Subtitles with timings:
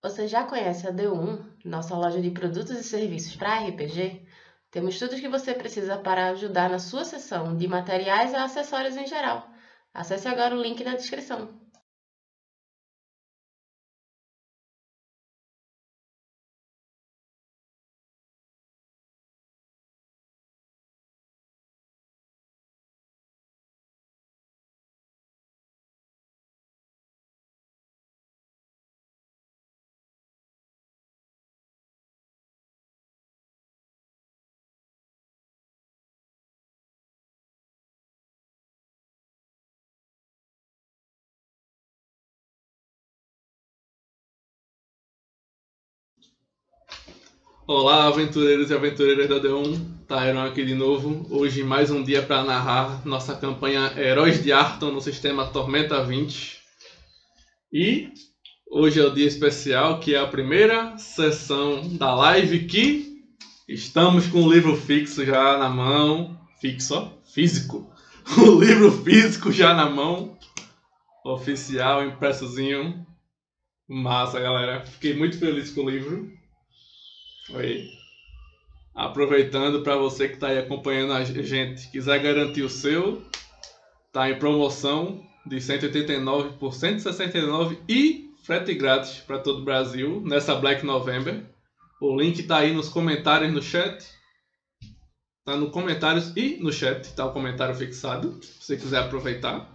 [0.00, 4.24] Você já conhece a D1, nossa loja de produtos e serviços para RPG?
[4.70, 8.96] Temos tudo o que você precisa para ajudar na sua sessão, de materiais a acessórios
[8.96, 9.50] em geral.
[9.92, 11.67] Acesse agora o link na descrição.
[47.70, 51.26] Olá, aventureiros e aventureiras da D1, Tyron aqui de novo.
[51.28, 56.62] Hoje mais um dia para narrar nossa campanha Heróis de Arton no sistema Tormenta 20.
[57.70, 58.08] E
[58.70, 63.20] hoje é o dia especial, que é a primeira sessão da live que
[63.68, 66.40] estamos com o livro fixo já na mão.
[66.62, 67.92] Fixo, ó, físico.
[68.38, 70.38] O livro físico já na mão.
[71.22, 73.06] Oficial, impressozinho.
[73.86, 74.86] Massa, galera.
[74.86, 76.37] Fiquei muito feliz com o livro.
[77.50, 77.88] Oi.
[78.94, 83.22] Aproveitando para você que está aí acompanhando a gente, quiser garantir o seu,
[84.12, 90.54] tá em promoção de 189 por 169 e frete grátis para todo o Brasil nessa
[90.56, 91.42] Black November.
[92.02, 94.04] O link está aí nos comentários no chat.
[95.42, 99.74] Tá no comentários e no chat, tá o comentário fixado, se você quiser aproveitar.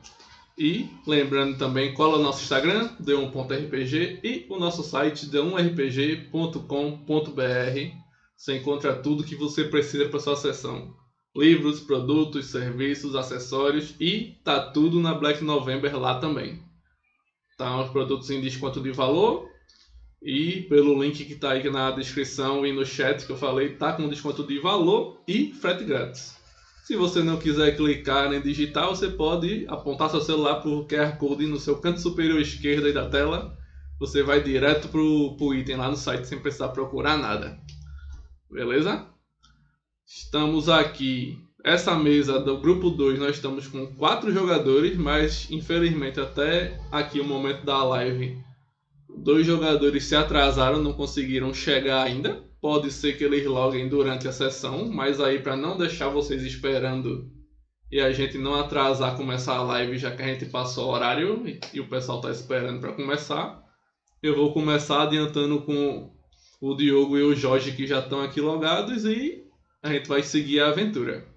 [0.58, 8.04] E lembrando também, cola o nosso Instagram, d1.rpg, e o nosso site, d1rpg.com.br.
[8.36, 10.94] Você encontra tudo que você precisa para sua sessão.
[11.36, 16.62] Livros, produtos, serviços, acessórios e tá tudo na Black November lá também.
[17.58, 19.50] Tá os produtos em desconto de valor
[20.22, 23.94] e pelo link que tá aí na descrição e no chat que eu falei, tá
[23.94, 26.43] com desconto de valor e frete grátis.
[26.84, 31.18] Se você não quiser clicar nem digitar, você pode apontar seu celular para o QR
[31.18, 33.58] Code no seu canto superior esquerdo aí da tela.
[34.02, 37.58] Você vai direto para o item lá no site sem precisar procurar nada.
[38.52, 39.08] Beleza?
[40.06, 41.38] Estamos aqui.
[41.64, 47.26] Essa mesa do grupo 2 nós estamos com quatro jogadores, mas infelizmente até aqui o
[47.26, 48.38] momento da live,
[49.24, 52.44] dois jogadores se atrasaram, não conseguiram chegar ainda.
[52.64, 57.30] Pode ser que eles loguem durante a sessão, mas aí para não deixar vocês esperando
[57.92, 61.46] e a gente não atrasar começar a live, já que a gente passou o horário
[61.46, 63.62] e, e o pessoal está esperando para começar,
[64.22, 66.16] eu vou começar adiantando com
[66.62, 69.44] o Diogo e o Jorge que já estão aqui logados e
[69.82, 71.28] a gente vai seguir a aventura.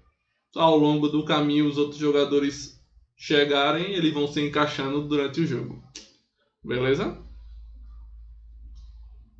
[0.55, 2.81] Ao longo do caminho, os outros jogadores
[3.17, 5.83] chegarem, eles vão se encaixando durante o jogo.
[6.63, 7.21] Beleza?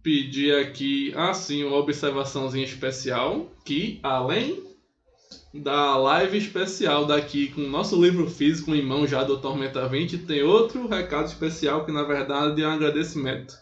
[0.03, 4.65] Pedir aqui, assim, uma observaçãozinha especial, que além
[5.53, 10.19] da live especial daqui com o nosso livro físico em mão já do Tormenta 20,
[10.19, 13.55] tem outro recado especial que na verdade é um agradecimento.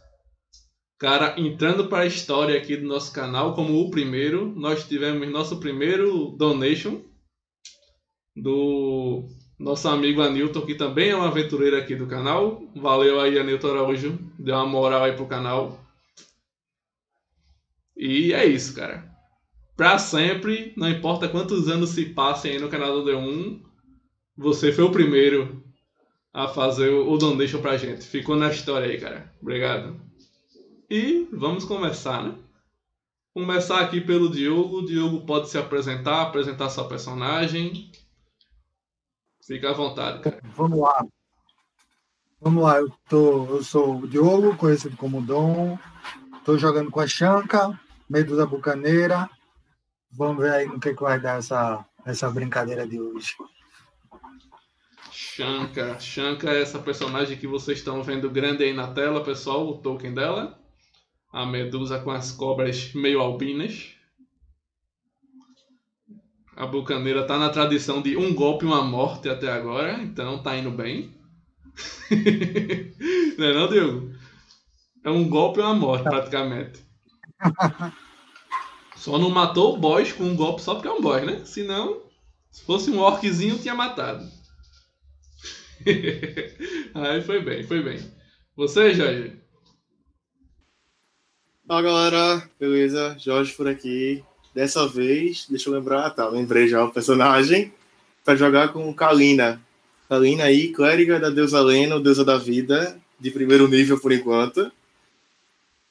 [0.97, 5.59] Cara, entrando para a história aqui do nosso canal, como o primeiro, nós tivemos nosso
[5.59, 7.01] primeiro donation
[8.35, 9.23] do
[9.59, 12.61] nosso amigo Anilton, que também é um aventureiro aqui do canal.
[12.75, 14.17] Valeu aí, Anilton Araújo.
[14.39, 15.84] Deu uma moral aí pro canal.
[17.95, 19.09] E é isso, cara.
[19.75, 23.61] Pra sempre, não importa quantos anos se passem aí no canal do D1,
[24.37, 25.63] você foi o primeiro
[26.33, 28.05] a fazer o donation pra gente.
[28.05, 29.33] Ficou na história aí, cara.
[29.41, 29.99] Obrigado.
[30.89, 32.35] E vamos começar, né?
[33.33, 34.79] Começar aqui pelo Diogo.
[34.79, 37.91] O Diogo pode se apresentar, apresentar sua personagem.
[39.45, 40.41] Fica à vontade, cara.
[40.55, 41.05] Vamos lá.
[42.41, 45.77] Vamos lá, eu, tô, eu sou o Diogo, conhecido como Dom.
[46.37, 47.79] Estou jogando com a Shanka,
[48.09, 49.29] Medusa Bucaneira.
[50.11, 53.35] Vamos ver aí no que, que vai dar essa, essa brincadeira de hoje.
[55.11, 55.99] Shanka.
[55.99, 60.13] Shanka é essa personagem que vocês estão vendo grande aí na tela, pessoal, o token
[60.13, 60.57] dela.
[61.31, 63.93] A Medusa com as cobras meio albinas.
[66.55, 70.55] A Bucaneira tá na tradição de um golpe e uma morte até agora, então tá
[70.55, 71.13] indo bem.
[73.37, 74.13] não é não, Diego?
[75.03, 76.84] É um golpe e uma morte, praticamente.
[78.95, 81.43] Só não matou o boss com um golpe só porque é um boss, né?
[81.45, 82.01] Senão,
[82.49, 84.27] se fosse um orczinho, tinha matado.
[86.95, 87.99] Aí foi bem, foi bem.
[88.55, 89.33] Você, Jorge?
[91.67, 93.15] Fala galera, beleza?
[93.19, 94.23] Jorge por aqui.
[94.53, 97.73] Dessa vez, deixa eu lembrar, tá, lembrei já o personagem,
[98.23, 99.61] para jogar com Kalina.
[100.07, 104.71] Kalina aí, clériga da deusa Lena, deusa da vida, de primeiro nível por enquanto.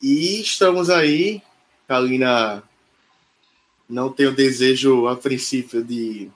[0.04, 1.40] E estamos aí.
[1.88, 2.62] Kalina
[3.88, 6.30] não tem o desejo, a princípio, de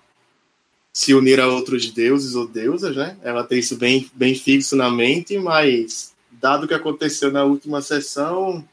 [0.90, 3.18] se unir a outros deuses ou deusas, né?
[3.22, 7.82] Ela tem isso bem, bem fixo na mente, mas dado o que aconteceu na última
[7.82, 8.66] sessão,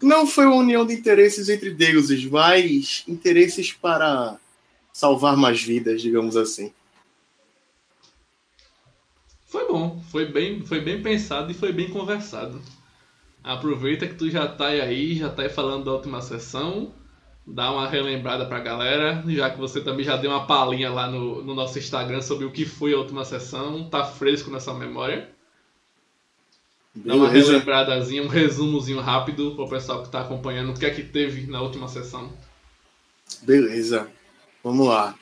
[0.00, 4.38] não foi uma união de interesses entre deuses, mas interesses para
[4.90, 6.72] salvar mais vidas, digamos assim.
[9.44, 12.62] Foi bom, foi bem, foi bem pensado e foi bem conversado.
[13.46, 16.92] Aproveita que tu já tá aí, já tá aí falando da última sessão,
[17.46, 21.44] dá uma relembrada pra galera, já que você também já deu uma palhinha lá no,
[21.44, 25.30] no nosso Instagram sobre o que foi a última sessão, tá fresco nessa memória.
[26.92, 30.90] Dá uma relembradazinha, um resumozinho rápido para o pessoal que está acompanhando o que é
[30.90, 32.32] que teve na última sessão.
[33.42, 34.08] Beleza,
[34.64, 35.14] vamos lá.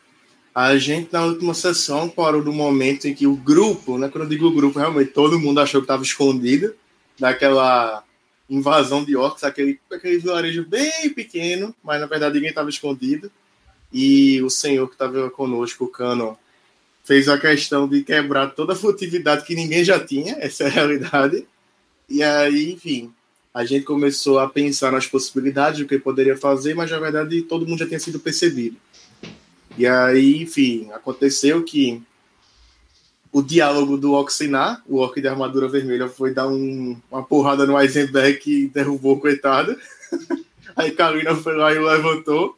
[0.55, 4.31] A gente na última sessão parou no momento em que o grupo, né, quando eu
[4.31, 6.75] digo grupo, realmente todo mundo achou que estava escondido
[7.19, 8.03] daquela
[8.49, 13.31] invasão de orcs, aquele, aquele vilarejo bem pequeno, mas na verdade ninguém estava escondido.
[13.93, 16.37] E o senhor que estava conosco, o Cano,
[17.05, 20.71] fez a questão de quebrar toda a furtividade que ninguém já tinha, essa é a
[20.71, 21.47] realidade.
[22.09, 23.13] E aí, enfim,
[23.53, 27.67] a gente começou a pensar nas possibilidades do que poderia fazer, mas na verdade todo
[27.67, 28.77] mundo já tinha sido percebido.
[29.79, 32.03] E aí, enfim, aconteceu que
[33.35, 37.77] o diálogo do Oxinar, o Orc de armadura vermelha, foi dar um, uma porrada no
[37.77, 39.77] Eisenberg que derrubou, coitado.
[40.77, 42.57] Aí Karina foi lá e levantou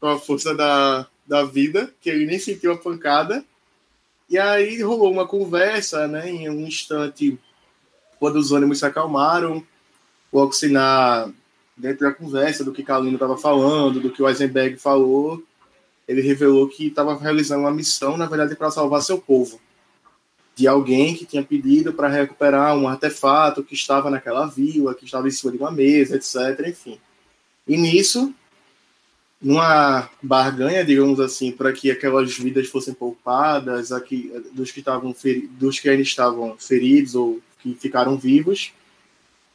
[0.00, 3.44] com a força da, da vida, que ele nem sentiu a pancada.
[4.28, 6.28] E aí rolou uma conversa, né?
[6.28, 7.38] Em um instante
[8.18, 9.64] quando os ânimos se acalmaram,
[10.32, 11.30] o Oxinar,
[11.76, 15.40] dentro da conversa do que Kalino estava falando, do que o Eisenberg falou,
[16.08, 19.60] ele revelou que estava realizando uma missão, na verdade, para salvar seu povo.
[20.56, 25.26] De alguém que tinha pedido para recuperar um artefato que estava naquela vila, que estava
[25.26, 26.68] em cima de uma mesa, etc.
[26.68, 26.98] Enfim.
[27.66, 28.32] E nisso,
[29.40, 35.14] numa barganha, digamos assim, para que aquelas vidas fossem poupadas, aqui, dos que estavam
[35.58, 38.72] dos que ainda estavam feridos ou que ficaram vivos.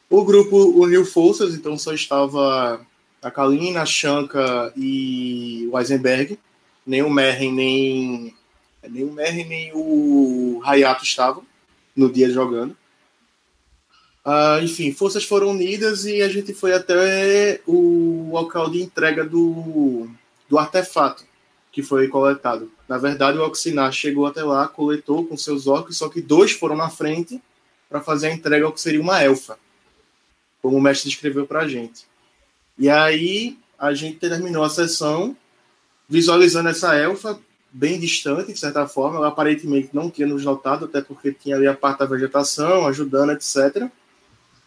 [0.08, 2.84] O grupo uniu forças, então só estava
[3.22, 6.38] a Kalina, a Shanka e o Eisenberg.
[6.86, 8.34] Nem o Merren, nem,
[8.88, 11.44] nem o Merren, nem o Hayato estavam
[11.94, 12.76] no dia jogando.
[14.24, 20.08] Uh, enfim, forças foram unidas e a gente foi até o local de entrega do,
[20.48, 21.24] do artefato
[21.72, 22.70] que foi coletado.
[22.88, 26.76] Na verdade, o Oxinar chegou até lá, coletou com seus orcs, só que dois foram
[26.76, 27.40] na frente
[27.88, 29.58] para fazer a entrega ao que seria uma elfa,
[30.60, 32.04] como o mestre descreveu para a gente.
[32.78, 35.36] E aí a gente terminou a sessão
[36.08, 37.38] visualizando essa elfa
[37.72, 39.26] bem distante, de certa forma.
[39.26, 43.88] Aparentemente não tinha nos notado, até porque tinha ali a parte da vegetação, ajudando, etc.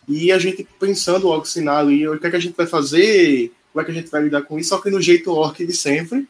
[0.07, 3.51] E a gente pensando logo sinal ali, o que, é que a gente vai fazer,
[3.71, 5.73] como é que a gente vai lidar com isso, só que no jeito orc de
[5.73, 6.27] sempre.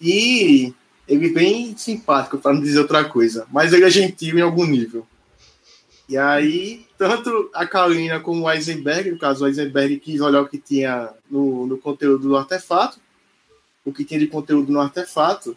[0.00, 0.72] E
[1.06, 5.06] ele bem simpático, para não dizer outra coisa, mas ele é gentil em algum nível.
[6.08, 10.48] E aí, tanto a Kalina como o Eisenberg, no caso, o Eisenberg quis olhar o
[10.48, 12.98] que tinha no, no conteúdo do artefato,
[13.84, 15.56] o que tinha de conteúdo no artefato,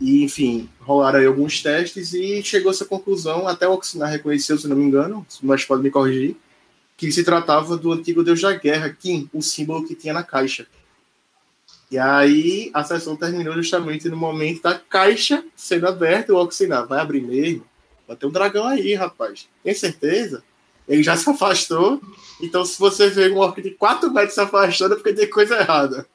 [0.00, 4.66] e enfim, rolaram aí alguns testes e chegou essa conclusão, até o Oxinar reconheceu, se
[4.66, 6.36] não me engano, mas pode me corrigir,
[6.96, 10.66] que se tratava do antigo deus da guerra, Kim, o símbolo que tinha na caixa.
[11.90, 17.00] E aí a sessão terminou justamente no momento da caixa sendo aberta, o Oxinar vai
[17.00, 17.64] abrir mesmo.
[18.08, 19.48] Vai ter um dragão aí, rapaz.
[19.62, 20.42] Tem certeza?
[20.88, 22.00] Ele já se afastou.
[22.40, 25.56] Então, se você vê um orc de 4 metros se afastando, é porque tem coisa
[25.56, 26.06] errada.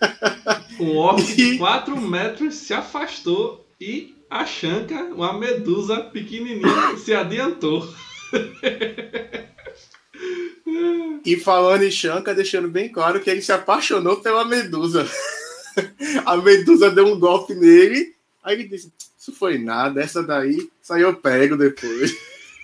[0.78, 7.86] Um orc de 4 metros se afastou e a Shanka, uma medusa pequenininha, se adiantou.
[11.24, 15.08] E falando em Shanka, deixando bem claro que ele se apaixonou pela medusa.
[16.26, 21.08] A medusa deu um golpe nele, aí ele disse: Isso foi nada, essa daí saiu
[21.08, 22.16] eu pego depois.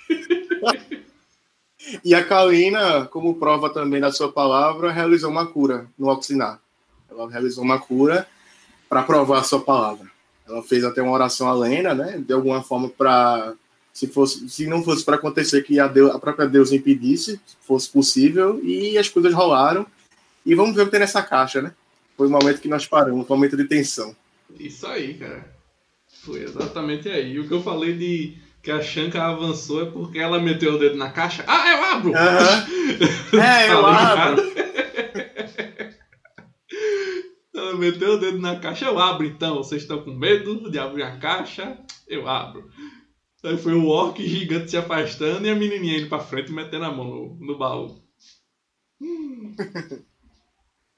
[2.04, 6.60] e a Kalina, como prova também da sua palavra, realizou uma cura no Oxinar.
[7.18, 8.26] Ela realizou uma cura
[8.88, 10.06] para provar a sua palavra.
[10.46, 12.22] Ela fez até uma oração a Lena, né?
[12.25, 13.54] De alguma forma para
[13.92, 17.90] se fosse, se não fosse para acontecer que a, Deus, a própria Deus impedisse, fosse
[17.90, 19.84] possível, e as coisas rolaram.
[20.46, 21.72] E vamos ver o que tem nessa caixa, né?
[22.16, 24.14] Foi o momento que nós paramos, um momento de tensão.
[24.58, 25.52] Isso aí, cara.
[26.22, 27.38] Foi exatamente aí.
[27.40, 30.96] O que eu falei de que a Shanka avançou é porque ela meteu o dedo
[30.96, 31.44] na caixa.
[31.46, 32.10] Ah, eu abro!
[32.10, 32.14] Uhum.
[33.40, 34.67] é, eu abro!
[37.58, 39.56] Ela meteu o dedo na caixa, eu abro então.
[39.56, 41.78] Vocês estão com medo de abrir a caixa?
[42.06, 42.70] Eu abro.
[43.44, 46.90] Aí foi o orc gigante se afastando e a menininha indo pra frente metendo a
[46.90, 48.02] mão no, no baú.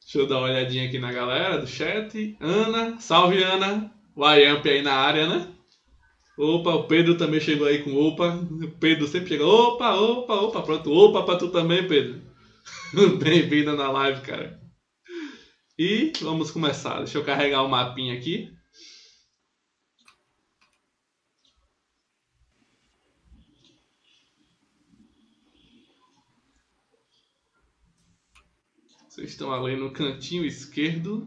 [0.00, 2.36] Deixa eu dar uma olhadinha aqui na galera do chat.
[2.40, 3.94] Ana, salve Ana.
[4.16, 5.54] O Ayamp aí na área, né?
[6.36, 8.28] Opa, o Pedro também chegou aí com opa.
[8.28, 10.90] O Pedro sempre chega, opa, opa, opa, pronto.
[10.90, 12.20] Opa pra tu também, Pedro.
[13.22, 14.58] Bem-vinda na live, cara.
[15.82, 16.98] E vamos começar.
[16.98, 18.52] Deixa eu carregar o mapinha aqui.
[29.08, 31.26] Vocês estão ali no cantinho esquerdo.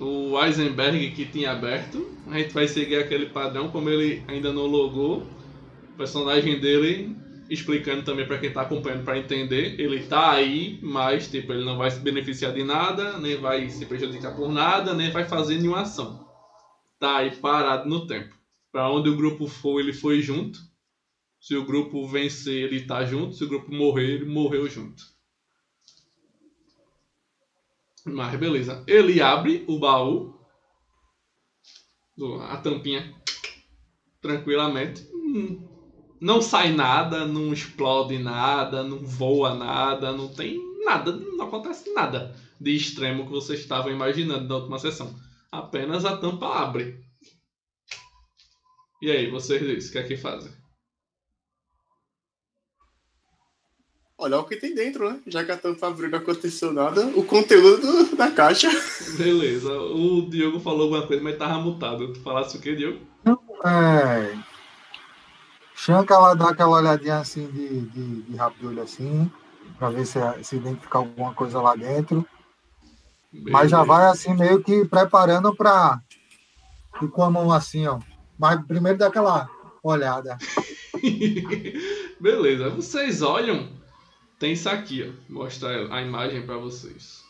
[0.00, 2.18] O Eisenberg que tinha aberto.
[2.32, 5.22] A gente vai seguir aquele padrão, como ele ainda não logou.
[5.92, 7.16] O personagem dele
[7.48, 9.78] explicando também para quem está acompanhando para entender.
[9.80, 13.86] Ele está aí, mas tipo, ele não vai se beneficiar de nada, nem vai se
[13.86, 16.26] prejudicar por nada, nem vai fazer nenhuma ação.
[16.98, 18.34] Tá aí parado no tempo.
[18.72, 20.58] Para onde o grupo for, ele foi junto.
[21.40, 23.34] Se o grupo vencer, ele está junto.
[23.34, 25.04] Se o grupo morrer, ele morreu junto.
[28.04, 28.82] Mas beleza.
[28.86, 30.34] Ele abre o baú.
[32.48, 33.14] A tampinha.
[34.20, 35.06] Tranquilamente.
[36.24, 42.34] Não sai nada, não explode nada, não voa nada, não tem nada, não acontece nada
[42.58, 45.14] de extremo que vocês estavam imaginando na última sessão.
[45.52, 46.98] Apenas a tampa abre.
[49.02, 50.50] E aí, vocês o que é que fazem?
[54.16, 55.20] olhar o que tem dentro, né?
[55.26, 58.70] Já que a tampa abriu não aconteceu nada, o conteúdo da caixa.
[59.18, 59.70] Beleza.
[59.78, 62.14] O Diogo falou alguma coisa, mas tava mutado.
[62.14, 63.00] Tu falasse o que, Diogo?
[63.22, 64.53] Não, é.
[65.84, 69.30] Shanka ela dá aquela olhadinha assim de, de, de rápido olho assim,
[69.78, 72.26] pra ver se, se identificar alguma coisa lá dentro.
[73.30, 73.50] Beleza.
[73.50, 76.00] Mas já vai assim, meio que preparando pra
[77.02, 77.98] ir com a mão assim, ó.
[78.38, 79.46] Mas primeiro dá aquela
[79.82, 80.38] olhada.
[82.18, 82.70] Beleza.
[82.70, 83.68] Vocês olham
[84.38, 85.12] tem isso aqui, ó.
[85.30, 87.22] Vou mostrar a imagem para vocês.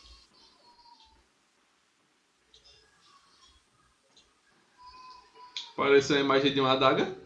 [5.77, 7.24] Parece a imagem de uma adaga?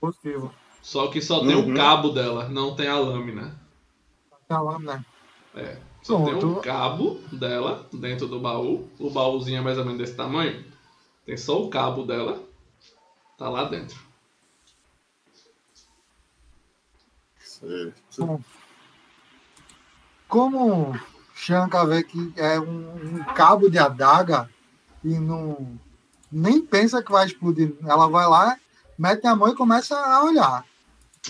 [0.00, 0.50] Possível.
[0.82, 1.72] Só que só tem uhum.
[1.72, 3.60] o cabo dela, não tem a lâmina.
[4.48, 5.04] Tem a lâmina.
[5.54, 5.78] É.
[6.02, 6.38] Só Pronto.
[6.38, 8.88] tem o cabo dela dentro do baú.
[8.98, 10.64] O baúzinho é mais ou menos desse tamanho.
[11.26, 12.42] Tem só o cabo dela.
[13.36, 13.98] Tá lá dentro.
[17.38, 18.42] Certo.
[20.26, 20.98] Como
[21.34, 24.48] Shanka vê que é um, um, cabo de adaga
[25.04, 25.78] e não
[26.30, 28.56] nem pensa que vai explodir, ela vai lá,
[29.00, 30.64] mete a mão e começa a olhar.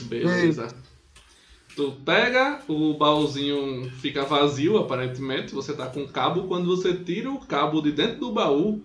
[0.03, 0.67] Beleza.
[0.67, 1.75] E...
[1.77, 5.55] Tu pega, o baúzinho fica vazio, aparentemente.
[5.55, 6.49] Você tá com cabo.
[6.49, 8.83] Quando você tira o cabo de dentro do baú,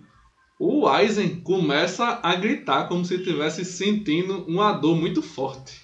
[0.60, 5.82] o Aizen começa a gritar como se estivesse sentindo uma dor muito forte.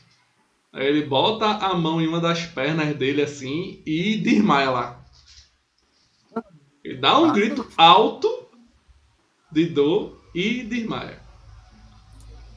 [0.71, 5.05] Aí ele bota a mão em uma das pernas dele assim e desmaia lá.
[6.83, 8.47] Ele dá um grito alto
[9.51, 11.20] de dor e desmaia.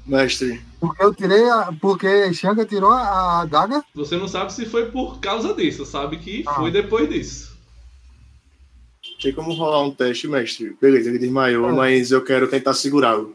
[0.06, 0.60] Mestre.
[0.78, 1.72] Porque eu tirei a.
[1.80, 3.82] Porque Xanga tirou a adaga?
[3.94, 6.54] Você não sabe se foi por causa disso, sabe que ah.
[6.54, 7.54] foi depois disso.
[9.20, 10.76] Tem como rolar um teste, mestre?
[10.80, 11.72] Beleza, ele desmaiou, é.
[11.72, 13.34] mas eu quero tentar segurá-lo.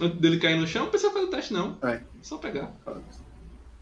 [0.00, 1.76] Antes dele cair no chão, não precisa fazer o teste, não.
[1.82, 2.00] É.
[2.22, 2.72] Só pegar.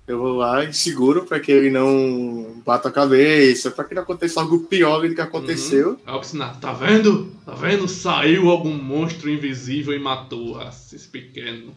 [0.06, 4.02] Eu vou lá e seguro para que ele não bata a cabeça, para que não
[4.02, 5.90] aconteça algo pior do que aconteceu.
[6.06, 6.38] Uhum.
[6.60, 7.30] tá vendo?
[7.46, 7.86] Tá vendo?
[7.86, 11.76] Saiu algum monstro invisível e matou esse pequeno.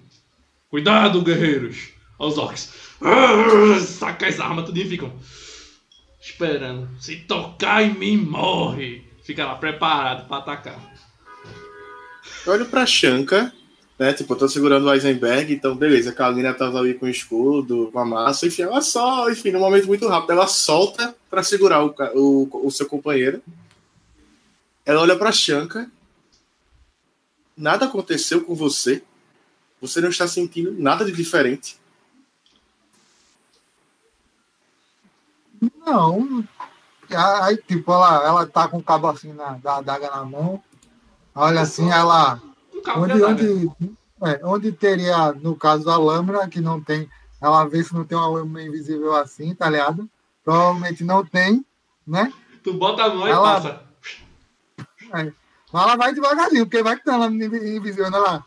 [0.74, 1.90] Cuidado, guerreiros!
[2.18, 2.74] Os orcs.
[3.86, 5.14] Saca as armas, tudo e ficam
[6.20, 6.90] esperando.
[7.00, 9.06] Se tocar em mim, morre.
[9.22, 10.96] Fica lá preparado para atacar.
[12.48, 13.54] Olho pra Shanka
[14.00, 14.14] né?
[14.14, 17.92] Tipo, eu tô segurando o Eisenberg, então beleza, a Kalina tava ali com o escudo,
[17.94, 21.86] com a massa, enfim, ela só, enfim, num momento muito rápido, ela solta para segurar
[21.86, 23.44] o, o, o, seu companheiro.
[24.84, 25.88] Ela olha pra Shanka.
[27.56, 29.04] Nada aconteceu com você.
[29.84, 31.78] Você não está sentindo nada de diferente.
[35.86, 36.48] Não.
[37.42, 40.64] Aí, tipo, ela, ela tá com o cabo assim na, da adaga na mão.
[41.36, 42.42] Olha assim, ela
[42.96, 43.72] onde, onde,
[44.22, 47.10] é, onde teria, no caso da lâmina, que não tem,
[47.42, 50.10] ela vê se não tem uma lâmina invisível assim, tá ligado?
[50.46, 51.66] Provavelmente não tem,
[52.08, 52.32] né?
[52.64, 53.84] Tu bota a mão ela, e passa.
[55.14, 55.34] É,
[55.74, 58.18] mas ela vai devagarzinho, porque vai que tem uma lâmina invisível, né?
[58.18, 58.46] Lá.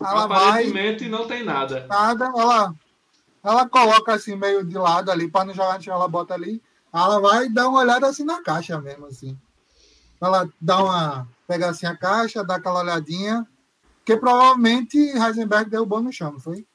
[0.00, 1.86] Ela Aparentemente vai, não tem nada.
[1.86, 2.74] Nada, ela,
[3.42, 6.62] ela coloca assim meio de lado ali, para não jogar no chão, ela bota ali.
[6.92, 9.38] Ela vai dar uma olhada assim na caixa mesmo, assim.
[10.20, 13.46] Ela dá uma pegar assim a caixa, dar aquela olhadinha,
[13.98, 16.66] porque provavelmente Heisenberg derrubou no chão, não foi?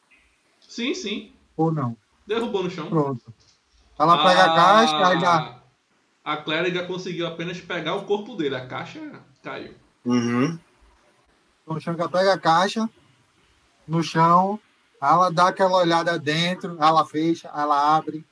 [0.67, 1.33] Sim, sim.
[1.55, 1.95] Ou não?
[2.25, 2.89] Derrubou no chão.
[2.89, 3.33] Pronto.
[3.99, 5.59] Ela pega a caixa, aí dá.
[6.23, 8.55] A clériga conseguiu apenas pegar o corpo dele.
[8.55, 8.99] A caixa
[9.41, 9.73] caiu.
[10.05, 10.57] Uhum.
[11.65, 12.89] O Xanca pega a caixa
[13.87, 14.59] no chão,
[15.01, 18.25] ela dá aquela olhada dentro, ela fecha, ela abre.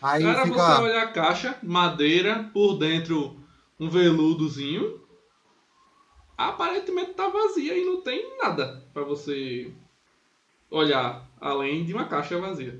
[0.00, 0.56] Aí Cara, fica.
[0.56, 3.36] você olha a caixa, madeira, por dentro
[3.78, 5.00] um veludozinho.
[6.36, 9.72] Aparentemente tá vazia e não tem nada pra você
[10.70, 12.78] olhar, além de uma caixa vazia.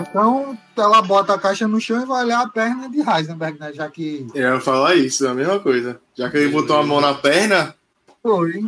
[0.00, 3.72] Então ela bota a caixa no chão e vai olhar a perna de Heisenberg, né?
[3.72, 6.00] Já que Eu ia falar isso, a mesma coisa.
[6.16, 7.74] Já que ele botou a mão na perna,
[8.22, 8.64] foi.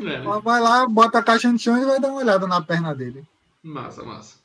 [0.00, 0.14] É?
[0.14, 2.94] Ela vai lá, bota a caixa no chão e vai dar uma olhada na perna
[2.94, 3.26] dele.
[3.62, 4.36] Massa, massa.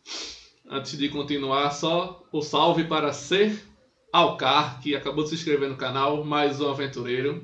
[0.70, 3.64] Antes de continuar, só o salve para Ser
[4.12, 7.44] Alcar, que acabou de se inscrever no canal, mais um aventureiro.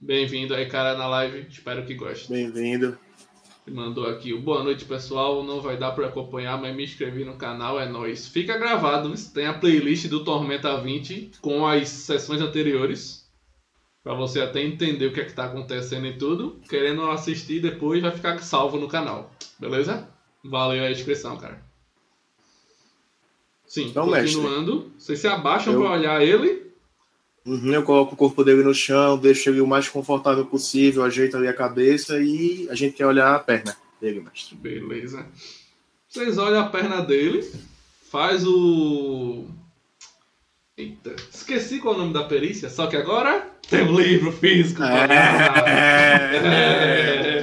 [0.00, 1.46] Bem-vindo aí, cara, na live.
[1.48, 2.30] Espero que goste.
[2.30, 2.96] bem-vindo.
[3.66, 5.42] Mandou aqui o boa noite, pessoal.
[5.42, 8.28] Não vai dar para acompanhar, mas me inscrevi no canal, é nóis.
[8.28, 13.27] Fica gravado, tem a playlist do Tormenta 20 com as sessões anteriores.
[14.02, 16.60] Pra você até entender o que é que tá acontecendo e tudo.
[16.68, 19.30] Querendo assistir depois, vai ficar salvo no canal.
[19.58, 20.08] Beleza?
[20.44, 21.60] Valeu a inscrição, cara.
[23.66, 24.34] Sim, Então, mestre.
[24.36, 24.92] continuando.
[24.98, 26.66] Vocês se abaixam Eu- pra olhar ele.
[27.44, 31.36] Uhum, eu coloco o corpo dele no chão, deixo ele o mais confortável possível, ajeito
[31.36, 34.54] ali a cabeça e a gente quer olhar a perna dele, mestre.
[34.54, 35.26] Beleza.
[36.08, 37.50] Vocês olham a perna dele,
[38.10, 39.46] faz o.
[40.78, 44.80] Eita, esqueci qual é o nome da perícia, só que agora tem um livro físico.
[44.84, 45.08] É.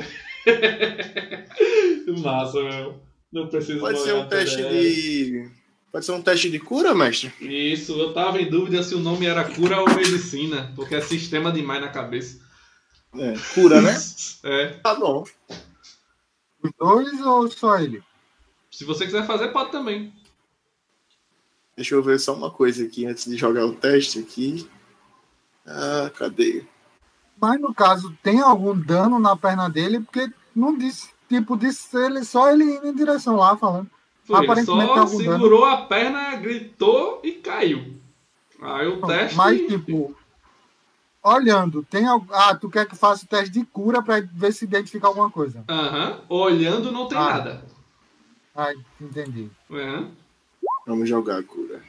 [0.47, 2.11] É.
[2.21, 3.01] Massa, meu.
[3.33, 5.49] Não preciso Pode ser um teste de.
[5.91, 7.33] Pode ser um teste de cura, mestre?
[7.41, 11.51] Isso, eu tava em dúvida se o nome era cura ou medicina, porque é sistema
[11.51, 12.39] demais na cabeça.
[13.17, 13.97] É, cura, né?
[14.45, 14.67] É.
[14.83, 15.25] Tá bom.
[16.63, 18.03] Os dois ou só ele?
[18.69, 20.13] Se você quiser fazer, pode também.
[21.75, 24.69] Deixa eu ver só uma coisa aqui antes de jogar o teste aqui.
[25.65, 26.63] Ah, cadê?
[27.39, 32.23] Mas no caso, tem algum dano na perna dele, porque não disse, tipo, disse ele
[32.23, 33.89] só ele indo em direção lá falando.
[34.23, 35.31] Foi, Aparentemente só tá algum dano.
[35.33, 37.93] segurou a perna, gritou e caiu.
[38.61, 39.35] Aí o Não, teste.
[39.35, 40.15] Mas, tipo,
[41.21, 42.25] olhando, tem algo.
[42.31, 45.63] Ah, tu quer que faça o teste de cura pra ver se identifica alguma coisa.
[45.67, 46.21] Aham.
[46.29, 47.29] Olhando não tem Ah.
[47.37, 47.65] nada.
[48.55, 49.51] Ah, entendi.
[49.69, 50.11] Aham.
[50.85, 51.81] Vamos jogar a cura.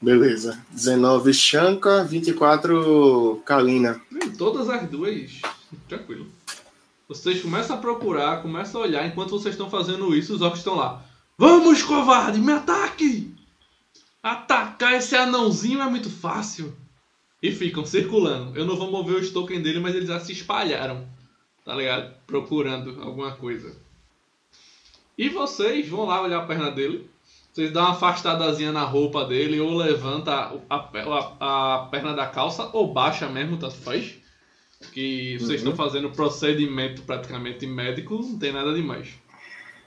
[0.00, 0.64] Beleza.
[0.70, 4.00] 19 Shanka, 24 Kalina.
[4.36, 5.40] Todas as duas.
[5.88, 6.26] Tranquilo.
[7.08, 9.06] Vocês começam a procurar, começam a olhar.
[9.06, 11.04] Enquanto vocês estão fazendo isso, os orcs estão lá.
[11.36, 13.34] Vamos, covarde, me ataque!
[14.22, 16.72] Atacar esse anãozinho é muito fácil.
[17.42, 18.56] E ficam circulando.
[18.56, 21.06] Eu não vou mover os tokens dele, mas eles já se espalharam.
[21.64, 22.14] Tá ligado?
[22.26, 23.76] Procurando alguma coisa.
[25.16, 27.08] E vocês vão lá olhar a perna dele.
[27.52, 30.32] Vocês dão uma afastadazinha na roupa dele, ou levanta
[30.70, 34.14] a, a- a perna da calça, ou baixa mesmo, tanto faz.
[34.92, 39.10] Que vocês estão fazendo procedimento praticamente médico, não tem nada demais.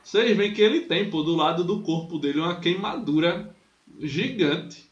[0.04, 3.54] Vocês veem que ele tem, pô, do lado do corpo dele uma queimadura
[4.00, 4.86] gigante.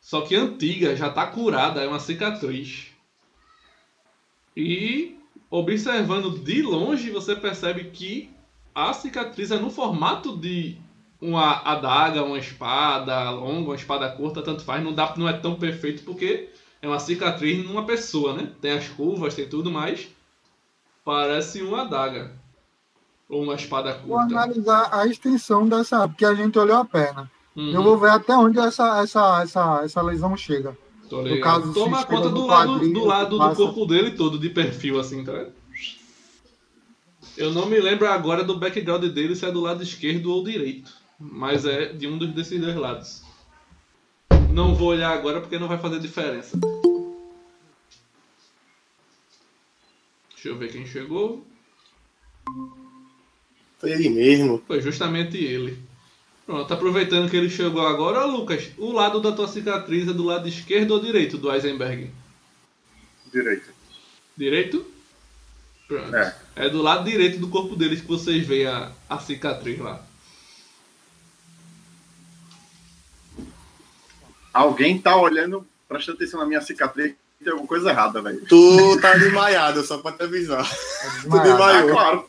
[0.00, 2.86] Só que antiga, já tá curada, é uma cicatriz.
[4.56, 5.16] E
[5.50, 8.30] observando de longe, você percebe que
[8.74, 10.76] a cicatriz é no formato de
[11.20, 14.82] uma adaga, uma espada longa, uma espada curta, tanto faz.
[14.82, 16.48] Não, dá, não é tão perfeito porque
[16.80, 18.50] é uma cicatriz numa pessoa, né?
[18.60, 20.08] Tem as curvas, tem tudo mais.
[21.04, 22.32] Parece uma adaga.
[23.28, 24.34] Ou uma espada Vou curta.
[24.34, 27.30] analisar a extensão dessa, porque a gente olhou a perna.
[27.56, 30.76] Uhum, Eu vou ver até onde essa, essa, essa, essa lesão chega.
[31.08, 34.50] tô no caso, Toma conta do no lado, do lado do corpo dele todo, de
[34.50, 35.46] perfil, assim, tá?
[37.40, 40.92] Eu não me lembro agora do background dele se é do lado esquerdo ou direito.
[41.18, 43.22] Mas é de um dos desses dois lados.
[44.50, 46.58] Não vou olhar agora porque não vai fazer diferença.
[50.34, 51.46] Deixa eu ver quem chegou.
[53.78, 54.62] Foi ele mesmo.
[54.66, 55.78] Foi justamente ele.
[56.44, 60.46] Pronto, aproveitando que ele chegou agora, Lucas, o lado da tua cicatriz é do lado
[60.46, 62.10] esquerdo ou direito do Eisenberg?
[63.32, 63.70] Direito.
[64.36, 64.84] Direito?
[65.88, 66.14] Pronto.
[66.14, 66.49] É.
[66.60, 69.98] É do lado direito do corpo deles que vocês veem a, a cicatriz lá.
[74.52, 78.44] Alguém tá olhando, prestando atenção na minha cicatriz, tem alguma coisa errada, velho.
[78.46, 80.62] Tu tá desmaiado, só pra te avisar.
[81.22, 81.62] Tu Desmaiado.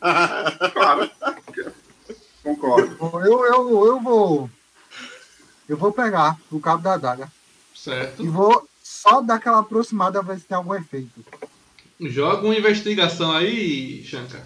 [0.00, 0.70] Ah, desmaiou.
[0.72, 1.10] claro.
[1.10, 1.10] claro.
[2.42, 2.96] Concordo.
[3.26, 4.50] Eu, eu, eu vou.
[5.68, 7.30] Eu vou pegar o cabo da adaga
[7.74, 8.30] e Certo?
[8.32, 11.22] vou só dar aquela aproximada ver se tem algum efeito.
[12.02, 14.44] Joga uma investigação aí, Shankar.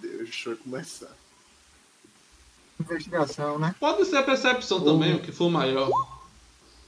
[0.00, 1.10] Deixa eu começar.
[2.80, 3.74] Investigação, né?
[3.80, 5.90] Pode ser a percepção também, o que for maior.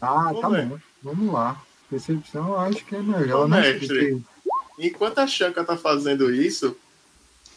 [0.01, 0.79] Ah, Ô, tá bom.
[1.03, 1.61] Vamos lá.
[1.89, 3.61] Percepção eu acho que é melhor, Ô, né?
[3.61, 3.89] mestre.
[3.89, 4.23] Porque-
[4.79, 6.75] Enquanto a Shanka tá fazendo isso,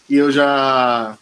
[0.09, 1.17] e eu já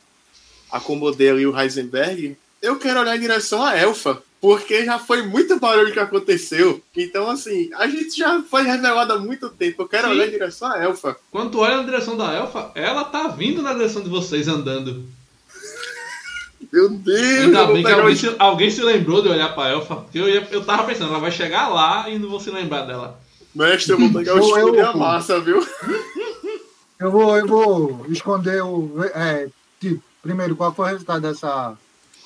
[0.71, 5.59] acomodei ali o Heisenberg, eu quero olhar em direção à Elfa, porque já foi muito
[5.59, 6.81] barulho que aconteceu.
[6.97, 9.83] Então, assim, a gente já foi revelado há muito tempo.
[9.83, 10.13] Eu quero Sim.
[10.13, 11.15] olhar em direção à Elfa.
[11.31, 15.05] Quando tu olha na direção da elfa, ela tá vindo na direção de vocês andando.
[16.73, 17.19] Meu Deus!
[17.43, 19.69] Ainda eu vou bem que pegar alguém o- se, alguém se lembrou de olhar pra
[19.69, 19.95] elfa.
[19.97, 22.81] Porque eu, ia, eu tava pensando, ela vai chegar lá e não vou se lembrar
[22.85, 23.19] dela.
[23.53, 25.65] Mestre, eu vou pegar o escudo eu- e a massa, viu?
[26.99, 28.91] Eu vou, eu vou esconder o.
[29.13, 29.49] É,
[29.79, 31.75] tipo, primeiro, qual foi o resultado dessa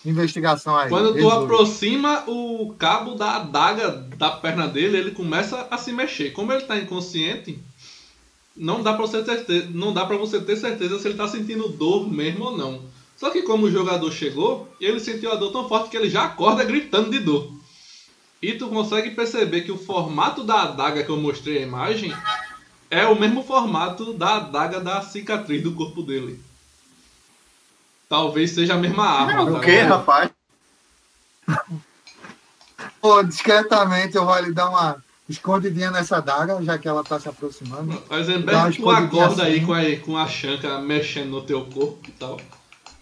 [0.06, 0.90] investigação aí?
[0.90, 6.32] Quando tu aproxima o cabo da adaga da perna dele, ele começa a se mexer.
[6.32, 7.60] Como ele tá inconsciente,
[8.56, 11.28] não dá pra você ter, certeza- não dá para você ter certeza se ele tá
[11.28, 12.82] sentindo dor mesmo ou não.
[13.18, 16.24] Só que como o jogador chegou, ele sentiu a dor tão forte que ele já
[16.26, 17.52] acorda gritando de dor.
[18.42, 22.14] E tu consegue perceber que o formato da adaga que eu mostrei a imagem
[22.92, 26.40] é o mesmo formato da adaga da cicatriz do corpo dele.
[28.08, 29.44] Talvez seja a mesma arma.
[29.44, 30.30] O tá que, rapaz?
[33.02, 37.28] Pô, discretamente eu vou lhe dar uma escondidinha nessa daga, já que ela tá se
[37.30, 38.02] aproximando.
[38.10, 39.66] Uma Eisenberg, tu escondidinha acorda aí assim.
[39.66, 42.40] com a, com a chanca mexendo no teu corpo e tal.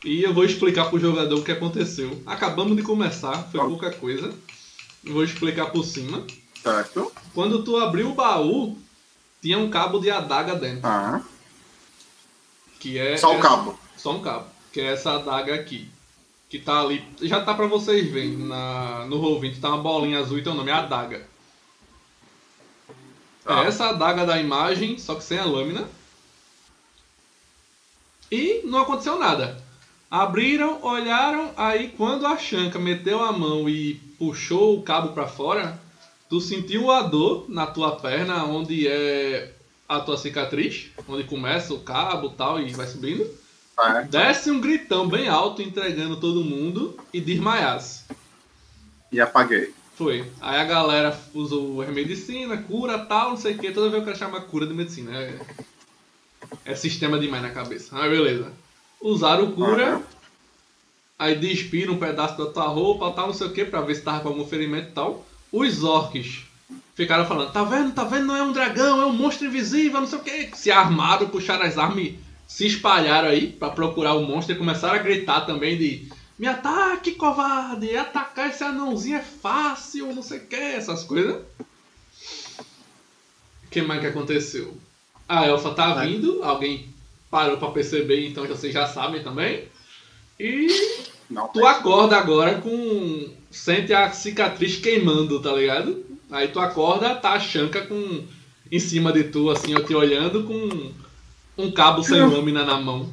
[0.04, 2.22] E eu vou explicar pro jogador o que aconteceu.
[2.26, 3.68] Acabamos de começar, foi Ó.
[3.68, 4.34] pouca coisa.
[5.04, 6.26] Eu vou explicar por cima.
[6.62, 7.12] Certo.
[7.34, 8.78] Quando tu abriu o baú,
[9.42, 10.82] tinha um cabo de adaga dentro.
[10.86, 11.22] Ah,
[12.80, 13.80] Que é só o essa- cabo.
[13.98, 14.46] Só um cabo.
[14.74, 15.88] Que é essa adaga aqui.
[16.50, 17.06] Que tá ali.
[17.22, 18.36] Já tá pra vocês verem.
[18.38, 21.26] Na, no Roll20 tá uma bolinha azul e teu nome é adaga.
[23.46, 23.64] Ah.
[23.64, 25.88] É essa adaga da imagem, só que sem a lâmina.
[28.32, 29.62] E não aconteceu nada.
[30.10, 35.80] Abriram, olharam, aí quando a Shanka meteu a mão e puxou o cabo pra fora,
[36.30, 39.54] tu sentiu a dor na tua perna, onde é
[39.88, 43.43] a tua cicatriz, onde começa o cabo tal, e vai subindo.
[44.10, 48.04] Desce um gritão bem alto, entregando todo mundo, e desmaiasse.
[49.12, 49.74] E apaguei.
[49.96, 50.26] Foi.
[50.42, 53.72] Aí a galera usou a medicina, cura tal, não sei o que.
[53.72, 55.16] Toda vez eu quero chamar cura de medicina.
[55.16, 55.40] É,
[56.66, 57.96] é sistema demais na cabeça.
[57.96, 58.52] Ah, beleza.
[59.02, 60.04] Usaram o cura, Aham.
[61.20, 64.02] aí despiram um pedaço da tua roupa, tal, não sei o que, pra ver se
[64.02, 65.26] tava com algum ferimento e tal.
[65.52, 66.46] Os orcs
[66.96, 70.08] ficaram falando, tá vendo, tá vendo, não é um dragão, é um monstro invisível, não
[70.08, 70.58] sei o que.
[70.58, 74.96] Se armaram, puxaram as armas e se espalharam aí pra procurar o monstro e começaram
[74.96, 80.48] a gritar também de me ataque, covarde, atacar esse anãozinho é fácil, não sei o
[80.48, 81.42] que, essas coisas.
[83.64, 84.76] O que mais que aconteceu?
[85.28, 86.90] A elfa tá vindo, alguém
[87.30, 89.68] parou pra perceber, então vocês já sabem também.
[90.40, 90.68] E
[91.30, 91.48] Não.
[91.48, 93.30] tu acorda agora com.
[93.50, 96.04] Sente a cicatriz queimando, tá ligado?
[96.32, 98.24] Aí tu acorda, tá a Shanka com.
[98.72, 100.92] Em cima de tu, assim, eu te olhando com
[101.58, 103.12] um cabo sem lâmina na mão.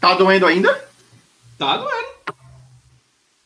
[0.00, 0.88] Tá doendo ainda?
[1.58, 2.16] Tá doendo.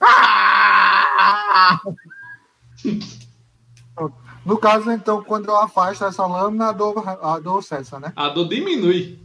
[0.02, 1.80] Ah!
[4.44, 8.12] No caso, então, quando eu afasto essa lâmina, a dor, a dor cessa, né?
[8.16, 9.20] A dor diminui.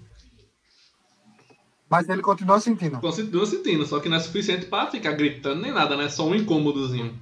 [1.89, 2.99] Mas ele continua sentindo.
[2.99, 6.10] Continua sentindo, só que não é suficiente pra ficar gritando nem nada, né?
[6.10, 7.17] Só um incômodozinho.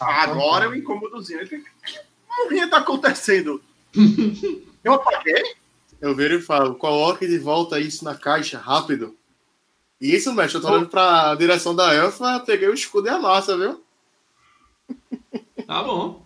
[0.00, 0.74] Agora então.
[0.74, 1.40] eu incômodozinho.
[1.42, 3.60] O que tá acontecendo?
[4.86, 5.56] Eu apaguei?
[6.00, 9.16] Eu viro e falo, coloque de volta isso na caixa, rápido.
[10.00, 13.56] Isso, mestre, eu tô olhando pra direção da elfa, peguei o escudo e a massa,
[13.56, 13.84] viu?
[15.66, 16.24] Tá bom.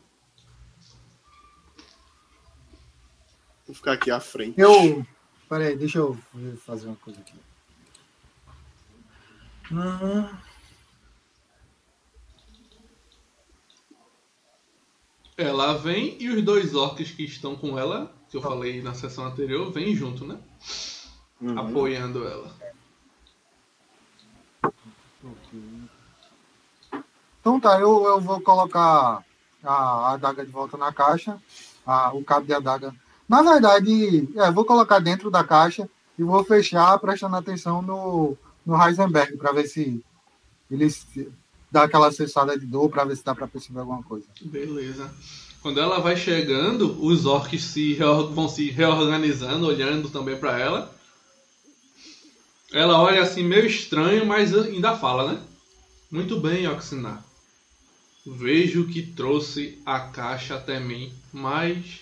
[3.67, 4.61] Vou ficar aqui à frente.
[4.61, 5.07] Eu.
[5.49, 6.19] Peraí, deixa eu
[6.67, 7.35] fazer uma coisa aqui.
[9.73, 10.29] Hum,
[15.41, 19.25] Ela vem e os dois orcs que estão com ela, que eu falei na sessão
[19.27, 20.39] anterior, vêm junto, né?
[21.41, 21.59] Uhum.
[21.59, 22.55] Apoiando ela.
[27.41, 29.25] Então tá, eu, eu vou colocar
[29.65, 31.41] a, a adaga de volta na caixa,
[31.87, 32.95] a- o cabo de adaga.
[33.29, 35.89] Na verdade, é, vou colocar dentro da caixa
[36.19, 40.05] e vou fechar prestando atenção no, no Heisenberg para ver se
[40.71, 41.33] ele se-
[41.71, 44.27] dá aquela acessada de dor para ver se dá para perceber alguma coisa.
[44.43, 45.11] Beleza.
[45.63, 50.95] Quando ela vai chegando, os orcs se vão se reorganizando, olhando também pra ela.
[52.73, 55.43] Ela olha assim meio estranho, mas ainda fala, né?
[56.11, 57.23] Muito bem, Oxinar.
[58.25, 62.01] Vejo que trouxe a caixa até mim, mas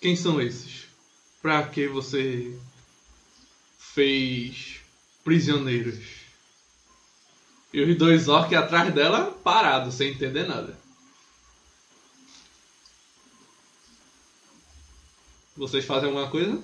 [0.00, 0.86] quem são esses?
[1.42, 2.56] Pra que você
[3.78, 4.80] fez
[5.24, 5.98] prisioneiros.
[7.72, 10.77] E os dois orcs atrás dela parados, sem entender nada.
[15.58, 16.62] Vocês fazem alguma coisa?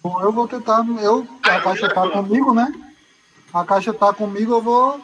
[0.00, 0.86] Bom, eu vou tentar.
[1.02, 2.72] Eu, a caixa tá comigo, né?
[3.52, 5.00] A caixa tá comigo, eu vou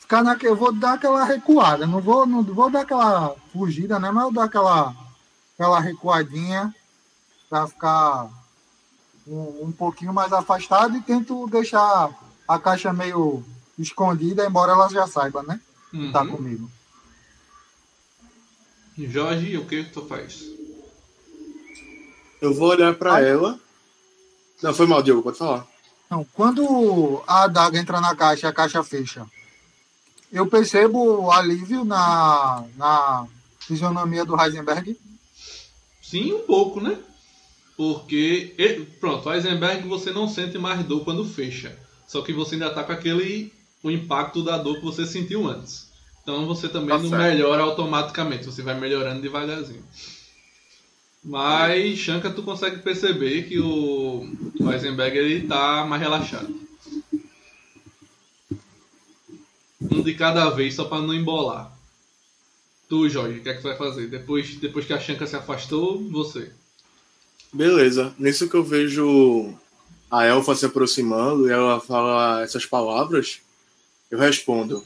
[0.00, 1.86] ficar na, eu vou dar aquela recuada.
[1.86, 4.10] Não vou, não vou dar aquela fugida, né?
[4.10, 4.92] Mas eu dar aquela,
[5.54, 6.74] aquela recuadinha
[7.48, 8.28] para ficar
[9.24, 12.10] um, um pouquinho mais afastado e tento deixar
[12.48, 13.44] a caixa meio
[13.78, 15.60] escondida, embora ela já saiba, né?
[15.92, 16.30] Que tá Uhum.
[16.36, 16.70] comigo.
[18.96, 20.44] Jorge, o que tu faz?
[22.40, 23.28] Eu vou olhar pra Ai.
[23.28, 23.58] ela.
[24.62, 25.66] Não, foi mal, Diogo, pode falar.
[26.10, 29.26] Não, quando a adaga entra na caixa e a caixa fecha,
[30.30, 33.26] eu percebo alívio na, na
[33.58, 34.98] fisionomia do Heisenberg.
[36.02, 36.98] Sim, um pouco, né?
[37.76, 41.76] Porque, e- pronto, Eisenberg você não sente mais dor quando fecha.
[42.06, 43.52] Só que você ainda tá com aquele
[43.82, 45.83] o impacto da dor que você sentiu antes.
[46.24, 47.22] Então você também Tá não certo.
[47.22, 49.84] melhora automaticamente, você vai melhorando devagarzinho.
[51.22, 54.26] Mas, Shanka, tu consegue perceber que o,
[54.60, 56.52] o Eisenberg ele tá mais relaxado.
[59.80, 61.72] Um de cada vez, só pra não embolar.
[62.88, 64.06] Tu, Jorge, o que é que tu vai fazer?
[64.08, 66.50] Depois, depois que a Shanka se afastou, você.
[67.52, 68.14] Beleza.
[68.18, 69.54] Nisso que eu vejo
[70.10, 73.40] a elfa se aproximando e ela fala essas palavras,
[74.10, 74.84] eu respondo.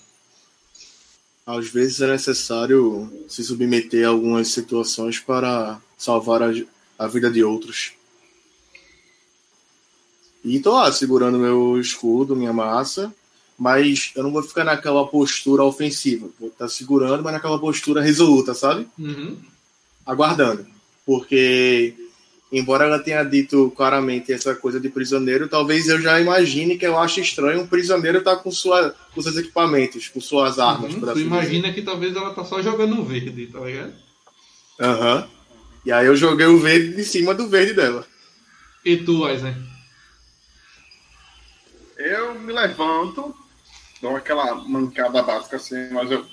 [1.49, 6.53] Às vezes é necessário se submeter a algumas situações para salvar a,
[6.99, 7.93] a vida de outros.
[10.45, 13.11] E tô lá segurando meu escudo, minha massa,
[13.59, 16.29] mas eu não vou ficar naquela postura ofensiva.
[16.39, 18.87] Vou estar segurando, mas naquela postura resoluta, sabe?
[18.99, 19.39] Uhum.
[20.05, 20.67] aguardando.
[21.07, 21.95] Porque,
[22.51, 26.99] embora ela tenha dito claramente essa coisa de prisioneiro, talvez eu já imagine que eu
[26.99, 30.95] acho estranho um prisioneiro estar com, sua, com seus equipamentos, com suas armas.
[30.95, 31.35] Uhum, por tu assim dizer.
[31.35, 33.93] imagina que talvez ela tá só jogando verde, tá ligado?
[34.81, 35.29] Aham.
[35.85, 38.07] E aí eu joguei o verde em cima do verde dela.
[38.85, 39.55] E tu, Eisen?
[41.97, 43.35] Eu me levanto,
[44.01, 46.25] dou aquela mancada básica assim, mas eu.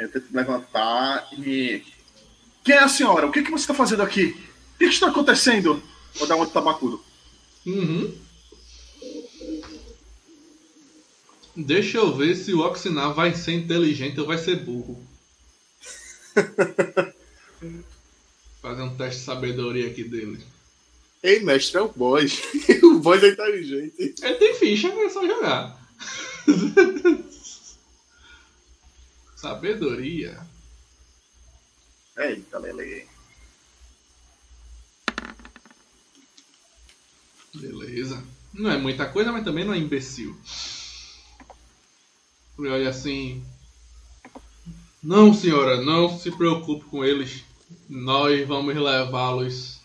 [0.00, 1.82] Eu tento levantar e.
[2.64, 3.26] Quem é a senhora?
[3.26, 4.28] O que, que você está fazendo aqui?
[4.74, 5.82] O que, que está acontecendo?
[6.14, 7.04] Vou dar um outro tabacudo.
[7.66, 8.16] Uhum.
[11.54, 15.04] Deixa eu ver se o Oxinar vai ser inteligente ou vai ser burro.
[18.62, 20.40] Fazer um teste de sabedoria aqui dele.
[21.22, 22.40] Ei, mestre, é o boss.
[22.82, 23.94] o boss é inteligente.
[23.98, 25.78] Ele tem ficha, é só jogar.
[29.40, 30.38] sabedoria.
[32.18, 33.08] Eita, Lele.
[37.54, 38.22] Beleza.
[38.52, 40.38] Não é muita coisa, mas também não é imbecil.
[42.58, 43.42] Ele olha assim.
[45.02, 47.42] Não, senhora, não se preocupe com eles.
[47.88, 49.80] Nós vamos levá-los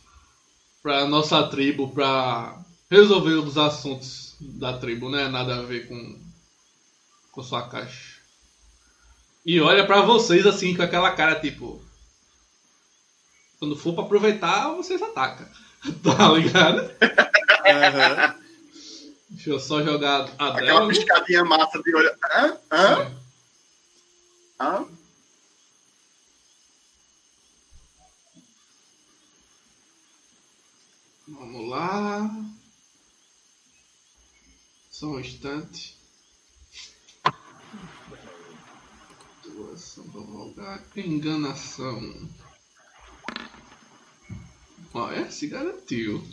[0.83, 6.19] para nossa tribo para resolver os assuntos da tribo, não é nada a ver com
[7.31, 8.14] com sua caixa.
[9.45, 11.85] E olha para vocês assim com aquela cara tipo
[13.65, 15.47] quando for para aproveitar, vocês atacam.
[16.03, 16.91] Tá ligado?
[17.63, 18.35] Aham.
[19.29, 22.11] Deixa eu só jogar a Aquela piscadinha massa de olho.
[22.23, 22.57] Hã?
[22.71, 23.11] Hã?
[24.59, 24.87] Hã?
[31.27, 32.31] Vamos lá.
[34.89, 35.95] Só um instante.
[39.75, 40.81] Doação do rogar.
[40.95, 42.29] Enganação.
[44.93, 46.25] Ó, é, se garantiu.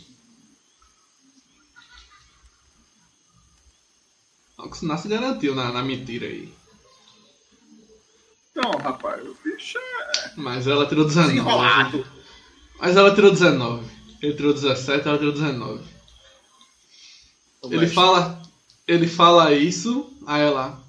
[4.57, 6.53] Oxinar se garantiu na, na mentira aí.
[8.55, 11.33] Não, rapaz, o bicho é Mas ela tirou 19.
[11.33, 12.07] desenrolado.
[12.79, 13.91] Mas ela tirou 19.
[14.21, 15.83] Ele tirou 17, ela tirou 19.
[17.65, 17.93] Ele Mestre.
[17.93, 18.41] fala,
[18.87, 20.82] ele fala isso, aí ela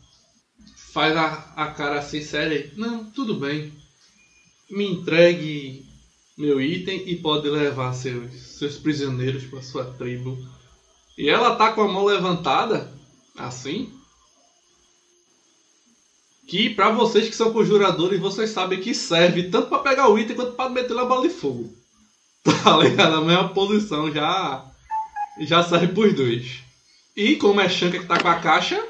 [0.94, 2.72] faz a, a cara assim séria.
[2.76, 3.72] Não, tudo bem.
[4.70, 5.84] Me entregue
[6.38, 10.38] meu item e pode levar seus, seus prisioneiros para sua tribo.
[11.18, 12.92] E ela tá com a mão levantada,
[13.36, 13.92] assim.
[16.46, 20.36] Que pra vocês que são conjuradores, vocês sabem que serve tanto pra pegar o item
[20.36, 21.74] quanto pra meter na bola de fogo.
[22.62, 23.16] Tá ligado?
[23.16, 24.64] A mesma posição já
[25.40, 26.60] já serve pros dois.
[27.16, 28.82] E como é Shanka que tá com a caixa,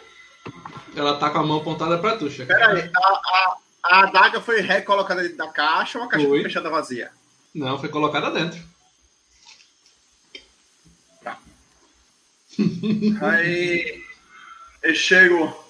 [0.96, 2.54] ela tá com a mão apontada pra tu, Shanka.
[2.54, 6.42] Peraí, a, a, a adaga foi recolocada dentro da caixa ou a caixa foi, Foi.
[6.44, 7.10] fechada vazia?
[7.54, 8.58] Não, foi colocada dentro.
[13.20, 14.02] Aí
[14.82, 15.64] eu chego.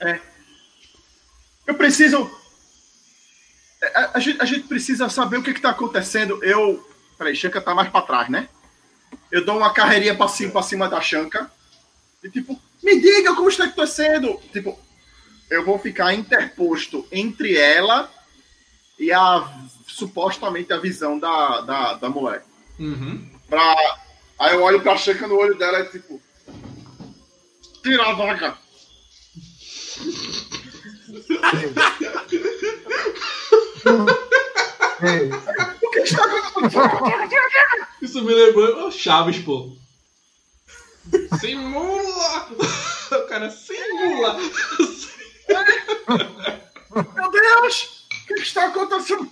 [0.00, 0.18] É,
[1.66, 2.30] eu preciso.
[3.82, 6.42] é, A, a gente, a gente precisa saber o que está acontecendo.
[6.42, 6.86] Eu.
[7.18, 8.48] Peraí, Shanka tá mais para trás, né?
[9.30, 11.50] Eu dou uma carreirinha para cima, pra cima da Shanka.
[12.22, 14.40] E tipo, me diga como está acontecendo.
[14.52, 14.78] Tipo,
[15.50, 18.10] eu vou ficar interposto entre ela
[18.98, 19.48] e a
[19.86, 22.44] supostamente a visão da, da, da mulher.
[22.78, 23.28] Uhum.
[23.48, 23.98] Pra...
[24.38, 26.20] Aí eu olho pra Shanka no olho dela e tipo.
[27.82, 28.58] Tira a vaga!
[35.02, 35.30] Ei,
[35.82, 36.88] O que está acontecendo?
[38.02, 39.76] Isso me lembrou o Chaves, pô.
[41.40, 42.48] Simula!
[43.10, 44.38] O cara simula!
[47.16, 48.06] Meu Deus!
[48.22, 49.28] O que está acontecendo?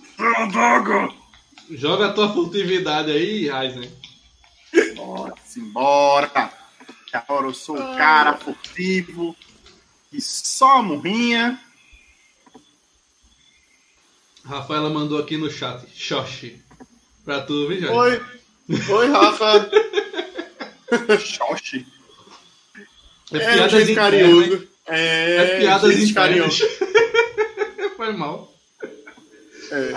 [1.71, 3.89] Joga a tua furtividade aí, Ryzen.
[4.95, 6.51] Bora, simbora!
[7.13, 9.33] Agora eu sou o cara furtivo
[10.11, 11.57] e só a murrinha.
[14.43, 16.61] Rafaela mandou aqui no chat, Xoxi.
[17.23, 17.93] Pra tu, viu, Jorge?
[17.93, 18.21] Oi.
[18.89, 19.69] Oi, Rafa.
[21.19, 21.85] Xoxi.
[23.31, 24.67] É É, piadas carinhoso.
[24.87, 26.63] É, É piadas carinhoso.
[27.95, 28.53] Foi mal.
[29.71, 29.93] É.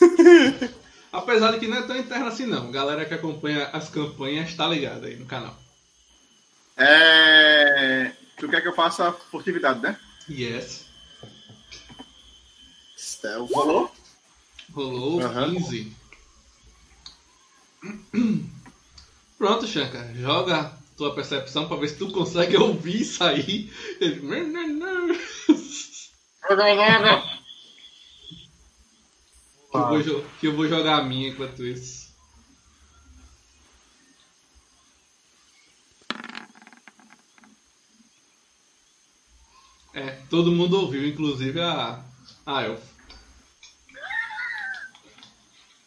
[1.12, 2.70] Apesar de que não é tão interna assim não.
[2.70, 5.56] Galera que acompanha as campanhas tá ligada aí no canal.
[6.76, 8.12] É...
[8.36, 9.98] Tu quer que eu faça furtividade, né?
[10.28, 10.86] Yes.
[12.96, 13.50] Stealth.
[13.52, 13.94] Rolou?
[14.72, 15.54] Rolou Aham.
[15.54, 15.96] 15.
[19.44, 20.10] Pronto, Shanka.
[20.14, 23.70] Joga tua percepção pra ver se tu consegue ouvir isso aí.
[24.00, 24.22] Ele...
[29.70, 32.10] Que eu, vou, que eu vou jogar a minha enquanto isso.
[39.92, 42.02] É, todo mundo ouviu, inclusive a,
[42.46, 42.93] a Elf.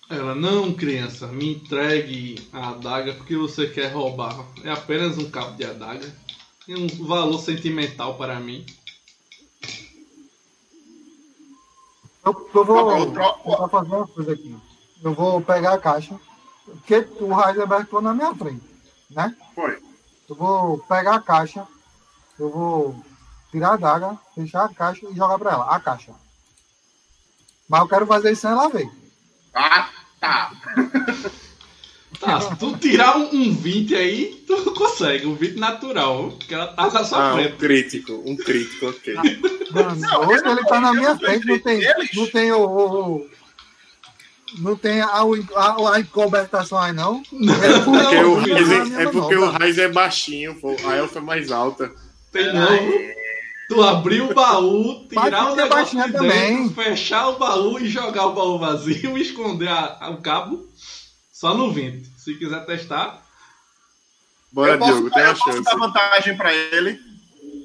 [0.09, 4.45] Ela, não, criança, me entregue a adaga porque você quer roubar.
[4.63, 6.15] É apenas um cabo de adaga.
[6.65, 8.65] Tem um valor sentimental para mim.
[12.25, 14.57] Eu, eu vou Tá tro- tentar fazer uma coisa aqui.
[15.03, 16.19] Eu vou pegar a caixa,
[16.65, 18.63] porque o Heisenberg ficou na minha frente,
[19.11, 19.35] né?
[19.53, 19.77] Foi.
[20.29, 21.65] Eu vou pegar a caixa,
[22.39, 23.05] eu vou
[23.51, 26.13] tirar a daga, fechar a caixa e jogar pra ela, a caixa.
[27.69, 28.89] Mas eu quero fazer isso sem ela ver.
[29.53, 29.89] Ah,
[30.19, 30.51] tá.
[32.19, 36.67] Tá, se tu tirar um, um 20 aí, tu consegue, um 20 natural, porque ela
[36.67, 37.55] tá na sua Ah, um frente.
[37.57, 38.23] crítico.
[38.25, 39.15] Um crítico, ok.
[39.71, 41.81] Mano, Não, hoje ele tá na minha frente, não tem,
[42.15, 43.29] não tem o, o- o-
[44.59, 47.21] não tem a, a, a encobertação aí não.
[47.33, 50.55] É Porque Não, o filho, Raiz não, é, é porque não, o Raiz é baixinho,
[50.55, 50.75] pô.
[50.85, 51.91] A Elfa é mais alta.
[52.31, 52.67] Tem não.
[53.69, 56.63] Tu abrir o baú, tirar o negócio de também.
[56.67, 60.65] dentro, fechar o baú e jogar o baú vazio e esconder a- a- o cabo
[61.33, 62.09] só no 20.
[62.17, 63.21] Se quiser testar,
[64.51, 65.63] Bora, eu posso, Diogo, tem eu a posso chance.
[65.63, 66.99] dar vantagem pra ele.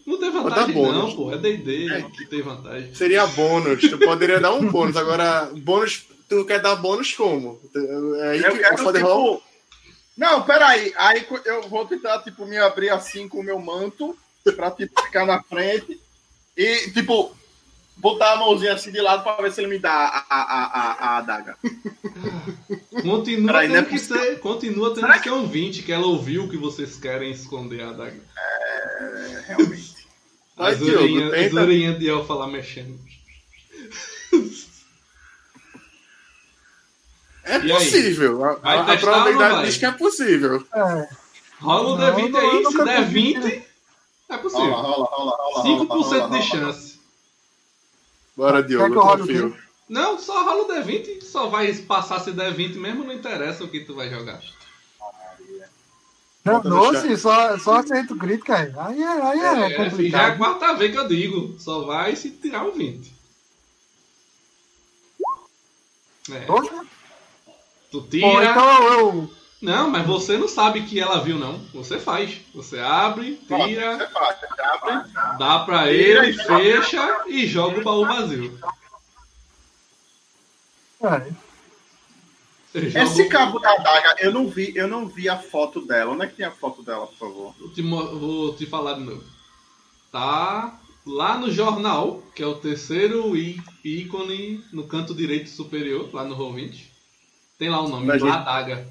[0.04, 0.96] não tem dar vantagem bônus.
[0.96, 1.32] não, pô.
[1.32, 2.92] É D&D que tem vantagem.
[2.94, 3.80] Seria bônus.
[3.80, 4.96] Tu poderia dar um bônus.
[4.96, 6.04] Agora, bônus.
[6.28, 7.60] Tu quer dar bônus como?
[8.20, 9.42] É aí Eu que quero, o Foda Roll- tipo...
[10.16, 10.92] Não, peraí.
[10.96, 14.16] Aí eu vou tentar, tipo, me abrir assim com o meu manto
[14.50, 16.00] pra, tipo, ficar na frente
[16.56, 17.36] e, tipo,
[17.96, 20.92] botar a mãozinha assim de lado pra ver se ele me dá a, a, a,
[20.92, 21.56] a, adaga.
[23.02, 26.06] Continua Peraí, não é tendo que ser, continua tendo que ser um 20, que ela
[26.06, 28.20] ouviu que vocês querem esconder a adaga.
[28.36, 30.02] É, realmente.
[30.56, 32.98] As orelhinhas, orelhinhas de elfa lá mexendo.
[37.44, 37.84] É E aí?
[37.84, 38.44] possível.
[38.44, 40.64] A, Vai a- a probabilidade diz que é possível.
[40.74, 41.08] É,
[41.60, 43.34] Rola o Não, D20 não, aí, se der consegui.
[43.40, 43.64] 20,
[44.34, 44.70] é possível.
[44.72, 45.64] Rola, rola, rola, rola.
[45.64, 46.42] 5% rola, rola, de rola.
[46.42, 47.00] chance.
[48.36, 49.56] Bora, Quer Diogo, que eu confio.
[49.88, 53.68] Não, só rola o D20, só vai passar se der 20 mesmo, não interessa o
[53.68, 54.40] que tu vai jogar.
[56.44, 58.72] não, Bota no doce, só, só aceito crítica aí.
[58.76, 60.38] Aí é, aí é, É, filho, já é a complicado.
[60.38, 63.12] quarta vez que eu digo, só vai se tirar o 20.
[66.30, 66.70] É, Doce?
[67.90, 68.44] tu Bom, tira.
[68.44, 69.30] então eu.
[69.62, 71.58] Não, mas você não sabe que ela viu, não.
[71.72, 72.40] Você faz.
[72.52, 75.12] Você abre, tira, Você faz, abre.
[75.38, 78.58] dá pra ele, e fecha e joga o baú vazio.
[82.74, 86.12] É, Esse cabo da adaga, eu não vi, eu não vi a foto dela.
[86.12, 87.54] Onde é que tem a foto dela, por favor?
[87.58, 89.22] Vou te, vou te falar de novo.
[90.10, 93.36] Tá lá no jornal, que é o terceiro
[93.84, 96.86] ícone no canto direito superior, lá no Roll20.
[97.58, 98.88] Tem lá o nome, gente- Adaga.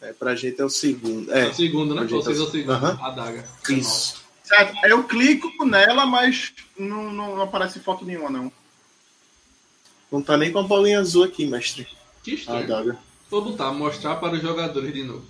[0.00, 1.32] É, pra gente é o segundo.
[1.32, 2.02] É É, o segundo, né?
[2.02, 2.98] pra gente Vocês é é o segundo, Aham.
[3.02, 3.44] Adaga.
[3.68, 4.22] isso.
[4.44, 8.50] Certo, eu clico nela, mas não, não, não aparece foto nenhuma, não.
[10.10, 11.86] Não tá nem com a bolinha azul aqui, mestre.
[12.22, 12.64] Que A estranho.
[12.64, 12.98] adaga.
[13.28, 15.26] Vou botar, mostrar para os jogadores de novo.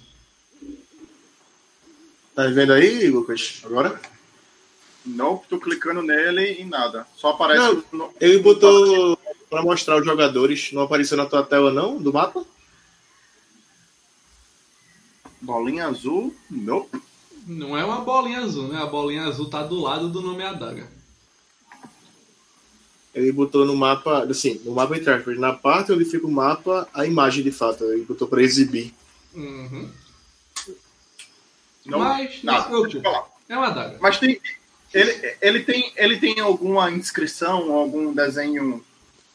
[2.35, 3.61] Tá vendo aí, Lucas?
[3.64, 4.01] Agora?
[5.05, 7.07] Não, tô clicando nele e nada.
[7.16, 7.61] Só aparece.
[7.61, 9.19] Não, no- Ele botou
[9.51, 10.71] pra mostrar os jogadores.
[10.73, 11.99] Não apareceu na tua tela, não?
[12.01, 12.45] Do mapa?
[15.41, 16.34] Bolinha azul.
[16.51, 16.86] Não.
[17.47, 18.80] Não é uma bolinha azul, né?
[18.80, 20.89] A bolinha azul tá do lado do nome Adaga.
[23.14, 27.07] Ele botou no mapa, assim, no mapa aspas, na parte onde fica o mapa, a
[27.07, 27.84] imagem de fato.
[27.84, 28.95] Ele botou pra exibir.
[29.34, 29.91] Uhum.
[31.86, 33.03] não Mas não se preocupe.
[33.49, 33.99] É uma adaga.
[34.01, 34.41] Mas tem.
[34.93, 38.84] Ele, ele, tem, ele tem alguma inscrição, algum desenho.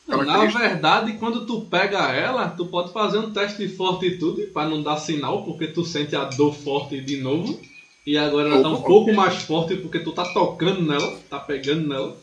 [0.08, 4.84] Na verdade, quando tu pega ela, tu pode fazer um teste de fortitude para não
[4.84, 7.60] dar sinal, porque tu sente a dor forte de novo.
[8.06, 11.88] E agora ela tá um pouco mais forte porque tu tá tocando nela, tá pegando
[11.88, 12.18] nela.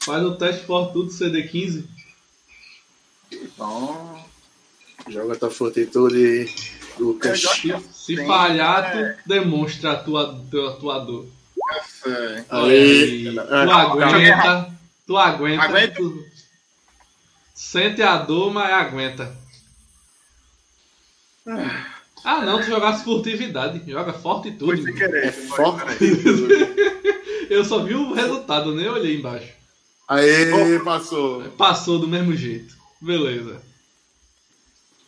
[0.00, 1.84] Faz o teste de fortitude CD15.
[3.32, 4.24] Então.
[5.08, 6.52] Joga tua fortitude,
[6.98, 7.44] Lucas.
[7.64, 9.12] É, Se, falhar, é.
[9.12, 11.26] tu demonstra a tua, tua, tua dor.
[12.06, 13.24] É, Aí.
[13.34, 14.74] tu aguenta,
[15.06, 15.94] tu aguenta, Aguenta.
[15.94, 16.24] tu
[17.56, 19.34] sente a dor, mas aguenta.
[22.24, 24.82] Ah não, tu jogasse furtividade, joga forte e foi tudo.
[24.82, 25.26] sem querer.
[25.26, 26.04] É foi, forte.
[27.48, 29.52] Eu só vi o resultado, nem olhei embaixo.
[30.08, 31.44] Aí, passou.
[31.50, 32.76] Passou do mesmo jeito.
[33.00, 33.62] Beleza.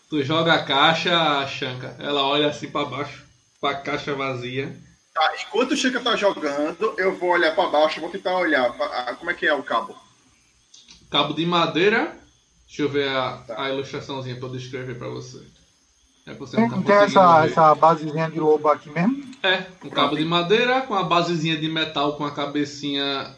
[0.08, 1.96] Tu joga a caixa, Shanka.
[1.98, 3.24] Ela olha assim pra baixo,
[3.60, 4.74] pra caixa vazia.
[5.12, 8.72] Tá, enquanto o Chica tá jogando, eu vou olhar pra baixo, vou tentar olhar.
[8.74, 9.96] pra- como é que é o cabo?
[11.10, 12.16] Cabo de madeira.
[12.68, 15.42] Deixa eu ver a, a ilustraçãozinha pra eu descrever pra você.
[16.26, 17.50] É você não Tem, tá tem essa, ver.
[17.50, 19.24] essa basezinha de lobo aqui mesmo?
[19.42, 23.34] É, um cabo de madeira com a basezinha de metal com a cabecinha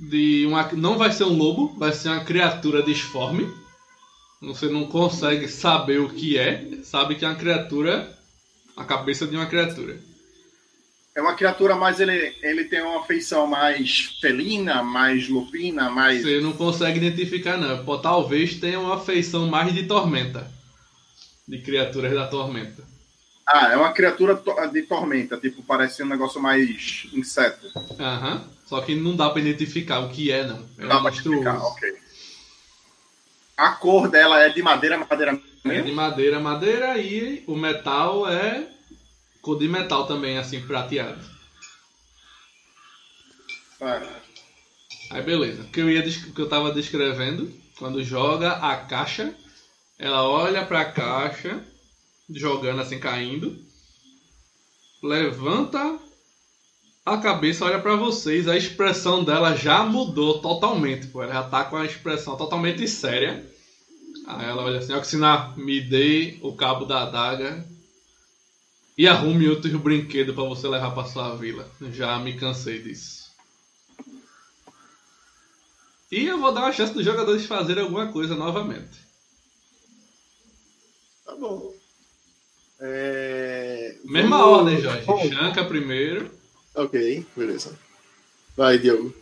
[0.00, 0.68] de uma.
[0.72, 3.48] Não vai ser um lobo, vai ser uma criatura disforme.
[4.42, 8.12] Você não consegue saber o que é, sabe que é uma criatura.
[8.76, 9.96] A cabeça de uma criatura.
[11.16, 12.00] É uma criatura mais.
[12.00, 16.22] Ele, ele tem uma feição mais felina, mais lupina, mais.
[16.22, 17.84] Você não consegue identificar, não.
[17.84, 20.50] Pô, talvez tenha uma feição mais de tormenta.
[21.46, 22.82] De criaturas da tormenta.
[23.46, 24.42] Ah, é uma criatura
[24.72, 27.70] de tormenta, tipo, parece um negócio mais inseto.
[28.00, 28.42] Aham.
[28.66, 30.66] Só que não dá pra identificar o que é, não.
[30.78, 31.38] É Dá monstruoso.
[31.40, 31.94] explicar, ok.
[33.56, 35.32] A cor dela é de madeira, madeira
[35.64, 35.84] É mesmo?
[35.84, 38.66] de madeira, madeira e o metal é
[39.44, 41.20] cor de metal também, assim, prateado.
[43.78, 44.20] É.
[45.10, 45.62] Aí beleza.
[45.62, 49.32] O que eu, ia, que eu tava descrevendo, quando joga a caixa,
[49.98, 51.62] ela olha pra caixa,
[52.30, 53.54] jogando assim, caindo,
[55.02, 55.94] levanta
[57.04, 61.22] a cabeça, olha pra vocês, a expressão dela já mudou totalmente, pô.
[61.22, 63.44] Ela já tá com a expressão totalmente séria.
[64.26, 67.62] Aí ela olha assim, Oxinar, me dê o cabo da adaga
[68.96, 71.68] e arrume outros brinquedos pra você levar pra sua vila.
[71.92, 73.24] Já me cansei disso.
[76.10, 79.02] E eu vou dar uma chance dos jogadores fazerem alguma coisa novamente.
[81.24, 81.72] Tá bom.
[82.80, 83.96] É...
[84.04, 85.06] Mesma vamos- ordem, Jorge.
[85.06, 85.28] Bom.
[85.28, 86.30] Shanka primeiro.
[86.74, 87.76] Ok, beleza.
[88.56, 89.14] Vai, Diogo.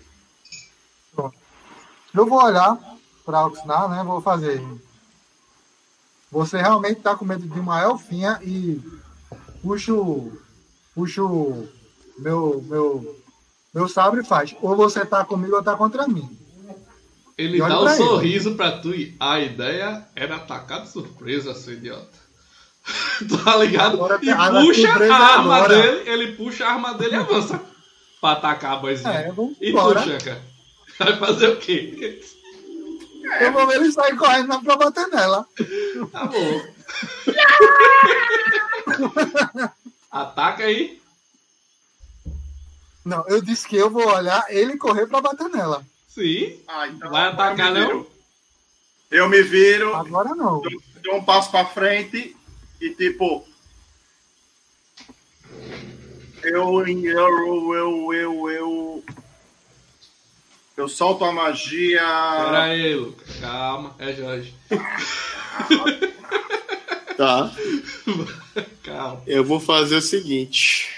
[2.14, 2.78] Eu vou olhar
[3.24, 4.02] para Oxinar, né?
[4.04, 4.62] Vou fazer.
[6.30, 8.78] Você realmente está com medo de uma elfinha e
[9.62, 10.32] puxo,
[10.94, 11.68] puxo
[12.18, 13.22] meu, meu,
[13.74, 14.54] meu sabre e faz.
[14.60, 16.28] Ou você tá comigo ou tá contra mim.
[17.38, 18.04] Ele dá um pra ele.
[18.04, 22.22] sorriso pra tu e a ideia era atacar de surpresa, seu idiota.
[23.44, 23.94] tá ligado?
[23.94, 25.82] Agora e a puxa a arma agora.
[25.82, 27.60] dele, ele puxa a arma dele e avança
[28.20, 29.12] pra atacar a boizinha.
[29.12, 30.02] É, e tu, embora.
[30.02, 30.42] Shanka?
[30.98, 32.20] Vai fazer o quê?
[33.40, 35.46] Eu vou ver ele sair correndo pra bater nela.
[36.10, 36.62] Tá bom.
[40.10, 41.00] Ataca aí.
[43.04, 45.84] Não, eu disse que eu vou olhar ele correr pra bater nela.
[46.08, 46.60] Sim.
[46.68, 47.86] Ah, então Vai atacar, não?
[47.86, 48.10] viro.
[49.10, 50.60] Eu me viro, Agora não.
[50.60, 52.36] dou, dou um passo pra frente
[52.80, 53.46] e tipo.
[56.42, 59.04] Eu, eu, eu, eu, eu.
[60.76, 61.98] Eu solto a magia.
[62.00, 63.36] Pera aí, Lucas.
[63.40, 63.94] Calma.
[63.98, 64.54] É Jorge.
[67.16, 67.52] Tá.
[68.82, 69.22] Calma.
[69.26, 70.88] Eu vou fazer o seguinte.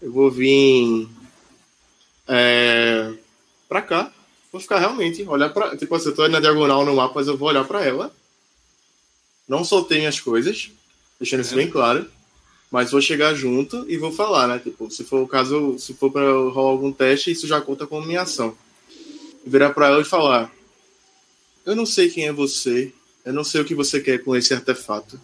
[0.00, 1.08] Eu vou vir.
[2.28, 3.12] é,
[3.68, 4.12] pra cá.
[4.52, 5.76] Vou ficar realmente, olhar pra.
[5.76, 8.12] Tipo assim, eu tô na diagonal no mapa, mas eu vou olhar pra ela.
[9.48, 10.70] Não soltei minhas coisas,
[11.18, 12.06] deixando isso bem claro.
[12.70, 14.60] Mas vou chegar junto e vou falar, né?
[14.60, 18.06] Tipo, se for o caso, se for pra rolar algum teste, isso já conta como
[18.06, 18.56] minha ação.
[19.46, 20.52] Virar pra ela e falar:
[21.64, 22.92] Eu não sei quem é você,
[23.24, 25.20] eu não sei o que você quer com esse artefato,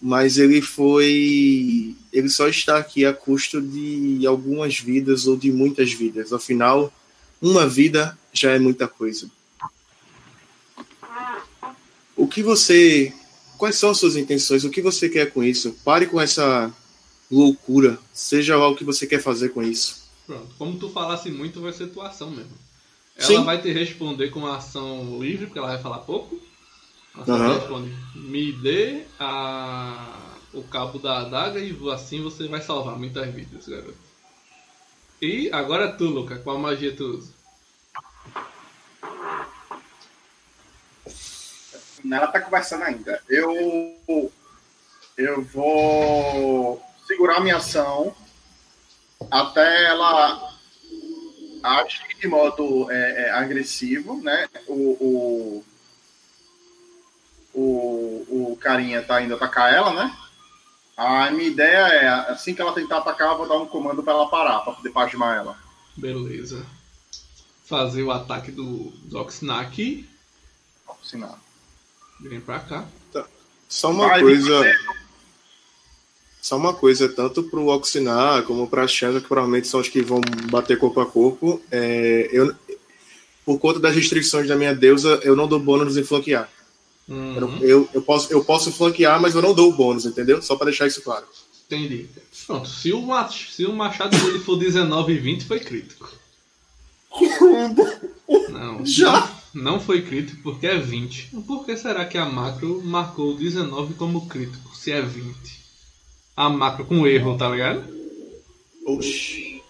[0.00, 1.96] mas ele foi.
[2.12, 6.32] Ele só está aqui a custo de algumas vidas ou de muitas vidas.
[6.32, 6.92] Afinal,
[7.40, 9.30] uma vida já é muita coisa.
[12.16, 13.14] O que você
[13.58, 14.62] Quais são as suas intenções?
[14.62, 15.76] O que você quer com isso?
[15.84, 16.72] Pare com essa
[17.28, 17.98] loucura.
[18.14, 20.08] Seja lá o que você quer fazer com isso.
[20.24, 20.54] Pronto.
[20.56, 22.52] Como tu falasse muito, vai ser tua ação mesmo.
[23.18, 23.44] Ela Sim.
[23.44, 26.40] vai te responder com uma ação livre, porque ela vai falar pouco.
[27.26, 27.58] Ela Aham.
[27.58, 30.36] responde, me dê a...
[30.54, 33.98] o cabo da adaga e assim você vai salvar muitas vidas, garoto.
[35.20, 37.32] E agora tu, Luca, qual magia tu usa?
[42.08, 43.20] Ela tá conversando ainda.
[43.28, 44.32] Eu.
[45.16, 48.14] Eu vou segurar minha ação
[49.28, 50.57] até ela
[51.62, 54.48] agir de modo é, é, agressivo, né?
[54.66, 55.64] O, o,
[57.54, 60.16] o, o carinha tá indo atacar ela, né?
[60.96, 64.12] A minha ideia é, assim que ela tentar atacar, eu vou dar um comando pra
[64.12, 65.58] ela parar, pra poder pasmar ela.
[65.96, 66.66] Beleza.
[67.64, 70.08] Fazer o ataque do, do Oxnack.
[71.02, 71.38] Sinal.
[72.20, 72.84] Vem pra cá.
[73.68, 74.76] Só uma Vai, coisa.
[76.48, 80.18] Só uma coisa, tanto pro Oxinar como pra Xanga, que provavelmente são os que vão
[80.50, 82.54] bater corpo a corpo, é, eu,
[83.44, 86.48] por conta das restrições da minha deusa, eu não dou bônus em flanquear.
[87.06, 90.40] Uhum, Eu, eu, posso, eu posso flanquear, mas eu não dou o bônus, entendeu?
[90.40, 91.26] Só pra deixar isso claro.
[91.66, 92.06] Entendi.
[92.46, 96.10] Pronto, se o, mach- se o machado dele for 19 e 20, foi crítico.
[98.50, 99.30] Não, Já?
[99.52, 101.30] Não, não foi crítico porque é 20.
[101.46, 105.57] Por que será que a macro marcou 19 como crítico se é 20?
[106.38, 107.84] A macro com erro, tá ligado?
[108.86, 109.60] Oxi.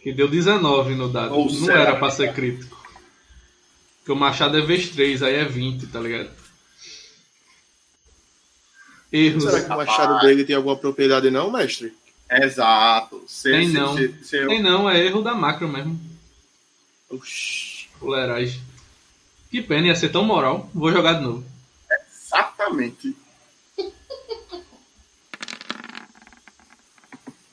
[0.00, 1.34] Que deu 19 no dado.
[1.34, 2.76] Ou não será era pra que ser crítico.
[3.98, 6.30] Porque o machado é vez 3, aí é 20, tá ligado?
[9.12, 9.42] Erros.
[9.42, 11.92] Será que o machado dele tem alguma propriedade, não, mestre?
[12.30, 13.24] Exato.
[13.26, 13.96] Se, Tem se- não.
[13.96, 16.00] se- se eu- Tem não, é erro da macro mesmo.
[17.10, 17.88] Oxi.
[17.98, 18.62] Fuleiragem.
[19.50, 20.70] Que pena, ia ser tão moral.
[20.72, 21.44] Vou jogar de novo.
[22.08, 23.16] Exatamente.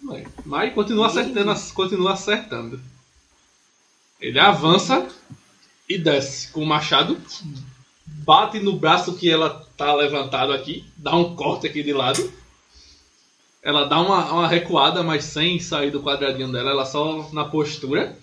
[0.04, 0.28] Vai.
[0.46, 2.80] Mas continua acertando, continua acertando.
[4.20, 5.08] Ele avança
[5.88, 7.18] e desce com o machado,
[8.06, 12.32] bate no braço que ela tá levantado aqui, dá um corte aqui de lado.
[13.62, 18.18] Ela dá uma, uma recuada, mas sem sair do quadradinho dela, ela só na postura.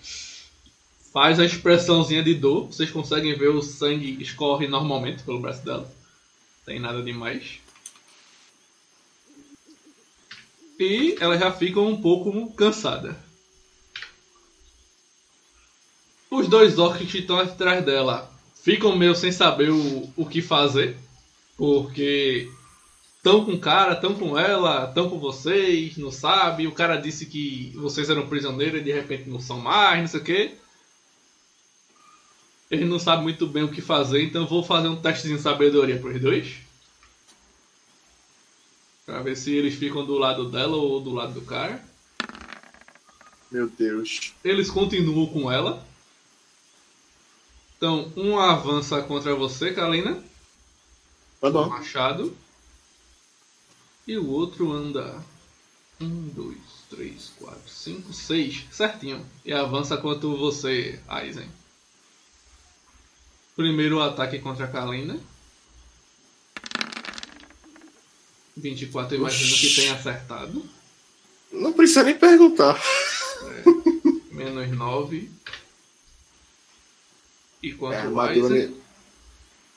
[1.13, 2.67] Faz a expressãozinha de dor.
[2.67, 5.91] Vocês conseguem ver o sangue escorre normalmente pelo braço dela.
[6.65, 7.59] Tem nada demais.
[10.81, 13.15] E ela já fica um pouco cansada.
[16.31, 20.97] Os dois orcs que estão atrás dela ficam meio sem saber o, o que fazer.
[21.55, 22.49] Porque
[23.19, 26.67] estão com o cara, estão com ela, estão com vocês, não sabe.
[26.67, 30.21] O cara disse que vocês eram prisioneiros e de repente não são mais, não sei
[30.21, 30.55] o que.
[32.71, 35.99] Eles não sabem muito bem o que fazer, então vou fazer um testezinho de sabedoria
[35.99, 36.70] para os dois.
[39.11, 41.85] Pra ver se eles ficam do lado dela ou do lado do cara.
[43.51, 44.33] Meu Deus.
[44.45, 45.85] Eles continuam com ela.
[47.77, 50.23] Então, um avança contra você, Kalina.
[51.41, 51.69] Tá bom.
[51.69, 52.37] Machado.
[54.07, 55.21] E o outro anda.
[56.01, 58.65] Um, dois, três, quatro, cinco, seis.
[58.71, 59.27] Certinho.
[59.45, 61.51] E avança contra você, Aizen.
[63.57, 65.19] Primeiro ataque contra a Kalina.
[68.61, 70.65] 24, eu imagino que tenha acertado.
[71.53, 72.81] Não precisa nem perguntar.
[74.31, 75.31] Menos 9.
[77.63, 78.51] E É, quanto a mais.
[78.51, 78.81] ne-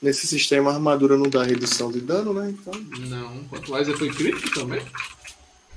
[0.02, 2.50] Nesse sistema, a armadura não dá redução de dano, né?
[2.50, 2.74] Então.
[3.08, 4.86] Não, quanto mais foi crítico também.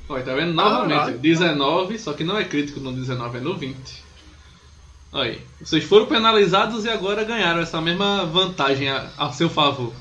[0.09, 0.53] Olha, tá vendo?
[0.53, 1.19] Novamente, Caralho.
[1.19, 3.77] 19, só que não é crítico no 19, é no 20.
[5.13, 9.95] Olha aí, vocês foram penalizados e agora ganharam essa mesma vantagem a, a seu favor.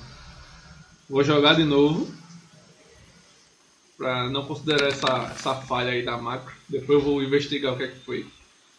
[1.08, 2.12] Vou jogar de novo.
[3.98, 6.54] Pra não considerar essa, essa falha aí da macro.
[6.68, 8.28] Depois eu vou investigar o que é que foi.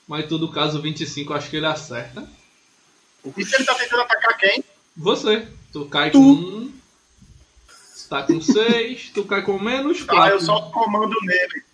[0.06, 2.28] Mas em todo caso, 25 eu acho que ele acerta.
[3.36, 4.62] E se ele tá tentando atacar quem?
[4.96, 6.18] Você, tu cai Tu.
[6.18, 6.72] com 1.
[8.08, 10.22] Tá com 6, tu cai com menos 4.
[10.22, 11.64] Ah, eu só comando nele.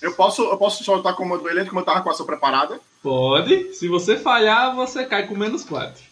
[0.00, 2.80] Eu posso, eu posso soltar como ele como eu tava com a ação preparada?
[3.02, 3.74] Pode.
[3.74, 6.02] Se você falhar, você cai com menos 4.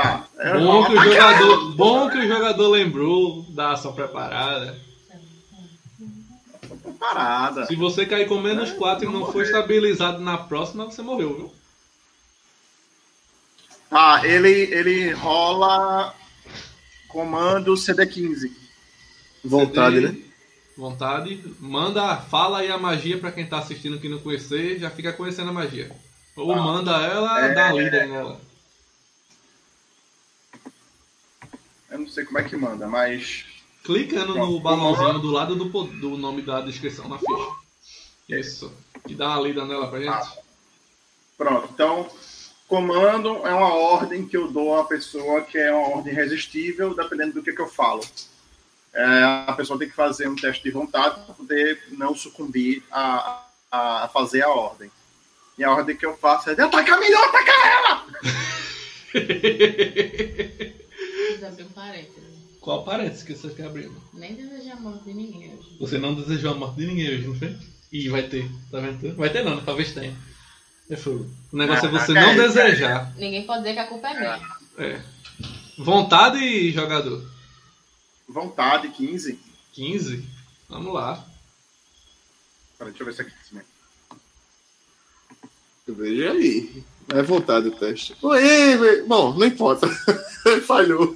[0.00, 0.24] Tá.
[0.60, 1.04] Bom que, o ela.
[1.12, 4.78] jogador, bom que o jogador lembrou da ação preparada.
[7.00, 7.66] Parada.
[7.66, 11.52] Se você cair com menos 4 e não for estabilizado na próxima, você morreu, viu?
[13.90, 16.14] Tá, ele, ele rola
[17.08, 18.50] comando CD15.
[19.44, 20.18] Vontade, Você né?
[20.76, 21.42] Vontade.
[21.58, 25.50] Manda, fala aí a magia pra quem tá assistindo que não conhecer, já fica conhecendo
[25.50, 25.90] a magia.
[26.36, 27.54] Ou Ah, manda ela, é.
[27.54, 28.47] dá lida nela.
[31.90, 33.44] Eu não sei como é que manda, mas.
[33.82, 37.50] Clicando no balãozinho do lado do, do nome da descrição na ficha.
[38.28, 38.72] Isso.
[39.06, 40.10] E dá uma lida nela pra gente.
[40.10, 40.32] Ah.
[41.36, 42.10] Pronto, então.
[42.66, 47.32] Comando é uma ordem que eu dou a pessoa que é uma ordem irresistível, dependendo
[47.32, 48.04] do que, que eu falo.
[48.92, 49.04] É,
[49.46, 54.04] a pessoa tem que fazer um teste de vontade para poder não sucumbir a, a,
[54.04, 54.90] a fazer a ordem.
[55.56, 58.06] E a ordem que eu faço é de atacar melhor, atacar ela!
[61.28, 62.38] Preciso abrir um parênteses.
[62.60, 63.90] Qual parênteses que você quer abrir?
[64.12, 65.76] Nem desejar a morte de ninguém hoje.
[65.78, 67.56] Você não desejou a morte de ninguém hoje, não foi?
[67.92, 68.50] Ih, vai ter.
[68.70, 69.14] Tá vendo?
[69.16, 69.62] Vai ter não, né?
[69.64, 70.14] talvez tenha.
[70.90, 71.28] É fogo.
[71.52, 72.48] O negócio é Ah, você cara, não cara.
[72.48, 73.14] desejar.
[73.16, 74.58] Ninguém pode dizer que a culpa é minha.
[74.78, 75.02] É.
[75.78, 77.24] Vontade, jogador.
[78.28, 79.38] Vontade, 15.
[79.72, 80.24] 15.
[80.68, 81.24] Vamos lá.
[82.78, 83.68] Peraí, deixa eu ver se é 15 mesmo.
[85.88, 86.84] Veja aí.
[87.14, 88.14] É vontade o teste.
[88.20, 89.88] Oi, bom, não importa.
[90.66, 91.14] Falhou.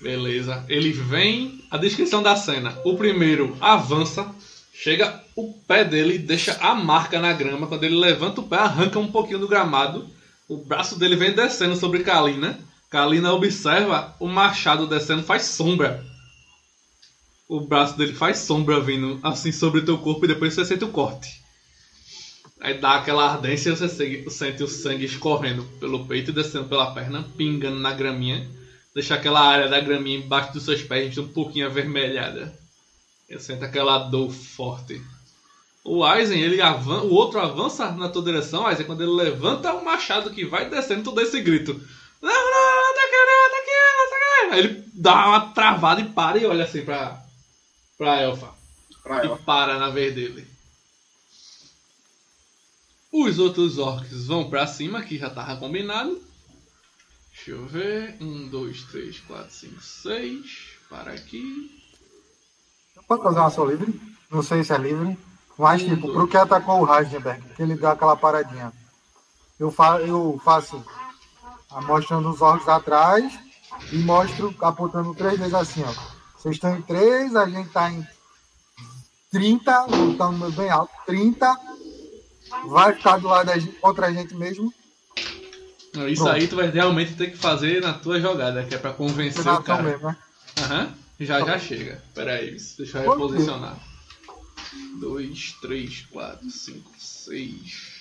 [0.00, 0.64] Beleza.
[0.68, 1.60] Ele vem.
[1.70, 2.78] A descrição da cena.
[2.84, 4.34] O primeiro avança.
[4.72, 7.66] Chega o pé dele deixa a marca na grama.
[7.66, 10.06] Quando ele levanta o pé, arranca um pouquinho do gramado.
[10.48, 12.58] O braço dele vem descendo sobre Kalina.
[12.88, 16.04] Kalina observa o machado descendo, faz sombra.
[17.48, 20.84] O braço dele faz sombra vindo assim sobre o teu corpo e depois você sente
[20.84, 21.42] o corte.
[22.60, 23.88] Aí dá aquela ardência e você
[24.30, 28.48] sente o sangue escorrendo pelo peito e descendo pela perna, pingando na graminha.
[28.94, 32.52] Deixa aquela área da graminha embaixo dos seus pés um pouquinho avermelhada.
[33.28, 35.02] Você sente aquela dor forte.
[35.84, 39.84] O Aizen, ele avan o outro avança na tua direção, Aizen, quando ele levanta o
[39.84, 41.74] machado que vai descendo, tu dá esse grito.
[42.22, 44.54] Não, não, tá aqui, não, tá aqui, não, tá aqui.
[44.54, 47.22] Aí ele dá uma travada e para e olha assim pra,
[47.98, 48.48] pra Elfa.
[49.02, 49.36] Pra E ela.
[49.36, 50.55] para na vez dele.
[53.24, 56.20] Os outros orcs vão pra cima, que já tava combinado.
[57.32, 58.16] Deixa eu ver.
[58.20, 60.76] Um, dois, três, quatro, cinco, seis.
[60.90, 61.70] Para aqui.
[63.08, 63.98] Pode fazer uma ação livre?
[64.30, 65.18] Não sei se é livre.
[65.58, 66.12] Mas, Um, tipo, dois.
[66.14, 68.70] pro que atacou o Heisenberg, que ele dá aquela paradinha.
[69.58, 70.84] Eu, fa eu faço
[71.86, 73.32] mostrando os orcs atrás
[73.92, 75.92] e mostro apontando três vezes assim, ó.
[76.36, 78.06] Vocês estão em três, a gente tá em
[79.30, 81.75] 30, estamos bem alto, 30.
[82.64, 84.72] Vai ficar do lado da gente, contra a gente mesmo.
[86.08, 86.36] Isso Pronto.
[86.36, 89.62] aí tu vai realmente ter que fazer na tua jogada, que é pra convencer o
[89.62, 89.82] cara.
[89.82, 90.16] mesmo, né?
[90.58, 90.94] Aham.
[91.18, 92.02] Já já chega.
[92.14, 93.78] Pera aí, deixa eu reposicionar.
[95.00, 97.96] Dois, três, quatro, cinco, seis.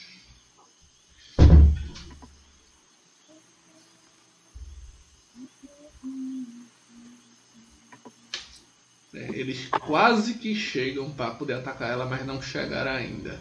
[9.13, 13.39] É, eles quase que chegam para poder atacar ela, mas não chegaram ainda.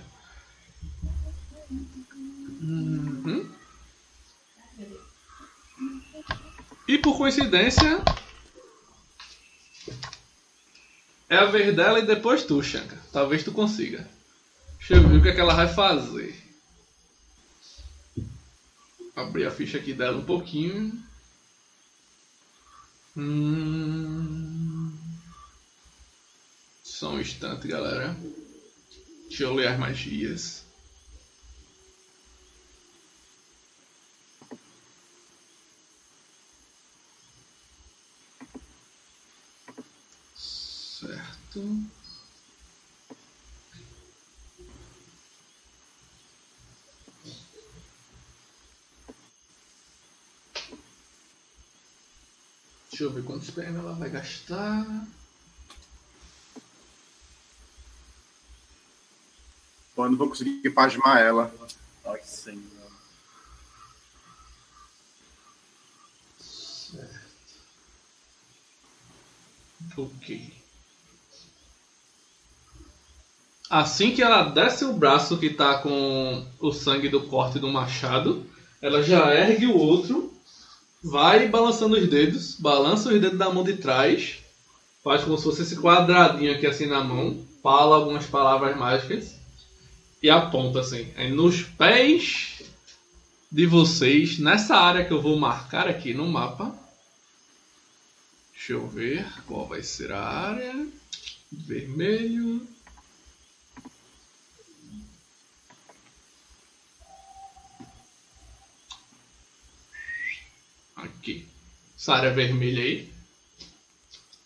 [2.64, 3.50] Uhum.
[6.88, 8.02] E por coincidência,
[11.28, 12.98] é a vez dela e depois tu, Shanka.
[13.12, 14.08] Talvez tu consiga.
[14.78, 16.42] Deixa eu ver o que, é que ela vai fazer.
[19.14, 21.02] Abrir a ficha aqui dela um pouquinho.
[23.16, 24.92] Hum...
[26.82, 28.16] Só um instante, galera.
[29.28, 30.63] Deixa eu ler as magias.
[41.54, 41.84] Deixa
[53.04, 55.06] eu ver quantos PM ela vai gastar.
[59.96, 61.54] Eu não vou conseguir pasmar ela.
[62.04, 62.90] Ai, senhor.
[66.40, 67.24] Certo.
[69.96, 70.63] Ok.
[73.68, 78.44] Assim que ela desce o braço que tá com o sangue do corte do machado,
[78.80, 80.32] ela já ergue o outro,
[81.02, 84.36] vai balançando os dedos, balança os dedos da mão de trás,
[85.02, 89.34] faz como se fosse esse quadradinho aqui assim na mão, fala algumas palavras mágicas
[90.22, 91.10] e aponta assim.
[91.16, 92.62] Aí nos pés
[93.50, 96.74] de vocês, nessa área que eu vou marcar aqui no mapa.
[98.52, 100.86] Deixa eu ver qual vai ser a área.
[101.52, 102.66] Vermelho.
[111.04, 111.46] Aqui.
[111.96, 113.08] Essa área vermelha aí.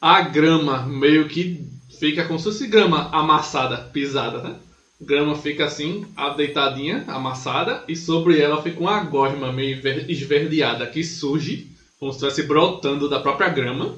[0.01, 1.67] A grama meio que
[1.99, 4.57] fica como se fosse grama amassada, pisada, né?
[5.01, 6.07] grama fica assim,
[6.37, 9.81] deitadinha, amassada, e sobre ela fica uma gosma meio
[10.11, 13.97] esverdeada que surge, como se estivesse brotando da própria grama,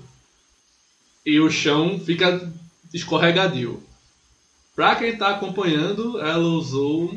[1.24, 2.50] e o chão fica
[2.92, 3.82] escorregadio.
[4.74, 7.14] Pra quem tá acompanhando, ela usou.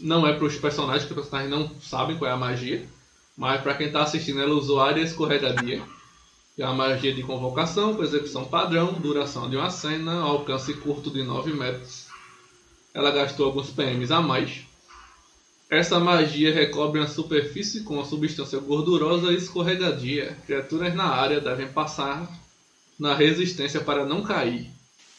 [0.00, 2.88] Não é para os personagens, porque os personagens não sabem qual é a magia,
[3.36, 5.82] mas para quem tá assistindo, ela usou área escorregadia.
[6.58, 11.22] É uma magia de convocação, com execução padrão, duração de uma cena, alcance curto de
[11.22, 12.12] 9 metros
[12.94, 14.66] ela gastou alguns PMs a mais.
[15.70, 20.36] Essa magia recobre uma superfície com uma substância gordurosa e escorregadia.
[20.46, 22.28] Criaturas na área devem passar
[22.98, 24.70] na resistência para não cair.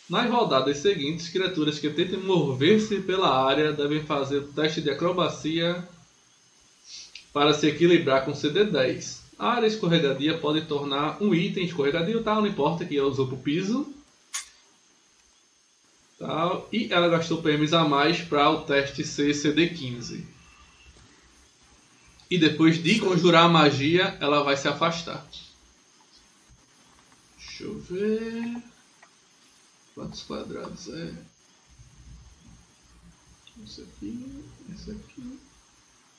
[0.07, 5.88] Nas rodadas seguintes, criaturas que tentem mover-se pela área devem fazer o teste de acrobacia
[7.34, 9.23] para se equilibrar com CD10.
[9.38, 12.36] A área escorregadia pode tornar um item escorregadio, tá?
[12.36, 13.93] Não importa que ela usou para o piso
[16.23, 20.23] Tal, e ela gastou PMs a mais para o teste ser CD15.
[22.31, 25.27] E depois de conjurar a magia, ela vai se afastar.
[27.38, 28.63] Deixa eu ver.
[29.93, 31.13] Quantos quadrados é?
[33.65, 35.39] Esse aqui, esse aqui.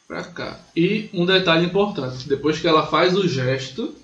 [0.07, 0.59] Pra cá.
[0.77, 3.95] E um detalhe importante: depois que ela faz o gesto,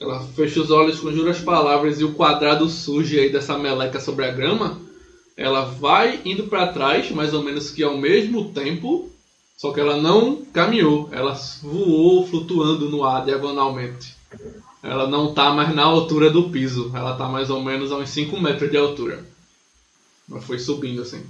[0.00, 4.24] ela fecha os olhos, conjura as palavras e o quadrado surge aí dessa meleca sobre
[4.24, 4.86] a grama
[5.36, 9.10] ela vai indo para trás, mais ou menos que ao mesmo tempo,
[9.56, 14.16] só que ela não caminhou, ela voou flutuando no ar diagonalmente.
[14.82, 18.08] Ela não está mais na altura do piso, ela está mais ou menos a uns
[18.10, 19.26] 5 metros de altura.
[20.30, 21.22] Ela foi subindo assim.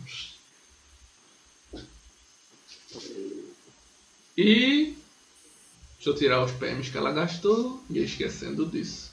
[4.36, 4.96] E
[5.94, 9.10] deixa eu tirar os PMs que ela gastou e esquecendo disso.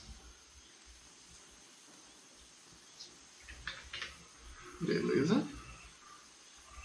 [4.80, 5.42] Beleza.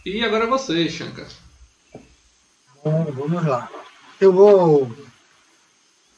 [0.05, 1.29] E agora você, Shankar.
[2.83, 3.69] Bom, vamos lá.
[4.21, 4.89] Eu vou.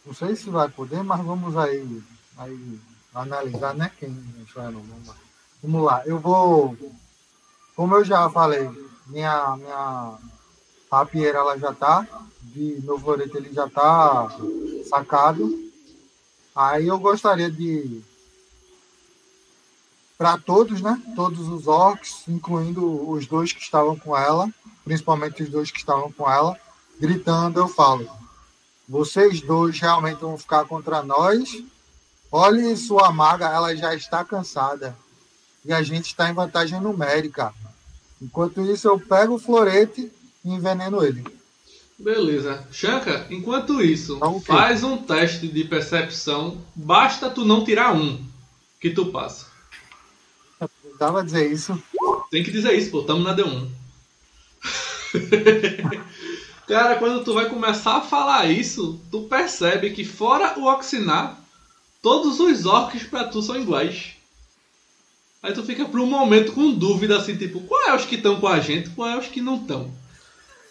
[0.06, 2.04] Não sei se vai poder, mas vamos aí,
[2.38, 2.80] aí
[3.14, 3.92] analisar, né?
[4.00, 4.14] Quem
[4.54, 5.16] vamos lá.
[5.64, 6.04] Vamos lá.
[6.06, 6.78] Eu vou.
[7.76, 8.70] Como eu já falei,
[9.08, 10.20] minha, minha
[10.92, 12.06] rapieira ela já tá.
[12.42, 14.36] De meu florete ele já tá
[14.90, 15.72] sacado.
[16.56, 18.02] Aí eu gostaria de
[20.18, 21.02] para todos, né?
[21.16, 26.12] Todos os orcs, incluindo os dois que estavam com ela, principalmente os dois que estavam
[26.12, 26.60] com ela,
[27.00, 28.08] gritando, eu falo:
[28.88, 31.64] vocês dois realmente vão ficar contra nós.
[32.32, 34.96] Olhe sua maga, ela já está cansada.
[35.66, 37.54] E a gente está em vantagem numérica.
[38.22, 40.12] Enquanto isso, eu pego o florete
[40.44, 41.24] e enveneno ele.
[41.98, 42.68] Beleza.
[42.72, 46.58] Chanca, enquanto isso, então, faz um teste de percepção.
[46.76, 48.20] Basta tu não tirar um,
[48.80, 49.46] que tu passa.
[50.82, 51.82] Precisava dizer isso.
[52.30, 53.04] Tem que dizer isso, pô.
[53.04, 53.70] Tamo na D1.
[56.68, 61.40] Cara, quando tu vai começar a falar isso, tu percebe que fora o Oxinar,
[62.02, 64.14] todos os orcs pra tu são iguais.
[65.44, 68.40] Aí tu fica por um momento com dúvida assim, tipo, qual é os que estão
[68.40, 69.92] com a gente, qual é os que não estão.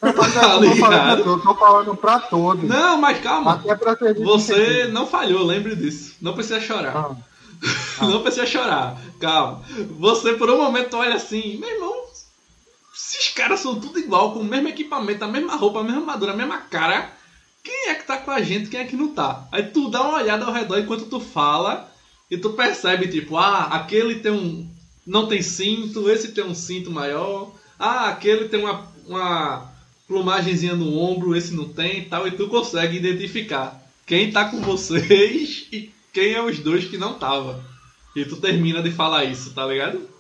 [0.01, 2.65] Tá eu, falando, tô falando pra todos.
[2.65, 3.55] Não, mas calma.
[3.55, 6.15] Até pra ter Você não falhou, lembre disso.
[6.23, 6.97] Não precisa chorar.
[6.97, 7.17] Ah.
[8.01, 8.97] Não precisa chorar.
[9.21, 9.63] Calma.
[9.99, 11.95] Você por um momento olha assim, meu irmão,
[12.95, 16.33] esses caras são tudo igual, com o mesmo equipamento, a mesma roupa, a mesma armadura,
[16.33, 17.13] a mesma cara.
[17.63, 19.47] Quem é que tá com a gente, quem é que não tá?
[19.53, 21.93] Aí tu dá uma olhada ao redor enquanto tu fala
[22.31, 24.67] e tu percebe, tipo, ah, aquele tem um.
[25.07, 27.53] não tem cinto, esse tem um cinto maior.
[27.79, 29.70] Ah, aquele tem uma, uma
[30.11, 32.27] plumagemzinha no ombro, esse não tem e tal.
[32.27, 37.17] E tu consegue identificar quem tá com vocês e quem é os dois que não
[37.17, 37.65] tava.
[38.17, 40.11] E tu termina de falar isso, tá ligado?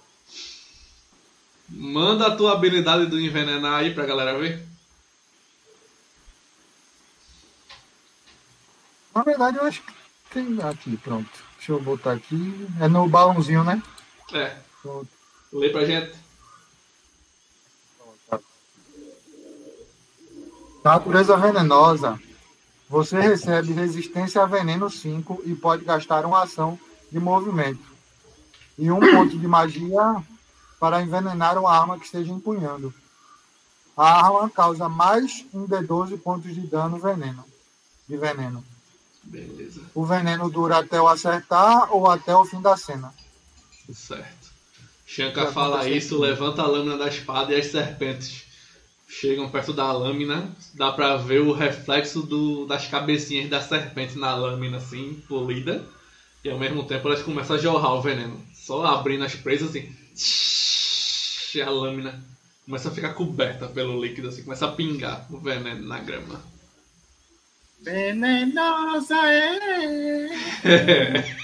[1.68, 4.64] Manda a tua habilidade do envenenar aí pra galera ver.
[9.12, 9.93] Na verdade, eu acho que
[10.32, 11.30] tem aqui, pronto.
[11.57, 12.68] Deixa eu botar aqui.
[12.80, 13.82] É no balãozinho, né?
[14.32, 14.57] É.
[14.80, 15.09] Pronto.
[15.53, 16.12] Lê pra gente.
[20.82, 22.18] Natureza venenosa
[22.90, 26.76] você recebe resistência a veneno 5 e pode gastar uma ação
[27.10, 27.88] de movimento.
[28.76, 30.20] E um ponto de magia
[30.80, 32.92] para envenenar uma arma que esteja empunhando.
[33.96, 37.44] A arma causa mais um D12 pontos de dano veneno,
[38.08, 38.64] de veneno.
[39.22, 39.82] Beleza.
[39.94, 43.14] O veneno dura até eu acertar ou até o fim da cena.
[43.94, 44.50] Certo.
[45.06, 48.49] Shanka Vai fala isso, levanta a lâmina da espada e as serpentes
[49.11, 50.54] chegam perto da lâmina.
[50.74, 55.84] Dá pra ver o reflexo do, das cabecinhas da serpente na lâmina, assim, polida.
[56.44, 58.40] E ao mesmo tempo elas começam a jorrar o veneno.
[58.54, 59.92] Só abrindo as presas assim.
[61.54, 62.22] E a lâmina
[62.64, 66.40] começa a ficar coberta pelo líquido, assim, começa a pingar o veneno na grama.
[67.82, 70.28] Venenosa é.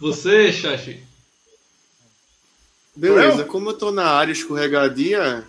[0.00, 1.04] Você, Shashi,
[3.00, 5.42] Beleza, como eu tô na área escorregadia,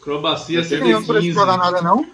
[0.00, 1.58] acrobacia Eu não preciso jogar CD15.
[1.58, 2.06] nada, não?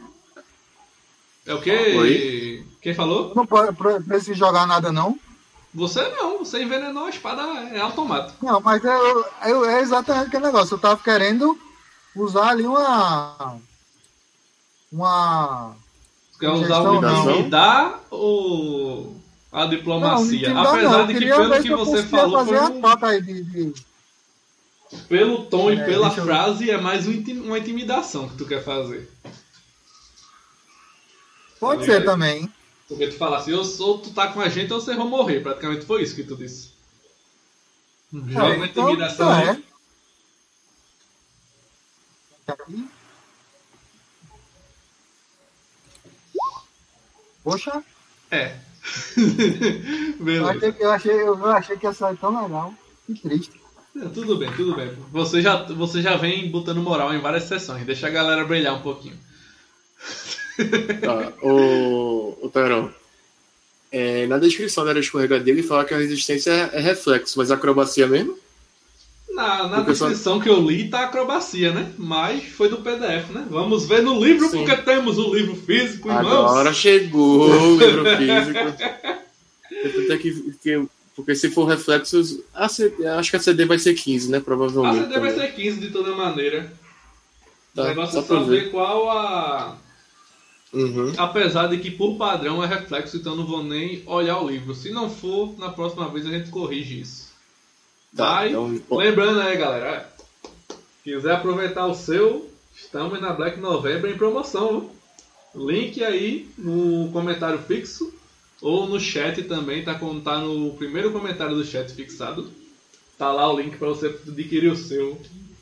[1.46, 1.96] É o quê?
[1.98, 2.66] Oi?
[2.80, 3.34] Quem falou?
[3.36, 5.18] Não pre- pre- preciso jogar nada, não?
[5.74, 7.42] Você não, você envenenou a espada,
[7.74, 8.44] é automático.
[8.44, 10.74] Não, mas eu, eu- é exatamente aquele negócio.
[10.74, 11.58] Eu tava querendo
[12.16, 13.56] usar ali uma.
[14.90, 15.74] Uma.
[16.40, 17.30] Quer usar o não.
[17.30, 19.14] intimidar ou
[19.52, 20.38] a Não, diplomacia?
[20.48, 21.06] intimidar Apesar não.
[21.06, 23.42] De que pelo que você falou, fazer a pelo, troca aí de.
[23.44, 23.89] de-
[25.08, 27.12] pelo tom e É, pela deixa eu- frase, é mais um
[27.44, 29.10] uma intimidação que tu quer fazer.
[31.58, 32.52] Pode Tá ser também.
[32.88, 35.40] Porque tu fala assim, eu sou, tu tá com a gente ou você vai morrer.
[35.40, 36.70] Praticamente foi isso que tu disse.
[38.12, 39.48] Joga uma então, intimidação aí.
[39.48, 39.62] é.
[47.42, 47.82] Poxa,
[48.30, 48.56] É.
[49.16, 50.50] eu Beleza.
[50.50, 52.72] achei, que- eu, achei, eu achei que ia sair tão legal.
[53.06, 53.59] Que triste.
[53.96, 54.90] É, Tudo bem, tudo bem.
[55.12, 57.84] Você já, você já vem botando moral em várias sessões.
[57.84, 59.16] Deixa a galera brilhar um pouquinho.
[61.00, 62.92] Tá, o, o Tarão.
[63.92, 67.50] É, na descrição da área escorregadia ele fala que a resistência é, é reflexo, mas
[67.50, 68.38] a acrobacia mesmo?
[69.30, 71.92] Na, na descrição que eu li tá acrobacia, né?
[71.98, 73.46] Mas foi do PDF, né?
[73.50, 74.58] Vamos ver no livro, Sim.
[74.64, 76.50] porque temos o livro físico, irmãos.
[76.50, 79.20] Agora chegou o livro físico.
[79.82, 80.88] Eu até que, que-
[81.20, 84.38] porque se for reflexos, a CD acho que a CD vai ser 15, né?
[84.38, 85.04] A Provavelmente.
[85.04, 85.48] CD vai também.
[85.48, 86.72] ser 15 de toda maneira.
[87.72, 88.70] o Tá, negócio só é saber ver.
[88.70, 89.78] qual a.
[90.72, 91.12] Uhum.
[91.16, 94.74] Apesar de que por padrão é reflexo, então não vou nem olhar o livro.
[94.74, 97.30] Se não for, na próxima vez a gente corrige isso.
[98.16, 98.50] Tá, Vai.
[98.50, 100.08] então, Lembrando aí, galera,
[101.02, 104.90] quiser aproveitar o seu, estamos na Black November em promoção.
[105.54, 105.66] viu?
[105.66, 108.12] Link aí no comentário fixo
[108.60, 112.50] ou no chat também, tá, tá no primeiro comentário do chat fixado.
[113.16, 115.20] Tá lá o link para você adquirir o seu.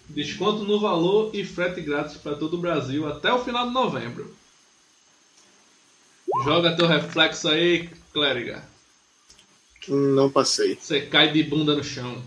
[0.08, 4.34] Desconto no valor e frete grátis para todo o Brasil até o final de novembro.
[6.44, 8.64] Joga teu reflexo aí, clériga.
[9.86, 10.78] não passei.
[10.80, 12.22] Você cai de bunda no chão.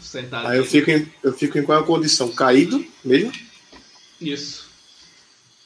[0.00, 0.46] Sentado.
[0.46, 2.30] Aí eu fico, em, eu fico em qual condição?
[2.32, 3.32] Caído mesmo?
[4.20, 4.68] Isso.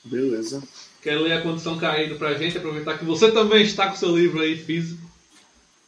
[0.04, 0.62] Beleza.
[1.02, 2.58] Quer ler a condição caído pra gente?
[2.58, 5.08] Aproveitar que você também está com seu livro aí físico.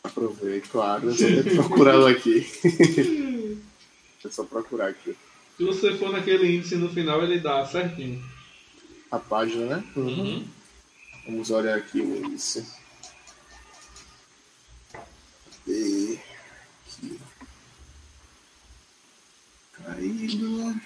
[0.03, 1.11] Aproveito, claro.
[1.11, 2.41] Eu que procurá-lo aqui.
[2.63, 3.59] Deixa
[4.25, 5.17] eu só procurar aqui.
[5.57, 8.25] Se você for naquele índice no final, ele dá certinho.
[9.11, 9.85] A página, né?
[9.95, 10.47] Uhum.
[11.27, 12.67] Vamos olhar aqui o índice.
[15.65, 16.19] Cadê?
[16.87, 17.21] Aqui.
[19.85, 20.81] Caído.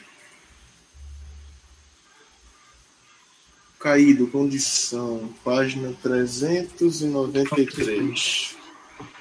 [3.87, 5.33] Caído, condição.
[5.45, 8.57] Página 393.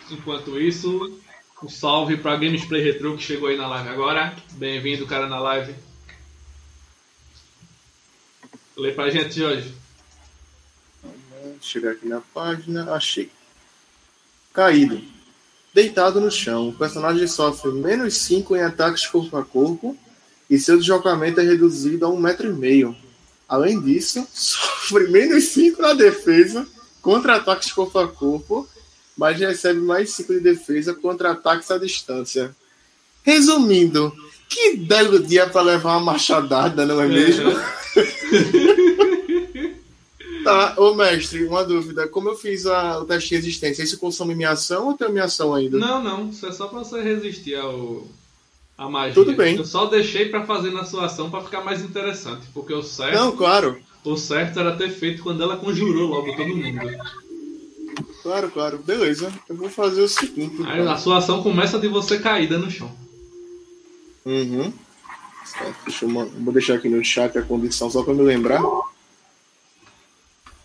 [0.10, 1.22] Enquanto isso,
[1.62, 4.36] um salve pra Gamesplay Retro que chegou aí na live agora.
[4.54, 5.76] Bem-vindo, cara, na live.
[8.76, 9.72] Lê pra gente, Jorge.
[11.62, 13.30] Chegar aqui na página, achei.
[14.52, 15.00] Caído.
[15.76, 19.96] Deitado no chão, o personagem sofre menos 5 em ataques corpo a corpo
[20.50, 22.98] e seu deslocamento é reduzido a um metro e meio.
[23.48, 26.68] Além disso, sofre menos 5 na defesa
[27.02, 28.68] contra ataques corpo a corpo,
[29.16, 32.56] mas recebe mais 5 de defesa contra ataques à distância.
[33.24, 34.14] Resumindo,
[34.50, 37.52] que belo dia para levar uma machadada, não é mesmo?
[40.46, 42.08] Tá, ô mestre, uma dúvida.
[42.08, 45.24] Como eu fiz a, o teste de resistência, isso consome minha ação ou tem minha
[45.24, 45.80] ação ainda?
[45.80, 46.30] Não, não.
[46.30, 48.08] Isso é só pra você resistir ao.
[48.78, 49.14] A magia.
[49.14, 49.56] Tudo bem.
[49.56, 52.46] Eu só deixei pra fazer na sua ação pra ficar mais interessante.
[52.54, 53.80] Porque o certo, Não, claro.
[54.04, 56.80] o certo era ter feito quando ela conjurou logo todo mundo.
[58.22, 58.78] Claro, claro.
[58.80, 59.32] Beleza.
[59.48, 60.58] Eu vou fazer o seguinte.
[60.66, 60.92] Aí então.
[60.92, 62.92] a sua ação começa de você caída no chão.
[64.26, 64.74] Uhum.
[65.86, 68.62] Deixa eu, vou deixar aqui no chat a condição só para me lembrar.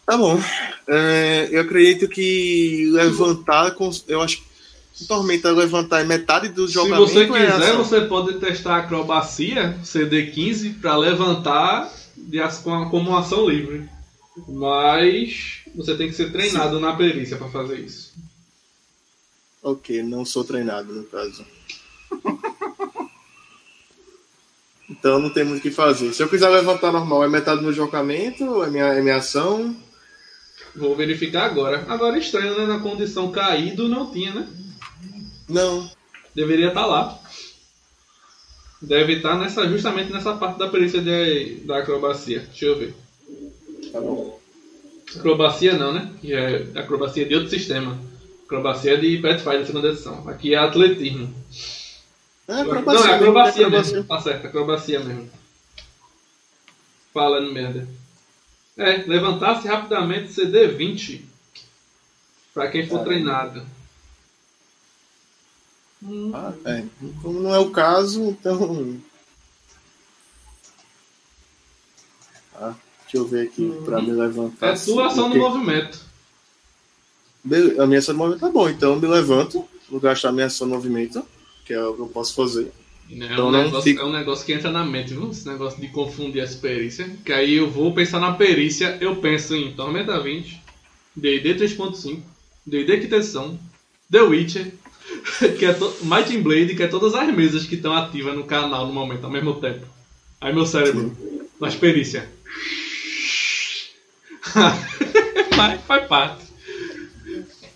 [0.06, 0.40] Tá bom.
[0.88, 3.76] É, eu acredito que levantar.
[4.08, 4.42] Eu acho.
[5.08, 7.06] Tormenta levantar metade do Se jogamento.
[7.08, 7.84] você é quiser, ação.
[7.84, 13.88] você pode testar a acrobacia CD15 para levantar de as- com como ação livre.
[14.48, 18.12] Mas você tem que ser treinado na perícia para fazer isso.
[19.62, 21.44] Ok, não sou treinado no caso.
[24.88, 26.12] então não tem muito o que fazer.
[26.12, 29.74] Se eu quiser levantar normal, é metade do meu jogamento, é minha, é minha ação.
[30.74, 31.84] Vou verificar agora.
[31.88, 32.66] Agora é estranho, né?
[32.66, 34.48] Na condição caído não tinha, né?
[35.50, 35.90] Não.
[36.34, 37.18] Deveria estar lá.
[38.80, 42.40] Deve estar nessa, justamente nessa parte da perícia de, da acrobacia.
[42.40, 42.94] Deixa eu ver.
[43.92, 44.40] Tá bom.
[45.16, 46.10] Acrobacia não, né?
[46.20, 47.98] Que é acrobacia de outro sistema.
[48.46, 50.26] Acrobacia de Pathfinder segunda edição.
[50.28, 51.34] Aqui é atletismo.
[52.48, 53.10] É não, acrobacia.
[53.10, 53.94] é acrobacia é acrobacia.
[53.94, 54.04] mesmo.
[54.04, 55.30] Tá certo, acrobacia mesmo.
[57.12, 57.88] Falando merda.
[58.76, 61.22] É, levantar-se rapidamente CD20.
[62.54, 63.04] Pra quem for Caramba.
[63.04, 63.66] treinado.
[66.02, 66.84] Hum, Ah, é.
[67.22, 68.98] Como não é o caso, então.
[72.54, 74.68] Ah, deixa eu ver aqui pra me levantar.
[74.68, 75.38] é tua ação Ok.
[75.40, 76.00] movimento.
[77.78, 80.66] A minha ação no movimento tá bom, então eu me levanto, vou gastar minha ação
[80.66, 81.22] no movimento,
[81.64, 82.70] que é o que eu posso fazer.
[83.10, 85.30] É, Então um não negócio, fica- é um negócio que entra na mente, viu?
[85.30, 87.10] Esse negócio de confundir as perícias.
[87.24, 90.62] Que aí eu vou pensar na perícia, eu penso em Tormenta 20,
[91.16, 92.22] D&D 3.5,
[92.66, 93.58] D&D Quinta Edição,
[94.10, 94.72] The Witcher,
[95.58, 95.94] que é to...
[96.02, 99.24] Might and Blade, que é todas as mesas que estão ativas no canal no momento,
[99.24, 99.86] ao mesmo tempo.
[100.40, 101.16] Aí meu cérebro,
[101.60, 102.24] nas perícias.
[105.56, 106.44] Mas faz parte.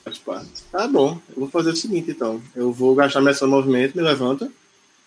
[0.05, 0.51] Faz parte.
[0.73, 2.41] Tá bom, eu vou fazer o seguinte então.
[2.55, 4.51] Eu vou gastar minha ação movimento, me levanta.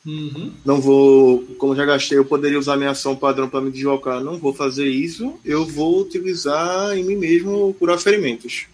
[0.06, 0.54] Uhum.
[0.64, 4.24] Não vou, como já gastei, eu poderia usar minha ação padrão para me deslocar.
[4.24, 5.34] Não vou fazer isso.
[5.44, 8.68] Eu vou utilizar em mim mesmo curar ferimentos.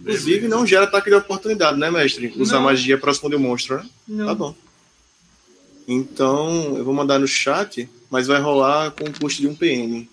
[0.00, 2.32] Inclusive, não gera ataque de oportunidade, né, mestre?
[2.36, 2.64] Usar Não.
[2.64, 3.88] magia próximo de um monstro, né?
[4.06, 4.26] Não.
[4.26, 4.54] Tá bom.
[5.86, 10.08] Então, eu vou mandar no chat, mas vai rolar com o custo de um PM.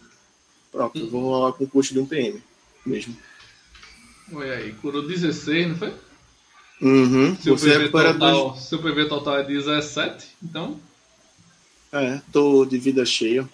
[0.72, 2.42] Pronto, eu vou rolar com o custo de um PM
[2.86, 3.16] mesmo.
[4.34, 5.94] Olha aí, curou 16, não foi?
[6.82, 7.38] Uhum.
[7.38, 8.34] Seu Você PV, recupera dois.
[8.34, 10.80] total, seu PV total é 17, então.
[11.92, 13.48] É, tô de vida cheia.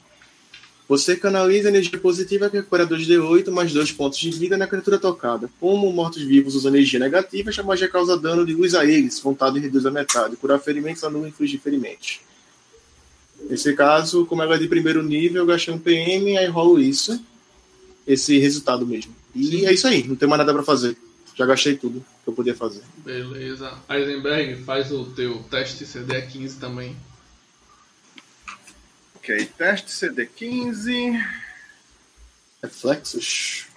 [0.88, 5.50] Você canaliza energia positiva que recupera 2d8 mais 2 pontos de vida na criatura tocada.
[5.60, 9.86] Como mortos-vivos usam energia negativa, essa magia causa dano de luz a eles, vontade reduz
[9.86, 10.38] a metade.
[10.38, 12.22] Curar ferimentos anula e infligir ferimentos.
[13.50, 17.22] Nesse caso, como ela é de primeiro nível, eu gastei um PM, aí rolo isso.
[18.06, 19.14] Esse resultado mesmo.
[19.36, 20.96] E é isso aí, não tem mais nada pra fazer.
[21.36, 22.82] Já gastei tudo que eu podia fazer.
[23.06, 23.72] Beleza.
[23.90, 26.96] Eisenberg, faz o teu teste CD 15 também.
[29.28, 31.22] Ok, teste CD15
[32.64, 33.68] Reflexos.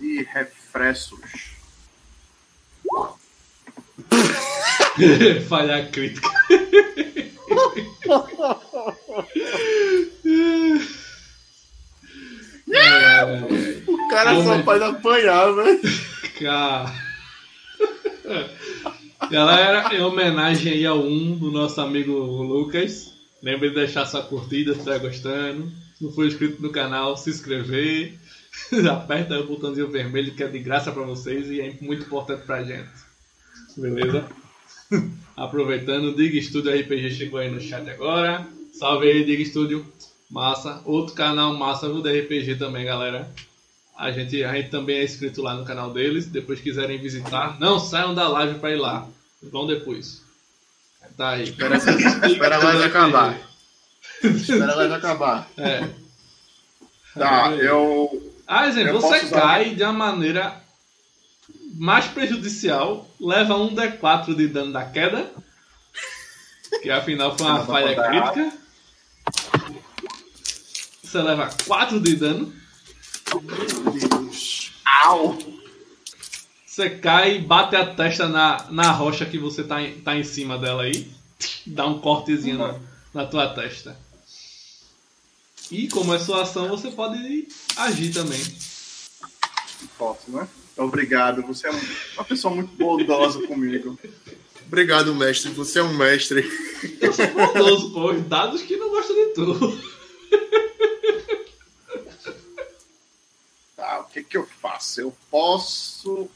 [0.00, 1.50] e refrescos.
[5.48, 6.28] Falhar crítica.
[12.70, 13.24] é,
[13.86, 15.80] O cara só faz apanhar, velho.
[16.38, 16.92] cara.
[19.30, 23.12] Galera, em homenagem aí ao 1 do nosso amigo Lucas.
[23.42, 25.70] Lembre de deixar sua curtida se estiver gostando.
[25.96, 28.14] Se não for inscrito no canal, se inscrever.
[28.90, 32.62] Aperta o botãozinho vermelho que é de graça pra vocês e é muito importante pra
[32.62, 32.90] gente.
[33.76, 34.24] Beleza?
[35.36, 38.46] Aproveitando, o Dig Studio RPG chegou aí no chat agora.
[38.72, 39.84] Salve aí, Dig Studio.
[40.30, 40.80] Massa.
[40.84, 43.28] Outro canal massa do RPG também, galera.
[43.96, 46.26] A gente, a gente também é inscrito lá no canal deles.
[46.26, 49.08] Depois quiserem visitar, não saiam da live pra ir lá.
[49.42, 50.21] Vão depois.
[51.16, 51.44] Tá aí.
[51.44, 51.76] Espera,
[52.26, 53.38] espera live acabar.
[54.22, 55.48] Espera live acabar.
[55.56, 55.88] É.
[57.14, 58.32] Tá, eu.
[58.46, 60.60] Aizen, Eu você cai de uma maneira
[61.74, 65.30] mais prejudicial, leva um D4 de dano da queda,
[66.82, 68.52] que afinal foi uma falha crítica.
[71.02, 72.52] Você leva 4 de dano,
[74.84, 75.38] Au!
[76.72, 80.24] Você cai e bate a testa na, na rocha que você tá em, tá em
[80.24, 81.06] cima dela aí,
[81.66, 82.80] dá um cortezinho na,
[83.12, 83.94] na tua testa.
[85.70, 87.46] E como é sua ação, você pode
[87.76, 88.40] agir também.
[89.98, 90.48] Posso, né?
[90.74, 91.70] Obrigado, você é
[92.14, 93.98] uma pessoa muito bondosa comigo.
[94.66, 95.50] Obrigado, mestre.
[95.50, 96.42] Você é um mestre.
[97.02, 98.12] Eu sou bondoso, pô.
[98.12, 99.78] Os dados que não gostam de tu.
[103.76, 105.02] Tá, o que que eu faço?
[105.02, 106.30] Eu posso.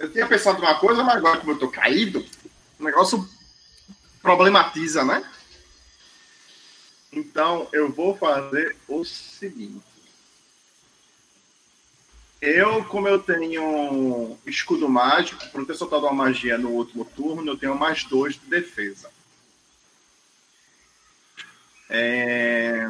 [0.00, 2.24] Eu tinha pensado uma coisa, mas agora como eu tô caído,
[2.78, 3.28] o negócio
[4.22, 5.30] problematiza, né?
[7.12, 9.84] Então eu vou fazer o seguinte.
[12.40, 17.58] Eu, como eu tenho escudo mágico, por ter soltado uma magia no último turno, eu
[17.58, 19.10] tenho mais dois de defesa.
[21.90, 22.88] É...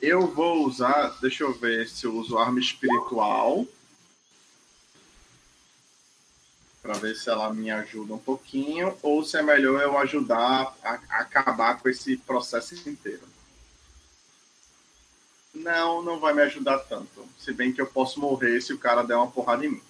[0.00, 1.18] Eu vou usar.
[1.20, 3.66] Deixa eu ver se eu uso arma espiritual.
[6.86, 8.96] Para ver se ela me ajuda um pouquinho.
[9.02, 13.26] Ou se é melhor eu ajudar a, acabar com esse processo inteiro.
[15.52, 17.26] Não, não vai me ajudar tanto.
[17.40, 19.82] Se bem que eu posso morrer se o cara der uma porrada em mim.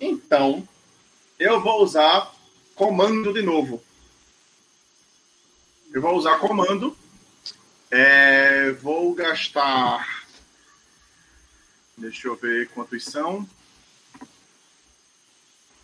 [0.00, 0.66] Então,
[1.38, 2.34] eu vou usar
[2.74, 3.82] comando de novo.
[5.92, 6.96] Eu vou usar comando.
[7.90, 10.26] É, vou gastar.
[11.98, 13.46] Deixa eu ver quantos são.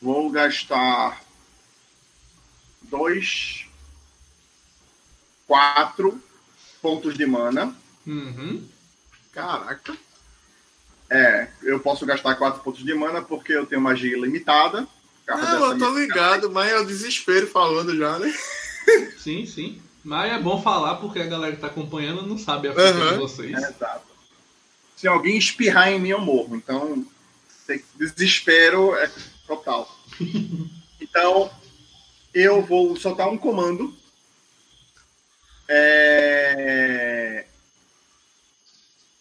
[0.01, 1.21] Vou gastar
[2.83, 3.67] dois,
[5.47, 6.23] quatro
[6.81, 7.75] pontos de mana.
[8.07, 8.67] Uhum.
[9.33, 9.97] Caraca.
[11.09, 14.87] É, eu posso gastar 4 pontos de mana porque eu tenho magia ilimitada.
[15.27, 18.33] Não, eu tô ligado, mas é o desespero falando já, né?
[19.19, 19.81] Sim, sim.
[20.03, 23.13] Mas é bom falar porque a galera que tá acompanhando não sabe a fita uhum.
[23.13, 23.53] de vocês.
[23.53, 24.07] É, exato.
[24.97, 26.57] Se alguém espirrar em mim, eu morro.
[26.57, 27.07] Então,
[27.97, 29.11] desespero é
[29.57, 29.89] total.
[31.01, 31.51] então,
[32.33, 33.95] eu vou soltar um comando.
[35.69, 37.47] É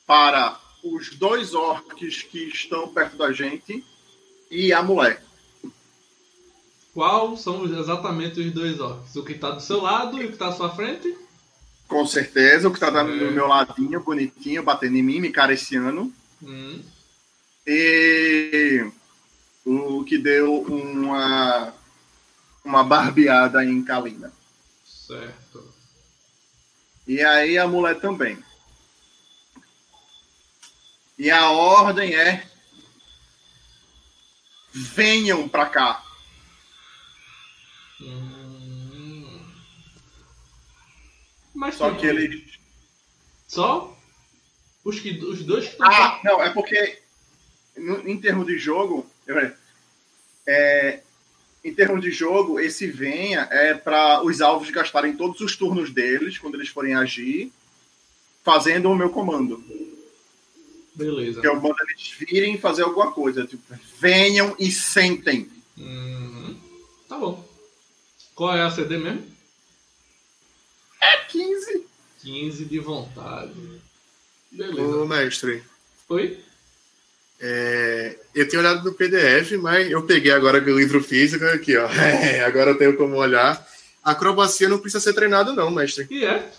[0.09, 3.85] para os dois orcs que estão perto da gente
[4.49, 5.23] e a mulher.
[6.95, 9.15] Qual são exatamente os dois orcs?
[9.15, 11.15] O que está do seu lado e o que está à sua frente?
[11.87, 13.03] Com certeza, o que está é.
[13.03, 16.11] do meu ladinho, bonitinho, batendo em mim, me careciando.
[16.41, 16.81] Hum.
[17.67, 18.89] E
[19.65, 21.73] o que deu uma,
[22.63, 24.31] uma barbeada em Kalina.
[24.85, 25.73] Certo.
[27.07, 28.37] E aí a mulher também.
[31.17, 32.47] E a ordem é:
[34.71, 36.03] venham para cá.
[37.99, 39.45] Hum.
[41.53, 42.57] Mas Só que eles.
[43.47, 43.97] Só?
[44.83, 45.87] Os, que, os dois que estão.
[45.91, 47.01] Ah, não, é porque
[48.05, 49.09] em termos de jogo.
[50.47, 51.01] É,
[51.63, 56.37] em termos de jogo, esse venha é para os alvos gastarem todos os turnos deles,
[56.37, 57.51] quando eles forem agir,
[58.43, 59.63] fazendo o meu comando.
[60.95, 61.39] Beleza.
[61.39, 63.45] Que eu mando eles virem fazer alguma coisa.
[63.45, 63.63] Tipo,
[63.99, 65.49] venham e sentem.
[65.77, 66.57] Uhum.
[67.07, 67.47] Tá bom.
[68.35, 69.25] Qual é a CD mesmo?
[71.01, 71.85] É 15.
[72.21, 73.53] 15 de vontade.
[74.51, 74.97] Beleza.
[74.97, 75.63] Ô, mestre.
[76.09, 76.43] Oi?
[77.41, 81.87] É, eu tinha olhado no PDF, mas eu peguei agora o livro físico aqui, ó.
[81.93, 83.65] É, agora eu tenho como olhar.
[84.03, 86.07] Acrobacia não precisa ser treinado, não, mestre.
[86.09, 86.49] E é?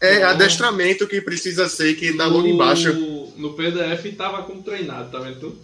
[0.00, 2.92] É adestramento que precisa ser, que tá logo embaixo
[3.38, 5.58] no PDF tava como treinado, tá vendo tudo?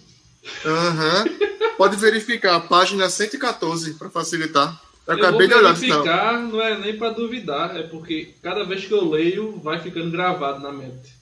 [0.65, 1.25] Aham.
[1.25, 1.55] Uhum.
[1.77, 4.81] Pode verificar, página 114, para facilitar.
[5.07, 6.53] Eu, eu acabei de olhar verificar, não.
[6.53, 10.63] não é nem para duvidar, é porque cada vez que eu leio, vai ficando gravado
[10.63, 11.13] na mente.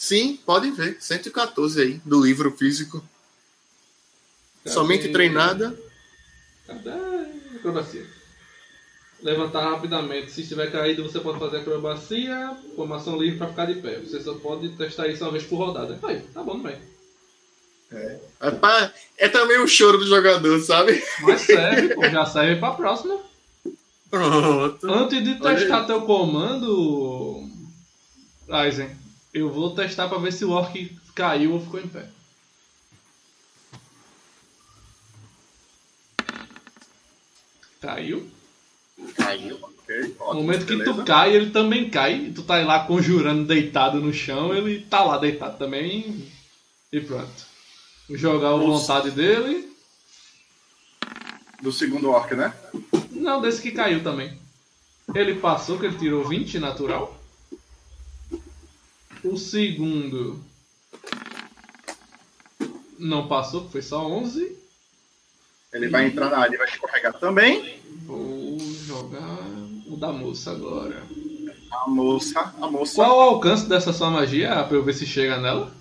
[0.00, 0.96] Sim, pode ver.
[0.98, 3.04] 114 aí, do livro físico.
[4.64, 4.74] Cadê?
[4.74, 5.78] Somente treinada.
[6.66, 6.90] Cadê
[7.54, 8.06] acrobacia?
[9.22, 10.32] levantar rapidamente.
[10.32, 13.98] Se estiver caído, você pode fazer acrobacia, formação livre para ficar de pé.
[13.98, 15.98] Você só pode testar isso uma vez por rodada.
[16.02, 16.78] Aí, tá bom, vai.
[17.92, 18.20] É.
[18.40, 21.02] É, pra, é também o choro do jogador, sabe?
[21.20, 23.20] Mas serve, pô, já serve pra próxima.
[24.10, 24.90] Pronto.
[24.90, 27.46] Antes de testar teu comando,
[28.48, 28.88] Aizen,
[29.32, 32.08] eu vou testar pra ver se o orc caiu ou ficou em pé.
[37.80, 38.28] Caiu?
[39.16, 40.16] Caiu, ok.
[40.18, 40.92] no momento que beleza.
[40.92, 42.30] tu cai, ele também cai.
[42.34, 46.30] Tu tá lá conjurando deitado no chão, ele tá lá deitado também.
[46.92, 47.46] E pronto.
[48.08, 49.70] Vou jogar a vontade dele.
[51.62, 52.54] Do segundo orc, né?
[53.10, 54.38] Não, desse que caiu também.
[55.14, 57.19] Ele passou, que ele tirou 20 natural.
[59.24, 60.42] O segundo.
[62.98, 64.56] Não passou, foi só 11.
[65.72, 67.80] Ele vai entrar na área e vai escorregar também.
[68.04, 69.38] Vou jogar
[69.86, 71.02] o da moça agora.
[71.70, 72.94] A moça, a moça.
[72.96, 75.72] Qual o alcance dessa sua magia pra eu ver se chega nela?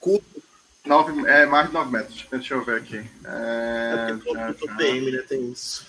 [0.00, 0.42] Curto.
[0.86, 2.26] Nove, é mais de 9 metros.
[2.30, 2.96] Deixa eu ver aqui.
[3.24, 4.76] É, é já.
[4.76, 5.22] PM, né?
[5.28, 5.86] Tem isso.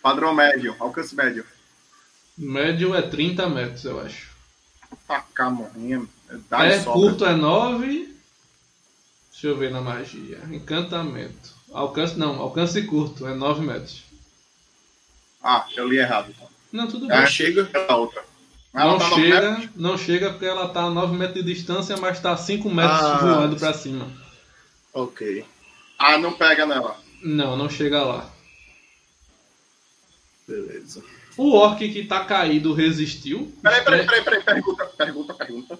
[0.00, 1.44] Padrão médio, alcance médio.
[2.36, 4.33] Médio é 30 metros, eu acho.
[5.06, 6.06] Tacar morrinha.
[6.30, 8.14] É, curto é 9.
[9.30, 10.40] Deixa eu ver na magia.
[10.50, 11.54] Encantamento.
[11.72, 14.04] Alcance não, alcance curto, é 9 metros.
[15.42, 16.30] Ah, eu li errado.
[16.30, 16.48] Então.
[16.72, 17.16] Não, tudo bem.
[17.16, 18.24] Ah, chega a outra.
[18.72, 22.20] Ela não tá chega, não chega porque ela tá a 9 metros de distância, mas
[22.20, 24.10] tá 5 metros ah, voando para cima.
[24.92, 25.44] Ok.
[25.98, 26.96] Ah, não pega nela.
[27.22, 28.30] Não, não chega lá.
[30.46, 31.02] Beleza.
[31.36, 33.52] O orc que tá caído resistiu.
[33.62, 34.42] Peraí, peraí, peraí, peraí.
[34.42, 35.78] Pergunta, pergunta, pergunta.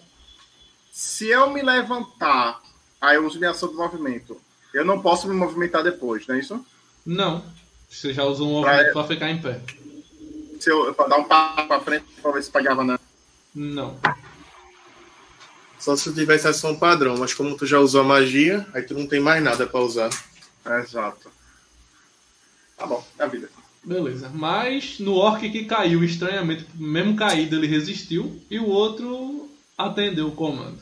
[0.93, 2.61] Se eu me levantar,
[3.01, 4.41] aí eu uso minha ação de movimento,
[4.73, 6.65] eu não posso me movimentar depois, não é isso?
[7.05, 7.45] Não.
[7.89, 9.61] Você já usou um movimento pra ficar em pé.
[10.59, 12.99] Se eu pra dar um passo pra frente pra ver se pegava na.
[13.55, 13.99] Não.
[15.79, 18.95] Só se tu tivesse ação padrão, mas como tu já usou a magia, aí tu
[18.95, 20.11] não tem mais nada pra usar.
[20.81, 21.31] Exato.
[22.77, 23.49] Tá bom, é a vida.
[23.85, 24.31] Beleza.
[24.33, 28.41] Mas no orc que caiu, estranhamente, mesmo caído, ele resistiu.
[28.51, 30.79] E o outro atendeu o comando.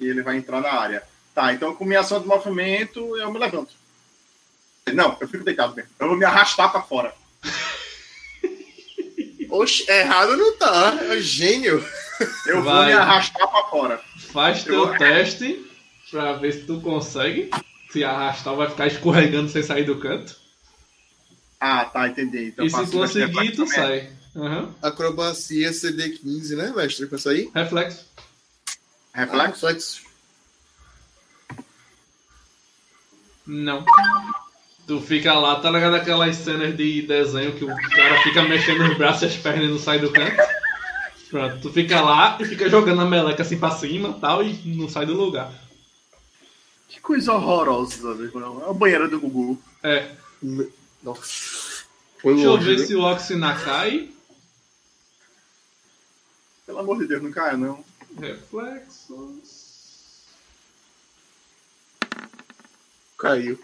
[0.00, 1.02] E ele vai entrar na área.
[1.34, 3.72] Tá, então com minha ação de movimento, eu me levanto.
[4.92, 5.90] Não, eu fico deitado mesmo.
[5.98, 7.14] Eu vou me arrastar pra fora.
[9.50, 10.98] Oxe, errado não tá.
[11.10, 11.84] É gênio.
[12.46, 12.86] Eu vou Vai.
[12.86, 14.00] me arrastar pra fora.
[14.32, 15.64] Faz teu teste
[16.10, 17.50] pra ver se tu consegue.
[17.90, 20.36] Se arrastar, vai ficar escorregando sem sair do canto.
[21.60, 22.46] Ah, tá, entendi.
[22.48, 24.10] Então e se conseguir, tu sai.
[24.36, 24.74] Aham.
[24.80, 27.06] Acrobacia CD15, né, mestre?
[27.06, 27.50] Com isso aí?
[27.54, 28.06] Reflexo.
[29.12, 29.66] Reflexo?
[29.66, 30.02] Reflexo.
[33.46, 33.84] Não.
[34.86, 38.96] Tu fica lá, tá ligado aquelas cenas de desenho que o cara fica mexendo os
[38.96, 40.36] braços e as pernas e não sai do canto?
[41.30, 44.88] Pronto, tu fica lá e fica jogando a meleca assim pra cima tal e não
[44.88, 45.52] sai do lugar.
[46.88, 48.14] Que coisa horrorosa.
[48.14, 48.30] né?
[48.66, 49.62] É a banheira do Gugu.
[49.82, 50.10] É.
[51.02, 51.84] Nossa.
[52.20, 52.86] Foi Deixa eu longe, ver viu?
[52.86, 54.10] se o Oxina cai.
[56.66, 57.84] Pelo amor de Deus, não caia, não.
[58.18, 59.68] Reflexos.
[63.18, 63.58] Caiu.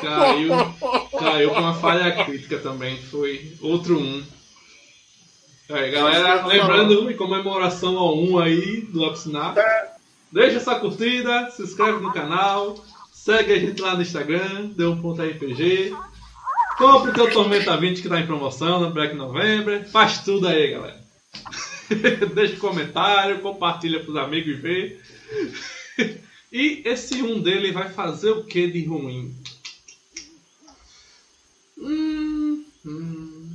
[0.00, 0.50] Caiu.
[1.18, 3.00] Caiu com uma falha crítica também.
[3.02, 4.24] Foi outro um.
[5.70, 9.58] Aí, galera, lembrando, em comemoração ao 1 aí do Oxinap,
[10.32, 12.82] deixa essa curtida, se inscreve no canal,
[13.28, 15.94] segue a gente lá no Instagram, deu um ponto RPG.
[16.78, 19.86] Compre o teu Tormenta 20 que tá em promoção no Black November.
[19.90, 20.98] Faz tudo aí, galera.
[22.34, 25.00] Deixa um comentário, compartilha pros amigos e vê.
[26.50, 29.36] E esse um dele vai fazer o que de ruim?
[31.76, 33.50] Hum, hum.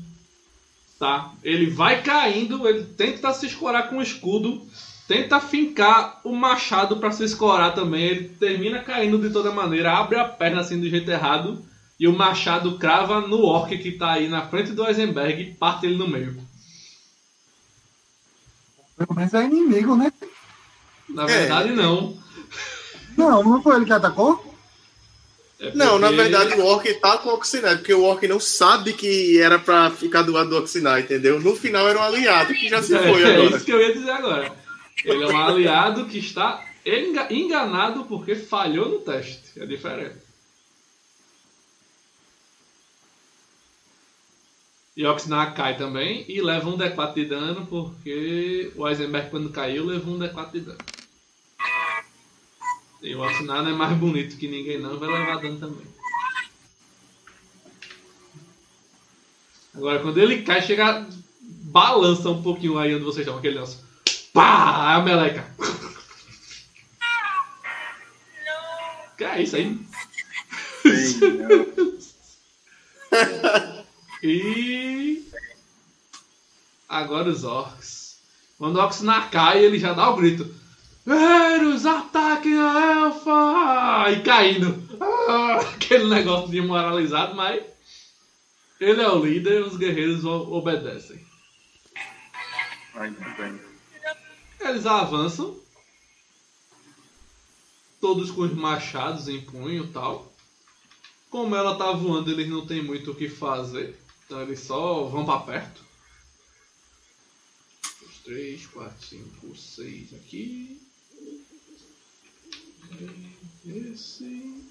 [0.99, 1.33] Tá.
[1.43, 4.63] Ele vai caindo, ele tenta se escorar com o escudo,
[5.07, 8.03] tenta fincar o machado pra se escorar também.
[8.03, 11.63] Ele termina caindo de toda maneira, abre a perna assim do jeito errado
[11.99, 15.85] e o machado crava no orc que tá aí na frente do Eisenberg e parte
[15.85, 16.35] ele no meio.
[18.97, 20.11] Pelo menos é inimigo, né?
[21.09, 22.17] Na verdade, não.
[23.17, 24.53] Não, não foi ele que atacou?
[25.59, 28.39] É Não, na porque- verdade o Orc tá com o Oxinai, porque o Orc não
[28.39, 31.39] sabe que era pra ficar do lado do Oxinai, entendeu?
[31.39, 33.55] No final era um aliado que já se foi é, é agora.
[33.55, 34.62] isso que eu ia dizer agora.
[35.03, 39.59] Ele é um aliado que está enga- enganado porque falhou no teste.
[39.59, 40.21] É diferente.
[45.05, 50.13] Oxnar cai também e leva um D4 de dano porque o Eisenberg quando caiu levou
[50.15, 50.77] um D4 de dano.
[53.01, 55.85] E o não é mais bonito que ninguém não, vai levar dano também.
[59.75, 61.05] Agora quando ele cai, chega.
[61.41, 63.79] balança um pouquinho aí onde vocês estão, aquele negócio.
[64.33, 64.95] Pá!
[64.95, 65.45] A meleca.
[69.17, 69.79] Que é isso aí?
[74.23, 75.23] E.
[76.89, 78.19] Agora os orcs.
[78.57, 80.55] Quando o Oxnar cai, ele já dá o grito.
[81.05, 84.11] Eros, ataquem a elfa!
[84.11, 84.81] E caindo.
[84.99, 87.61] Ah, aquele negócio desmoralizado, mas.
[88.79, 91.25] Ele é o líder os guerreiros obedecem.
[92.95, 93.72] Ainda bem.
[94.63, 95.61] Eles avançam.
[97.99, 100.33] Todos com os machados em punho e tal.
[101.29, 103.99] Como ela tá voando, eles não tem muito o que fazer.
[104.25, 105.83] Então eles só vão pra perto.
[108.01, 110.81] Dois, três, quatro, cinco, seis aqui.
[113.65, 114.63] Esse.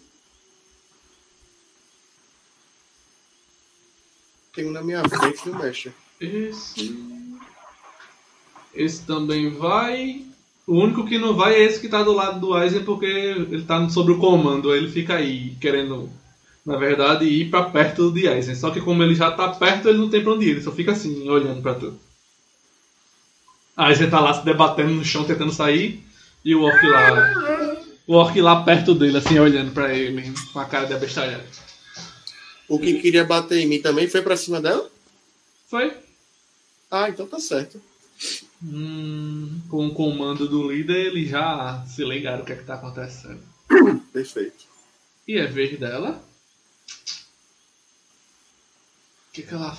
[4.55, 5.94] Tem um na minha frente no mestre.
[6.20, 7.21] Esse.
[8.74, 10.24] Esse também vai.
[10.66, 13.64] O único que não vai é esse que tá do lado do Eisen porque ele
[13.64, 14.70] tá sobre o comando.
[14.70, 16.08] Aí Ele fica aí querendo,
[16.64, 18.54] na verdade, ir pra perto de Eisen.
[18.54, 20.50] Só que como ele já tá perto, ele não tem pra onde ir.
[20.50, 21.98] Ele só fica assim, olhando pra tu.
[23.78, 26.02] Eisen tá lá se debatendo no chão, tentando sair.
[26.44, 27.82] E o Orc lá.
[28.06, 31.44] O Orc lá perto dele, assim, olhando pra ele, com a cara de abestalhado.
[32.68, 34.90] O que queria bater em mim também foi pra cima dela?
[35.68, 35.92] Foi?
[36.90, 37.80] Ah, então tá certo.
[38.64, 42.74] Hum, com o comando do líder, eles já se ligaram o que é que tá
[42.74, 43.43] acontecendo.
[44.12, 44.66] Perfeito.
[45.26, 46.22] E é vez dela.
[49.28, 49.76] O que, que ela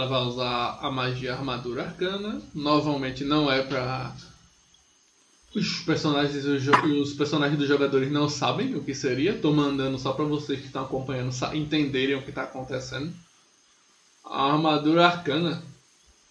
[0.00, 2.40] Ela vai usar a magia armadura arcana.
[2.54, 4.16] Novamente não é pra.
[5.54, 9.36] Os personagens, os, os personagens dos jogadores não sabem o que seria.
[9.36, 13.12] Tô mandando só pra vocês que estão acompanhando entenderem o que tá acontecendo.
[14.24, 15.62] A armadura arcana.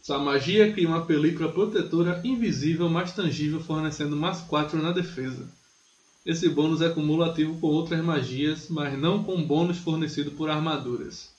[0.02, 5.48] Sua magia cria uma película protetora invisível mais tangível, fornecendo mais 4 na defesa.
[6.26, 11.38] Esse bônus é cumulativo com outras magias, mas não com bônus fornecido por armaduras.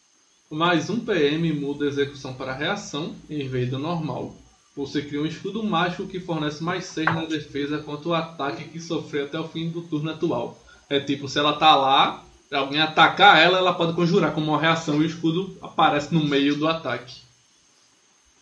[0.50, 4.34] Mais um PM muda a execução para reação em vez do normal.
[4.76, 8.80] Você cria um escudo mágico que fornece mais 6 na defesa contra o ataque que
[8.80, 10.60] sofreu até o fim do turno atual.
[10.88, 14.96] É tipo, se ela tá lá, alguém atacar ela, ela pode conjurar como uma reação
[14.96, 17.20] e o escudo aparece no meio do ataque.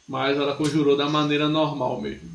[0.08, 2.30] Mas ela conjurou da maneira normal mesmo.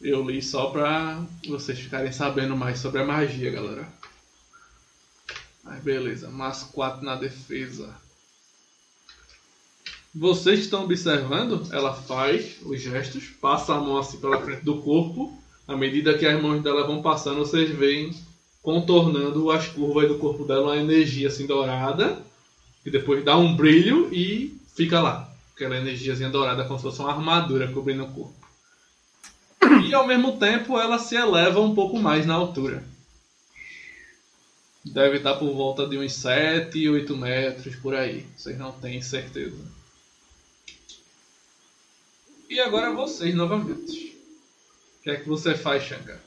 [0.00, 3.88] Eu li só pra vocês ficarem sabendo mais sobre a magia, galera.
[5.64, 7.94] Mas beleza, mais 4 na defesa.
[10.14, 15.36] Vocês estão observando, ela faz os gestos, passa a mão assim pela frente do corpo.
[15.66, 18.14] À medida que as mãos dela vão passando, vocês veem
[18.62, 22.22] contornando as curvas do corpo dela uma energia assim dourada.
[22.84, 25.28] Que depois dá um brilho e fica lá.
[25.54, 28.34] Aquela energiazinha dourada como se fosse uma armadura cobrindo o corpo.
[29.88, 32.84] E ao mesmo tempo ela se eleva um pouco mais na altura.
[34.84, 38.26] Deve estar por volta de uns 7, 8 metros por aí.
[38.36, 39.56] Vocês não têm certeza.
[42.50, 44.16] E agora vocês novamente.
[44.98, 46.20] O que é que você faz, Shankar?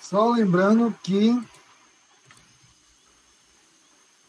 [0.00, 1.30] Só lembrando que.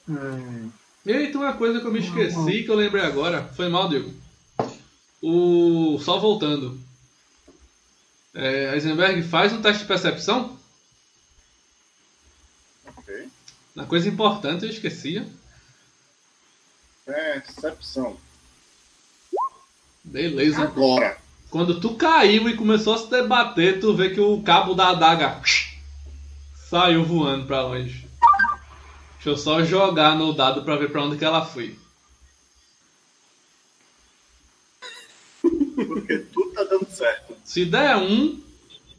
[0.10, 3.44] É, Eita, uma coisa que eu me esqueci que eu lembrei agora.
[3.56, 4.12] Foi mal, Diego.
[5.22, 6.00] O.
[6.00, 6.85] Só voltando.
[8.36, 10.60] É, Eisenberg faz um teste de percepção.
[12.86, 13.30] Ok.
[13.74, 15.26] Uma coisa importante eu esquecia.
[17.06, 18.18] Percepção.
[20.04, 20.64] Beleza.
[20.64, 21.18] Agora.
[21.50, 25.42] Quando tu caiu e começou a se debater, tu vê que o cabo da adaga
[26.70, 28.06] saiu voando pra longe.
[29.14, 31.80] Deixa eu só jogar no dado pra ver pra onde que ela foi.
[35.42, 36.45] Porque dando
[36.96, 37.36] certo.
[37.44, 38.42] Se der um,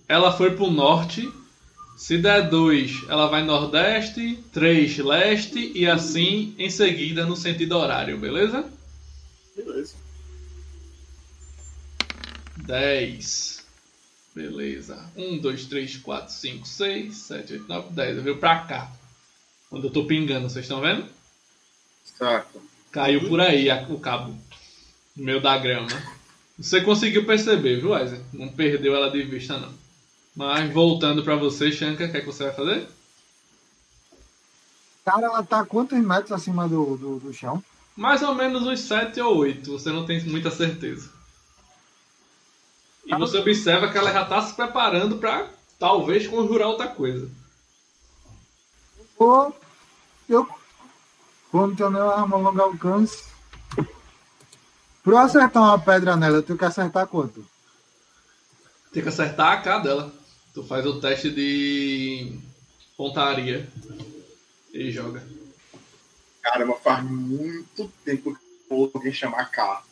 [0.09, 1.29] ela foi pro norte.
[1.97, 8.19] Se der dois, ela vai nordeste, três leste e assim em seguida no sentido horário,
[8.19, 8.71] beleza?
[9.57, 9.95] Beleza.
[12.59, 13.65] 10.
[14.35, 15.03] Beleza.
[15.17, 18.17] 1, 2, 3, 4, 5, 6, 7, 8, 9, 10.
[18.19, 18.93] Eu veio pra cá.
[19.71, 21.07] Quando eu tô pingando, vocês estão vendo?
[22.05, 22.61] Certo.
[22.93, 24.37] Caiu por aí a- o cabo.
[25.17, 25.89] No meio da grama.
[26.59, 28.23] Você conseguiu perceber, viu, Isaac?
[28.33, 29.73] Não perdeu ela de vista, não.
[30.35, 32.89] Mas voltando pra você, Shankar, o que é que você vai fazer?
[35.07, 37.63] cara, ela tá quantos metros acima do, do, do chão?
[37.97, 39.71] Mais ou menos uns 7 ou 8.
[39.71, 41.09] Você não tem muita certeza.
[43.07, 47.31] E você observa que ela já tá se preparando pra talvez conjurar outra coisa.
[49.17, 49.57] Ou
[50.29, 50.47] eu,
[51.53, 53.25] como tenho minha arma a longo alcance,
[55.07, 57.47] pra eu acertar uma pedra nela, eu tenho que acertar quanto?
[58.93, 60.13] Tem que acertar a K dela.
[60.53, 62.37] Tu faz o teste de
[62.97, 63.69] pontaria
[64.75, 65.23] e joga.
[66.43, 69.85] Caramba, faz muito tempo que eu alguém chamar K.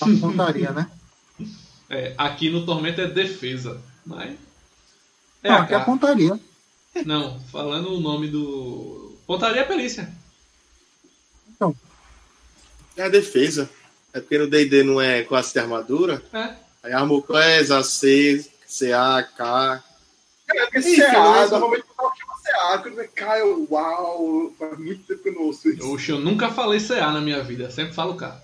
[0.00, 0.88] A pontaria, né?
[1.90, 4.36] É, aqui no Tormento é defesa, mas.
[5.42, 6.38] É Não, a aqui é pontaria.
[7.06, 9.16] Não, falando o nome do.
[9.26, 10.14] Pontaria é perícia.
[12.98, 13.70] É a defesa.
[14.12, 16.20] É porque no D&D não é classe de armadura.
[16.32, 16.54] É.
[16.82, 19.84] Aí armor class, AC, CA, K.
[20.50, 21.50] É, porque CA, beleza.
[21.52, 22.78] normalmente o pessoal chama CA.
[22.78, 25.92] Quando vem K, eu, uau, faz muito tempo que eu não ouço isso.
[25.92, 28.42] Oxe, eu nunca falei CA na minha vida, sempre falo K.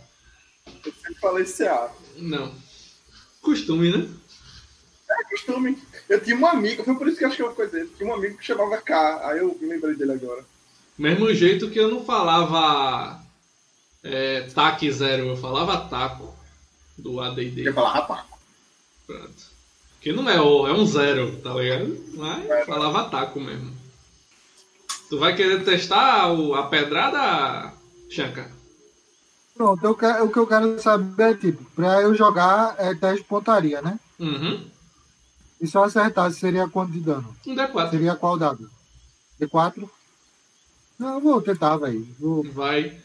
[0.87, 1.91] Eu sempre falei CA.
[2.17, 2.55] Não.
[3.41, 4.09] Costume, né?
[5.11, 5.83] É costume.
[6.09, 8.15] Eu tinha um amigo, foi por isso que eu acho que eu coisa Tinha um
[8.15, 10.45] amigo que chamava K, aí eu me lembrei dele agora.
[10.97, 13.24] Mesmo jeito que eu não falava
[14.05, 16.33] é, TAC zero, eu falava taco
[16.97, 17.63] do Eu ADD.
[17.63, 18.25] ia falar rapaz.
[19.07, 19.55] Pronto.
[20.01, 21.99] Que não é O, é um zero, tá ligado?
[22.15, 23.73] Mas falava taco mesmo.
[25.09, 27.73] Tu vai querer testar o, a pedrada,
[28.11, 28.51] Chanca?
[29.55, 33.23] Pronto, eu quero- o que eu quero saber é, tipo, pra eu jogar é teste
[33.23, 33.99] de pontaria, né?
[34.19, 34.67] Uhum.
[35.61, 37.35] E se eu acertasse, seria quanto de dano?
[37.47, 37.91] Um D4.
[37.91, 38.69] Seria qual dado?
[39.41, 39.89] D4?
[40.99, 42.07] Não, eu vou tentar, velho.
[42.19, 42.99] Vou- Vai.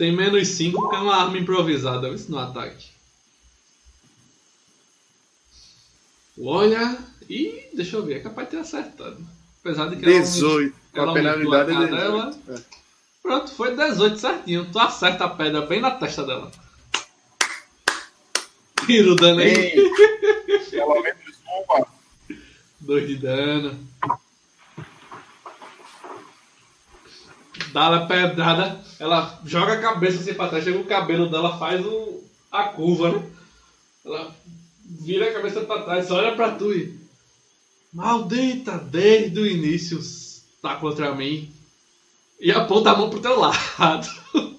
[0.00, 2.86] Tem menos 5 porque é uma arma improvisada, isso no ataque.
[6.42, 6.96] Olha.
[7.28, 9.18] Ih, deixa eu ver, é capaz de ter acertado.
[9.60, 10.74] Apesar de que ela- 18.
[10.94, 12.50] Com ela a penalidade é aumentou a cara 18.
[12.50, 12.64] É.
[13.22, 14.72] Pronto, foi 18 certinho.
[14.72, 16.50] Tu acerta a pedra bem na testa dela.
[18.86, 19.70] Tira o dano aí.
[20.70, 21.36] Pelo menos
[21.68, 21.86] uma.
[22.80, 23.78] 2 de dano.
[27.72, 31.84] Dá a pedrada, ela joga a cabeça assim pra trás, chega o cabelo dela, faz
[31.84, 33.30] o, a curva, né?
[34.04, 34.34] Ela
[34.84, 36.98] vira a cabeça pra trás, olha pra tu e.
[37.92, 40.00] Maldita, desde o início
[40.62, 41.52] tá contra mim.
[42.40, 44.08] E aponta a mão pro teu lado.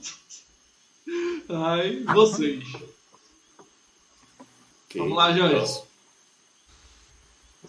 [1.50, 2.64] Ai, vocês.
[4.96, 5.82] Vamos lá, Jorge.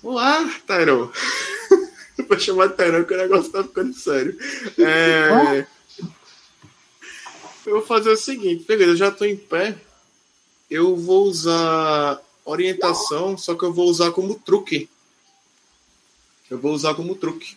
[0.03, 1.11] Vamos lá, Tyrone.
[2.29, 4.37] Vou chamar de Tyrone que o negócio tá ficando sério.
[4.79, 5.67] É...
[7.65, 9.77] Eu vou fazer o seguinte, beleza, eu já tô em pé.
[10.69, 14.89] Eu vou usar orientação, só que eu vou usar como truque.
[16.51, 17.57] Eu vou usar como truque.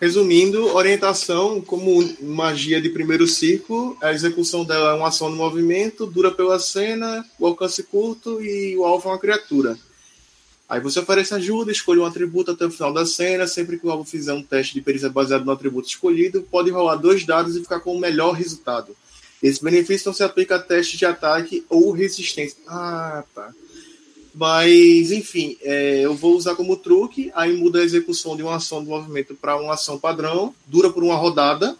[0.00, 6.06] Resumindo, orientação como magia de primeiro ciclo, a execução dela é uma ação no movimento,
[6.06, 9.78] dura pela cena, o alcance curto e o alvo é uma criatura.
[10.70, 13.44] Aí você oferece ajuda, escolhe um atributo até o final da cena.
[13.48, 16.94] Sempre que o alvo fizer um teste de perícia baseado no atributo escolhido, pode rolar
[16.94, 18.96] dois dados e ficar com o melhor resultado.
[19.42, 22.56] Esse benefício não se aplica a testes de ataque ou resistência.
[22.68, 23.52] Ah, tá.
[24.32, 28.80] Mas, enfim, é, eu vou usar como truque, aí muda a execução de uma ação
[28.80, 31.76] de movimento para uma ação padrão, dura por uma rodada,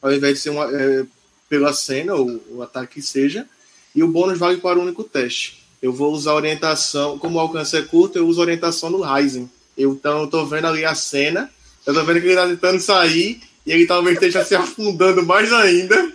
[0.00, 1.06] ao invés de ser uma, é,
[1.48, 3.48] pela cena ou o ataque que seja,
[3.94, 5.61] e o bônus vale para o único teste.
[5.82, 9.50] Eu vou usar orientação, como o alcance é curto, eu uso orientação no Ryzen.
[9.76, 11.50] Eu, então, eu tô vendo ali a cena,
[11.84, 15.52] eu tô vendo que ele tá tentando sair, e ele talvez esteja se afundando mais
[15.52, 16.12] ainda.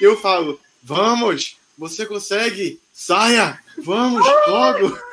[0.00, 4.98] Eu falo, vamos, você consegue, saia, vamos, logo.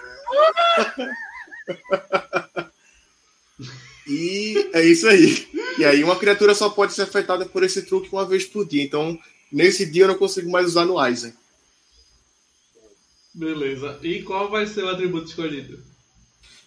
[4.08, 5.48] E é isso aí.
[5.78, 8.84] E aí uma criatura só pode ser afetada por esse truque uma vez por dia.
[8.84, 9.18] Então,
[9.50, 11.34] nesse dia eu não consigo mais usar no Aizen.
[13.34, 13.98] Beleza.
[14.04, 15.80] E qual vai ser o atributo escolhido?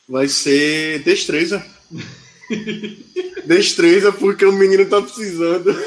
[0.09, 1.65] Vai ser destreza.
[3.45, 5.75] destreza porque o menino tá precisando.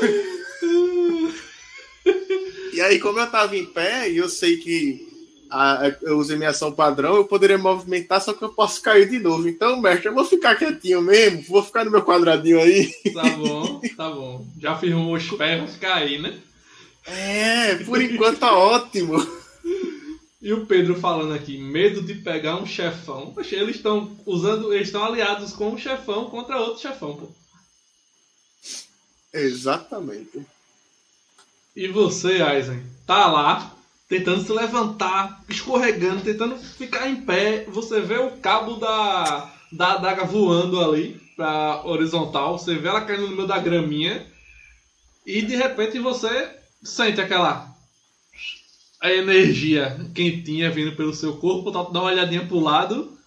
[2.74, 5.08] e aí, como eu tava em pé e eu sei que
[5.50, 9.20] a- eu usei minha ação padrão, eu poderia movimentar, só que eu posso cair de
[9.20, 9.48] novo.
[9.48, 12.92] Então, mestre, eu vou ficar quietinho mesmo, vou ficar no meu quadradinho aí.
[13.14, 14.46] Tá bom, tá bom.
[14.60, 16.38] Já firmou os pés, vai ficar aí, né?
[17.06, 19.16] É, por enquanto tá ótimo.
[20.48, 23.34] E o Pedro falando aqui, medo de pegar um chefão.
[23.34, 27.28] Poxa, eles estão usando, eles estão aliados com um chefão contra outro chefão, pô.
[29.34, 30.42] Exatamente.
[31.76, 33.76] E você, Aizen, tá lá,
[34.08, 37.66] tentando se levantar, escorregando, tentando ficar em pé.
[37.66, 42.58] Você vê o cabo da, da adaga voando ali pra horizontal.
[42.58, 44.26] Você vê ela caindo no meio da graminha.
[45.26, 47.76] E de repente você sente aquela
[49.02, 51.72] a energia quentinha vindo pelo seu corpo.
[51.72, 53.18] Tá, dá uma olhadinha pro lado.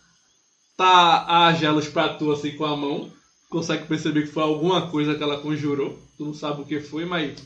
[0.76, 3.12] Tá a Gelos pra tu assim com a mão.
[3.48, 5.98] Consegue perceber que foi alguma coisa que ela conjurou.
[6.16, 7.38] Tu não sabe o que foi, mas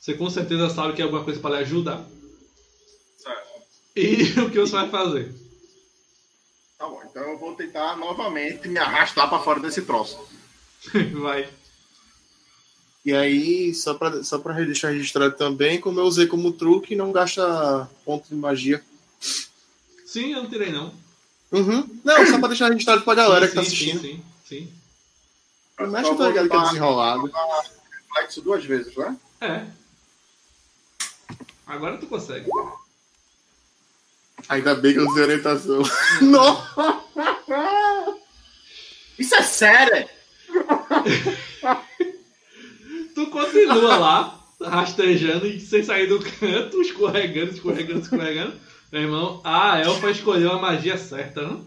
[0.00, 2.04] você com certeza sabe que é alguma coisa para lhe ajudar.
[3.18, 3.48] Certo.
[3.94, 5.34] E o que você vai fazer?
[6.78, 10.18] Tá bom, então eu vou tentar novamente me arrastar pra fora desse troço.
[11.20, 11.46] Vai.
[13.04, 17.12] E aí, só pra, só pra deixar registrado também, como eu usei como truque, não
[17.12, 18.82] gasta ponto de magia.
[20.04, 20.92] Sim, eu não tirei não.
[21.50, 21.88] Uhum.
[22.04, 24.00] Não, só pra deixar registrado pra galera que tá sim, assistindo.
[24.00, 24.72] Sim, sim, sim.
[25.82, 27.32] O mestre eu tá vou ligado que é desenrolado.
[28.08, 29.16] Reflexo duas vezes, né?
[29.40, 29.66] É.
[31.66, 32.50] Agora tu consegue.
[34.48, 35.82] Ainda bem que eu usei orientação.
[36.20, 37.00] Nossa!
[39.18, 40.08] Isso é sério!
[43.20, 48.54] Tu continua lá, rastejando e sem sair do canto, escorregando, escorregando, escorregando.
[48.90, 51.66] Meu irmão, a elfa escolheu a magia certa, não?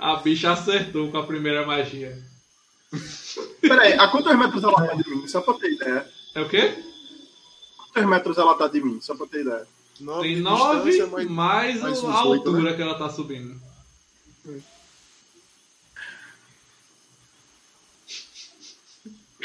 [0.00, 2.16] A bicha acertou com a primeira magia.
[3.60, 5.28] Peraí, a quantos metros ela tá de mim?
[5.28, 6.08] Só pra ter ideia.
[6.34, 6.82] É o quê?
[7.76, 8.98] Quantos metros ela tá de mim?
[9.02, 9.66] Só pra ter ideia.
[10.00, 12.76] Nove Tem nove mais, mais uns a oito, altura né?
[12.76, 13.60] que ela tá subindo.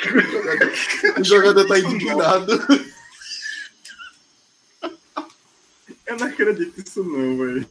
[1.20, 2.52] O jogador tá indignado.
[6.06, 7.70] Eu não acredito nisso não, velho.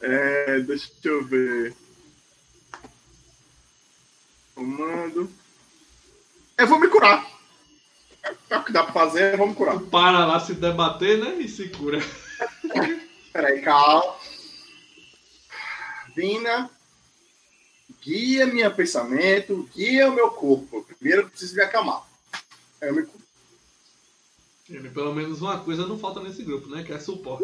[0.00, 1.74] É, deixa eu ver.
[4.54, 5.30] Comando.
[6.58, 7.26] Eu vou me curar.
[8.50, 9.78] É o que dá pra fazer, vamos curar.
[9.78, 11.36] Para lá se debater, né?
[11.40, 11.98] E se cura.
[13.32, 14.16] Peraí, calma.
[16.14, 16.70] Vina,
[18.00, 20.84] guia meu pensamento, guia o meu corpo.
[20.84, 22.06] Primeiro eu preciso me acalmar.
[22.80, 26.82] Aí eu me Pelo menos uma coisa não falta nesse grupo, né?
[26.82, 27.42] Que é suporte.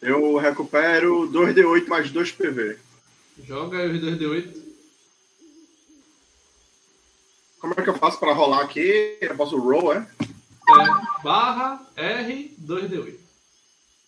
[0.00, 2.78] Eu recupero 2d8 mais 2 PV.
[3.44, 4.66] Joga aí os 2D8.
[7.58, 9.18] Como é que eu faço pra rolar aqui?
[9.20, 9.98] Eu posso roll, é?
[9.98, 13.16] É barra R 2D8.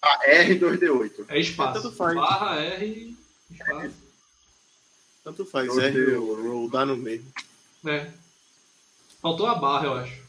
[0.00, 1.24] Ah, R 2d8.
[1.28, 1.90] É espaço.
[1.92, 2.14] Faz.
[2.14, 3.17] Barra R
[3.50, 3.94] espaço.
[5.24, 6.18] Tanto faz, Meu é, Deus.
[6.22, 7.24] o roll dá no meio.
[7.86, 8.06] É.
[9.20, 10.28] Faltou a barra, eu acho.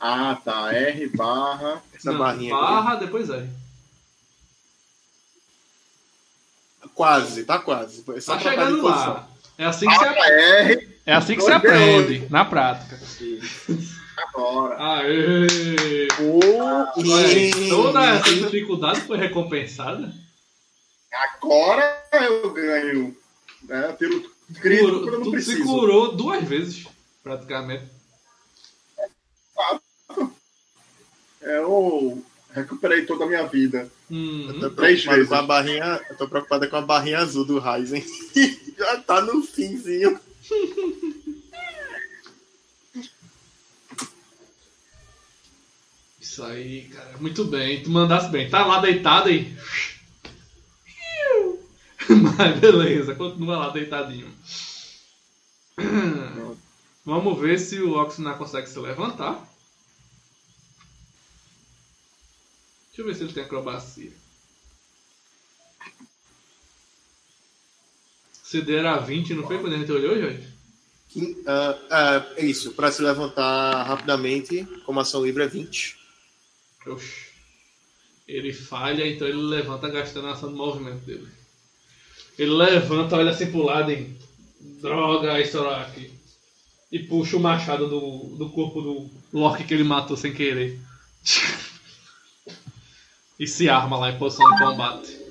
[0.00, 0.72] Ah, tá.
[0.72, 1.82] R barra.
[1.94, 2.62] Essa Não, barrinha aqui.
[2.62, 3.48] Barra, depois R.
[6.94, 8.04] Quase, tá quase.
[8.08, 9.28] É Tá chegando lá.
[9.58, 11.52] É assim que se, Barra R é assim que 2D8.
[11.54, 12.98] aprende, na prática.
[14.16, 14.76] agora.
[14.98, 16.08] Aê!
[16.20, 20.12] Oh, toda essa dificuldade foi recompensada.
[21.12, 23.16] Agora eu ganho.
[23.62, 24.20] Né, pelo
[24.62, 25.64] Curou- quando eu não preciso.
[25.64, 26.86] curou duas vezes,
[27.22, 27.84] praticamente.
[31.40, 33.90] Eu recuperei toda a minha vida.
[34.10, 34.48] Uhum.
[34.50, 35.28] Eu tô Três preocupado vezes.
[35.28, 36.00] com a barrinha.
[36.10, 38.04] Eu tô preocupado com a barrinha azul do Ryzen.
[38.78, 40.18] Já tá no finzinho.
[46.20, 47.16] Isso aí, cara.
[47.18, 47.82] Muito bem.
[47.82, 48.48] Tu mandasse bem.
[48.48, 49.56] Tá lá deitado aí.
[52.38, 54.32] Mas beleza, continua lá deitadinho.
[57.04, 59.34] Vamos ver se o Oxnar consegue se levantar.
[62.88, 64.12] Deixa eu ver se ele tem acrobacia.
[68.42, 70.48] CD era 20, não foi quando a gente olhou, Jorge?
[71.08, 75.96] Quin- ah, ah, é isso, pra se levantar rapidamente, como ação livre é 20.
[76.86, 77.26] Oxi.
[78.26, 81.28] Ele falha, então ele levanta gastando a ação de movimento dele.
[82.38, 84.14] Ele levanta, olha assim pro lado e.
[84.80, 86.12] Droga, Isoraki.
[86.92, 90.80] E puxa o machado do, do corpo do Loki que ele matou sem querer.
[93.38, 95.26] e se arma lá em posição de combate.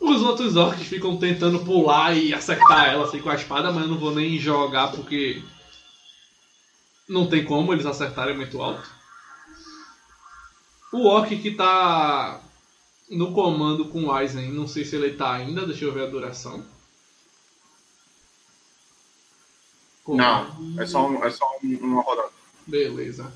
[0.00, 3.88] Os outros orcs ficam tentando pular e acertar ela assim com a espada, mas eu
[3.88, 5.40] não vou nem jogar porque
[7.08, 8.90] não tem como eles acertarem muito alto.
[10.92, 12.42] O orc que tá
[13.12, 16.10] no comando com o Aizen, não sei se ele tá ainda, deixa eu ver a
[16.10, 16.64] duração.
[20.08, 22.30] Não, é só, um- é só um- uma rodada.
[22.66, 23.32] Beleza.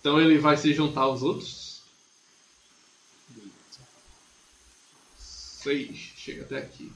[0.00, 1.82] Então ele vai se juntar aos outros.
[5.18, 6.12] Seis.
[6.16, 6.92] Chega até aqui.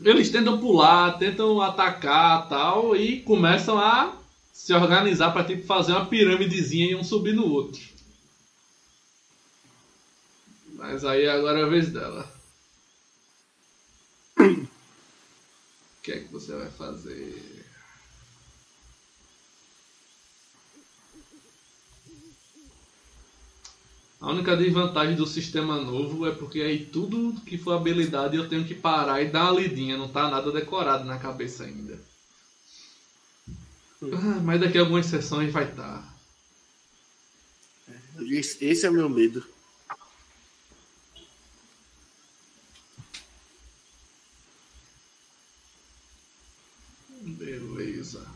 [0.00, 4.16] Eles tentam pular, tentam atacar tal e começam a
[4.52, 7.80] se organizar para tipo fazer uma pirâmidezinha e um subir no outro.
[10.82, 12.28] Mas aí agora é a vez dela.
[14.36, 17.64] O que é que você vai fazer?
[24.20, 28.64] A única desvantagem do sistema novo é porque aí tudo que for habilidade eu tenho
[28.66, 31.96] que parar e dar uma lidinha, não tá nada decorado na cabeça ainda.
[34.02, 36.12] Ah, Mas daqui a algumas sessões vai estar.
[38.18, 39.46] Esse esse é o meu medo.
[47.24, 48.26] Beleza.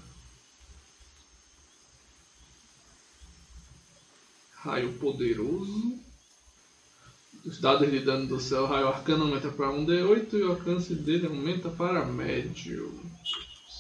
[4.67, 5.95] Raio poderoso.
[7.45, 11.29] Os dados de dano do céu, raio arcano aumenta para 1d8 e o alcance dele
[11.29, 12.93] aumenta para médio.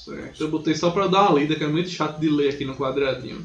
[0.04, 0.40] Certo.
[0.40, 2.76] Eu botei só para dar uma lida, que é muito chato de ler aqui no
[2.76, 3.44] quadradinho.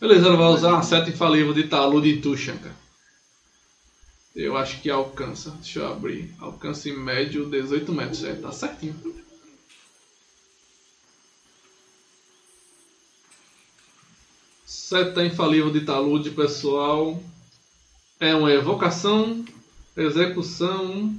[0.00, 2.74] Beleza, ela vai usar uma seta infalível de talude de Tushanka.
[4.34, 5.52] Eu acho que alcança.
[5.52, 6.34] Deixa eu abrir.
[6.40, 8.24] Alcance médio 18 metros.
[8.24, 8.96] É, tá certinho.
[14.70, 17.18] Seta infalível de talude, pessoal.
[18.20, 19.42] É uma evocação,
[19.96, 21.18] execução.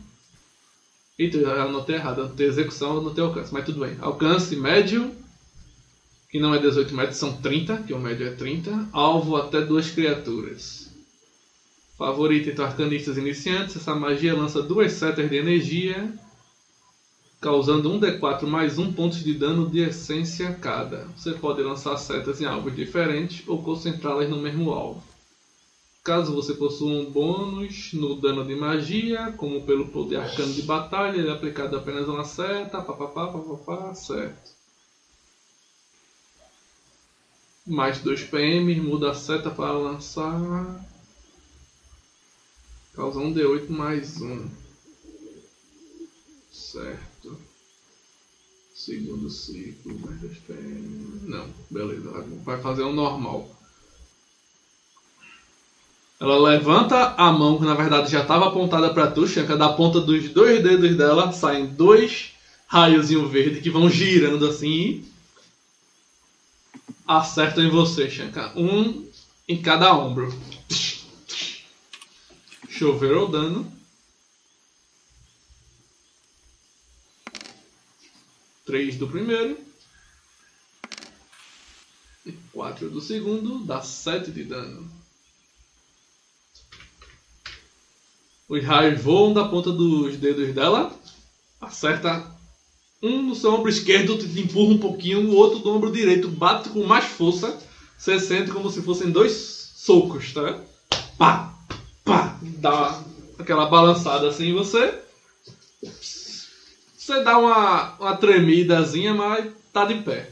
[1.17, 2.19] Eita, eu anotei errado.
[2.19, 3.51] Eu anotei execução, eu anotei alcance.
[3.51, 3.97] Mas tudo bem.
[4.01, 5.11] Alcance médio.
[6.30, 8.88] que não é 18 metros, são 30, que o médio é 30.
[8.91, 10.91] Alvo até duas criaturas.
[11.97, 16.13] Favorito entre arcanistas iniciantes, essa magia lança duas setas de energia,
[17.40, 21.06] causando um D4 mais um pontos de dano de essência cada.
[21.16, 25.02] Você pode lançar setas em alvos diferentes ou concentrá-las no mesmo alvo.
[26.03, 31.18] Caso você possua um bônus no dano de magia, como pelo poder arcano de batalha,
[31.18, 34.52] ele é aplicado apenas uma seta, papapá, papapá, certo.
[37.66, 40.84] Mais 2 PM, muda a seta para lançar.
[42.94, 44.49] Causa um D8 mais um.
[46.52, 47.09] Certo.
[48.90, 51.22] Segundo ciclo, mais 2 PM.
[51.28, 52.26] Não, beleza.
[52.44, 53.48] Vai fazer um normal.
[56.20, 59.56] Ela levanta a mão, que na verdade já estava apontada para tu, Shanka.
[59.56, 62.32] Da ponta dos dois dedos dela saem dois
[62.66, 65.06] raiozinhos verdes que vão girando assim e
[67.07, 68.53] acertam em você, Shanka.
[68.56, 69.07] Um
[69.48, 70.34] em cada ombro.
[72.68, 73.72] Chover o dano.
[78.70, 79.58] Três do primeiro.
[82.24, 83.66] E quatro do segundo.
[83.66, 84.88] Dá sete de dano.
[88.48, 90.96] Os raios voam da ponta dos dedos dela.
[91.60, 92.32] Acerta
[93.02, 96.70] um no seu ombro esquerdo, te empurra um pouquinho, o outro do ombro direito bate
[96.70, 97.60] com mais força.
[97.98, 99.32] Você sente como se fossem dois
[99.78, 100.62] socos, tá?
[101.18, 101.56] Pá!
[102.06, 102.40] Pá!
[102.44, 103.04] Dá
[103.40, 105.09] aquela balançada assim em você.
[107.10, 110.30] Você dá uma, uma tremidazinha, mas tá de pé.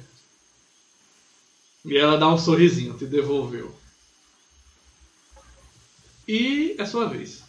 [1.83, 3.75] E ela dá um sorrisinho, te devolveu.
[6.27, 7.41] E é sua vez.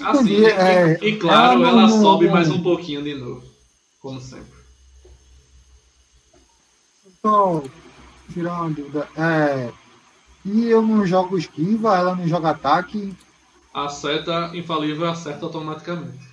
[0.00, 3.46] Assim, é, e, e claro, ela ela, não- sobe não- mais um pouquinho de novo.
[4.00, 4.58] Como sempre.
[7.22, 9.08] Uma dúvida.
[9.16, 9.72] É,
[10.44, 13.16] e eu não jogo esquiva, ela não joga ataque.
[13.72, 16.28] A seta infalível acerta automaticamente.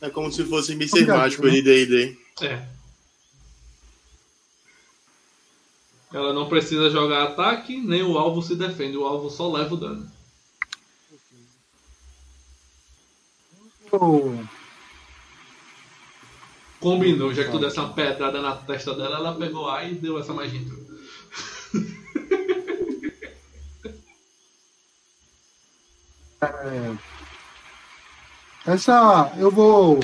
[0.00, 1.60] É como se fosse mísseis Obrigado, mágicos né?
[1.60, 2.18] de D&D.
[2.42, 2.68] É.
[6.12, 8.96] Ela não precisa jogar ataque, nem o alvo se defende.
[8.96, 10.12] O alvo só leva o dano.
[13.90, 14.48] Eu-
[16.80, 20.18] Combinou, já que tu desse uma pedrada na testa dela, ela pegou A e deu
[20.18, 20.60] essa magia.
[20.60, 20.84] em tu.
[26.44, 26.96] É,
[28.66, 30.00] essa eu vou.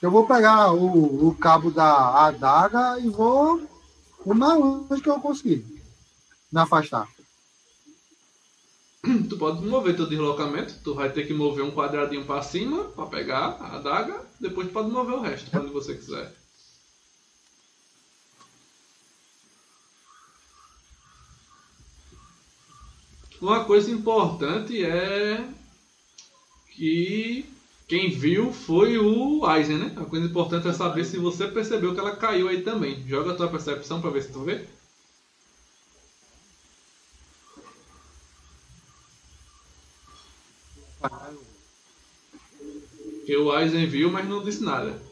[0.00, 3.60] Eu vou pegar o, o cabo da adaga e vou
[4.24, 5.64] o mais longe que eu conseguir.
[6.50, 7.08] Me afastar.
[9.28, 13.06] Tu pode mover teu deslocamento, tu vai ter que mover um quadradinho pra cima pra
[13.06, 16.32] pegar a adaga, depois tu pode mover o resto onde você quiser.
[23.42, 25.44] Uma coisa importante é
[26.70, 27.44] que
[27.88, 29.96] quem viu foi o Aizen, né?
[30.00, 33.04] A coisa importante é saber se você percebeu que ela caiu aí também.
[33.08, 34.64] Joga a tua percepção pra ver se tu vê.
[43.16, 45.02] Porque o Aizen viu, mas não disse nada.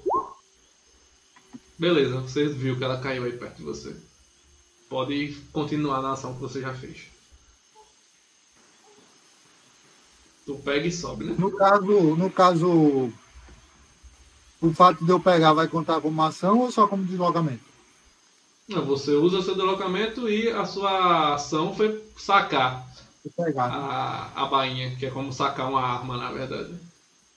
[1.76, 3.96] Beleza, você viu que ela caiu aí perto de você.
[4.88, 7.09] Pode continuar na ação que você já fez.
[10.46, 11.34] Tu pega e sobe, né?
[11.38, 13.12] No caso, no caso,
[14.60, 17.70] o fato de eu pegar vai contar como ação ou só como deslocamento?
[18.68, 22.86] Não, você usa seu deslocamento e a sua ação foi sacar
[23.36, 23.66] pegar.
[23.66, 26.74] a, a bainha, que é como sacar uma arma, na verdade.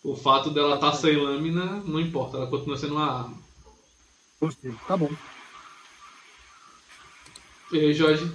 [0.03, 3.37] O fato dela estar sem lâmina não importa, ela continua sendo uma arma.
[4.39, 4.73] Gostei.
[4.87, 5.09] Tá bom.
[7.71, 8.31] E aí, Jorge?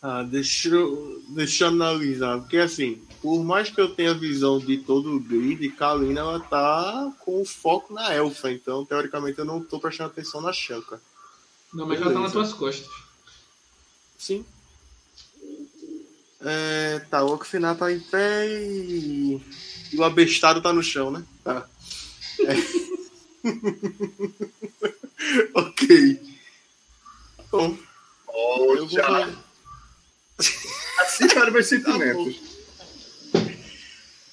[0.00, 2.38] Ah, deixa eu, deixa eu analisar.
[2.38, 7.12] Porque assim, por mais que eu tenha visão de todo o grid, Kalina ela tá
[7.20, 8.52] com foco na elfa.
[8.52, 11.00] Então, teoricamente, eu não tô prestando atenção na Shanka.
[11.72, 12.50] Não, mas ela tá nas Beleza.
[12.50, 12.88] tuas costas.
[14.18, 14.44] Sim.
[16.40, 19.40] É, tá, o Okfiná tá em pé e...
[19.92, 21.24] e o abestado tá no chão, né?
[21.42, 21.66] Tá.
[22.40, 22.54] É.
[25.54, 26.20] ok.
[27.50, 27.76] Bom,
[28.76, 29.45] eu vou...
[31.00, 32.36] Assim para meus sentimentos.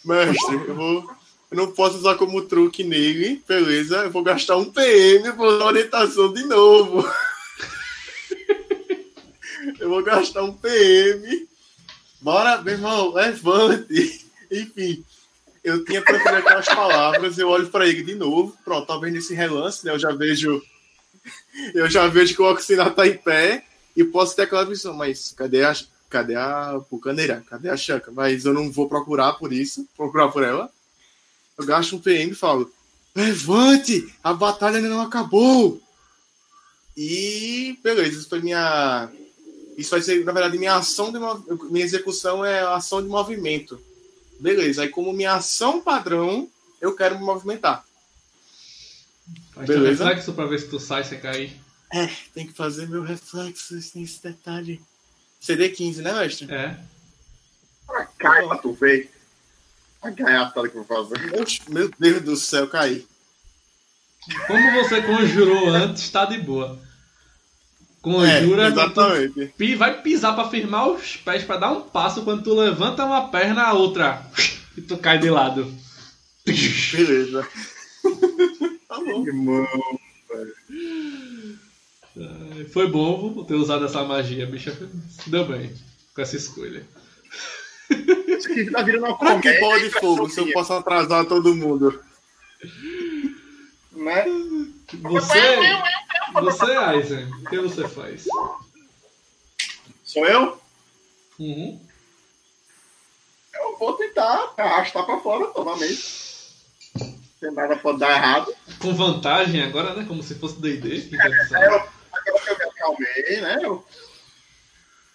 [0.04, 1.12] Mestre, eu vou.
[1.50, 3.98] Eu não posso usar como truque nele, beleza?
[3.98, 7.08] Eu vou gastar um PM por orientação de novo.
[9.80, 11.48] Eu vou gastar um PM.
[12.22, 14.26] Bora, meu irmão, levante.
[14.52, 15.04] Enfim,
[15.64, 18.58] eu tinha preferido aquelas palavras, eu olho para ele de novo.
[18.66, 19.92] Pronto, talvez nesse relance, né?
[19.92, 20.62] Eu já vejo.
[21.74, 23.64] Eu já vejo que o Oxina tá em pé
[23.96, 25.74] e posso ter aquela visão, mas cadê a,
[26.14, 27.44] cadê a Pucaneira?
[27.50, 28.12] Cadê a Chanca?
[28.12, 30.70] Mas eu não vou procurar por isso, procurar por ela.
[31.58, 32.72] Eu gasto um PM e falo:
[33.16, 34.14] Levante!
[34.24, 35.82] A batalha ainda não acabou!
[36.96, 39.10] E beleza, isso foi minha.
[39.76, 41.18] Isso vai ser, na verdade, minha ação de
[41.72, 43.82] minha execução é ação de movimento.
[44.40, 46.48] Beleza, aí como minha ação padrão,
[46.80, 47.84] eu quero me movimentar.
[49.54, 50.04] Faz Beleza?
[50.04, 51.60] reflexo pra ver se tu sai sem cair.
[51.92, 54.80] É, tem que fazer meu reflexo, tem esse detalhe.
[55.44, 56.50] CD 15, né, mestre?
[56.54, 56.80] É.
[57.90, 59.12] Ah, cai pra tu ver.
[60.02, 61.20] A gaiatada que eu vou fazer.
[61.68, 63.06] Meu Deus do céu, caí.
[64.48, 66.80] Como você conjurou antes, tá de boa.
[68.02, 68.64] Conjura.
[68.64, 69.54] É, exatamente.
[69.58, 72.24] Tu vai pisar pra firmar os pés pra dar um passo.
[72.24, 74.26] Quando tu levanta uma perna, a outra.
[74.78, 75.70] E tu cai de lado.
[76.46, 77.46] Beleza.
[78.88, 79.28] tá bom.
[79.28, 79.68] Irmão,
[82.72, 84.78] Foi bom ter usado essa magia, bicha.
[85.28, 85.74] Deu bem
[86.14, 86.86] com essa escolha.
[87.90, 91.56] Isso aqui tá virando uma pra que bola de fogo se eu posso atrasar todo
[91.56, 92.04] mundo?
[93.92, 94.26] Né?
[95.02, 95.40] Você,
[96.34, 98.26] você, Aizen, o que você faz?
[100.04, 100.58] Sou eu?
[101.40, 101.80] Uhum.
[103.54, 106.24] Eu vou tentar arrastar pra fora novamente.
[107.40, 108.54] Tem nada pode dar errado.
[108.80, 110.06] Com vantagem agora, né?
[110.08, 111.10] Como se fosse D&D.
[111.14, 113.60] É, agora que eu me acalmei, né?
[113.64, 113.86] Eu...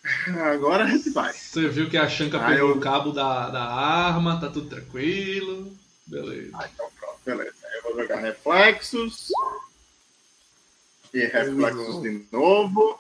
[0.53, 1.33] Agora a gente vai.
[1.33, 2.77] Você viu que a Shanka ah, pegou eu...
[2.77, 5.77] o cabo da, da arma, tá tudo tranquilo.
[6.07, 6.51] Beleza.
[6.55, 7.55] Ah, então pronto, beleza.
[7.77, 9.29] Eu vou jogar reflexos.
[11.13, 12.99] E reflexos de novo.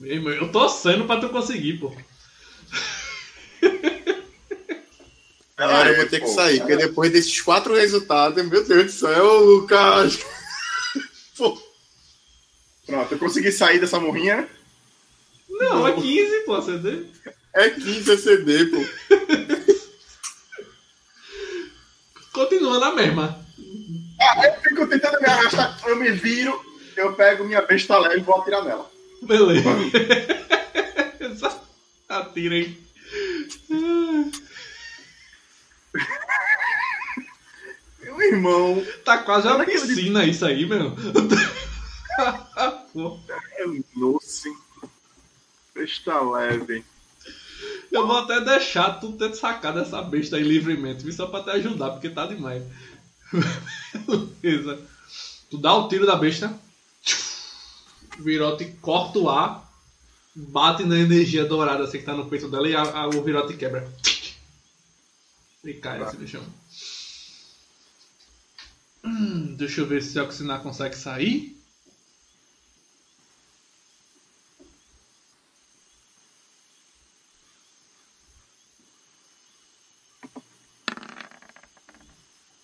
[0.00, 1.94] Eu tô sendo pra tu conseguir, pô.
[5.56, 9.40] Agora eu vou ter que sair, porque depois desses quatro resultados, meu Deus do céu,
[9.40, 10.18] Lucas.
[11.38, 11.63] Pô.
[12.86, 14.46] Pronto, eu consegui sair dessa morrinha.
[15.48, 17.04] Não, é 15, pô, CD.
[17.54, 18.84] É 15 a CD, pô.
[22.32, 23.38] Continua na mesma.
[24.20, 26.60] Ah, eu fico tentando me arrastar, eu me viro,
[26.96, 28.90] eu pego minha besta leve e vou atirar nela.
[29.22, 29.68] Beleza.
[32.08, 32.78] Atira aí.
[38.02, 38.86] Meu irmão.
[39.04, 40.92] Tá quase uma piscina isso aí, meu.
[43.96, 44.48] Nossa.
[45.74, 46.84] Besta leve.
[47.90, 51.90] Eu vou até deixar tu ter sacado essa besta aí livremente, só pra te ajudar,
[51.90, 52.62] porque tá demais.
[54.40, 54.80] Beleza.
[55.50, 56.52] Tu dá o tiro da besta,
[58.18, 59.70] virote corta o ar,
[60.34, 63.56] bate na energia dourada assim que tá no peito dela e a, a, o virote
[63.56, 63.88] quebra.
[65.64, 66.44] E cai assim no chão.
[69.04, 71.53] Hum, deixa eu ver se o Oxinar consegue sair.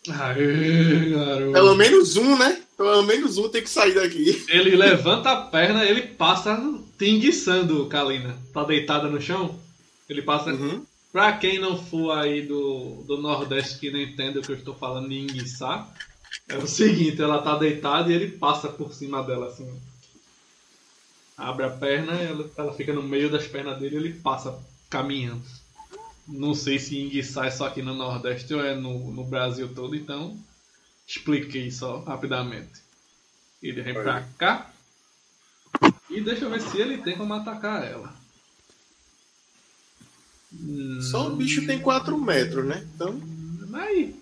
[0.08, 1.52] Aê, garoto.
[1.52, 2.62] Pelo menos um, né?
[2.76, 4.44] Pelo menos um tem que sair daqui.
[4.48, 6.58] Ele levanta a perna, ele passa
[6.98, 8.36] tinguiçando, Kalina.
[8.52, 9.58] Tá deitada no chão?
[10.08, 10.50] Ele passa.
[10.52, 10.84] Uhum.
[11.12, 14.74] Pra quem não for aí do, do Nordeste que não entende o que eu estou
[14.74, 15.92] falando de enguiçar,
[16.48, 19.68] é o seguinte, ela tá deitada e ele passa por cima dela assim.
[21.36, 24.56] Abre a perna, ela, ela fica no meio das pernas dele e ele passa
[24.88, 25.42] caminhando.
[26.30, 29.96] Não sei se enguiçar é só aqui no Nordeste ou é no, no Brasil todo,
[29.96, 30.38] então
[31.06, 32.80] expliquei só rapidamente.
[33.62, 34.72] Ele vem pra cá.
[36.08, 38.14] E deixa eu ver se ele tem como atacar ela.
[41.10, 42.86] Só o bicho tem 4 metros, né?
[42.94, 43.12] Então.
[43.68, 44.14] Mas.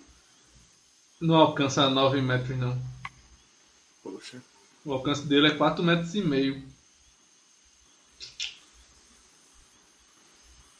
[1.19, 2.79] Não alcança 9 metros, não.
[4.03, 4.41] Poxa.
[4.85, 6.63] O alcance dele é 4 metros e meio.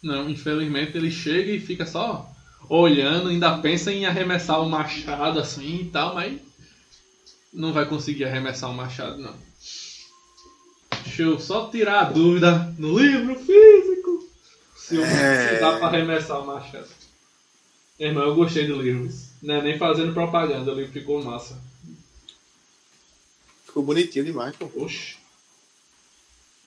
[0.02, 2.30] Não, infelizmente ele chega e fica só
[2.70, 6.40] olhando, ainda pensa em arremessar o machado assim e tal, mas
[7.52, 9.36] não vai conseguir arremessar o machado não.
[11.04, 14.30] Deixa eu só tirar a dúvida no livro físico
[14.76, 15.60] se, eu, é...
[15.60, 16.88] dá para arremessar o machado.
[18.00, 19.12] Irmão, eu gostei do livro.
[19.42, 21.60] Não é nem fazendo propaganda, o livro ficou massa.
[23.66, 24.70] Ficou bonitinho demais, pô.
[24.76, 25.18] Oxe.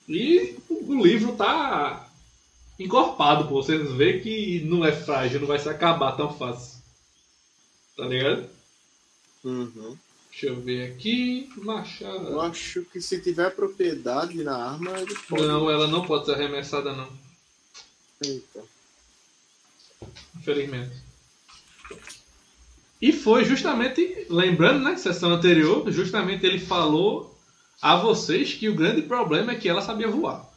[0.07, 2.09] E o livro tá
[2.79, 3.61] encorpado, pô.
[3.61, 6.81] Vocês vê que não é frágil, não vai se acabar tão fácil.
[7.95, 8.49] Tá ligado?
[9.43, 9.97] Uhum.
[10.31, 11.49] Deixa eu ver aqui.
[11.55, 12.41] Eu Machado.
[12.41, 15.43] acho que se tiver propriedade na arma, ele pode.
[15.43, 17.07] Não, ela não pode ser arremessada, não.
[18.25, 18.63] Eita.
[20.35, 20.95] Infelizmente.
[22.99, 27.37] E foi justamente, lembrando, né, sessão anterior, justamente ele falou
[27.81, 30.49] a vocês que o grande problema é que ela sabia voar.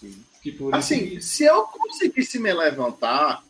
[0.00, 0.24] Sim.
[0.72, 3.42] Assim, que- se eu conseguisse me levantar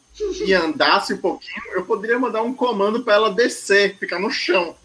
[0.44, 4.76] e andasse um pouquinho, eu poderia mandar um comando pra ela descer, ficar no chão.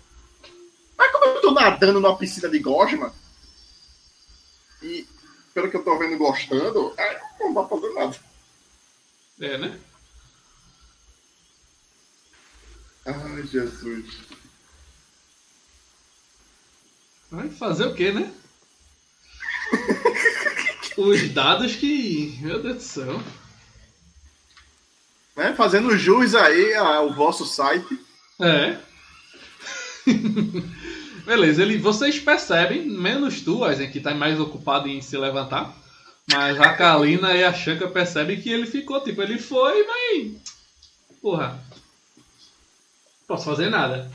[0.97, 3.13] Mas como eu tô nadando numa piscina de gosma,
[4.81, 5.05] e
[5.53, 8.19] pelo que eu tô vendo gostando, aí não dá pra fazer nada.
[9.41, 9.79] É, né?
[13.05, 14.05] Ai, Jesus.
[17.31, 18.33] Vai fazer o quê, né?
[20.99, 22.37] Os dados que.
[22.41, 23.23] Meu Deus do céu.
[25.33, 25.53] Né?
[25.53, 27.97] Fazendo jus aí ao vosso site.
[28.37, 28.77] É.
[31.25, 35.73] Beleza, ele, vocês percebem, menos tu, Aizen, que tá mais ocupado em se levantar.
[36.29, 40.33] Mas a Kalina e a Shanka percebem que ele ficou, tipo, ele foi, mas.
[41.21, 41.63] Porra.
[43.25, 44.11] Posso fazer nada.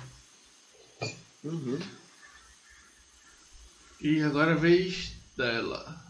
[1.43, 1.79] Uhum.
[4.03, 6.05] E agora é a vez dela.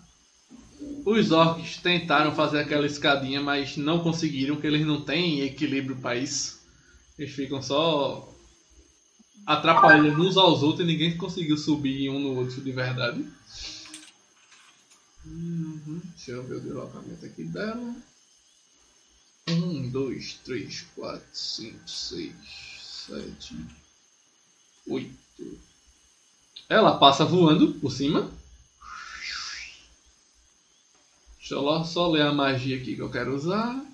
[1.04, 6.16] Os orcs tentaram fazer aquela escadinha, mas não conseguiram, porque eles não têm equilíbrio para
[6.16, 6.60] isso.
[7.18, 8.32] Eles ficam só
[9.46, 13.24] atrapalhando uns aos outros e ninguém conseguiu subir um no outro de verdade.
[15.26, 16.00] Uhum.
[16.16, 17.94] Deixa eu ver o deslocamento aqui dela.
[19.48, 22.32] Um, dois, três, quatro, cinco, seis,
[23.06, 23.56] sete,
[24.86, 25.58] oito.
[26.68, 28.30] Ela passa voando por cima.
[31.44, 33.84] Deixa eu só ler a magia aqui que eu quero usar.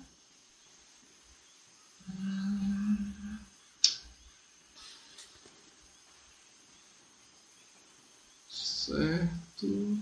[8.49, 9.99] Certo.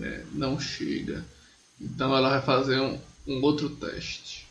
[0.00, 1.24] É, não chega.
[1.80, 4.43] Então ela vai fazer um, um outro teste.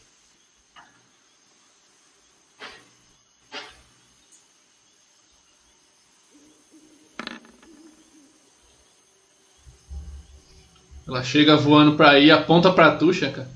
[11.14, 13.48] Ela chega voando pra aí, aponta pra tu, Shanka.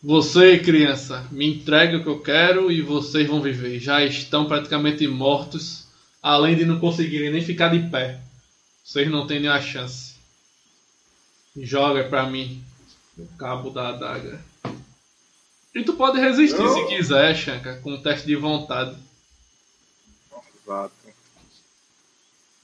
[0.00, 3.80] Você, criança, me entregue o que eu quero e vocês vão viver.
[3.80, 5.88] Já estão praticamente mortos,
[6.22, 8.20] além de não conseguirem nem ficar de pé.
[8.84, 10.14] Vocês não têm nenhuma chance.
[11.56, 12.62] Joga pra mim
[13.18, 14.40] o cabo da adaga.
[15.74, 16.72] E tu pode resistir Não.
[16.72, 18.96] se quiser, Shanka, com um teste de vontade.
[20.64, 20.92] Exato.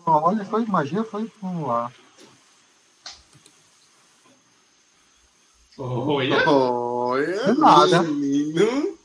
[0.06, 1.28] Olha, foi magia, foi.
[1.43, 1.90] Vamos lá.
[5.79, 8.03] Olha, Olha, Nada.
[8.03, 8.99] menino.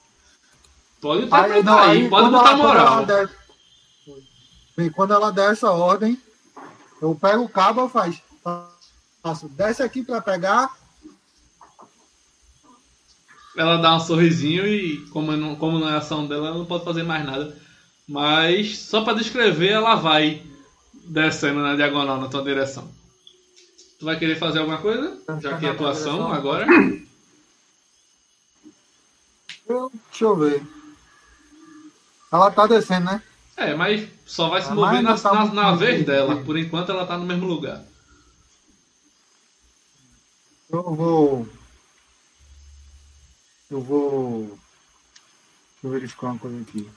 [0.99, 2.93] pode interpretar aí, aí, pode quando botar ela- quando moral.
[2.97, 3.29] ela der-
[4.75, 6.19] Bem, quando ela der essa ordem,
[7.01, 8.19] eu pego o cabo, eu faço.
[9.21, 10.75] faço desce aqui para pegar.
[13.55, 16.83] Ela dá um sorrisinho e, como não, como não é ação dela, ela não pode
[16.83, 17.55] fazer mais nada.
[18.07, 20.41] Mas, só pra descrever, ela vai
[21.05, 22.89] descendo na diagonal na tua direção.
[24.03, 25.17] Tu vai querer fazer alguma coisa?
[25.39, 26.67] Já que é a tua ação agora.
[29.65, 30.67] Eu, deixa eu ver.
[32.29, 33.23] Ela tá descendo, né?
[33.55, 36.43] É, mas só vai se Ah, mover na, tá na, na vez dela.
[36.43, 37.81] Por enquanto ela tá no mesmo lugar.
[40.69, 41.47] Eu vou.
[43.71, 44.47] Eu vou.
[44.47, 44.59] Deixa
[45.81, 46.91] eu verificar uma coisa aqui.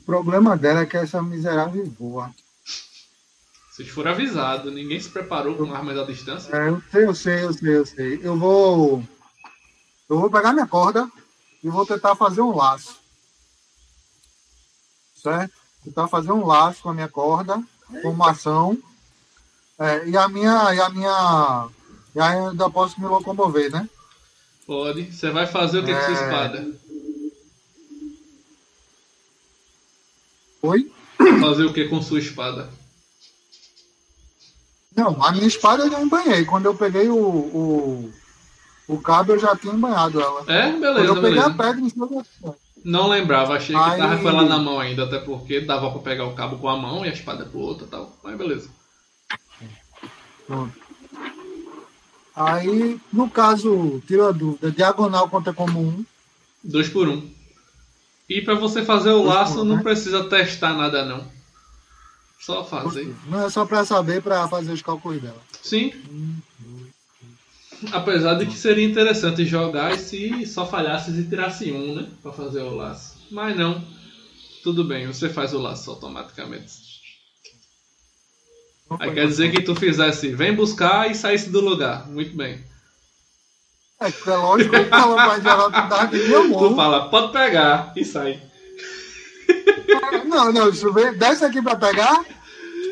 [0.00, 2.34] O problema dela é que essa miserável voa.
[3.72, 6.54] Vocês foram avisados, ninguém se preparou com armas à distância.
[6.54, 8.20] É, eu sei, eu sei, eu sei, eu sei.
[8.22, 9.02] Eu vou.
[10.10, 11.10] Eu vou pegar minha corda
[11.64, 12.96] e vou tentar fazer um laço.
[15.14, 15.54] Certo?
[15.82, 17.62] Tentar fazer um laço com a minha corda,
[18.02, 18.76] com uma ação.
[19.78, 20.74] É, e a minha.
[20.74, 21.68] E a minha.
[22.14, 23.88] E aí eu ainda posso me locomover, né?
[24.66, 25.10] Pode.
[25.10, 26.12] Você vai fazer o que com sua É.
[26.12, 26.72] espada?
[30.60, 30.92] Oi?
[31.40, 32.68] Fazer o que com sua espada?
[34.96, 36.44] Não, a minha espada eu já embanhei.
[36.44, 38.12] Quando eu peguei o, o,
[38.88, 40.40] o cabo, eu já tinha embanhado ela.
[40.46, 42.54] É, Quando beleza, eu peguei a pedra em cima da.
[42.84, 46.00] Não lembrava, achei que Aí- tava com ela na mão ainda, até porque dava pra
[46.00, 48.16] pegar o cabo com a mão e a espada com a outra e tal.
[48.24, 48.68] Mas beleza.
[50.46, 50.72] Pronto.
[52.34, 56.04] Aí, no caso, tira a dúvida, diagonal conta como um.
[56.64, 57.30] Dois por um.
[58.28, 59.82] E pra você fazer o Dois laço, um, não né?
[59.82, 61.24] precisa testar nada não.
[62.42, 63.14] Só fazer.
[63.28, 65.40] Não é só para saber, para fazer os cálculos dela.
[65.62, 65.92] Sim.
[67.92, 72.08] Apesar de que seria interessante jogar e se só falhasse e tirasse um, né?
[72.20, 73.16] Pra fazer o laço.
[73.30, 73.84] Mas não.
[74.64, 76.72] Tudo bem, você faz o laço automaticamente.
[78.98, 82.08] Aí quer dizer que tu fizesse, vem buscar e saísse do lugar.
[82.08, 82.62] Muito bem.
[84.00, 88.04] É, que é lógico que geral tu dá de minha Tu fala, pode pegar e
[88.04, 88.42] sai.
[90.24, 91.16] Não, não, deixa eu ver.
[91.16, 92.24] Desce aqui pra pegar.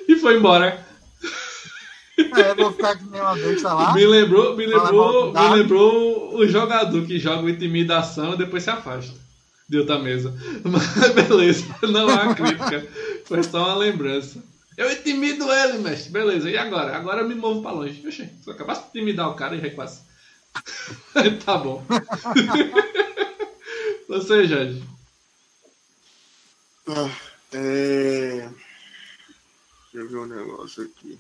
[0.09, 0.85] E foi embora.
[2.19, 3.95] É, vou ficar que nem uma besta lá.
[3.95, 9.15] Me lembrou, me lembrou, me lembrou o jogador que joga intimidação e depois se afasta
[9.69, 10.35] de outra mesa.
[10.65, 12.87] Mas beleza, não há crítica.
[13.25, 14.43] Foi só uma lembrança.
[14.77, 16.11] Eu intimido ele, mestre.
[16.11, 16.97] Beleza, e agora?
[16.97, 18.03] Agora eu me movo pra longe.
[18.07, 20.03] Oxê, eu acabasse de intimidar o cara e recuasse.
[21.45, 21.85] tá bom.
[24.09, 24.83] Você, Jorge.
[26.97, 27.11] Ah,
[27.53, 28.49] é...
[29.93, 31.19] Deixa eu ver um negócio aqui.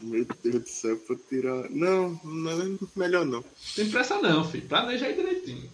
[0.00, 1.70] Meu Deus do céu, pra tirar.
[1.70, 3.42] Não, não é melhor não.
[3.74, 4.66] Tem pressa não, filho.
[4.68, 5.70] Planeja aí direitinho.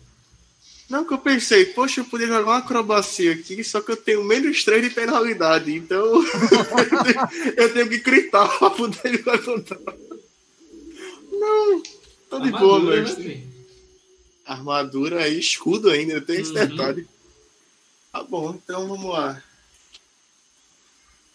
[0.88, 4.24] Não, que eu pensei, poxa, eu poderia jogar uma acrobacia aqui, só que eu tenho
[4.24, 6.22] menos 3 de penalidade, então
[7.56, 9.78] eu tenho- que gritar pra poder levantar.
[11.30, 11.82] Não,
[12.30, 13.22] tô de boa, Armadura, né, mestre.
[13.22, 13.47] filho?
[14.48, 16.66] Armadura e escudo ainda, tem esse Uhum.
[16.66, 17.06] detalhe.
[18.12, 19.42] Tá bom, então vamos lá.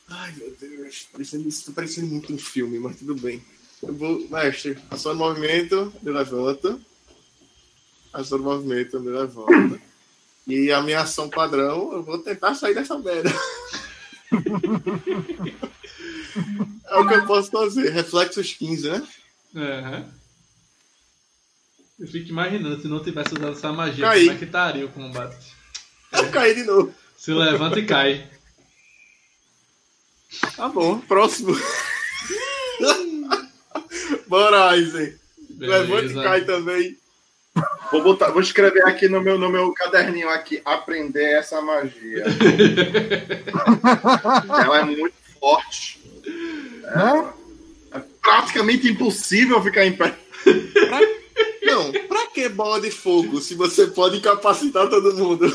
[0.09, 3.41] Ai, meu Deus, parecendo, isso tá parecendo muito um filme, mas tudo bem.
[3.81, 6.79] Eu vou, mestre, ação de movimento, me levanta.
[8.11, 9.79] Ação de movimento, me levanta.
[10.47, 13.29] E a minha ação padrão, eu vou tentar sair dessa merda.
[16.87, 17.89] é o que eu posso fazer.
[17.91, 19.07] Reflexos 15, né?
[19.55, 20.11] Aham.
[22.03, 24.25] Eu fico imaginando, se não tivesse usado essa magia, Caí.
[24.25, 25.55] como é que estaria o combate?
[26.11, 26.93] Eu caí de novo.
[27.15, 28.27] Se levanta e cai.
[30.53, 31.57] Tá bom, próximo.
[34.27, 35.17] Bora, Aizen.
[35.57, 36.97] Levanta e cai também.
[37.89, 42.25] Vou, botar, vou escrever aqui no meu, no meu caderninho aqui, aprender essa magia.
[44.61, 46.01] Ela é muito forte.
[46.25, 47.33] Né?
[47.93, 50.13] É praticamente impossível ficar em pé.
[51.73, 55.45] Não, pra que bola de fogo se você pode incapacitar todo mundo?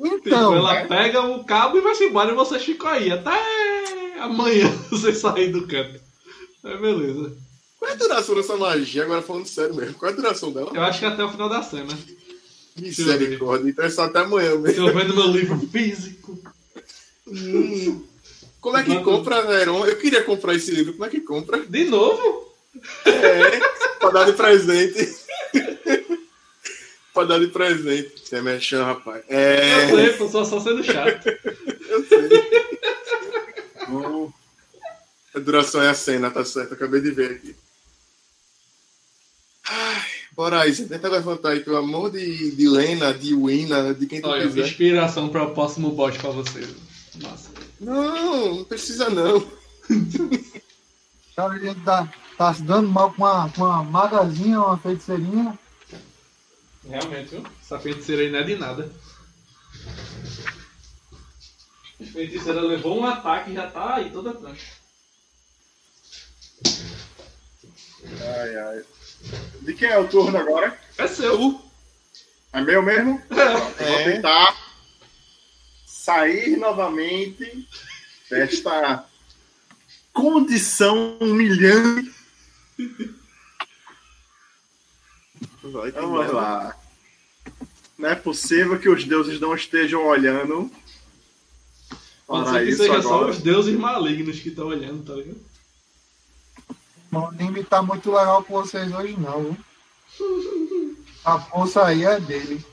[0.00, 3.30] Então, Ela pega o cabo e vai-se embora e você fica aí até
[4.20, 6.00] amanhã você sair do canto.
[6.64, 7.36] Aí beleza.
[7.78, 9.04] Qual é a duração dessa magia?
[9.04, 9.94] Agora falando sério mesmo.
[9.94, 10.70] Qual é a duração dela?
[10.74, 11.96] Eu acho que até o final da cena.
[12.76, 13.70] Misericórdia.
[13.70, 14.88] Então é só até amanhã mesmo.
[14.88, 16.38] Eu vendo meu livro físico.
[17.26, 18.02] Hum.
[18.60, 19.86] Como é que compra, Veron?
[19.86, 20.92] Eu queria comprar esse livro.
[20.92, 21.64] Como é que compra?
[21.64, 22.47] De novo?
[23.04, 23.58] É,
[23.98, 25.16] pra dar de presente.
[27.14, 28.12] pra dar de presente.
[28.24, 29.24] Você mexendo, rapaz.
[29.28, 31.26] Eu É, sei, tô só, só sendo chato.
[31.28, 32.28] eu sei.
[35.34, 36.74] A duração é a cena, tá certo.
[36.74, 37.56] Acabei de ver aqui.
[39.68, 40.74] Ai, bora aí.
[40.74, 44.46] Você tenta levantar aí, pelo amor de, de Lena, de Wina, de quem tu Olha,
[44.46, 44.66] quiser.
[44.66, 46.66] inspiração para o próximo boss pra você.
[47.16, 47.50] Nossa.
[47.80, 49.40] Não, não precisa não.
[51.36, 51.74] cara, ele
[52.38, 55.58] tá, se dando mal com uma, com uma magazinha, uma feiticeirinha.
[56.88, 57.44] Realmente, viu?
[57.60, 58.92] Essa feiticeira aí não é de nada.
[62.00, 64.66] A feiticeira levou um ataque e já tá aí toda trancha.
[68.20, 68.84] Ai, ai.
[69.62, 70.78] De quem é o turno agora?
[70.96, 71.60] É seu.
[72.52, 73.20] É meu mesmo?
[73.30, 73.42] É.
[73.42, 74.12] Eu Vou É.
[74.12, 74.56] tentar
[75.84, 77.68] sair novamente
[78.30, 79.04] desta
[80.12, 82.17] condição humilhante.
[85.62, 86.76] Vai, Vamos lá.
[87.98, 90.70] Não é possível que os deuses não estejam olhando.
[92.26, 93.30] Pode para ser que isso seja só agora.
[93.30, 95.40] os deuses malignos que estão olhando, tá ligado?
[97.10, 99.42] O anime tá muito legal com vocês hoje, não.
[99.44, 100.96] viu?
[101.24, 102.64] A força aí é dele.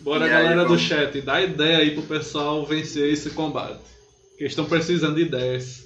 [0.00, 0.82] Bora, E aí, galera do vamos?
[0.82, 3.80] chat, dá ideia aí pro pessoal vencer esse combate.
[4.36, 5.84] Que eles estão precisando de ideias.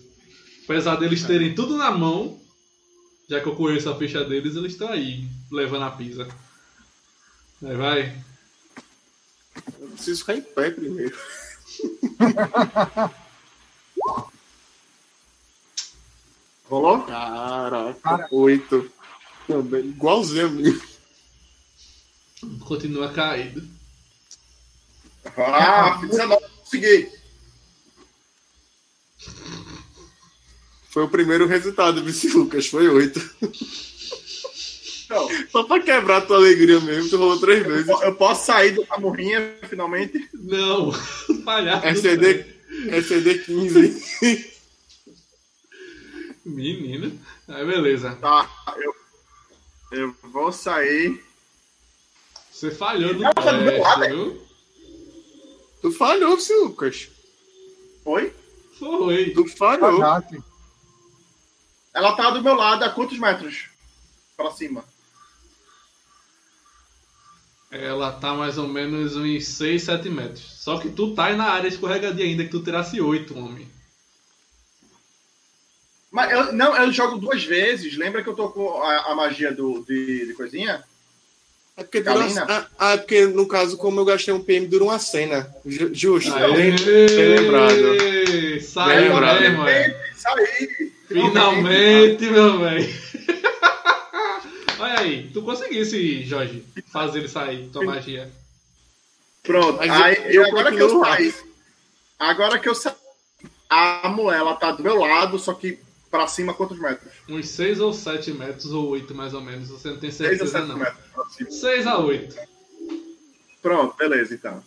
[0.64, 2.40] Apesar deles terem tudo na mão,
[3.28, 6.28] já que eu conheço a ficha deles, eles estão aí, levando a pisa.
[7.65, 8.23] Aí vai.
[9.81, 11.16] Eu preciso ficar em pé primeiro.
[16.69, 17.03] Rolou?
[17.03, 18.28] Caraca, Cara.
[18.31, 18.90] oito.
[19.47, 20.81] Também, igualzinho a mim.
[22.66, 23.66] Continua caído.
[25.36, 27.12] Ah, fiz 19, consegui.
[30.93, 33.19] Foi o primeiro resultado, Vici Lucas, foi oito.
[35.06, 37.89] Então, Só pra quebrar a tua alegria mesmo, tu rolou três vezes.
[37.89, 40.28] eu, eu posso sair da morrinha finalmente?
[40.35, 40.93] Não,
[41.47, 41.86] palhaço.
[41.86, 42.44] SCD,
[42.90, 44.52] SCD 15.
[46.44, 47.19] Menino.
[47.48, 48.14] Aí beleza.
[48.16, 48.94] Tá, eu,
[49.93, 51.24] eu vou sair.
[52.51, 54.43] Você falhou no tá do teste, viu?
[55.81, 57.09] Tu falhou, Lucas.
[58.05, 58.32] Oi?
[58.78, 59.31] Foi.
[59.31, 59.98] Tu falhou.
[59.98, 60.52] Jaque.
[61.94, 63.66] Ela tá do meu lado a quantos metros?
[64.36, 64.85] Pra cima.
[67.70, 70.43] Ela tá mais ou menos uns 6, 7 metros.
[70.62, 73.66] Só que tu tá aí na área escorregadia ainda, que tu tirasse 8, homem.
[76.10, 77.97] Mas eu, não, eu jogo duas vezes.
[77.97, 80.85] Lembra que eu tô com a, a magia do, de, de coisinha?
[81.77, 84.99] É porque, uma- ah, é porque, no caso, como eu gastei um PM, dura uma
[84.99, 85.49] cena.
[85.65, 86.31] Ju- Justo.
[86.32, 87.74] Bem, bem lembrado.
[88.62, 89.40] Saiu Bem lembrado.
[89.40, 90.11] mesmo, é.
[90.15, 90.93] Isso aí!
[91.09, 93.03] Finalmente, meu velho.
[94.78, 98.31] Olha aí, tu conseguisse, Jorge, fazer ele sair, tua magia.
[99.43, 99.78] Pronto.
[99.78, 101.35] Mas aí, eu- eu agora que eu saí.
[102.19, 102.94] Agora que eu saí.
[103.70, 105.78] A mulher, ela tá do meu lado, só que
[106.12, 107.10] pra cima quantos metros?
[107.26, 110.28] Uns 6 ou 7 metros, ou 8 mais ou menos, você não tem 6 a
[110.28, 110.76] certeza 7 não.
[110.76, 111.51] metros pra cima.
[111.51, 112.36] 6 a 8.
[113.62, 114.62] Pronto, beleza, então.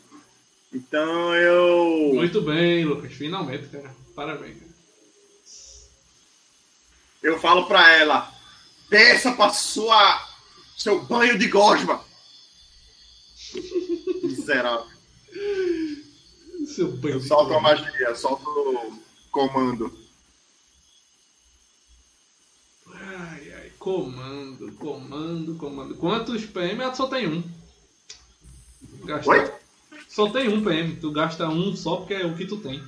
[0.73, 2.13] Então eu.
[2.15, 3.95] Muito bem, Lucas, finalmente, cara.
[4.15, 4.57] Parabéns.
[4.57, 4.71] cara.
[7.21, 8.33] Eu falo pra ela:
[8.89, 10.27] desça pra sua.
[10.75, 12.03] seu banho de gosma.
[14.23, 14.95] Miserável.
[16.67, 18.99] Seu banho Eu solto a magia, solto o
[19.31, 20.05] comando.
[22.93, 25.95] Ai, ai, comando, comando, comando.
[25.95, 26.81] Quantos PM?
[26.81, 27.43] Ah, só tem um.
[29.05, 29.29] Gasta...
[29.29, 29.53] Oi?
[30.09, 30.95] Só tem um PM.
[30.95, 32.83] Tu gasta um só porque é o que tu tem.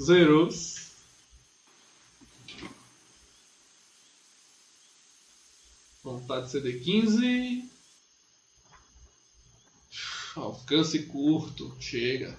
[0.00, 0.48] Zerou.
[6.02, 7.70] Vontade de CD 15.
[10.34, 11.76] Alcance curto.
[11.78, 12.38] Chega.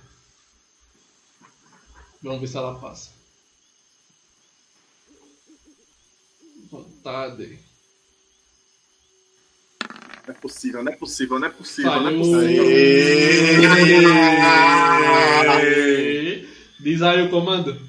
[2.24, 3.15] Vamos ver se ela passa.
[10.28, 12.66] Não é possível, não é possível, não é possível, não é possível.
[15.52, 16.48] Aê.
[16.80, 17.80] Diz aí o comando.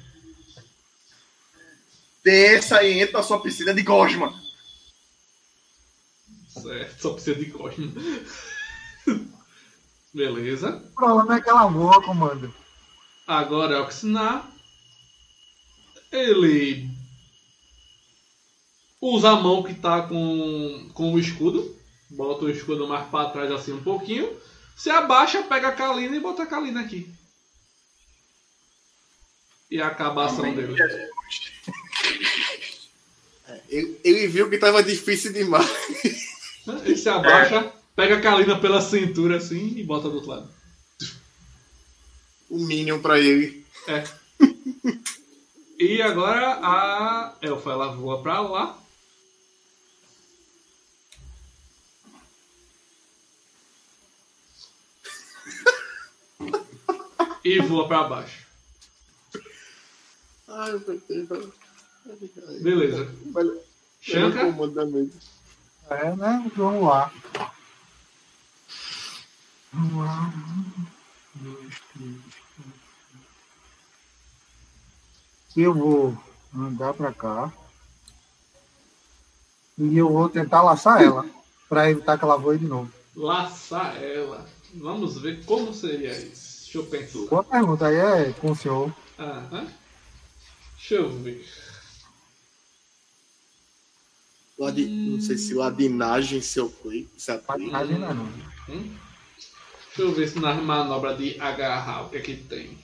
[2.23, 4.33] Desça e entra na sua piscina de gosma.
[6.47, 7.93] Certo, só precisa de cosmo.
[10.13, 10.77] Beleza.
[10.91, 12.53] O problema é que ela voa, comando.
[13.25, 14.51] Agora é Oxinar.
[16.11, 16.89] Ele
[19.01, 21.75] usa a mão que tá com, com o escudo.
[22.09, 24.29] Bota o escudo mais pra trás assim um pouquinho.
[24.75, 27.09] Se abaixa, pega a Kalina e bota a Kalina aqui.
[29.69, 30.75] E acaba a ação dele.
[33.69, 35.65] Ele, ele viu que tava difícil demais.
[36.83, 40.49] Ele se abaixa, pega a Kalina pela cintura assim e bota do outro lado.
[42.49, 43.65] O Minion pra ele.
[43.87, 44.03] É.
[45.79, 48.77] E agora a Elfa ela voa pra lá.
[57.47, 58.45] E voa pra baixo.
[60.49, 61.53] Ai, Deus.
[62.61, 63.09] Beleza.
[64.51, 65.15] Comandamento.
[65.89, 66.51] É, né?
[66.57, 67.13] Vamos lá.
[69.71, 70.33] Vamos lá.
[70.35, 70.85] Um,
[71.35, 72.17] dois, três,
[72.57, 72.73] quatro.
[75.55, 76.17] Eu vou
[76.53, 77.53] andar pra cá.
[79.77, 81.25] E eu vou tentar laçar ela.
[81.69, 82.91] Pra evitar que ela voe de novo.
[83.15, 84.45] laçar ela.
[84.73, 86.46] Vamos ver como seria isso.
[86.67, 87.29] Deixa eu pensar.
[87.29, 88.93] Boa pergunta aí é com o senhor.
[89.17, 89.71] Aham.
[90.75, 91.47] Deixa eu ver.
[94.59, 97.09] Ladi, Não sei se ladinagem se aplica.
[97.17, 97.69] Se aplica.
[97.69, 98.25] Imagina não.
[98.67, 98.97] Hum?
[99.87, 102.77] Deixa eu ver se na manobra de agarrar o que é que tem.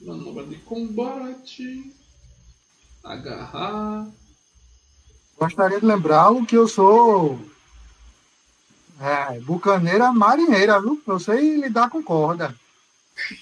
[0.00, 1.92] Manobra de combate.
[3.02, 4.06] Agarrar.
[5.38, 7.40] Gostaria de lembrá-lo que eu sou
[9.00, 11.00] é, bucaneira marinheira, viu?
[11.06, 12.54] Eu sei lidar com corda.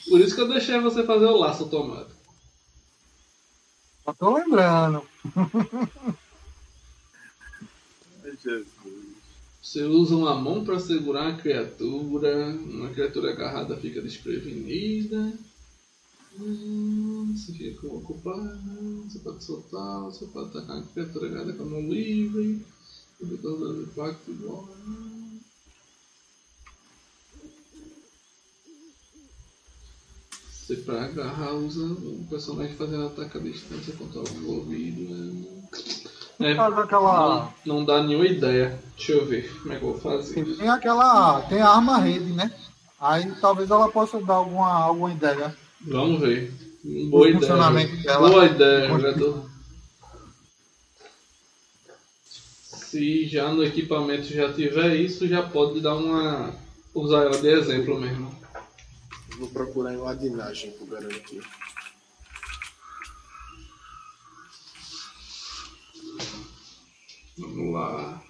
[0.08, 2.14] Por isso que eu deixei você fazer o laço tomado.
[4.04, 5.02] Só tô lembrando.
[8.24, 9.06] Ai, Jesus.
[9.62, 12.54] Você usa uma mão para segurar a criatura.
[12.54, 15.32] Uma criatura agarrada fica desprevenida.
[16.38, 19.04] Hum, Você fica ocupado.
[19.08, 20.00] Você pode soltar.
[20.02, 22.64] Você pode atacar a criatura agarrada com a mão livre.
[23.20, 24.68] Depois do impacto igual.
[30.50, 35.46] Você pra agarrar usa o personagem fazendo ataque à distância contra o envolvido.
[36.40, 37.52] É, Faz aquela.
[37.64, 38.78] não, não dá nenhuma ideia.
[38.96, 40.56] Deixa eu ver como é que eu vou fazer.
[40.56, 41.40] Tem aquela.
[41.42, 42.52] Tem a arma rede, né?
[43.00, 45.56] Aí talvez ela possa dar alguma, alguma ideia.
[45.86, 46.52] Vamos ver.
[47.10, 47.40] Boa O ideia.
[47.40, 48.28] funcionamento dela.
[48.28, 49.50] Boa ideia, jogador.
[52.22, 56.54] Se já no equipamento já tiver isso, já pode dar uma.
[56.94, 58.34] usar ela de exemplo mesmo.
[59.38, 61.42] Vou procurar em ladinagem por garantir.
[67.38, 68.22] Vamos lá.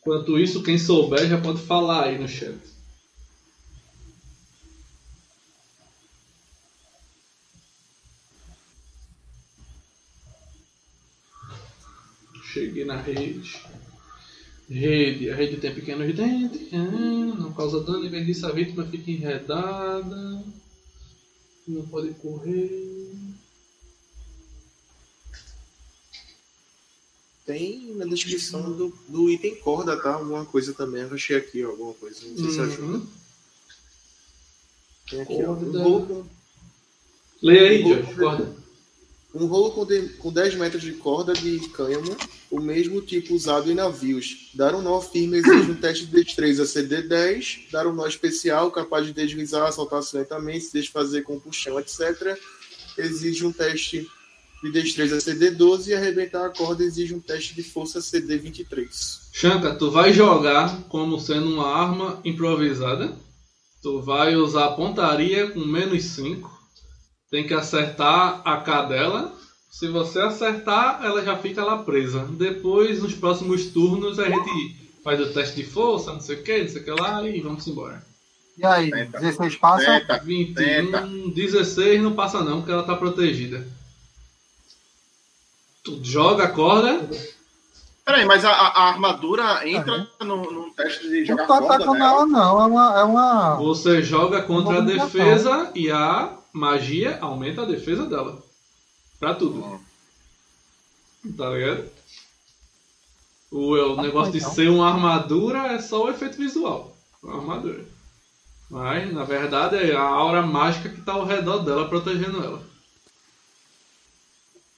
[0.00, 2.56] Enquanto isso, quem souber já pode falar aí no chat.
[12.56, 13.60] Cheguei na rede.
[14.66, 15.30] Rede.
[15.30, 16.72] A rede tem pequenos dentes.
[16.72, 18.06] Não causa dano.
[18.06, 20.42] Em vez disso, a vítima fica enredada.
[21.68, 23.12] Não pode correr.
[27.44, 30.14] Tem na descrição do, do item corda, tá?
[30.14, 31.02] Alguma coisa também.
[31.02, 32.26] Eu achei aqui, alguma coisa.
[32.26, 32.96] Não sei se ajuda.
[32.96, 33.06] Uhum.
[35.10, 35.52] Tem aqui, ó.
[35.52, 36.06] Um Corda.
[36.06, 36.26] com,
[37.42, 38.16] Leia aí, Josh.
[38.16, 38.65] Corda.
[39.36, 42.16] Um rolo com, de- com 10 metros de corda de cânhamo,
[42.50, 44.50] o mesmo tipo usado em navios.
[44.54, 47.70] Dar um nó firme exige um teste de destreza CD10.
[47.70, 52.38] Dar um nó especial, capaz de deslizar, soltar-se lentamente, se desfazer com puxão, etc.
[52.96, 54.06] Exige um teste
[54.62, 58.88] de destreza CD12 e arrebentar a corda exige um teste de força CD23.
[59.32, 63.14] Shanka, tu vai jogar como sendo uma arma improvisada.
[63.82, 66.55] Tu vai usar pontaria com menos 5.
[67.30, 69.32] Tem que acertar a cadela.
[69.70, 72.20] Se você acertar, ela já fica lá presa.
[72.30, 76.62] Depois, nos próximos turnos, a gente faz o teste de força, não sei o que,
[76.62, 78.02] não sei o que lá, e vamos embora.
[78.56, 79.18] E aí, Tenta.
[79.20, 80.00] 16 passa?
[80.00, 80.18] Tenta.
[80.18, 81.08] 21, Eita.
[81.34, 83.66] 16 não passa não, porque ela tá protegida.
[85.84, 87.08] Tu joga a corda,
[88.04, 91.98] Peraí, mas a, a- armadura entra no, no teste de Não jogar tá corda atacando
[91.98, 92.10] nela?
[92.12, 92.62] ela, não.
[92.62, 93.00] É uma.
[93.00, 93.56] É uma...
[93.56, 98.42] Você joga contra a defesa e a magia aumenta a defesa dela.
[99.20, 99.78] Pra tudo.
[101.36, 101.90] Tá ligado?
[103.50, 106.96] O, o negócio de ser uma armadura é só o efeito visual.
[107.22, 107.84] Uma armadura.
[108.70, 112.62] Mas, na verdade, é a aura mágica que tá ao redor dela protegendo ela.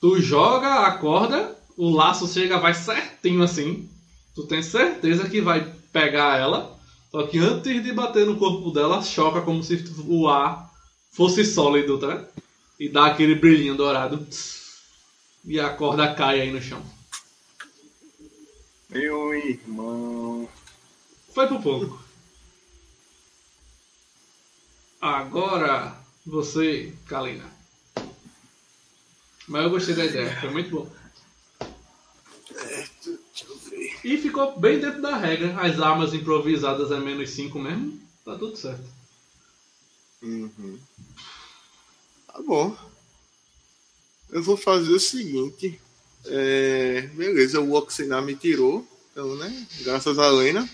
[0.00, 3.88] Tu joga a corda, o laço chega, vai certinho assim.
[4.34, 6.76] Tu tem certeza que vai pegar ela.
[7.10, 10.67] Só que antes de bater no corpo dela, choca como se o ar
[11.18, 12.24] fosse sólido, tá?
[12.78, 14.24] E dá aquele brilhinho dourado.
[15.44, 16.80] E a corda cai aí no chão.
[18.88, 20.48] Meu irmão.
[21.34, 22.00] Foi pro pouco.
[25.00, 27.50] Agora você, Kalina.
[29.48, 30.92] Mas eu gostei da ideia, foi muito bom.
[32.38, 33.98] Deixa eu ver.
[34.04, 35.60] E ficou bem dentro da regra.
[35.60, 38.00] As armas improvisadas é menos 5 mesmo.
[38.24, 38.97] Tá tudo certo.
[40.22, 40.78] Uhum.
[42.26, 42.76] Tá bom.
[44.30, 45.80] Eu vou fazer o seguinte.
[46.26, 48.86] É, beleza, o Oxinar me tirou.
[49.12, 49.66] Então, né?
[49.80, 50.68] Graças a Lena.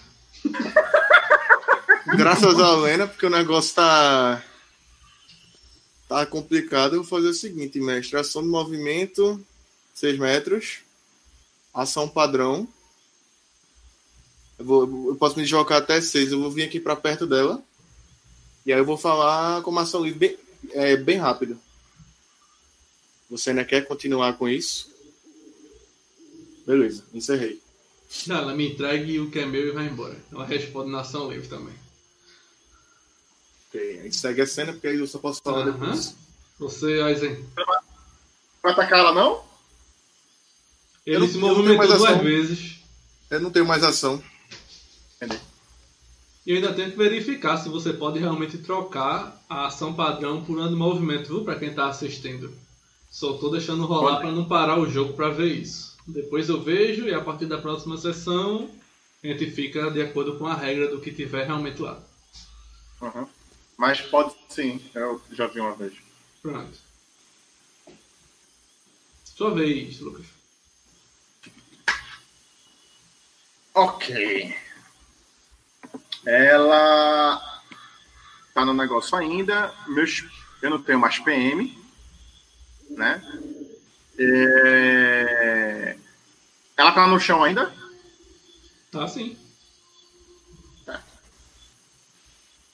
[2.16, 4.44] Graças a Lena, porque o negócio tá.
[6.08, 6.94] Tá complicado.
[6.94, 8.18] Eu vou fazer o seguinte, mestre.
[8.18, 9.44] Ação de movimento,
[9.94, 10.78] 6 metros.
[11.72, 12.68] Ação padrão.
[14.58, 16.32] Eu, vou, eu posso me deslocar até 6.
[16.32, 17.62] Eu vou vir aqui pra perto dela.
[18.66, 20.38] E aí eu vou falar como ação livre bem,
[20.72, 21.58] é, bem rápido.
[23.30, 24.92] Você ainda quer continuar com isso?
[26.66, 27.60] Beleza, encerrei.
[28.26, 30.16] Não, ela me entregue o que é meu e vai embora.
[30.32, 31.74] Ela responde na ação livre também.
[33.68, 35.72] Ok, a gente segue a cena, porque aí eu só posso falar Aham.
[35.72, 36.14] depois.
[36.58, 37.44] Você, Aizen.
[38.62, 39.44] Vai atacar ela, não?
[41.04, 42.22] Ele Eu não- se movimentou mais duas ação.
[42.22, 42.76] vezes.
[43.30, 44.22] Eu não tenho mais ação.
[46.46, 50.58] E eu ainda tenho que verificar se você pode realmente trocar a ação padrão por
[50.58, 51.44] ano de movimento, viu?
[51.44, 52.54] Pra quem tá assistindo.
[53.10, 55.96] Só tô deixando rolar pra não parar o jogo pra ver isso.
[56.06, 58.68] Depois eu vejo e a partir da próxima sessão
[59.22, 62.02] a gente fica de acordo com a regra do que tiver realmente lá.
[63.00, 63.26] Uhum.
[63.78, 65.94] Mas pode sim, eu já vi uma vez.
[66.42, 66.78] Pronto.
[69.24, 70.26] Sua vez, Lucas.
[73.74, 74.54] Ok.
[76.26, 77.62] Ela
[78.54, 79.72] tá no negócio ainda.
[79.88, 80.24] Meus,
[80.62, 81.76] eu não tenho mais PM,
[82.90, 83.22] né?
[84.18, 85.96] É,
[86.76, 87.72] Ela tá no chão ainda?
[88.90, 89.36] Tá sim.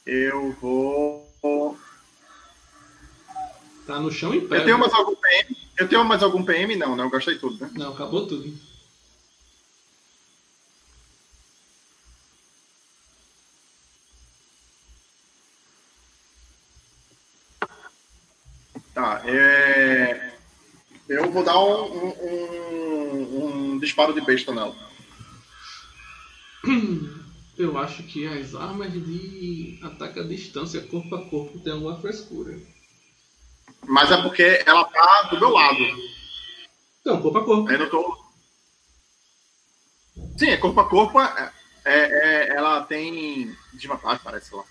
[0.07, 1.79] Eu vou
[3.87, 4.59] Tá no chão em pé.
[4.59, 5.57] Eu tenho mais algum PM?
[5.77, 6.77] Eu tenho mais algum PM?
[6.77, 7.71] Não, não, eu gastei tudo, né?
[7.75, 8.53] Não, acabou tudo.
[19.01, 20.35] Tá, é...
[21.09, 24.77] Eu vou dar um, um, um, disparo de besta nela.
[27.57, 32.59] Eu acho que as armas de ataque à distância, corpo a corpo, tem alguma frescura.
[33.87, 35.79] Mas é porque ela tá do meu lado.
[37.01, 37.71] Então, corpo a corpo.
[37.71, 38.19] Eu não tô.
[40.39, 41.21] Sim, é corpo a corpo.
[41.21, 41.53] É,
[41.85, 44.65] é- é- ela tem desvantagem, parece lá.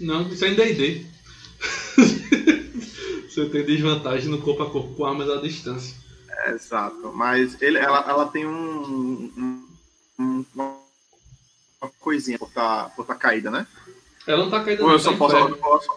[0.00, 1.21] Não, isso é em D&D.
[3.32, 5.96] Você tem desvantagem no corpo a corpo com armas à distância.
[6.48, 7.12] Exato.
[7.14, 8.52] Mas ele, ela, ela tem um,
[9.36, 9.68] um-
[10.18, 13.66] um- uma coisinha por tá, por tá caída, né?
[14.26, 15.36] Ela não tá caída Ou eu tá só em posso.
[15.36, 15.88] eu posso-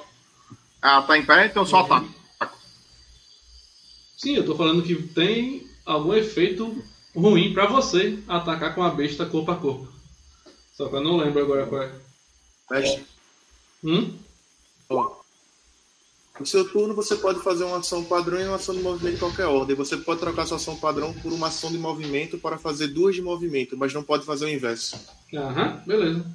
[0.82, 2.08] Ah, tá em pé, então só ataco.
[4.18, 6.84] Sim, eu tô falando que tem algum efeito
[7.16, 9.88] ruim pra você atacar com a besta corpo a corpo.
[10.74, 11.92] Só que eu não lembro agora qual é.
[12.72, 13.06] Mestre,
[13.84, 14.18] Hum?
[16.40, 19.20] No seu turno você pode fazer uma ação padrão e uma ação de movimento de
[19.20, 19.76] qualquer ordem.
[19.76, 23.22] Você pode trocar sua ação padrão por uma ação de movimento para fazer duas de
[23.22, 25.00] movimento, mas não pode fazer o inverso.
[25.34, 26.26] Aham, beleza.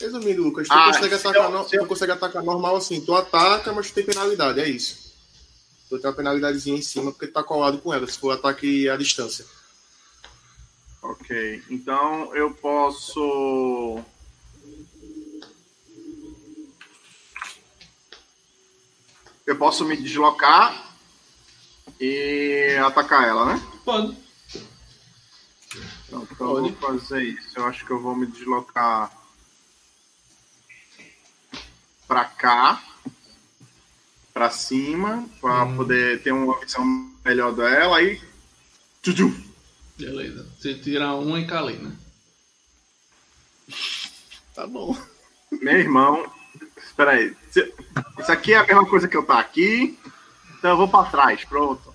[0.00, 3.00] Resumindo, Lucas, tu, Ah, consegue, se atacar eu- tu consegue atacar normal assim.
[3.00, 5.12] Tu ataca, mas tu tem penalidade, é isso.
[5.90, 8.88] Tu tem uma penalidadezinha em cima porque tu tá colado com ela, se for ataque
[8.88, 9.44] à distância.
[11.02, 11.62] Ok.
[11.68, 14.00] Então eu posso.
[19.48, 20.94] Eu posso me deslocar
[21.98, 23.66] e atacar ela, né?
[23.82, 24.14] Pode.
[26.06, 27.58] Então, então eu vou fazer isso.
[27.58, 29.10] Eu acho que eu vou me deslocar
[32.06, 32.84] pra cá,
[34.34, 36.84] pra cima, pra poder ter uma visão
[37.24, 37.96] melhor dela.
[37.96, 38.20] Aí.
[39.02, 39.34] Tchutchu.
[39.96, 40.46] Beleza.
[40.58, 41.98] Você tira uma e calina.
[44.54, 44.94] Tá bom.
[45.50, 46.30] Meu irmão.
[46.76, 47.34] Espera aí.
[48.18, 49.98] Isso aqui é a mesma coisa que eu tá aqui.
[50.58, 51.44] Então eu vou pra trás.
[51.44, 51.94] Pronto.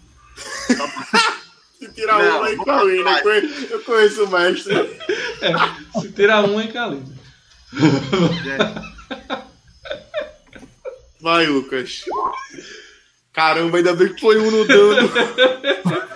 [1.79, 4.73] Se tirar Não, uma aí, vou Carolina, pra eu conheço, o mestre.
[5.41, 5.53] É,
[5.99, 7.03] se tira uma e calina.
[11.19, 12.05] Vai, Lucas.
[13.33, 15.09] Caramba, ainda bem que foi um no dano.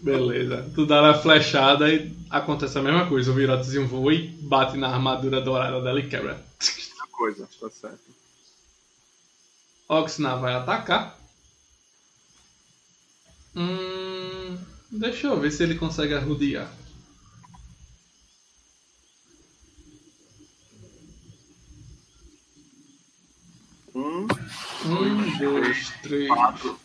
[0.00, 0.70] Beleza.
[0.74, 3.30] Tu dá a flechada e acontece a mesma coisa.
[3.30, 6.40] O virotezinho voa e bate na armadura dourada dela e quebra.
[7.20, 8.14] Coisa, tá certo.
[9.86, 11.18] Oxna vai atacar.
[13.54, 14.56] Hum,
[14.90, 16.72] deixa eu ver se ele consegue arrodear.
[23.94, 24.26] Um,
[24.86, 26.28] Um, dois, três.
[26.28, 26.80] quatro.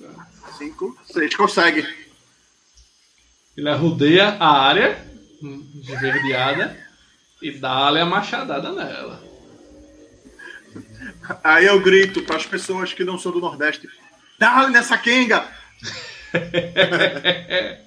[0.57, 1.34] cinco, seis.
[1.34, 1.88] Consegue.
[3.56, 5.02] Ele arrodeia a área
[5.41, 6.78] hum, esverdeada
[7.41, 9.24] e dá-lhe a machadada nela.
[11.43, 13.89] Aí eu grito para as pessoas que não são do Nordeste:
[14.38, 15.47] Dá-lhe nessa Kenga!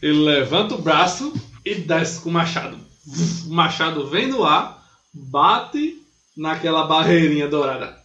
[0.00, 1.32] Ele levanta o braço
[1.64, 2.78] e desce com o machado.
[3.46, 6.00] O machado vem no ar, bate
[6.36, 7.98] naquela barreirinha dourada.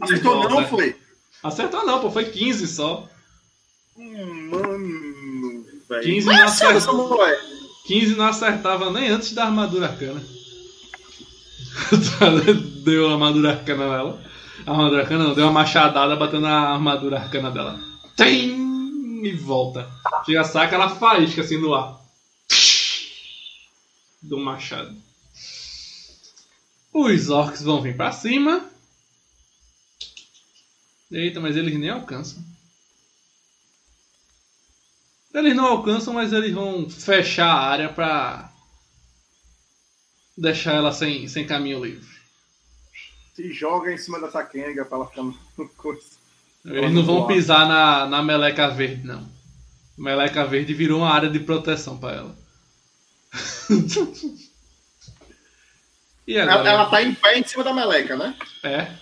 [0.00, 0.96] Acertou não, foi?
[1.42, 3.06] Acertou não, pô, foi 15 só.
[3.96, 6.02] Hum, mano, velho.
[6.02, 7.08] 15 Mas não acerta, acertou.
[7.08, 7.42] moleque.
[7.86, 10.22] 15 não acertava nem antes da armadura arcana.
[12.84, 14.22] deu a armadura arcana nela.
[14.66, 17.78] A armadura arcana não, deu uma machadada batendo na armadura arcana dela.
[18.16, 18.70] Tem!
[19.22, 19.90] E volta.
[20.24, 22.00] Chega, saca, ela faísca assim no ar.
[24.22, 24.96] Do machado.
[26.92, 28.64] Os orcs vão vir pra cima.
[31.10, 32.42] Eita, mas eles nem alcançam.
[35.32, 38.49] Eles não alcançam, mas eles vão fechar a área pra
[40.36, 42.08] deixar ela sem, sem caminho livre.
[43.34, 45.34] Se joga em cima dessa Kenga pra ela ficar no
[45.76, 46.20] coisa.
[46.64, 49.26] Eles não vão pisar na, na meleca verde, não.
[49.96, 52.36] Meleca verde virou uma área de proteção pra ela.
[56.26, 56.68] e Ela, agora?
[56.68, 58.36] ela tá em pé em cima da meleca, né?
[58.62, 58.92] É.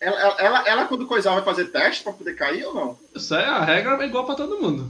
[0.00, 2.98] Ela, ela, ela, ela, quando coisar, vai fazer teste pra poder cair ou não?
[3.14, 4.88] Isso é a regra é igual pra todo mundo.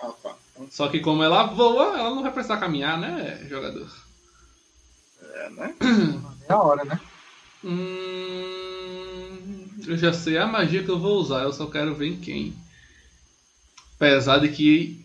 [0.00, 0.34] Ah, tá.
[0.70, 3.90] Só que como ela voa, ela não vai precisar caminhar, né, jogador?
[5.22, 5.74] É, né?
[6.48, 7.00] É a hora, né?
[7.64, 8.56] Hum,
[9.86, 12.56] eu já sei a magia que eu vou usar, eu só quero ver em quem.
[13.96, 15.04] Apesar de que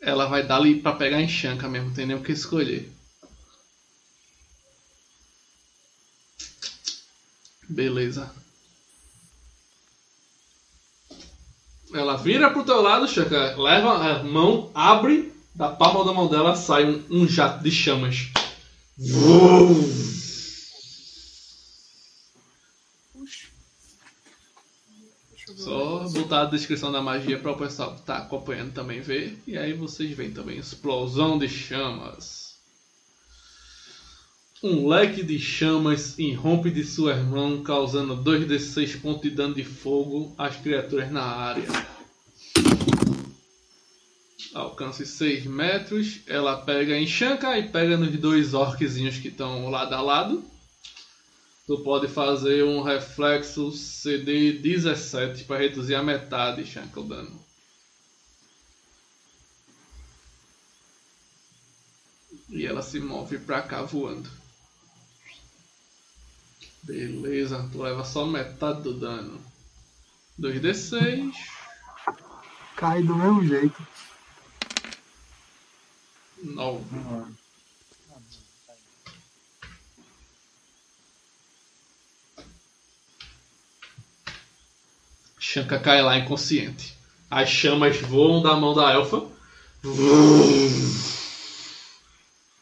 [0.00, 2.90] ela vai dar ali pra pegar em chanca mesmo, não tem nem o que escolher.
[7.68, 8.32] Beleza.
[11.94, 16.56] Ela vira pro teu lado, Chaka, leva a mão, abre, da palma da mão dela
[16.56, 18.32] sai um, um jato de chamas.
[25.56, 29.40] Só botar a descrição da magia para o pessoal que tá acompanhando também ver.
[29.46, 32.43] E aí vocês veem também explosão de chamas.
[34.66, 40.34] Um leque de chamas irrompe de sua mão, causando 2d6 pontos de dano de fogo
[40.38, 41.66] às criaturas na área.
[44.54, 46.20] Alcance 6 metros.
[46.26, 50.42] Ela pega em Shanka e pega nos dois orquezinhos que estão lado a lado.
[51.66, 57.38] Tu pode fazer um reflexo CD 17 para reduzir a metade, Shanka, o dano.
[62.48, 64.43] E ela se move pra cá voando.
[66.84, 69.40] Beleza, tu leva só metade do dano.
[70.38, 71.32] 2d6.
[72.76, 73.86] Cai do mesmo jeito.
[76.42, 76.84] 9.
[85.38, 86.94] Shanka cai lá inconsciente.
[87.30, 89.22] As chamas voam da mão da elfa.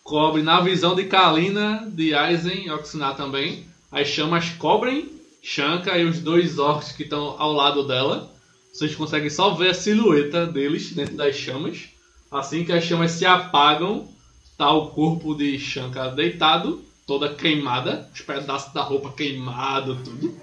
[0.04, 3.71] Cobre na visão de Kalina, de Aizen e Oxinar também.
[3.92, 5.10] As chamas cobrem
[5.42, 8.32] Shanka e os dois orcs que estão ao lado dela.
[8.72, 11.90] Vocês conseguem só ver a silhueta deles dentro das chamas.
[12.30, 14.08] Assim que as chamas se apagam,
[14.56, 20.40] tá o corpo de Shanka deitado, toda queimada, os pedaços da roupa queimado, tudo.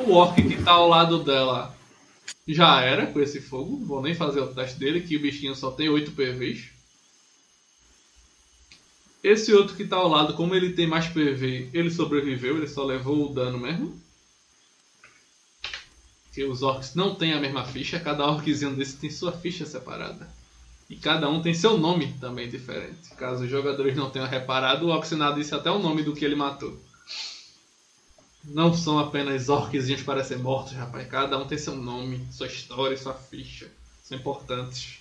[0.00, 1.72] O orc que tá ao lado dela
[2.48, 3.84] já era com esse fogo.
[3.84, 6.73] Vou nem fazer o teste dele, que o bichinho só tem 8 PVs.
[9.24, 12.84] Esse outro que tá ao lado, como ele tem mais PV, ele sobreviveu, ele só
[12.84, 13.98] levou o dano mesmo.
[16.24, 20.28] Porque os orcs não têm a mesma ficha, cada orczinho desse tem sua ficha separada.
[20.90, 23.14] E cada um tem seu nome também diferente.
[23.16, 26.34] Caso os jogadores não tenham reparado, o Oxinado disse até o nome do que ele
[26.34, 26.78] matou.
[28.44, 31.08] Não são apenas orquezinhos para ser mortos, rapaz.
[31.08, 33.72] Cada um tem seu nome, sua história, sua ficha.
[34.02, 34.98] São importantes.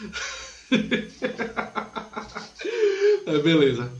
[3.26, 3.90] é, beleza.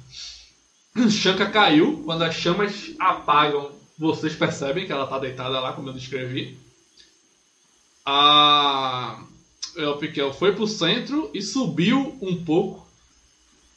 [1.11, 2.03] Shanka caiu.
[2.05, 6.59] Quando as chamas apagam, vocês percebem que ela está deitada lá, como eu descrevi.
[8.05, 9.23] A
[9.77, 12.87] Elpikel foi pro centro e subiu um pouco,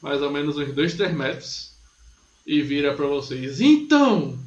[0.00, 1.72] mais ou menos uns 2, 3 metros,
[2.46, 3.60] e vira para vocês.
[3.60, 4.38] Então,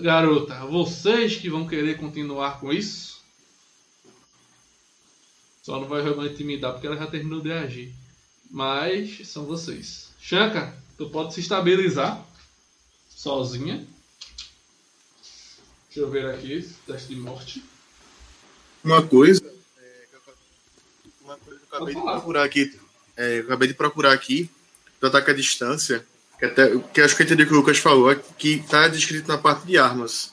[0.00, 3.17] garota, vocês que vão querer continuar com isso?
[5.68, 7.92] Só não vai jogar intimidar porque ela já terminou de agir.
[8.50, 10.08] Mas são vocês.
[10.18, 12.26] Shanka, tu pode se estabilizar
[13.10, 13.86] sozinha.
[15.86, 17.62] Deixa eu ver aqui, teste de morte.
[18.82, 19.44] Uma coisa,
[19.78, 20.06] é,
[21.20, 22.80] uma coisa que eu acabei de procurar aqui,
[23.14, 24.50] é, eu acabei de procurar aqui,
[24.98, 26.02] do ataque à distância,
[26.38, 28.88] que, até, que acho que eu entendi o que o Lucas falou, é que está
[28.88, 30.32] descrito na parte de armas.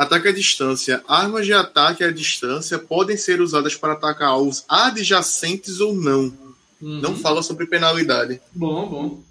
[0.00, 1.04] Ataque à distância.
[1.06, 6.32] Armas de ataque à distância podem ser usadas para atacar alvos adjacentes ou não.
[6.80, 7.00] Uhum.
[7.02, 8.40] Não fala sobre penalidade.
[8.54, 9.22] Bom, bom.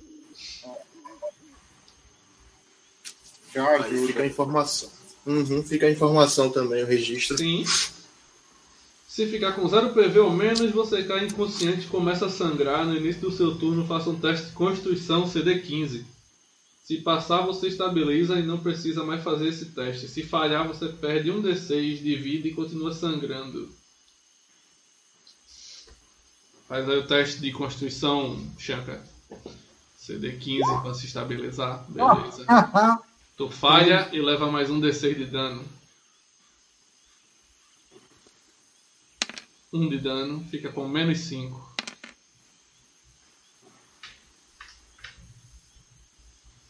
[3.55, 4.91] Aí fica a informação.
[5.25, 7.35] Uhum, fica a informação também, o registro.
[7.35, 7.65] Sim.
[9.07, 12.85] Se ficar com 0 PV ou menos, você cai inconsciente e começa a sangrar.
[12.85, 16.03] No início do seu turno, faça um teste de Constituição CD15.
[16.89, 20.07] Se passar, você estabiliza e não precisa mais fazer esse teste.
[20.07, 23.69] Se falhar, você perde um D6 de vida e continua sangrando.
[26.67, 29.05] Faz aí o teste de Constituição, Shanka.
[30.01, 31.85] CD15 para se estabilizar.
[31.89, 32.47] Beleza.
[33.37, 35.63] Tu falha e leva mais um D6 de dano.
[39.71, 41.68] Um de dano, fica com menos 5.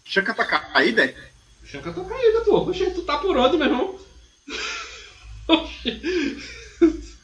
[0.10, 1.06] Shanka tá caída?
[1.06, 1.16] é?
[1.64, 2.62] Shanka tá caída, pô.
[2.68, 4.00] Oxe, tu tá por onde, meu irmão?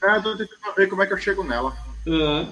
[0.04, 1.76] É, eu tô tentando ver como é que eu chego nela.
[2.08, 2.48] Ah.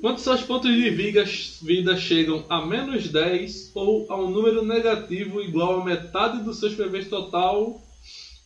[0.00, 5.80] Quando seus pontos de vida, chegam a menos 10 ou a um número negativo igual
[5.80, 7.82] a metade dos seus PVs total,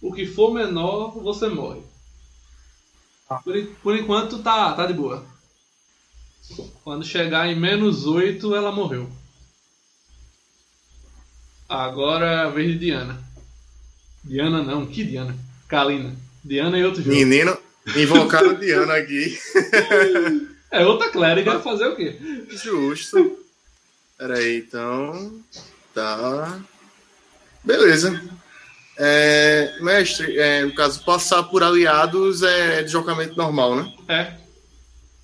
[0.01, 1.83] o que for menor, você morre.
[3.45, 5.25] Por, en- por enquanto tá, tá de boa.
[6.83, 9.09] Quando chegar em menos 8, ela morreu.
[11.71, 13.17] Agora é a vez de Diana.
[14.25, 15.37] Diana não, que Diana?
[15.69, 16.13] Kalina.
[16.43, 17.15] Diana e outro jogo.
[17.15, 17.57] Menino,
[17.97, 19.39] invocaram Diana aqui.
[20.73, 22.17] É outra clériga fazer o quê?
[22.51, 23.41] Justo.
[24.17, 25.43] Peraí, então.
[25.93, 26.61] Tá.
[27.65, 28.23] Beleza.
[28.97, 33.93] É, mestre, é, no caso, passar por aliados é deslocamento normal, né?
[34.07, 34.35] É.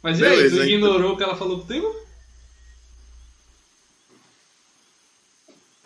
[0.02, 0.66] Mas e Beleza, aí, tu então.
[0.66, 1.94] ignorou o que ela falou contigo?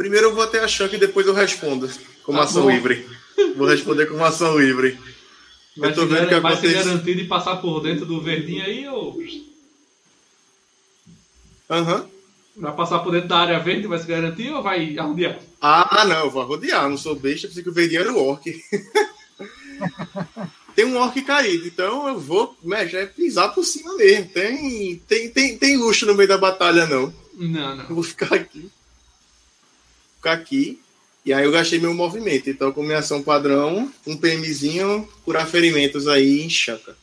[0.01, 1.87] Primeiro eu vou até a Shank e depois eu respondo.
[2.25, 2.71] Como Tá ação bom.
[2.71, 3.07] livre.
[3.55, 4.99] Vou responder como ação livre.
[5.77, 6.89] Vai, Eu tô vendo que vai se acontece.
[6.89, 9.21] garantir de passar por dentro do verdinho aí ou.
[11.69, 12.07] Aham.
[12.57, 15.39] Vai passar por dentro da área verde, vai se garantir ou vai arrodear?
[15.61, 18.43] Ah, não, eu vou rodear, não sou besta, pensei que o verdinho era o orc.
[20.75, 24.31] tem um orc caído, então eu vou né, já é pisar por cima mesmo.
[24.31, 27.13] Tem, tem, tem, tem luxo no meio da batalha, não.
[27.35, 27.87] Não, Eu não.
[27.95, 28.71] vou ficar aqui.
[30.21, 30.79] Ficar aqui.
[31.25, 32.51] E aí eu gastei meu movimento.
[32.51, 36.95] Então, com minha ação padrão, um PMzinho, curar ferimentos aí em Chanca.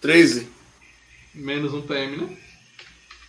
[0.00, 0.46] 13.
[1.34, 2.36] Menos um PM, né?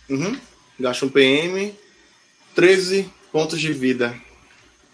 [0.08, 0.38] Uhum.
[0.78, 1.74] Gasta um PM.
[2.54, 4.14] 13 pontos de vida.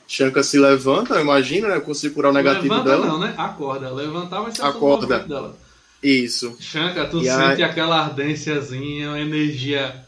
[0.07, 1.77] Shanka se levanta, eu imagino, né?
[1.77, 3.07] Eu consigo curar o negativo Levanta dela.
[3.07, 3.35] não, né?
[3.39, 3.91] Acorda.
[3.93, 5.19] Levantar vai ser a ação do Acorda.
[5.21, 5.59] dela.
[6.03, 6.57] Isso.
[6.61, 10.05] Shanka, tu E sente aí- aquela ardênciazinha, uma energia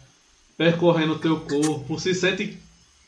[0.56, 2.58] percorrendo o teu corpo, se sente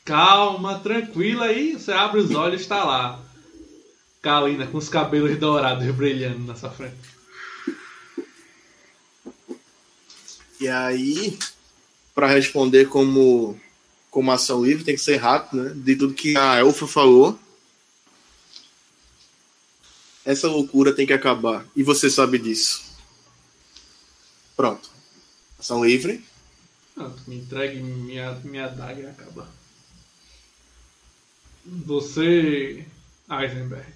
[0.05, 3.23] calma, tranquila e você abre os olhos e está lá.
[4.21, 6.95] Kalina, com os cabelos dourados brilhando na sua frente.
[10.59, 11.37] E aí,
[12.13, 13.59] para responder como,
[14.11, 15.71] como ação livre, tem que ser rápido, né?
[15.73, 17.39] De tudo que a Elfa falou.
[20.25, 21.65] Essa loucura tem que acabar.
[21.73, 22.83] E você sabe disso.
[24.57, 24.89] Pronto.
[25.57, 26.21] Ação livre.
[26.99, 29.49] Ah, me entregue minha, minha adaga e acaba.
[31.65, 32.85] Você,
[33.29, 33.93] Eisenberg.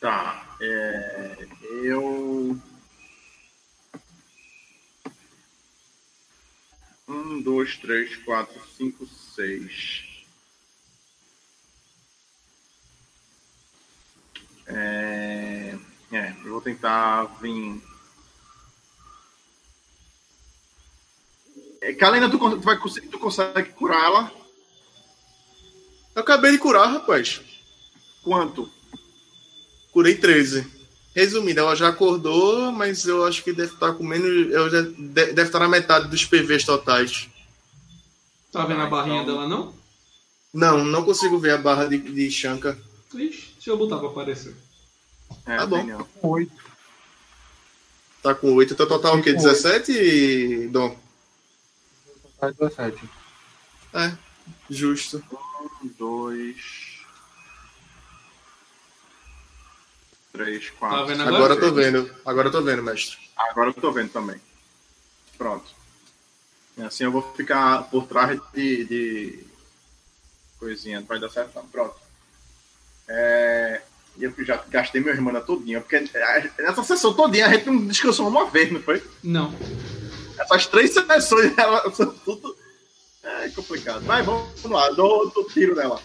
[0.00, 0.56] Tá.
[0.60, 1.46] É,
[1.84, 2.60] eu.
[7.06, 10.26] Um, dois, três, quatro, cinco, seis.
[14.66, 15.78] É,
[16.12, 17.80] é, eu vou tentar vir.
[21.80, 24.32] É, Kalina, tu, tu vai conseguir, tu consegue curar ela?
[26.14, 27.40] Eu acabei de curar, rapaz.
[28.22, 28.70] Quanto?
[29.92, 30.72] Curei 13.
[31.14, 34.52] Resumindo, ela já acordou, mas eu acho que deve estar com menos.
[34.52, 37.28] Eu já, de- deve estar na metade dos PVs totais.
[38.50, 39.74] Tá vendo Ah, a barrinha então- dela não?
[40.52, 42.78] Não, não consigo ver a barra de, de Shanka.
[43.12, 44.56] Ixi, deixa eu botar pra aparecer.
[45.46, 45.82] É, Tá bom.
[45.84, 46.08] não.
[46.22, 46.64] Oito.
[48.22, 48.72] Tá com 8.
[48.74, 49.30] Então total o quê?
[49.30, 49.42] Oito.
[49.42, 50.96] 17, Dom?
[52.40, 53.08] Tá 17.
[53.92, 54.12] É,
[54.70, 55.22] justo.
[55.82, 56.94] Um, dois.
[60.32, 60.98] Três, quatro.
[60.98, 61.54] Tá vendo Agora, agora?
[61.54, 62.14] eu tô vendo.
[62.24, 63.18] Agora eu tô vendo, mestre.
[63.36, 64.40] Agora eu tô vendo também.
[65.38, 65.70] Pronto.
[66.84, 69.46] Assim eu vou ficar por trás de, de
[70.58, 71.66] coisinha, não vai dar certo não.
[71.68, 71.94] Pronto.
[73.06, 73.82] É...
[74.16, 77.86] E eu já gastei minha irmã todinha, porque a- nessa sessão todinha a gente não
[77.86, 79.02] descansou uma vez, não foi?
[79.22, 79.52] Não.
[80.38, 82.56] Essas três sessões elas são tudo.
[83.22, 84.02] É complicado.
[84.04, 86.00] Mas vamos, lá, dou o tiro nela.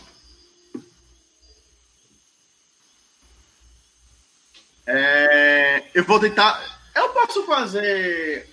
[4.86, 6.80] É, eu vou tentar.
[6.96, 8.48] Eu posso fazer.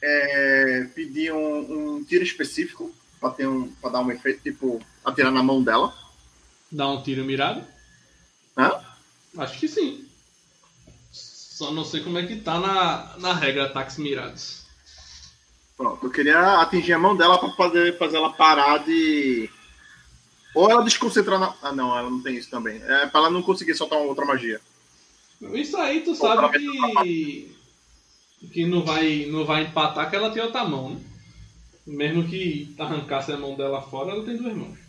[0.00, 5.42] é, pedir um, um tiro específico para um, pra dar um efeito, tipo, atirar na
[5.42, 5.92] mão dela.
[6.70, 7.64] Dá um tiro mirado?
[8.56, 8.80] Hã?
[9.38, 10.06] Acho que sim.
[11.10, 14.62] Só não sei como é que tá na, na regra ataques mirados.
[15.76, 19.48] Pronto, eu queria atingir a mão dela para poder fazer ela parar de.
[20.54, 21.54] Ou ela desconcentrar na.
[21.62, 22.82] Ah, não, ela não tem isso também.
[22.82, 24.60] É para ela não conseguir soltar uma outra magia.
[25.52, 27.56] Isso aí tu sabe que.
[28.52, 31.00] que não vai, não vai empatar que ela tem outra mão, né?
[31.86, 34.87] Mesmo que arrancasse a mão dela fora, ela tem duas mãos.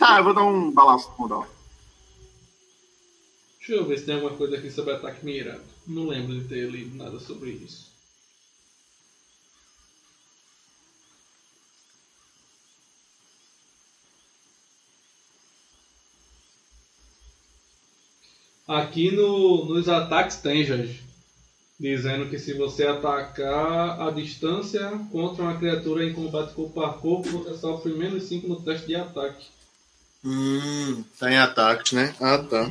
[0.00, 1.46] Tá, eu vou dar um balaço mão dela.
[3.58, 5.60] Deixa eu ver se tem alguma coisa aqui sobre ataque mirado.
[5.86, 7.90] Não lembro de ter lido nada sobre isso.
[18.66, 21.04] Aqui no, nos ataques tem, Jorge.
[21.78, 27.28] Dizendo que se você atacar a distância contra uma criatura em combate corpo a corpo,
[27.28, 29.59] você sofre menos 5 no teste de ataque.
[30.24, 32.14] Hum, tá em ataques, né?
[32.20, 32.70] Ah, tá.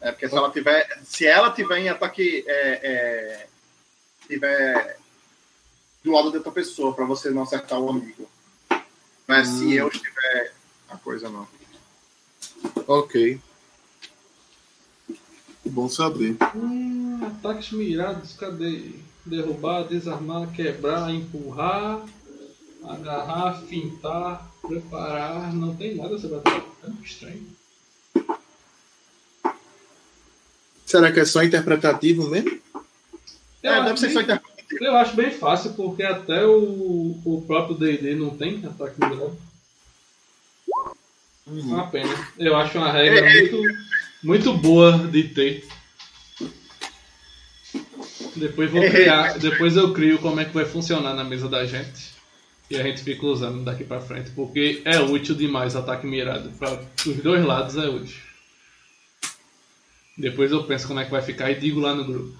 [0.00, 1.00] É porque se ela tiver.
[1.04, 2.44] Se ela tiver em ataque.
[2.46, 3.46] É, é,
[4.26, 4.98] tiver
[6.04, 8.28] do lado de outra pessoa, para você não acertar o amigo.
[9.26, 9.72] Mas se Hum.
[9.72, 10.52] eu estiver
[10.88, 11.46] a coisa, não.
[12.86, 13.40] Ok.
[15.66, 16.36] Bom saber.
[16.54, 18.92] Hum, ataques mirados, cadê?
[19.26, 22.02] Derrubar, desarmar, quebrar, empurrar,
[22.88, 25.52] agarrar, fintar, preparar.
[25.52, 26.66] Não tem nada sobre ataque.
[26.84, 27.46] É estranho.
[30.84, 32.58] Será que é só interpretativo mesmo?
[33.62, 34.40] Eu, é, acho, bem,
[34.80, 39.36] eu acho bem fácil, porque até o, o próprio D&D não tem ataque mirado.
[41.46, 42.28] É uma pena.
[42.38, 43.62] Eu acho uma regra É, muito,
[44.22, 45.68] muito boa de ter.
[48.36, 52.17] Depois vou criar, depois eu crio como é que vai funcionar na mesa da gente.
[52.70, 56.50] E a gente fica usando daqui pra frente, porque é útil demais ataque mirado.
[56.58, 58.20] Para os dois lados é útil.
[60.16, 62.36] Depois eu penso como é que vai ficar e digo lá no grupo.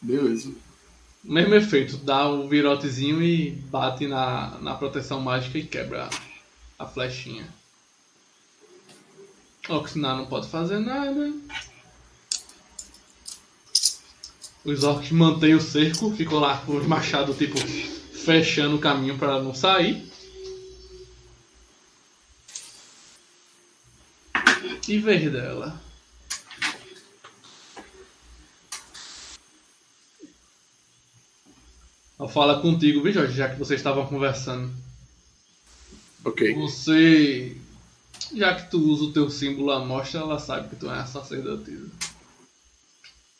[0.00, 0.52] Beleza.
[1.22, 6.08] Mesmo efeito, dá o virotezinho e bate na, na proteção mágica e quebra
[6.78, 7.46] a, a flechinha.
[9.68, 11.32] Oxinar não pode fazer nada.
[14.64, 17.58] Os orcs mantêm o cerco, ficam lá com os machados tipo
[18.24, 20.10] fechando o caminho para não sair.
[24.88, 25.80] E vez dela.
[32.18, 34.72] Ela fala contigo, viu, Jorge, já que vocês estavam conversando.
[36.24, 36.54] Ok.
[36.54, 37.56] Você.
[38.34, 41.90] Já que tu usa o teu símbolo à mostra, ela sabe que tu é sacerdotisa.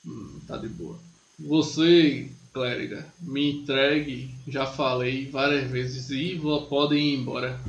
[0.04, 0.98] Hum, tá de boa.
[1.38, 7.60] Você, clériga, me entregue, já falei várias vezes, e podem ir embora.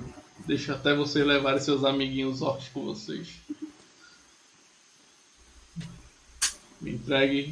[0.45, 3.29] Deixa até vocês levarem seus amiguinhos orcs com vocês.
[6.79, 7.51] Me entregue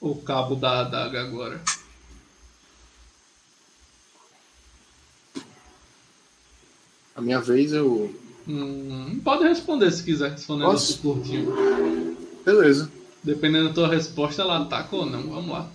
[0.00, 1.60] o cabo da adaga agora.
[7.16, 8.14] A minha vez eu.
[8.46, 11.52] Hum, pode responder se quiser, se for um negócio curtinho.
[12.44, 12.90] Beleza.
[13.24, 15.28] Dependendo da tua resposta, ela ataca ou não.
[15.28, 15.70] Vamos lá.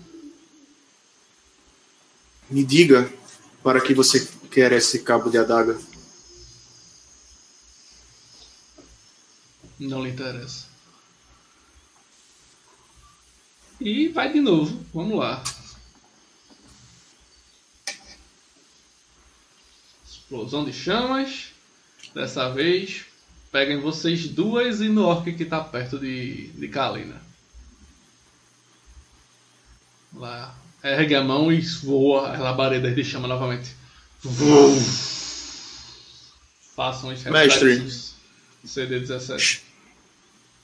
[2.50, 3.12] Me diga
[3.62, 5.78] para que você quer esse cabo de adaga.
[9.80, 10.66] Não lhe interessa.
[13.80, 14.84] E vai de novo.
[14.94, 15.44] Vamos lá.
[20.06, 21.52] Explosão de chamas.
[22.14, 23.06] Dessa vez,
[23.52, 27.22] peguem vocês duas e no orc que tá perto de, de Kalina.
[30.14, 30.67] Lá.
[30.84, 33.76] Ergue a mão e voa as labaredas de chama novamente.
[34.24, 34.80] Vum.
[36.76, 37.74] Façam os Mestre.
[37.74, 38.16] reflexos.
[38.66, 39.62] CD17.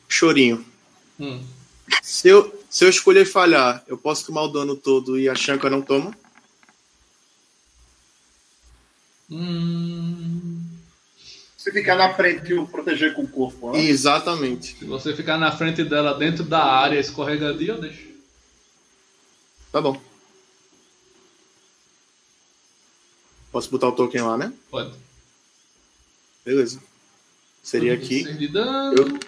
[0.08, 0.64] Chorinho.
[1.20, 1.44] Hum.
[2.02, 5.70] Se eu, se eu escolher falhar, eu posso tomar o dano todo e a Shanka
[5.70, 6.16] não toma?
[9.30, 10.62] Hum.
[11.58, 13.80] Se ficar na frente e o proteger com o corpo, né?
[13.80, 14.76] Exatamente.
[14.78, 18.13] Se você ficar na frente dela dentro da área escorregadia, eu deixo.
[19.74, 20.00] Tá bom.
[23.52, 24.54] Posso botar o token lá, né?
[24.70, 24.94] Pode.
[26.46, 26.80] Beleza.
[27.64, 28.24] Seria aqui.
[28.96, 29.20] Eu,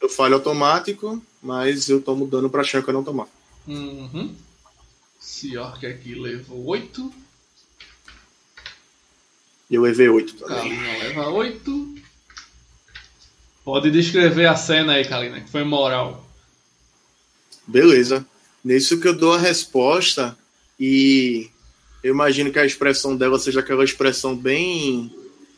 [0.00, 3.26] eu falho automático, mas eu tomo dano pra Shanka não tomar.
[3.66, 4.36] Uhum.
[5.60, 7.12] Orc aqui levou 8.
[9.68, 10.76] E eu levei 8 também.
[10.76, 11.94] Kalina leva 8.
[13.64, 16.24] Pode descrever a cena aí, Kalina, que foi moral.
[17.66, 18.24] Beleza.
[18.64, 20.36] Nisso que eu dou a resposta
[20.78, 21.48] e
[22.02, 25.12] eu imagino que a expressão dela seja aquela expressão bem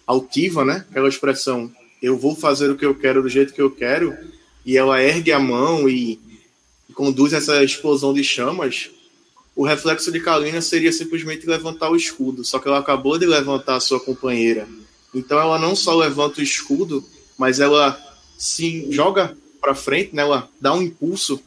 [0.06, 0.84] altiva, né?
[0.90, 1.70] Aquela expressão
[2.02, 4.16] eu vou fazer o que eu quero do jeito que eu quero
[4.64, 6.18] e ela ergue a mão e,
[6.94, 8.90] conduz essa explosão de chamas.
[9.56, 13.76] O reflexo de Kalina seria simplesmente levantar o escudo, só que ela acabou de levantar
[13.76, 14.68] a sua companheira.
[15.14, 17.02] Então ela não só levanta o escudo,
[17.38, 17.98] mas ela
[18.36, 20.22] se joga para frente, né?
[20.22, 21.40] Ela dá um impulso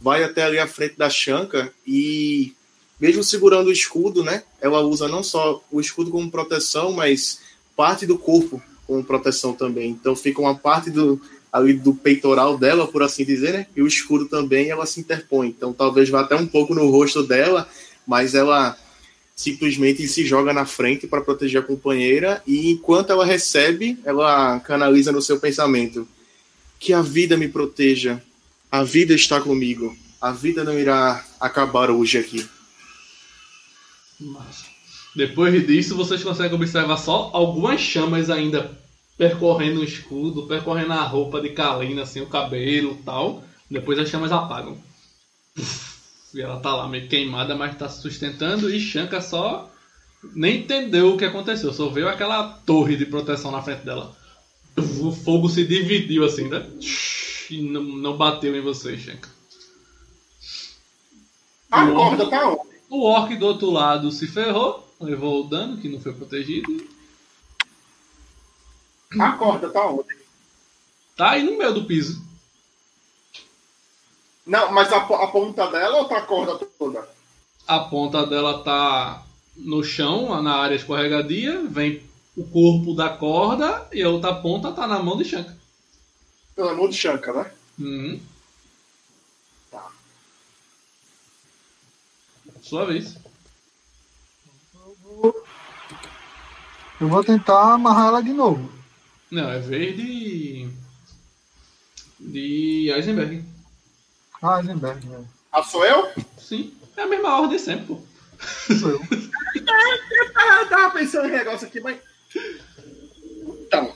[0.00, 2.54] vai até ali à frente da Shanka e
[2.98, 4.42] mesmo segurando o escudo, né?
[4.60, 7.40] Ela usa não só o escudo como proteção, mas
[7.76, 9.90] parte do corpo como proteção também.
[9.90, 11.20] Então fica uma parte do
[11.52, 13.66] ali do peitoral dela, por assim dizer, né?
[13.74, 15.48] E o escudo também ela se interpõe.
[15.48, 17.68] Então talvez vá até um pouco no rosto dela,
[18.06, 18.76] mas ela
[19.34, 25.10] simplesmente se joga na frente para proteger a companheira e enquanto ela recebe, ela canaliza
[25.10, 26.06] no seu pensamento
[26.78, 28.22] que a vida me proteja,
[28.70, 29.96] a vida está comigo.
[30.20, 32.46] A vida não irá acabar hoje aqui.
[34.20, 34.64] Mas,
[35.16, 38.78] depois disso, vocês conseguem observar só algumas chamas ainda
[39.16, 43.42] percorrendo o escudo, percorrendo a roupa de Kalina, assim, o cabelo tal.
[43.70, 44.78] Depois as chamas apagam.
[46.34, 48.72] E ela tá lá meio queimada, mas tá se sustentando.
[48.72, 49.70] E Shanka só
[50.34, 54.14] nem entendeu o que aconteceu, só veio aquela torre de proteção na frente dela.
[54.76, 56.64] O fogo se dividiu assim, né?
[57.50, 59.28] E não, não bateu em você, Shenka.
[61.70, 62.70] A O corda orc- tá onde?
[62.88, 66.88] O orc do outro lado se ferrou, levou o dano, que não foi protegido.
[69.18, 70.16] A corda tá onde?
[71.16, 72.22] Tá aí no meio do piso.
[74.46, 77.08] Não, mas a, a ponta dela ou tá a corda toda?
[77.66, 79.24] A ponta dela tá
[79.56, 81.62] no chão, na área escorregadia.
[81.68, 82.02] Vem
[82.36, 85.56] o corpo da corda e a outra ponta tá na mão de Shanka.
[86.60, 87.50] Pelo amor de Shanka, né?
[87.78, 88.20] Uhum.
[89.70, 89.90] Tá.
[92.60, 93.16] Sua vez.
[97.00, 98.70] Eu vou tentar amarrar ela de novo.
[99.30, 100.68] Não, é vez de.
[102.20, 103.42] De Eisenberg.
[104.42, 105.24] Ah, Eisenberg, né?
[105.50, 106.12] Ah, sou eu?
[106.38, 106.76] Sim.
[106.94, 108.02] É a mesma ordem sempre, pô.
[108.78, 109.00] Sou eu.
[110.36, 111.98] Ah, tava pensando em negócio aqui, mas.
[113.66, 113.94] Então.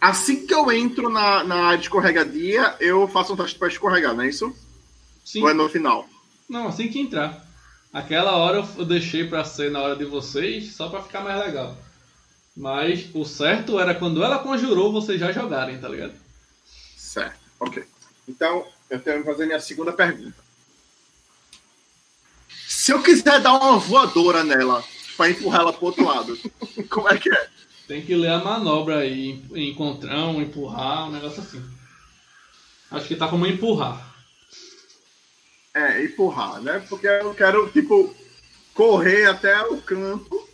[0.00, 4.14] Assim que eu entro na, na área de escorregadia, eu faço um teste pra escorregar,
[4.14, 4.54] não é isso?
[5.24, 5.42] Sim.
[5.42, 6.08] Ou é no final?
[6.48, 7.46] Não, assim que entrar.
[7.92, 11.76] Aquela hora eu- deixei pra ser na hora de vocês, só pra ficar mais legal.
[12.56, 16.14] Mas o certo era quando ela conjurou, vocês já jogarem, tá ligado?
[16.96, 17.84] Certo, ok.
[18.28, 20.36] Então, eu tenho que fazer minha segunda pergunta.
[22.68, 24.82] Se eu quiser dar uma voadora nela
[25.16, 26.38] pra empurrar ela pro outro lado,
[26.88, 27.48] como é que é?
[27.90, 31.60] Tem que ler a manobra aí, encontrão, empurrar, um negócio assim.
[32.88, 34.14] Acho que tá como empurrar.
[35.74, 36.86] É, empurrar, né?
[36.88, 38.14] Porque eu quero, tipo,
[38.74, 40.48] correr até o canto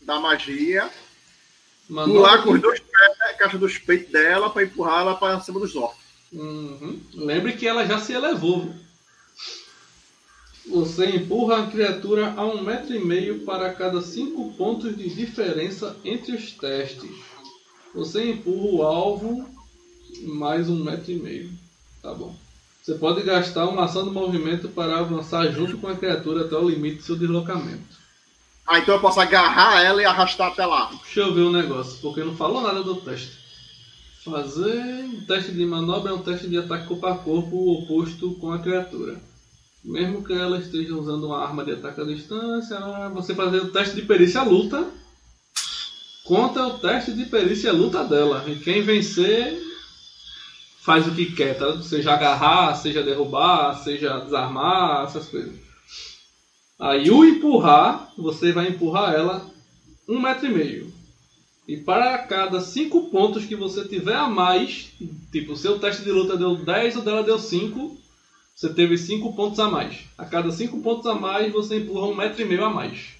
[0.00, 0.90] da magia,
[1.86, 5.60] pular com os dois pés na caixa dos peitos dela pra empurrar ela pra cima
[5.60, 6.00] dos orcs.
[6.32, 6.98] Uhum.
[7.12, 8.62] Lembre que ela já se elevou.
[8.62, 8.74] viu?
[10.70, 15.96] Você empurra a criatura a um metro e meio para cada cinco pontos de diferença
[16.04, 17.10] entre os testes.
[17.92, 19.46] Você empurra o alvo
[20.24, 21.50] mais um metro e meio.
[22.00, 22.34] Tá bom.
[22.80, 26.68] Você pode gastar uma ação de movimento para avançar junto com a criatura até o
[26.68, 27.98] limite do seu deslocamento.
[28.64, 30.90] Ah, então eu posso agarrar ela e arrastar até lá.
[31.02, 33.40] Deixa eu ver o negócio, porque não falou nada do teste.
[34.24, 38.52] Fazer um teste de manobra é um teste de ataque corpo a corpo oposto com
[38.52, 39.20] a criatura.
[39.82, 42.78] Mesmo que ela esteja usando uma arma de ataque à distância,
[43.14, 44.86] você fazer o teste de perícia luta
[46.24, 48.44] conta o teste de perícia luta dela.
[48.46, 49.60] E quem vencer
[50.80, 51.80] faz o que quer, tá?
[51.82, 55.54] Seja agarrar, seja derrubar, seja desarmar, essas coisas.
[56.78, 59.46] Aí o empurrar, você vai empurrar ela
[60.08, 60.92] um metro e meio.
[61.68, 64.92] E para cada cinco pontos que você tiver a mais,
[65.30, 67.99] tipo, seu teste de luta deu 10, o dela deu 5,
[68.60, 70.00] você teve 5 pontos a mais.
[70.18, 73.14] A cada 5 pontos a mais, você empurra um metro e meio a mais.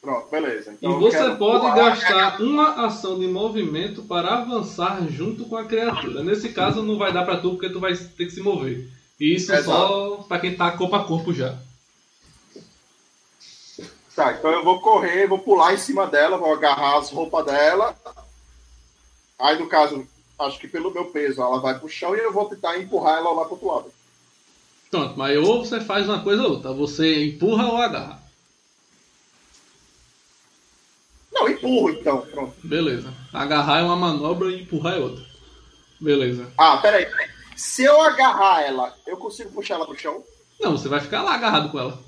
[0.00, 0.70] Pronto, beleza.
[0.70, 5.56] E Então eu você pode pular, gastar uma ação de movimento para avançar junto com
[5.56, 6.22] a criatura.
[6.22, 8.88] Nesse caso não vai dar pra tu porque tu vai ter que se mover.
[9.18, 9.64] E Isso Exato.
[9.64, 11.58] só pra quem tá corpo a corpo já.
[14.14, 17.96] Tá, então eu vou correr, vou pular em cima dela, vou agarrar as roupas dela.
[19.40, 20.06] Aí, no caso,
[20.38, 23.32] acho que pelo meu peso, ela vai pro chão e eu vou tentar empurrar ela
[23.32, 24.01] lá pro outro lado.
[24.92, 26.70] Pronto, mas ou você faz uma coisa ou outra.
[26.74, 28.22] Você empurra ou agarra.
[31.32, 32.54] Não, empurro então, pronto.
[32.62, 33.10] Beleza.
[33.32, 35.24] Agarrar é uma manobra e empurrar é outra.
[35.98, 36.46] Beleza.
[36.58, 37.06] Ah, peraí.
[37.56, 40.22] Se eu agarrar ela, eu consigo puxar ela pro chão?
[40.60, 41.98] Não, você vai ficar lá agarrado com ela.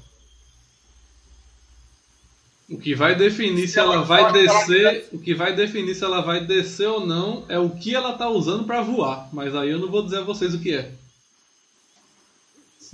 [2.68, 6.44] O que vai definir se ela vai descer, o que vai definir se ela vai
[6.44, 9.90] descer ou não é o que ela tá usando pra voar, mas aí eu não
[9.90, 10.92] vou dizer a vocês o que é.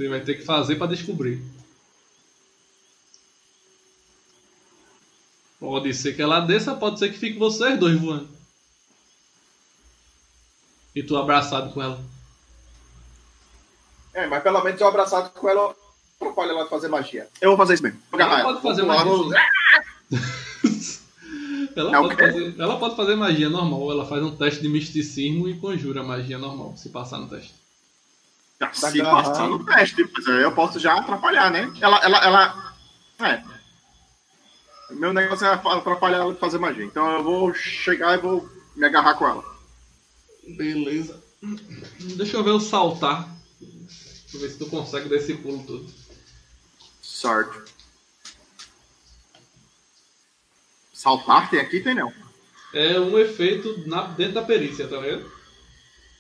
[0.01, 1.43] Você vai ter que fazer pra descobrir.
[5.59, 8.27] Pode ser que ela desça, pode ser que fique vocês dois voando.
[10.97, 12.03] E tu abraçado com ela.
[14.15, 15.77] É, mas pelo menos eu abraçado com ela,
[16.19, 17.29] atrapalha ela de fazer magia.
[17.39, 18.01] Eu vou fazer isso mesmo.
[18.11, 19.05] Vou Ela pode fazer magia.
[19.05, 19.35] no-
[21.77, 23.91] ela, pode fazer, ela pode fazer magia normal.
[23.93, 27.60] Ela faz um teste de misticismo e conjura magia normal, se passar no teste.
[28.61, 29.23] Ah, Se agarrar.
[29.25, 31.73] passar no teste, pois eu posso já atrapalhar, né?
[31.81, 32.75] Ela, ela, ela.
[33.21, 33.43] É.
[34.95, 36.85] Meu negócio é atrapalhar ela de fazer magia.
[36.85, 39.45] Então eu vou chegar e vou me agarrar com ela.
[40.57, 41.23] Beleza.
[42.17, 43.27] Deixa eu ver o saltar.
[43.61, 45.91] Deixa eu ver se tu consegue dar esse pulo todo.
[47.03, 47.65] Certo.
[50.93, 52.13] Saltar tem aqui, tem não.
[52.75, 55.31] É um efeito na- dentro da perícia, tá vendo?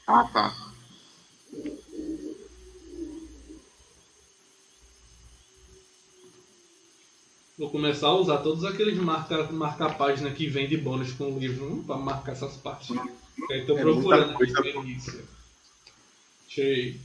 [0.07, 0.55] Ah, tá.
[7.60, 11.39] Vou começar a usar todos aqueles marca, marca página que vem de bônus com o
[11.39, 12.97] livro para marcar essas partes.
[13.50, 15.22] Aí tô É procurando aqui experiência.
[16.48, 16.98] Achei.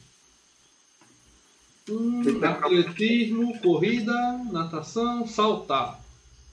[1.89, 4.13] Hum, atletismo, corrida,
[4.49, 5.99] natação, saltar.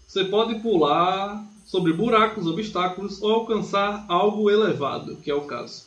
[0.08, 5.86] Você pode pular sobre buracos, obstáculos ou alcançar algo elevado, que é o caso.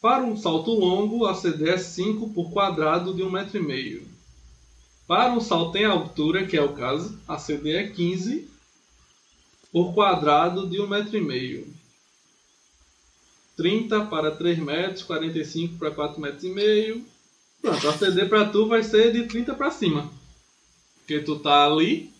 [0.00, 4.09] Para um salto longo, a CD é 5 por quadrado de 1,5 metro.
[5.10, 8.48] Para um salto em altura, que é o caso, a CD é 15
[9.72, 11.16] por quadrado de 1,5 metro.
[11.16, 11.74] e meio.
[13.56, 17.04] 30 para 3 metros, 45 para 4 metros e meio.
[17.60, 20.08] Pronto, a CD para tu vai ser de 30 para cima.
[20.98, 22.12] Porque tu tá ali.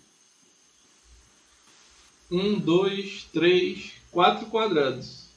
[2.29, 5.29] 1, 2, 3, 4 quadrados.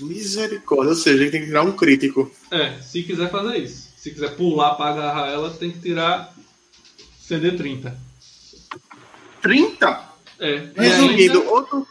[0.00, 2.30] Misericórdia, ou seja, a gente tem que tirar um crítico.
[2.50, 3.89] É, se quiser fazer isso.
[4.00, 6.34] Se quiser pular para agarrar ela, tem que tirar
[7.20, 7.94] CD 30.
[9.42, 10.08] 30?
[10.38, 10.54] É.
[10.54, 11.86] e Resumindo, ou tu,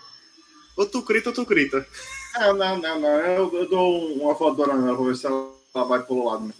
[0.75, 1.85] ou tu crita ou tu crita.
[2.33, 3.09] Não, não, não, não.
[3.09, 5.51] Eu, eu dou uma voadora nela, vou ver se ela
[5.87, 6.47] vai pro lado.
[6.47, 6.53] Né?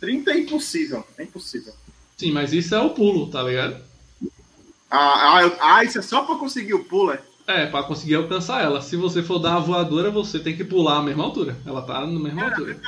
[0.00, 1.06] 30 é impossível.
[1.18, 1.74] É impossível.
[2.16, 3.84] Sim, mas isso é o pulo, tá ligado?
[4.90, 7.20] Ah, ah, eu- ah, isso é só pra conseguir o pulo, é?
[7.46, 8.80] É, para conseguir alcançar ela.
[8.80, 11.56] Se você for dar uma voadora, você tem que pular a mesma altura.
[11.66, 12.80] Ela tá na mesma altura.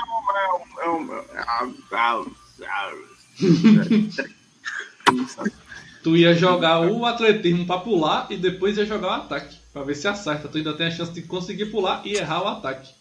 [6.02, 9.58] Tu ia jogar o atletismo pra pular e depois ia jogar o ataque.
[9.72, 10.48] Pra ver se acerta.
[10.48, 12.94] Tu ainda tem a chance de conseguir pular e errar o ataque.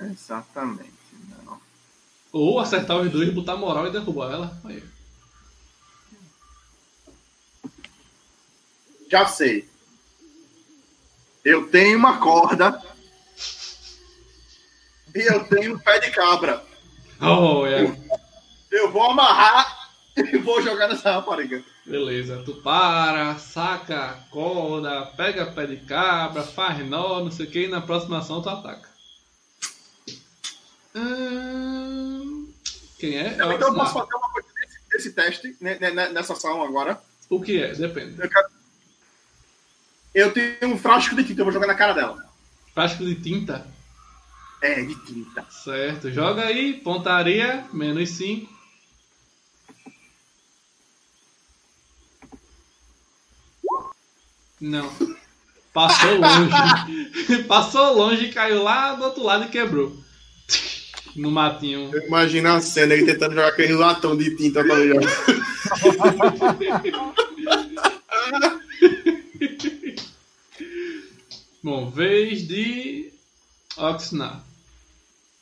[0.00, 0.90] Exatamente.
[1.44, 1.60] Não.
[2.32, 4.60] Ou acertar os dois, botar moral e derrubar ela.
[4.64, 4.82] Aí.
[9.08, 9.68] Já sei.
[11.44, 12.80] Eu tenho uma corda.
[15.14, 16.62] E eu tenho um pé de cabra.
[17.20, 17.96] Oh, é.
[18.70, 21.62] Eu vou amarrar e vou jogar nessa rapariga.
[21.84, 22.42] Beleza.
[22.44, 27.64] Tu para, saca a corda, pega pé de cabra, faz nó, não sei o que,
[27.64, 28.88] e na próxima ação tu ataca.
[30.94, 32.52] Hum,
[32.98, 33.26] Quem é?
[33.28, 36.62] É Então eu posso fazer uma coisa desse, desse teste, né, né, né, nessa ação
[36.62, 37.00] agora.
[37.28, 37.72] O que é?
[37.74, 38.20] Depende.
[38.20, 38.48] Eu, quero-
[40.14, 42.18] eu tenho um frasco de tinta, eu vou jogar na cara dela.
[42.74, 43.66] Frasco de tinta.
[44.62, 45.46] É, de tinta.
[45.50, 46.10] Certo.
[46.10, 48.60] Joga aí, pontaria, menos 5.
[54.60, 54.90] Não.
[55.72, 57.44] Passou longe.
[57.48, 59.96] Passou longe, caiu lá do outro lado e quebrou.
[61.16, 61.90] No matinho.
[61.92, 65.10] Eu imagino a cena ele tentando jogar aquele latão de tinta pra ele jogar.
[71.62, 73.12] Bom, vez de
[73.76, 74.42] Oxnar.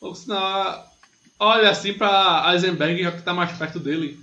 [0.01, 0.85] Oxnar
[1.39, 4.19] olha assim pra Eisenberg, já que tá mais perto dele.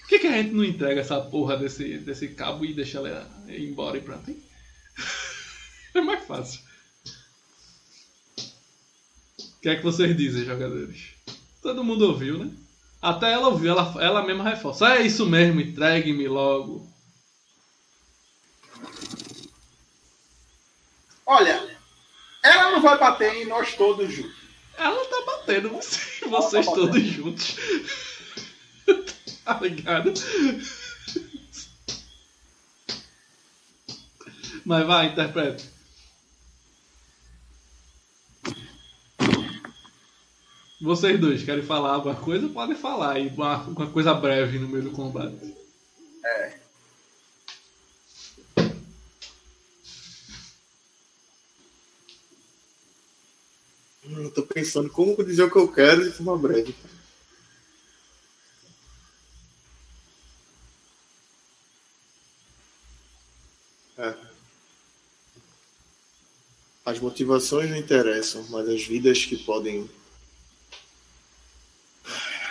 [0.00, 3.28] Por que, que a gente não entrega essa porra desse, desse cabo e deixa ela
[3.48, 4.42] ir embora e pronto, hein?
[5.94, 6.60] É mais fácil.
[8.36, 11.10] O que é que vocês dizem, jogadores?
[11.62, 12.50] Todo mundo ouviu, né?
[13.00, 14.96] Até ela ouviu, ela, ela mesma reforça.
[14.96, 16.84] É isso mesmo, entregue-me logo.
[21.26, 21.76] Olha,
[22.42, 24.36] ela não vai bater em nós todos juntos.
[24.76, 27.56] Ela tá batendo você- vocês todos juntos.
[29.44, 30.12] tá ligado?
[34.64, 35.62] Mas vai, interpreta.
[40.80, 42.48] Vocês dois querem falar alguma coisa?
[42.48, 45.54] Podem falar aí, uma, uma coisa breve no meio do combate.
[54.16, 56.74] Eu tô pensando como dizer o que eu quero de forma breve.
[63.98, 64.14] É.
[66.84, 69.88] As motivações não interessam, mas as vidas que podem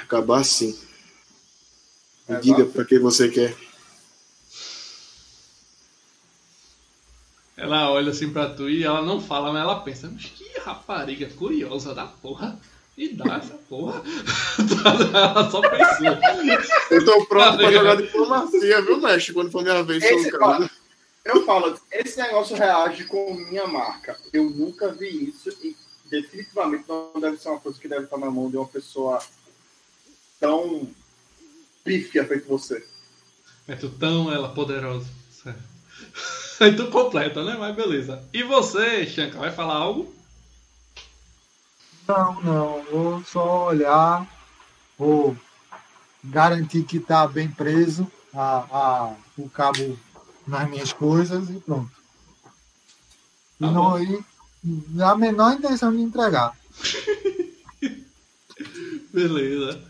[0.01, 0.77] acabar sim.
[2.27, 3.55] Me É, diga pra que você quer.
[7.63, 11.27] Ela olha assim pra tu e ela não fala, mas ela pensa, mas que rapariga
[11.29, 12.59] curiosa da porra.
[12.95, 14.03] E dá essa porra.
[15.15, 16.17] ela só pensou.
[16.91, 19.33] Eu tô pronto pra jogar diplomacia, viu, mestre?
[19.33, 20.69] Quando for minha vez, Esse- seu cara.
[21.25, 24.15] Eu falo, esse negócio reage com minha marca.
[24.31, 25.75] Eu nunca vi isso e
[26.09, 29.19] definitivamente não deve ser uma coisa que deve estar na mão de uma pessoa
[30.39, 30.87] tão
[31.83, 32.85] pífia feito você.
[33.67, 35.07] É tu tão ela poderosa.
[35.31, 35.59] Sério.
[36.59, 37.55] Aí tu completa, né?
[37.57, 38.23] Mas beleza.
[38.33, 40.13] E você, Shanka, vai falar algo?
[42.07, 42.83] Não, não.
[42.91, 44.25] Vou só olhar.
[44.97, 45.35] Vou
[46.23, 49.97] garantir que está bem preso a, a, o cabo
[50.47, 51.91] nas minhas coisas e pronto.
[53.59, 53.99] E Tá não bom.
[53.99, 54.23] e
[55.01, 56.55] a menor intenção de entregar.
[59.13, 59.81] Beleza.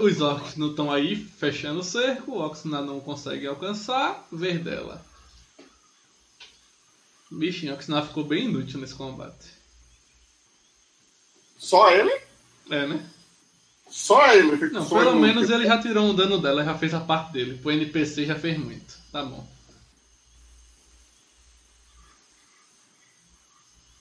[0.00, 5.02] Os orcs não estão aí fechando o cerco, o Oxnard não consegue alcançar, Verdela.
[7.30, 9.46] Bichinho, o Oxnard ficou bem inútil nesse combate.
[11.58, 12.10] Só ele?
[12.70, 13.08] É, né?
[13.88, 14.56] Só ele.
[14.70, 15.20] Não, Só pelo ele.
[15.20, 17.58] menos ele já tirou um dano dela, já fez a parte dele.
[17.58, 18.98] Pro NPC já fez muito.
[19.12, 19.46] Tá bom.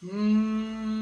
[0.02, 1.00] Hum...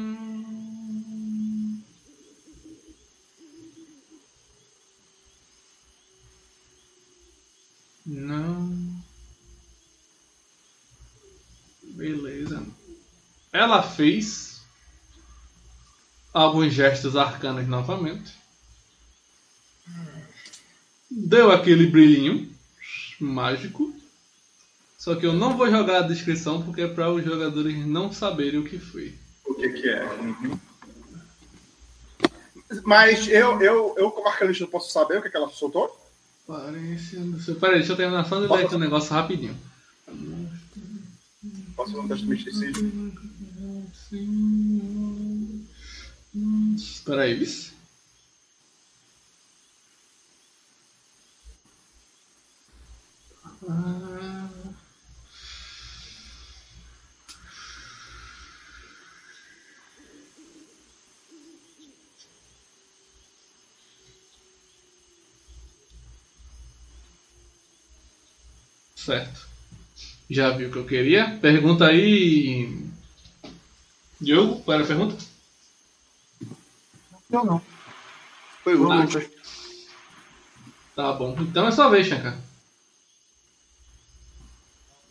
[8.06, 8.87] Não.
[12.16, 12.62] Beleza.
[13.52, 14.62] Ela fez
[16.32, 18.32] alguns gestos arcanos novamente.
[21.10, 22.52] Deu aquele brilhinho
[23.20, 23.94] mágico.
[24.98, 28.60] Só que eu não vou jogar a descrição porque é para os jogadores não saberem
[28.60, 29.14] o que foi.
[29.46, 30.04] O que que é?
[30.04, 30.58] Uhum.
[32.84, 35.98] Mas eu, eu, eu como arcanista, não posso saber o que, que ela soltou?
[36.46, 37.16] Parece.
[37.58, 39.56] Peraí, deixa eu terminar só de ler aqui um negócio rapidinho.
[41.78, 43.12] Posso um teste de misticismo?
[47.38, 47.72] Vice.
[53.68, 54.48] Ah.
[68.96, 69.47] Certo.
[70.30, 71.38] Já viu o que eu queria?
[71.40, 72.86] Pergunta aí.
[74.20, 75.16] Diogo, qual era a pergunta?
[77.30, 77.62] Eu não.
[78.64, 79.02] Foi o Ah.
[79.04, 79.28] Lucas.
[80.94, 81.36] Tá bom.
[81.40, 82.38] Então é sua vez, Shankar.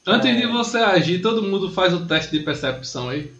[0.06, 3.34] Antes de você agir, todo mundo faz o teste de percepção aí.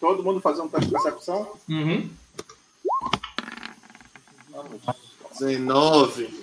[0.00, 1.52] Todo mundo fazer um teste de percepção?
[1.68, 2.10] Uhum.
[5.38, 6.39] 19.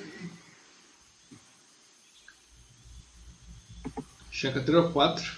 [4.92, 5.38] 4.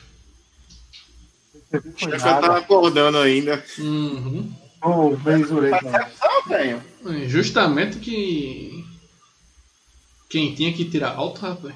[1.69, 2.41] Foi Já que eu nada.
[2.41, 3.63] tava acordando ainda.
[3.77, 4.53] Uhum.
[4.81, 5.45] Também.
[5.45, 7.29] Percepção eu tenho.
[7.29, 8.85] Justamente que.
[10.29, 11.75] Quem tinha que tirar alto, rapaz.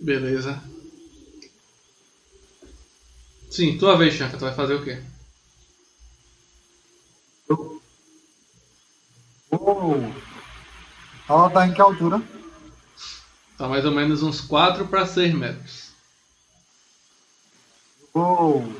[0.00, 0.62] Beleza.
[3.50, 4.38] Sim, tua vez, Shankar.
[4.38, 5.02] Tu vai fazer o quê?
[9.50, 9.94] Ô,
[11.28, 12.22] Ela tá em que altura?
[13.56, 15.90] Tá mais ou menos uns 4 para 6 metros.
[18.12, 18.72] Vou.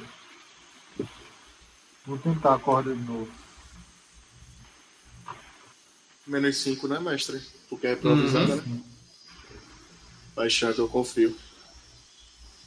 [2.04, 3.30] Vou tentar a corda de novo.
[6.26, 7.40] Menos 5, né, mestre?
[7.68, 8.82] Porque é improvisada, né?
[10.34, 11.36] Vai achar que eu confio.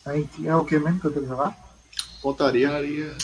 [0.05, 1.55] Aí, É o que mesmo que eu tenho que jogar?
[2.21, 2.71] Pontaria.
[2.71, 3.17] Maria.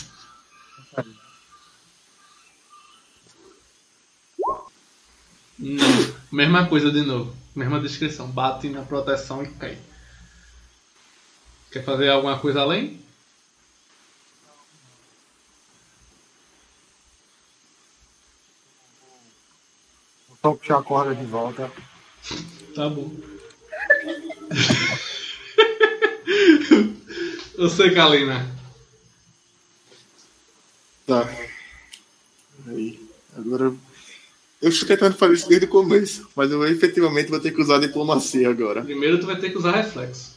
[5.58, 5.76] Hum,
[6.30, 7.34] mesma coisa de novo.
[7.56, 8.30] Mesma descrição.
[8.30, 9.78] Bate na proteção e cai.
[11.72, 13.00] Quer fazer alguma coisa além?
[20.28, 21.72] Vou só puxar a corda de volta.
[22.74, 23.10] Tá bom.
[27.56, 28.54] Você, Kalina.
[31.06, 31.26] Tá.
[32.66, 33.08] Aí.
[33.34, 33.74] Agora.
[34.66, 37.78] Eu estou tentando fazer isso desde o começo, mas eu efetivamente vou ter que usar
[37.78, 38.82] diplomacia agora.
[38.82, 40.34] Primeiro tu vai ter que usar reflexo.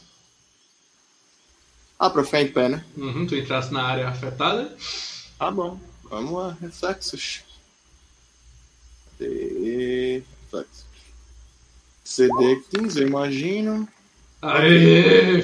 [1.98, 2.84] Ah, pra ficar em pé, né?
[2.96, 4.72] Uhum, tu entrasse na área afetada.
[5.36, 5.80] Tá bom.
[6.04, 7.40] Vamos lá, reflexos.
[9.18, 10.84] De- Reflexos.
[12.04, 13.88] CD 15, eu imagino.
[14.40, 15.42] Aê!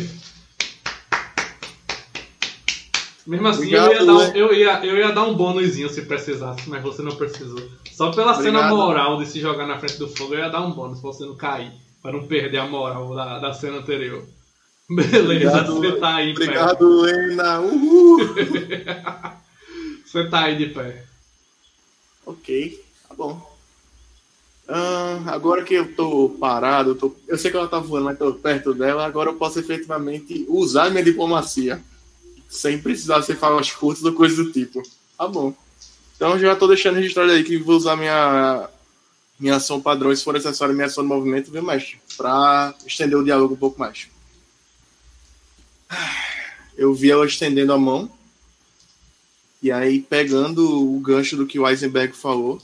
[3.26, 4.40] Mesmo assim, eu, ia Obrigado, dar um, Lê.
[4.40, 7.60] eu, ia, eu ia dar um bônusinho se precisasse, mas você não precisou.
[7.92, 8.76] Só pela cena Obrigado.
[8.76, 11.24] moral de se jogar na frente do fogo, eu ia dar um bônus pra você
[11.24, 11.72] não cair.
[12.00, 14.24] Pra não perder a moral da, da cena anterior.
[14.88, 16.44] Beleza, Obrigado, você tá aí em pé.
[16.44, 17.58] Obrigado, Lena.
[17.66, 18.18] Uhul.
[20.04, 21.04] Você tá aí de pé.
[22.24, 23.56] ok, tá bom.
[25.26, 27.14] Agora que eu tô parado, eu, tô...
[27.26, 30.90] eu sei que ela tá voando, mas tô perto dela, agora eu posso efetivamente usar
[30.90, 31.80] minha diplomacia.
[32.56, 34.82] Sem precisar ser falas curtas ou coisa do tipo.
[35.16, 35.54] Tá bom.
[36.16, 38.68] Então já tô deixando registrado aí que vou usar minha,
[39.38, 42.00] minha ação padrão, se for necessário, minha ação de movimento, viu, mestre?
[42.16, 44.08] Pra estender o diálogo um pouco mais.
[46.76, 48.10] Eu vi ela estendendo a mão.
[49.62, 52.60] E aí, pegando o gancho do que o Eisenberg falou,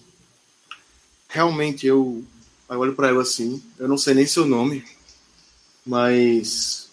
[1.28, 2.22] realmente eu,
[2.68, 4.84] eu olho para ela assim, eu não sei nem seu nome,
[5.84, 6.90] mas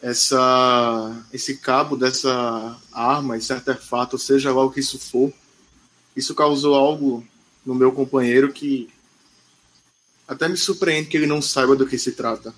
[0.00, 5.32] essa esse cabo dessa arma, esse artefato, seja lá o que isso for,
[6.16, 7.26] isso causou algo
[7.64, 8.88] no meu companheiro que
[10.26, 12.54] até me surpreende que ele não saiba do que se trata.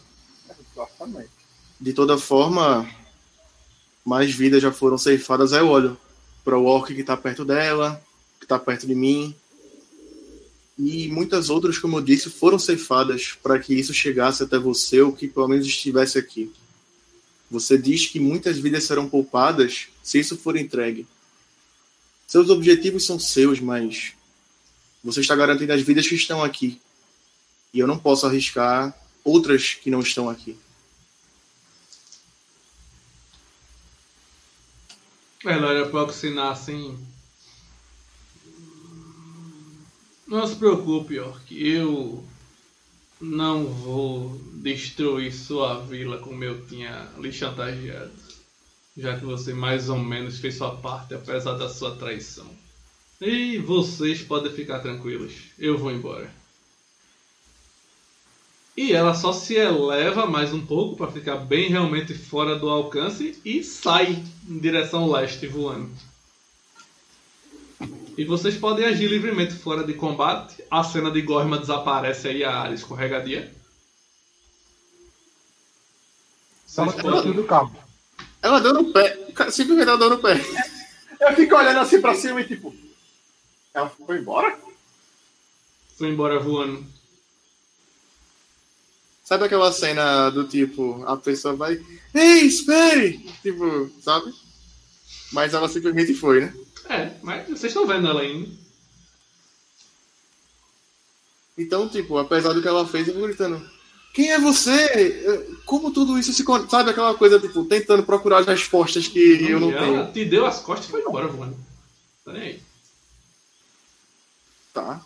[0.72, 1.30] Exatamente.
[1.80, 2.88] De toda forma,
[4.04, 5.52] mais vidas já foram ceifadas.
[5.52, 5.96] Aí eu olho
[6.44, 8.02] para o orc que está perto dela,
[8.38, 9.34] que está perto de mim.
[10.76, 15.12] E muitas outras, como eu disse, foram ceifadas para que isso chegasse até você ou
[15.12, 16.52] que pelo menos estivesse aqui.
[17.50, 21.06] Você diz que muitas vidas serão poupadas se isso for entregue.
[22.26, 24.12] Seus objetivos são seus, mas
[25.02, 26.80] você está garantindo as vidas que estão aqui.
[27.74, 30.56] E eu não posso arriscar outras que não estão aqui.
[35.44, 36.98] Olha para o assim.
[40.26, 41.50] Não se preocupe, Orc.
[41.50, 42.22] Eu
[43.20, 48.10] não vou destruir sua vila como eu tinha lhe chantageado.
[48.96, 52.50] Já que você mais ou menos fez sua parte, apesar da sua traição.
[53.20, 55.32] E vocês podem ficar tranquilos.
[55.58, 56.32] Eu vou embora.
[58.76, 63.38] E ela só se eleva mais um pouco para ficar bem realmente fora do alcance
[63.44, 65.90] e sai em direção leste voando.
[68.20, 70.62] E vocês podem agir livremente fora de combate.
[70.70, 73.50] A cena de Gorma desaparece aí, a área escorregadia.
[76.66, 77.32] Vocês podem...
[77.32, 77.74] do cabo.
[78.42, 79.16] Ela deu no pé.
[79.50, 80.38] Simplesmente ela deu no pé.
[81.18, 82.74] Eu fico olhando assim pra cima e tipo.
[83.72, 84.54] Ela foi embora?
[85.96, 86.84] Foi embora voando.
[89.24, 91.82] Sabe aquela cena do tipo, a pessoa vai.
[92.12, 93.16] Ei, espere!
[93.40, 94.30] Tipo, sabe?
[95.32, 96.54] Mas ela simplesmente foi, né?
[96.90, 98.50] É, mas vocês estão vendo ela ainda.
[101.56, 103.64] Então, tipo, apesar do que ela fez, eu vou gritando.
[104.12, 105.46] Quem é você?
[105.64, 106.44] Como tudo isso se.
[106.68, 109.96] Sabe aquela coisa, tipo, tentando procurar as respostas que eu não tenho.
[109.96, 111.56] Ela te deu as costas e foi embora voando.
[112.24, 112.62] Tá nem aí.
[114.74, 115.00] Tá.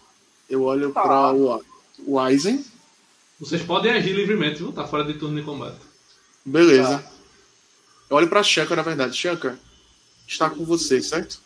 [0.49, 1.03] Eu olho tá.
[1.03, 1.63] pra o,
[2.07, 2.65] o Aizen.
[3.39, 4.73] Vocês podem agir livremente, viu?
[4.73, 5.81] Tá fora de turno de combate.
[6.45, 6.99] Beleza.
[6.99, 7.13] Tá.
[8.09, 9.15] Eu olho pra Shanka, na verdade.
[9.15, 9.59] Shanka,
[10.27, 11.44] está com você, certo?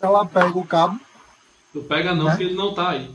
[0.00, 0.98] Ela pega o cabo.
[1.72, 2.30] Tu pega não, né?
[2.30, 3.14] porque ele não tá aí.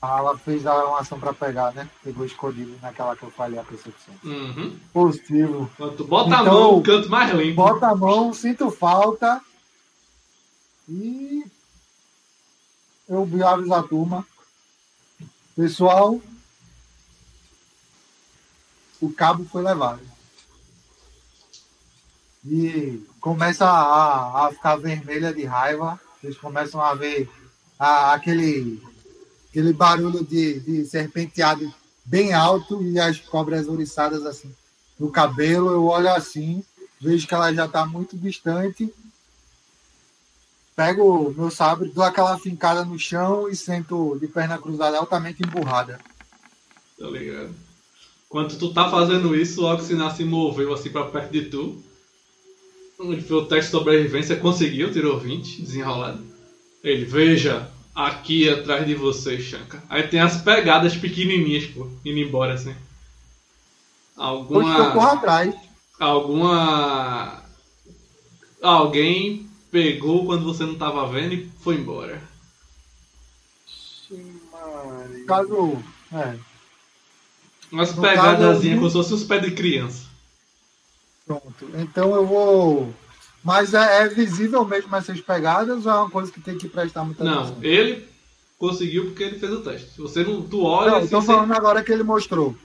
[0.00, 1.88] Ah, ela fez uma ação pra pegar, né?
[2.02, 4.14] Pegou escondido naquela que eu falei a percepção.
[4.22, 4.78] Uhum.
[4.92, 5.70] Positivo.
[5.96, 7.56] Tu bota então, a mão canto mais limpo.
[7.56, 9.40] Bota a mão, sinto falta.
[10.86, 11.44] E
[13.08, 14.26] eu vi aviso a turma.
[15.56, 16.20] Pessoal,
[19.00, 20.13] o cabo foi levado.
[22.46, 25.98] E começa a, a ficar vermelha de raiva.
[26.22, 27.28] Eles começam a ver
[27.78, 28.82] a, aquele,
[29.48, 31.72] aquele barulho de, de serpenteado
[32.04, 34.54] bem alto e as cobras ouriçadas assim
[34.98, 35.70] no cabelo.
[35.70, 36.62] Eu olho assim,
[37.00, 38.92] vejo que ela já está muito distante
[40.74, 46.00] pego meu sabre, dou aquela fincada no chão e sento de perna cruzada altamente emburrada.
[46.98, 47.54] Tá ligado?
[48.28, 51.82] Quando tu tá fazendo isso, o Oxinar se moveu assim pra perto de tu.
[53.12, 56.24] Ele fez o teste de sobrevivência, conseguiu, tirou 20, desenrolado.
[56.82, 59.82] Ele, veja, aqui atrás de você, Shanka.
[59.88, 62.74] Aí tem as pegadas pequenininhas, pô, indo embora assim.
[64.16, 65.12] Alguma.
[65.12, 65.54] Atrás.
[65.98, 67.42] Alguma.
[68.62, 72.22] Alguém pegou quando você não tava vendo e foi embora.
[75.26, 75.82] Caso.
[76.12, 76.36] É.
[77.72, 80.13] Umas pegadazinhas como se fosse os pés de criança.
[81.26, 81.70] Pronto.
[81.74, 82.94] Então eu vou.
[83.42, 87.04] Mas é, é, visível mesmo essas pegadas ou é uma coisa que tem que prestar
[87.04, 87.56] muita atenção?
[87.56, 88.08] Não, ele
[88.58, 90.00] conseguiu porque ele fez o teste.
[90.00, 90.42] Você não.
[90.42, 90.92] Tu olha.
[90.92, 91.58] Não, assim, tô falando você...
[91.58, 92.56] agora que ele mostrou.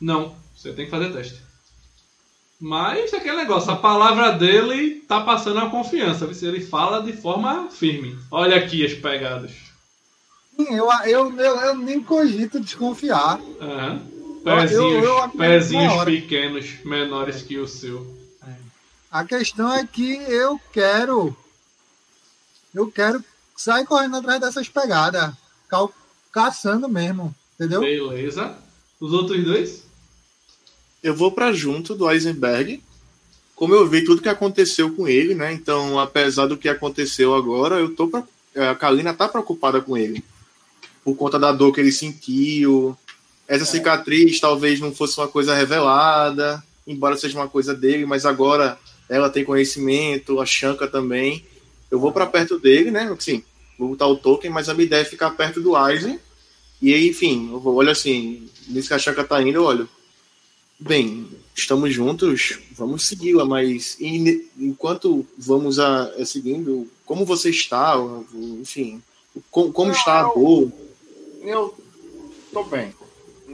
[0.00, 1.42] Não, você tem que fazer teste.
[2.60, 6.28] Mas é aquele negócio, a palavra dele tá passando a confiança.
[6.42, 8.18] Ele fala de forma firme.
[8.30, 9.52] Olha aqui as pegadas.
[10.58, 13.38] Eu, eu, eu, eu nem cogito desconfiar.
[13.38, 14.17] Uhum.
[14.56, 18.06] Pezinhos, eu, eu pezinhos pequenos, menores que o seu.
[18.46, 18.52] É.
[19.10, 21.36] A questão é que eu quero.
[22.74, 23.22] Eu quero
[23.56, 25.32] sair correndo atrás dessas pegadas.
[26.32, 27.34] Caçando mesmo.
[27.54, 27.80] Entendeu?
[27.80, 28.56] Beleza.
[29.00, 29.88] Os outros dois?
[31.02, 32.82] eu vou para junto do Eisenberg.
[33.54, 35.52] Como eu vi tudo que aconteceu com ele, né?
[35.52, 38.22] Então, apesar do que aconteceu agora, eu tô pra...
[38.54, 40.24] É, a Kalina tá preocupada com ele.
[41.04, 42.96] Por conta da dor que ele sentiu.
[43.48, 43.66] Essa é.
[43.66, 46.62] cicatriz talvez não fosse uma coisa revelada.
[46.86, 48.78] embora seja uma coisa dele, mas agora
[49.08, 51.44] ela tem conhecimento, a Shanka também.
[51.90, 53.10] Eu vou para perto dele, né?
[53.10, 53.42] Assim,
[53.78, 56.20] vou botar o token, mas a minha ideia é ficar perto do Aizen.
[56.80, 59.88] E aí, enfim, eu vou, olha assim, nisso que a Shanka tá indo, eu olho.
[60.78, 67.96] Bem, estamos juntos, vamos segui-la, mas enquanto vamos a, a, seguindo, como você está,
[68.60, 69.02] enfim,
[69.50, 70.70] como, como não, está a dor?
[71.42, 71.74] Eu
[72.52, 72.94] tô bem,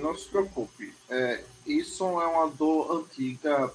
[0.04, 0.94] não se preocupe.
[1.08, 3.72] É, isso é uma dor antiga,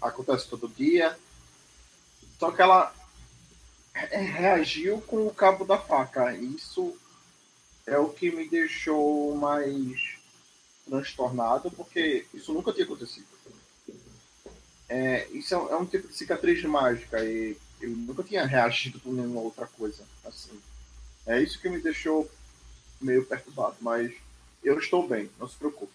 [0.00, 1.16] acontece todo dia,
[2.38, 2.94] só que ela
[3.92, 6.34] reagiu com o cabo da faca.
[6.34, 6.96] Isso
[7.86, 10.16] é o que me deixou mais
[10.86, 13.26] transtornado, porque isso nunca tinha acontecido.
[14.88, 19.12] É, isso é, é, um tipo de cicatriz mágica e eu nunca tinha reagido com
[19.12, 20.58] nenhuma outra coisa assim.
[21.26, 22.30] É isso que me deixou
[23.00, 24.14] meio perturbado, mas
[24.62, 25.92] eu estou bem, não se preocupe.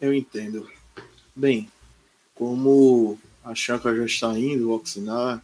[0.00, 0.68] Eu entendo.
[1.34, 1.70] Bem,
[2.34, 5.42] como a Chakra já está indo, o Oxinar.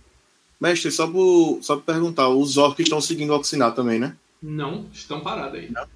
[0.60, 4.16] Mestre, só por, só por perguntar, os orcs estão seguindo o Oxinar também, né?
[4.42, 5.70] Não, estão parados aí.
[5.70, 5.86] Não?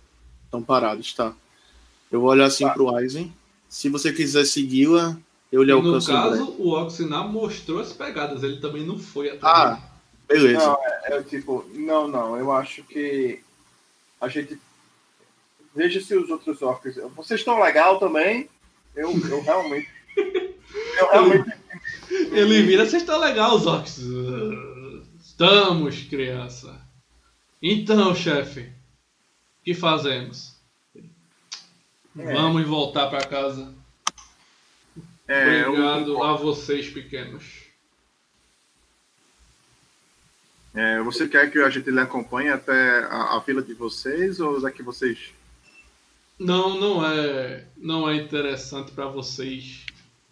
[0.44, 1.34] Estão parados, tá.
[2.10, 2.70] Eu vou olhar assim tá.
[2.70, 3.32] pro Aizen.
[3.68, 5.16] Se você quiser segui-la,
[5.52, 6.10] eu lhe alcanço.
[6.10, 9.54] No caso, o Oxinar mostrou as pegadas, ele também não foi atrás.
[9.54, 9.82] Ah,
[10.26, 10.66] beleza.
[10.66, 13.40] Não, é, é, tipo, não, não, eu acho que
[14.20, 14.58] a gente.
[15.78, 16.96] Veja se os outros orcs.
[17.14, 18.50] Vocês estão legal também.
[18.96, 19.88] Eu, eu realmente.
[20.16, 21.56] eu realmente.
[22.32, 24.00] Ele vira, vocês estão legal, os orcs.
[25.20, 26.84] Estamos, criança.
[27.62, 30.56] Então, chefe, o que fazemos?
[32.18, 32.34] É.
[32.34, 33.72] Vamos voltar para casa.
[35.28, 36.22] É, Obrigado eu...
[36.24, 37.68] a vocês, pequenos.
[40.74, 44.60] É, você quer que a gente lhe acompanhe até a, a fila de vocês ou
[44.60, 45.37] daqui vocês?
[46.38, 49.84] Não, não é, não é interessante para vocês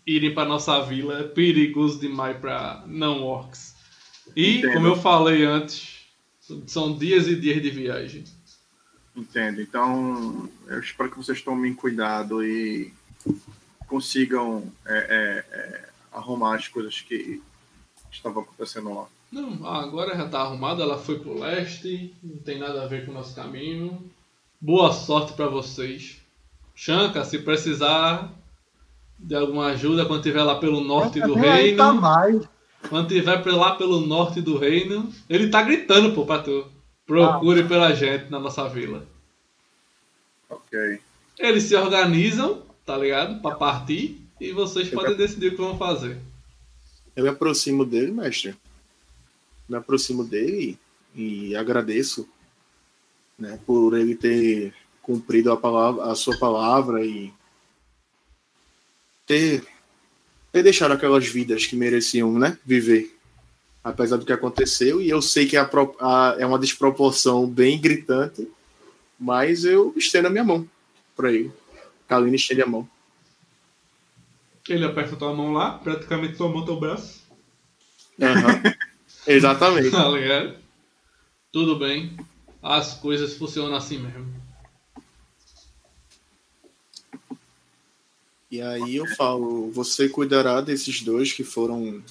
[0.07, 1.21] irem para nossa vila.
[1.21, 3.75] É perigoso demais para não orcs.
[4.35, 4.75] E Entendo.
[4.75, 6.07] como eu falei antes,
[6.67, 8.25] são dias e dias de viagem.
[9.17, 9.61] Entendo.
[9.61, 12.93] Então, eu espero que vocês tomem cuidado e
[13.89, 17.43] consigam é, é, é, arrumar as coisas que
[18.13, 19.07] estavam acontecendo lá.
[19.33, 23.11] Não, agora já está arrumada, ela foi pro leste, não tem nada a ver com
[23.11, 24.09] o nosso caminho.
[24.61, 26.17] Boa sorte para vocês.
[26.75, 28.33] Shanka, se precisar
[29.19, 31.77] de alguma ajuda quando estiver lá pelo norte do reino.
[31.77, 32.43] Tá mais.
[32.89, 36.67] Quando estiver lá pelo norte do reino, ele tá gritando, pô, pra tu.
[37.07, 37.69] Procure ah.
[37.69, 39.07] pela gente na nossa vila.
[40.49, 41.01] Ok.
[41.39, 43.41] Eles se organizam, tá ligado?
[43.41, 44.23] Pra partir.
[44.41, 45.19] E vocês eu podem me...
[45.19, 46.19] decidir o que vão fazer.
[47.15, 48.55] Eu me aproximo dele, mestre.
[49.69, 50.79] Me aproximo dele
[51.15, 52.29] e agradeço
[53.39, 57.33] né, por ele ter cumprido a, palavra, a sua palavra e
[59.27, 59.65] ter,
[60.53, 63.17] ter deixado aquelas vidas que mereciam né, viver
[63.87, 68.51] apesar do que aconteceu, e eu sei que a, a, é uma desproporção bem gritante,
[69.17, 70.69] mas eu estendo a minha mão
[71.15, 71.53] para ele.
[72.09, 72.89] Kaline estende a mão.
[74.69, 77.23] Ele aperta tua mão lá, praticamente tua mão teu braço.
[78.19, 78.73] Uhum.
[79.25, 79.93] Exatamente.
[79.93, 80.57] tá ligado?
[81.53, 82.17] Tudo bem.
[82.67, 84.27] As coisas funcionam assim mesmo.
[88.51, 92.03] E aí eu falo, você cuidará desses dois que foram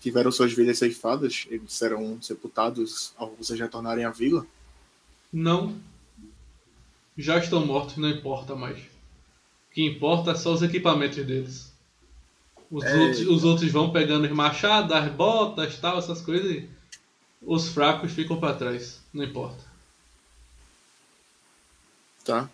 [0.00, 4.44] tiveram suas vidas ceifadas, eles serão sepultados ao vocês retornarem à vila?
[5.32, 5.76] Não.
[7.16, 8.78] Já estão mortos, não importa mais.
[8.78, 11.72] O que importa é só os equipamentos deles.
[12.68, 12.96] Os, é...
[12.96, 16.50] outros, os outros vão pegando os machados, as botas, tal, essas coisas.
[16.50, 16.68] E
[17.40, 19.00] os fracos ficam para trás.
[19.12, 19.71] Não importa.
[22.24, 22.48] Tá.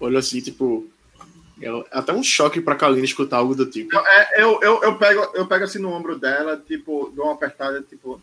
[0.00, 0.88] Olha assim, tipo,
[1.60, 3.96] é até um choque pra Kaline escutar algo do tipo.
[3.96, 7.82] É, eu, eu, eu, pego, eu pego assim no ombro dela, tipo, dou uma apertada,
[7.82, 8.22] tipo,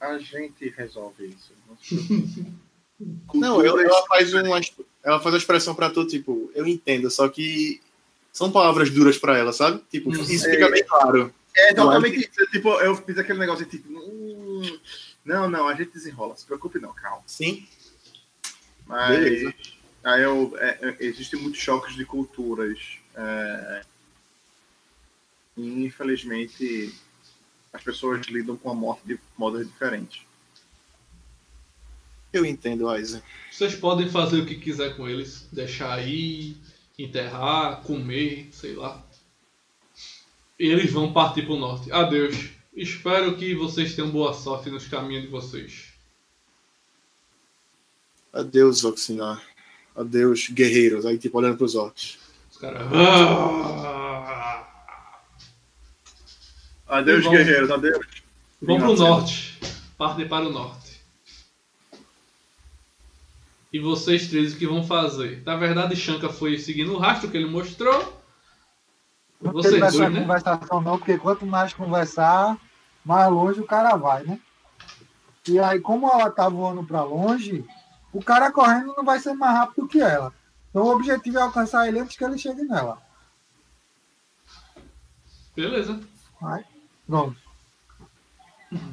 [0.00, 1.52] a gente resolve isso.
[3.34, 4.58] Não, eu, ela, faz uma,
[5.04, 7.78] ela faz a expressão pra tu, tipo, eu entendo, só que
[8.32, 9.82] são palavras duras pra ela, sabe?
[9.90, 11.32] Tipo, isso fica bem claro.
[11.54, 12.50] É exatamente isso.
[12.50, 14.78] Tipo, eu fiz aquele negócio tipo, hum,
[15.24, 17.22] não, não, a gente desenrola, se preocupe não, calma.
[17.26, 17.66] Sim.
[18.86, 19.18] Mas.
[19.18, 19.54] Beleza.
[20.04, 22.98] Aí eu, é, é, existem muitos choques de culturas.
[23.14, 23.84] É,
[25.56, 26.94] e, infelizmente,
[27.72, 30.22] as pessoas lidam com a morte de modos diferentes.
[32.32, 33.24] Eu entendo, Isaac.
[33.50, 35.48] Vocês podem fazer o que quiser com eles.
[35.50, 36.56] Deixar aí,
[36.98, 39.04] enterrar, comer, sei lá.
[40.58, 41.90] E eles vão partir para o norte.
[41.90, 42.50] Adeus.
[42.74, 45.95] Espero que vocês tenham boa sorte nos caminhos de vocês.
[48.38, 49.42] Adeus, Oxinar
[49.96, 51.06] adeus, guerreiros.
[51.06, 52.18] Aí, tipo, olhando pros orcs.
[52.50, 52.82] Os caras.
[52.92, 54.64] Ah!
[56.86, 57.38] Adeus, Vamos.
[57.38, 58.06] guerreiros, adeus.
[58.62, 59.58] Vamos pro norte.
[59.98, 61.00] Partem para o norte.
[63.72, 65.42] E vocês três o que vão fazer?
[65.44, 68.22] Na verdade, Shanka foi seguindo o rastro que ele mostrou.
[69.40, 70.20] Não Vocês tem essa dois, né?
[70.20, 72.56] conversação não, porque quanto mais conversar,
[73.04, 74.40] mais longe o cara vai, né?
[75.46, 77.64] E aí, como ela tá voando para longe,
[78.16, 80.32] o cara correndo não vai ser mais rápido que ela.
[80.70, 82.98] Então o objetivo é alcançar ele antes que ele chegue nela.
[85.54, 86.00] Beleza.
[86.40, 86.64] Vai.
[87.06, 87.36] Pronto.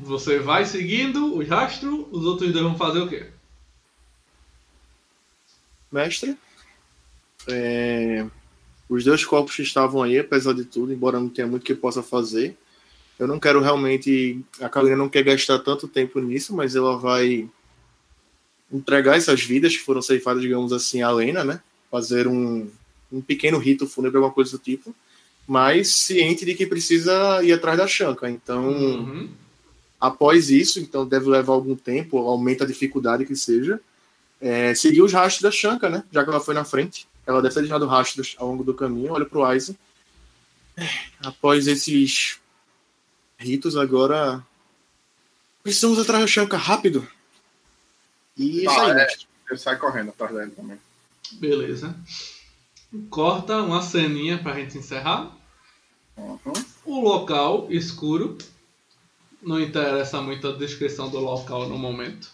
[0.01, 3.31] Você vai seguindo o rastro, os outros dois vão fazer o quê?
[5.89, 6.37] Mestre,
[7.47, 8.25] é,
[8.89, 12.03] os dois corpos que estavam aí, apesar de tudo, embora não tenha muito que possa
[12.03, 12.57] fazer,
[13.17, 14.43] eu não quero realmente.
[14.59, 17.49] A Kalina não quer gastar tanto tempo nisso, mas ela vai
[18.73, 21.61] entregar essas vidas que foram ceifadas, digamos assim, à Lena, né?
[21.91, 22.67] Fazer um,
[23.11, 24.93] um pequeno rito fúnebre, alguma coisa do tipo,
[25.47, 28.29] mas ciente de que precisa ir atrás da Shanka.
[28.29, 29.29] Então, Uhum.
[30.01, 33.79] após isso, então deve levar algum tempo, aumenta a dificuldade que seja,
[34.41, 36.03] é, seguir os rastros da Shanka, né?
[36.11, 37.07] Já que ela foi na frente.
[37.25, 39.13] Ela deve ter deixado rastros ao longo do caminho.
[39.13, 39.77] Olha pro Aizen.
[41.21, 42.37] Após esses
[43.37, 44.43] ritos, agora.
[45.61, 47.07] Precisamos atrás da Shanka, rápido!
[48.37, 49.07] E isso Tá, aí, é.
[49.49, 50.79] Eu saio correndo atrás dele também.
[51.33, 51.95] Beleza.
[53.09, 55.35] Corta uma ceninha pra gente encerrar.
[56.17, 56.53] Uhum.
[56.85, 58.37] O local escuro.
[59.41, 62.31] Não interessa muito a descrição do local no momento.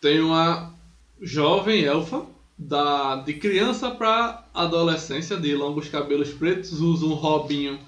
[0.00, 0.74] Tem uma
[1.20, 2.26] jovem elfa,
[2.58, 7.78] da, de criança para adolescência, de longos cabelos pretos, usa um robinho.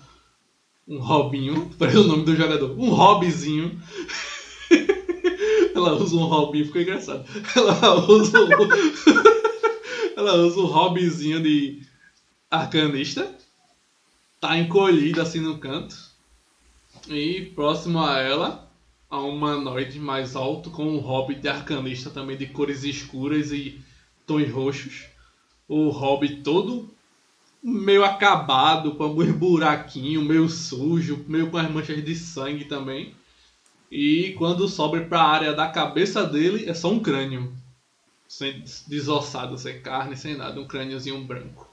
[0.86, 2.78] Um robinho, parece o nome do jogador.
[2.78, 3.80] Um hobbyzinho.
[5.78, 7.24] Ela usa um robinho, ficou engraçado.
[7.56, 8.48] Ela usa um,
[10.16, 11.82] ela usa um hobbyzinho de
[12.50, 13.36] arcanista
[14.40, 15.96] tá encolhida assim no canto.
[17.08, 18.70] E próximo a ela,
[19.08, 23.80] há um humanoide mais alto com um hobbit de arcanista também de cores escuras e
[24.26, 25.06] tons roxos.
[25.66, 26.90] O hobbit todo
[27.62, 33.14] meio acabado, com alguns buraquinhos, meio sujo, meio com as manchas de sangue também.
[33.90, 37.52] E quando sobe para a área da cabeça dele, é só um crânio.
[38.28, 40.60] Sem, desossado, sem carne, sem nada.
[40.60, 41.66] Um crâniozinho branco.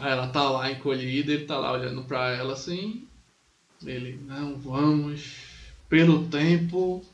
[0.00, 3.06] Aí ela tá lá encolhida, ele tá lá olhando pra ela assim.
[3.84, 5.44] Ele, não, vamos.
[5.88, 7.04] Pelo tempo,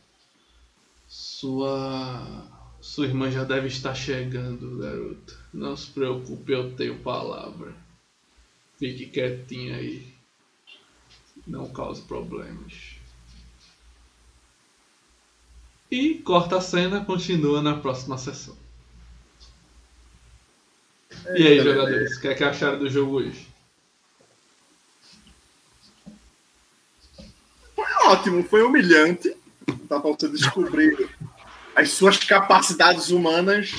[1.08, 2.49] sua.
[2.81, 5.36] Sua irmã já deve estar chegando, garota.
[5.52, 7.74] Não se preocupe, eu tenho palavra.
[8.78, 10.09] Fique quietinha aí.
[11.50, 12.94] Não cause problemas.
[15.90, 18.56] E corta a cena, continua na próxima sessão.
[21.34, 23.48] E aí, jogadores, o que é que acharam do jogo hoje?
[27.74, 29.36] Foi ótimo, foi humilhante.
[29.88, 31.10] Tá pra você descobrir
[31.74, 33.72] as suas capacidades humanas.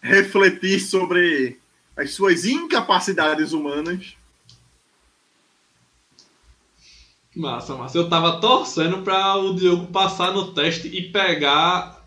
[0.00, 1.60] Refletir sobre
[1.94, 4.16] as suas incapacidades humanas.
[7.38, 7.96] Massa, massa.
[7.96, 12.04] Eu tava torcendo pra o Diogo passar no teste e pegar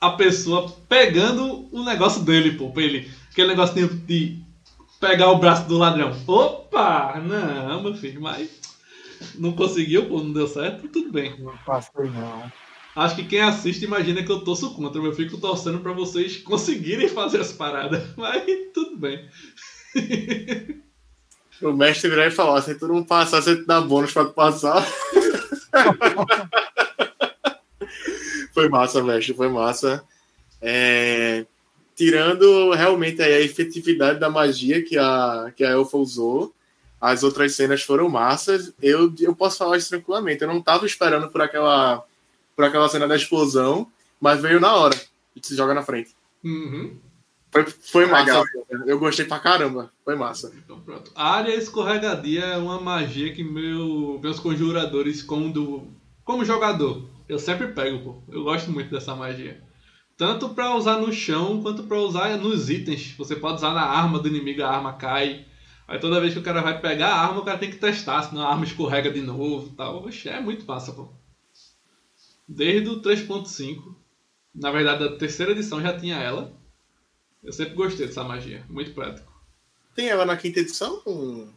[0.00, 2.68] a pessoa pegando o negócio dele, pô.
[2.70, 3.08] Pra ele.
[3.30, 4.42] Aquele negocinho de
[4.98, 6.12] pegar o braço do ladrão.
[6.26, 7.20] Opa!
[7.20, 8.50] Não, meu filho, mas
[9.36, 11.38] não conseguiu, pô, não deu certo, tudo bem.
[11.38, 12.52] Não passei, não.
[12.96, 17.08] Acho que quem assiste imagina que eu torço contra, eu fico torcendo pra vocês conseguirem
[17.08, 18.02] fazer as paradas.
[18.16, 19.28] Mas tudo bem.
[21.62, 24.32] O mestre virar e falar: se tu não passar, você te dá bônus pra tu
[24.32, 24.84] passar.
[28.52, 30.04] foi massa, mestre, foi massa.
[30.60, 31.46] É,
[31.96, 36.52] Tirando realmente a efetividade da magia que a, que a Elfa usou,
[37.00, 38.72] as outras cenas foram massas.
[38.82, 40.42] Eu, eu posso falar isso tranquilamente.
[40.42, 42.04] Eu não tava esperando por aquela,
[42.56, 43.86] por aquela cena da explosão,
[44.20, 45.00] mas veio na hora.
[45.36, 46.10] E se joga na frente.
[46.42, 46.96] Uhum.
[47.54, 48.42] Foi, foi massa.
[48.42, 48.44] Legal.
[48.84, 49.92] Eu gostei pra caramba.
[50.04, 50.52] Foi massa.
[50.56, 51.12] Então pronto.
[51.14, 55.86] A área escorregadia é uma magia que meu, meus conjuradores, como, do,
[56.24, 58.22] como jogador, eu sempre pego, pô.
[58.32, 59.62] Eu gosto muito dessa magia.
[60.16, 63.14] Tanto pra usar no chão, quanto pra usar nos itens.
[63.16, 65.46] Você pode usar na arma do inimigo, a arma cai.
[65.86, 68.22] Aí toda vez que o cara vai pegar a arma, o cara tem que testar,
[68.24, 70.04] senão a arma escorrega de novo e tal.
[70.04, 71.08] Oxe, é muito massa, pô.
[72.48, 73.94] Desde o 3.5.
[74.52, 76.63] Na verdade, a terceira edição já tinha ela.
[77.44, 78.64] Eu sempre gostei dessa magia.
[78.68, 79.32] Muito prático.
[79.94, 81.02] Tem ela na quinta edição?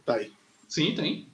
[0.06, 0.30] Aí.
[0.68, 1.26] Sim, tem.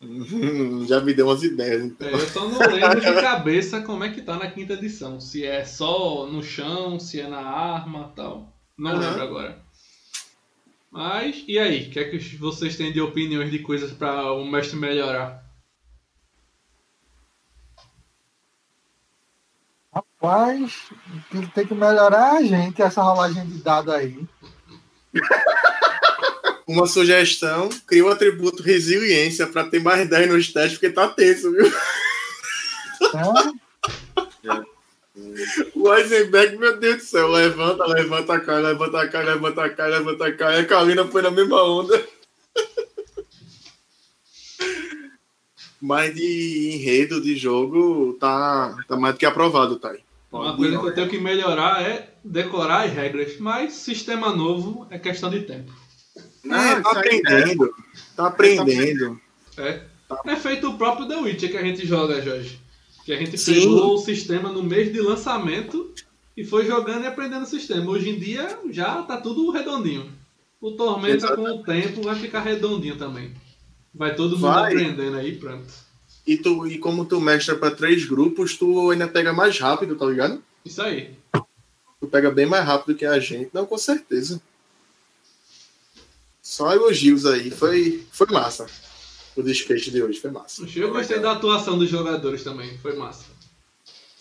[0.88, 1.84] Já me deu umas ideias.
[1.84, 2.08] Então.
[2.08, 5.20] É, eu só não lembro de cabeça como é que tá na quinta edição.
[5.20, 8.56] Se é só no chão, se é na arma tal.
[8.76, 9.00] Não Aham.
[9.00, 9.62] lembro agora.
[10.90, 11.88] Mas, e aí?
[11.88, 15.44] O que é que vocês têm de opiniões de coisas para o mestre melhorar?
[21.30, 24.18] Que tem que melhorar a gente, essa rolagem de dados aí.
[26.66, 31.50] Uma sugestão, cria o atributo resiliência para ter mais 10 nos testes, porque tá tenso,
[31.50, 31.66] viu?
[34.46, 34.60] É,
[35.74, 39.70] O Eisenberg, meu Deus do céu, levanta, levanta a cara, levanta a cara, levanta a
[39.70, 40.56] cara, levanta a cara.
[40.56, 42.06] E a Kalina foi na mesma onda.
[45.80, 50.09] Mas de enredo de jogo, tá, tá mais do que aprovado, tá aí.
[50.32, 54.98] Uma coisa que eu tenho que melhorar é decorar as regras, mas sistema novo é
[54.98, 55.72] questão de tempo.
[56.44, 57.74] É, tá aprendendo,
[58.16, 59.20] tá aprendendo.
[59.56, 59.82] É.
[60.26, 62.60] É feito o próprio The Witcher que a gente joga, Jorge.
[63.04, 63.54] Que a gente Sim.
[63.54, 65.92] pegou o sistema no mês de lançamento
[66.36, 67.90] e foi jogando e aprendendo o sistema.
[67.90, 70.10] Hoje em dia já tá tudo redondinho.
[70.60, 73.32] O Tormenta com o tempo vai ficar redondinho também.
[73.94, 74.72] Vai todo mundo Vai.
[74.72, 75.72] aprendendo aí, pronto.
[76.30, 80.06] E, tu, e como tu mestra pra três grupos, tu ainda pega mais rápido, tá
[80.06, 80.40] ligado?
[80.64, 81.12] Isso aí.
[81.98, 83.50] Tu pega bem mais rápido que a gente.
[83.52, 84.40] Não, com certeza.
[86.40, 87.50] Só elogios aí.
[87.50, 88.68] Foi, foi massa.
[89.34, 90.64] O desfecho de hoje foi massa.
[90.76, 93.24] Eu gostei da atuação dos jogadores também, foi massa.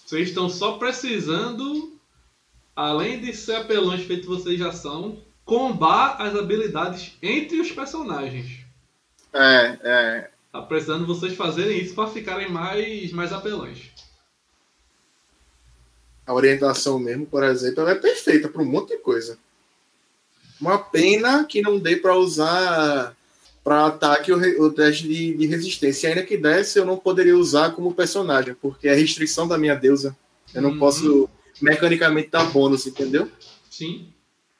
[0.03, 1.93] Vocês estão só precisando,
[2.75, 8.65] além de ser apelões feitos vocês já são, combar as habilidades entre os personagens.
[9.31, 10.31] É, é.
[10.51, 13.91] Tá precisando vocês fazerem isso para ficarem mais, mais apelões.
[16.25, 19.37] A orientação mesmo, por exemplo, ela é perfeita para um monte de coisa.
[20.59, 23.15] Uma pena que não dê para usar
[23.63, 26.09] para ataque o, teste de, de resistência.
[26.09, 30.15] Ainda que desse, eu não poderia usar como personagem, porque é restrição da minha deusa.
[30.53, 30.79] Eu não Uhum.
[30.79, 31.29] posso
[31.61, 33.29] mecanicamente dar bônus, entendeu?
[33.69, 34.07] Sim.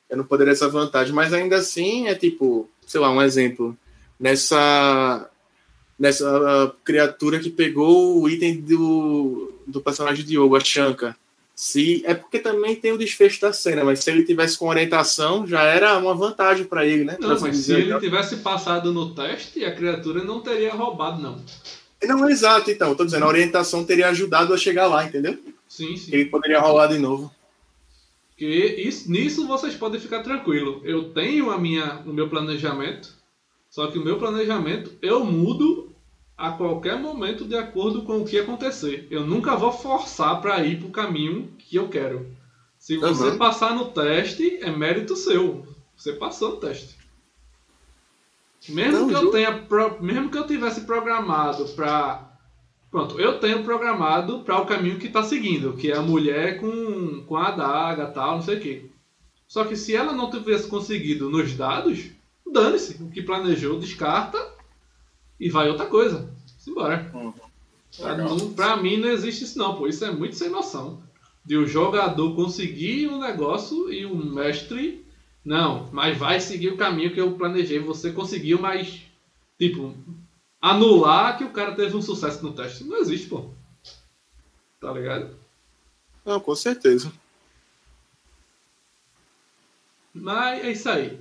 [0.10, 3.76] Eu não poderia essa vantagem, mas ainda assim é tipo, sei lá, um exemplo.
[4.20, 5.29] Nessa
[6.00, 11.16] nessa criatura que pegou o item do, do personagem de Diogo, a Shanka.
[11.54, 15.46] Se, é porque também tem o desfecho da cena, mas se ele tivesse com orientação,
[15.46, 17.18] já era uma vantagem para ele, né?
[17.20, 21.44] Não, mas se ele tivesse passado no teste, a criatura não teria roubado, não.
[22.02, 22.96] Não, exato, então.
[22.96, 25.38] Tô dizendo, a orientação teria ajudado a chegar lá, entendeu?
[25.68, 26.14] Sim, sim.
[26.14, 27.30] Ele poderia rolar de novo.
[28.38, 30.82] Que isso, nisso vocês podem ficar tranquilo.
[30.86, 33.14] Eu tenho a minha, o meu planejamento,
[33.70, 35.89] só que o meu planejamento eu mudo
[36.40, 39.06] a qualquer momento de acordo com o que acontecer.
[39.12, 42.26] Eu nunca vou forçar para ir para o caminho que eu quero.
[42.78, 43.38] Se você Uhum.
[43.38, 45.68] passar no teste, é mérito seu.
[45.98, 46.98] Você passou no teste.
[48.70, 52.28] Mesmo Não, que eu tenha, pro- mesmo que eu tivesse programado para
[52.92, 57.24] Pronto, eu tenho programado para o caminho que está seguindo, que é a mulher com,
[57.28, 58.86] com a adaga tal, não sei o quê.
[59.48, 62.06] Só que se ela não tivesse conseguido nos dados,
[62.52, 62.96] dane-se.
[63.04, 64.40] O que planejou, descarta
[65.40, 66.30] e vai outra coisa.
[66.58, 67.10] Simbora.
[67.98, 69.88] Pra, não- pra mim não existe isso não, pô.
[69.88, 71.02] Isso é muito sem noção.
[71.46, 75.06] De o jogador conseguir um negócio e o mestre.
[75.44, 77.80] Não, mas vai seguir o caminho que eu planejei.
[77.80, 79.02] Você conseguiu, mas.
[79.58, 79.96] Tipo,
[80.62, 82.84] anular que o cara teve um sucesso no teste.
[82.84, 83.50] Não existe, pô.
[84.80, 85.36] Tá ligado?
[86.26, 87.12] Não, com certeza.
[90.14, 91.20] Mas é isso aí.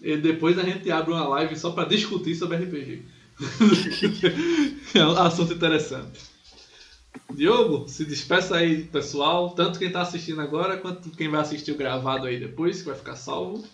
[0.00, 3.02] E depois a gente abre uma live só pra discutir sobre RPG.
[4.94, 6.30] É um assunto interessante.
[7.34, 9.50] Diogo, se despeça aí, pessoal.
[9.50, 12.96] Tanto quem tá assistindo agora, quanto quem vai assistir o gravado aí depois, que vai
[12.96, 13.64] ficar salvo.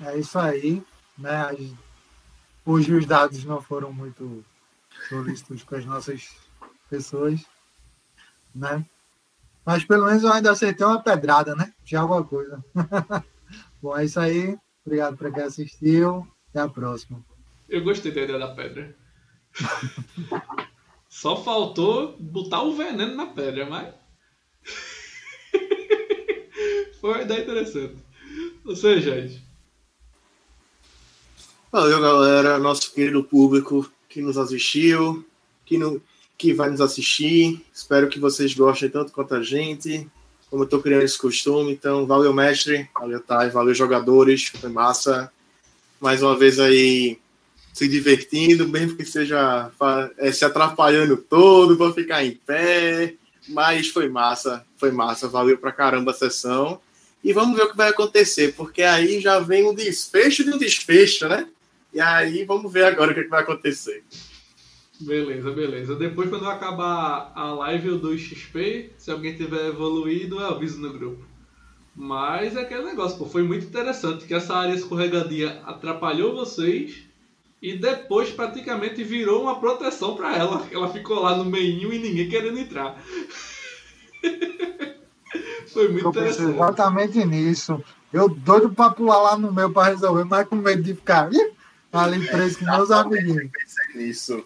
[0.00, 0.82] É isso aí.
[1.16, 1.74] Né?
[2.64, 4.44] Hoje os dados não foram muito
[5.08, 6.28] solícitos com as nossas
[6.90, 7.44] pessoas.
[8.54, 8.84] Né?
[9.64, 11.72] Mas pelo menos eu ainda acertei uma pedrada, né?
[11.90, 12.62] É alguma coisa.
[13.80, 14.58] Bom, é isso aí.
[14.84, 16.28] Obrigado para quem assistiu.
[16.54, 17.20] Até a próxima.
[17.68, 18.94] Eu gostei da ideia da pedra.
[21.10, 23.92] Só faltou botar o veneno na pedra, mas.
[27.00, 27.96] Foi uma ideia interessante.
[28.64, 29.42] Você, gente.
[31.72, 32.56] Valeu, galera.
[32.60, 35.26] Nosso querido público que nos assistiu,
[35.66, 36.00] que, no,
[36.38, 37.66] que vai nos assistir.
[37.74, 40.08] Espero que vocês gostem tanto quanto a gente.
[40.48, 41.72] Como eu tô criando esse costume.
[41.72, 42.88] Então, valeu, mestre.
[42.94, 43.50] Valeu, Thay.
[43.50, 44.46] Valeu, jogadores.
[44.46, 45.33] Foi massa.
[46.00, 47.18] Mais uma vez aí
[47.72, 49.70] se divertindo, mesmo que seja
[50.18, 53.14] é, se atrapalhando todo para ficar em pé.
[53.48, 54.64] Mas foi massa.
[54.76, 55.28] Foi massa.
[55.28, 56.80] Valeu pra caramba a sessão.
[57.22, 60.58] E vamos ver o que vai acontecer, porque aí já vem um desfecho de um
[60.58, 61.48] desfecho, né?
[61.92, 64.04] E aí vamos ver agora o que, que vai acontecer.
[65.00, 65.96] Beleza, beleza.
[65.96, 68.92] Depois, quando acabar a live, dou XP.
[68.98, 71.24] Se alguém tiver evoluído, eu aviso no grupo.
[71.94, 77.04] Mas é aquele negócio, pô, foi muito interessante que essa área escorregadia atrapalhou vocês
[77.62, 80.66] e depois praticamente virou uma proteção para ela.
[80.72, 83.00] Ela ficou lá no meio e ninguém querendo entrar.
[85.72, 86.54] foi muito Eu pensei interessante.
[86.56, 87.82] exatamente nisso.
[88.12, 92.26] Eu doido pra pular lá no meu pra resolver, mas com medo de ficar ali
[92.26, 93.50] preso com meus amiguinhos.
[93.50, 94.44] Pensei nisso.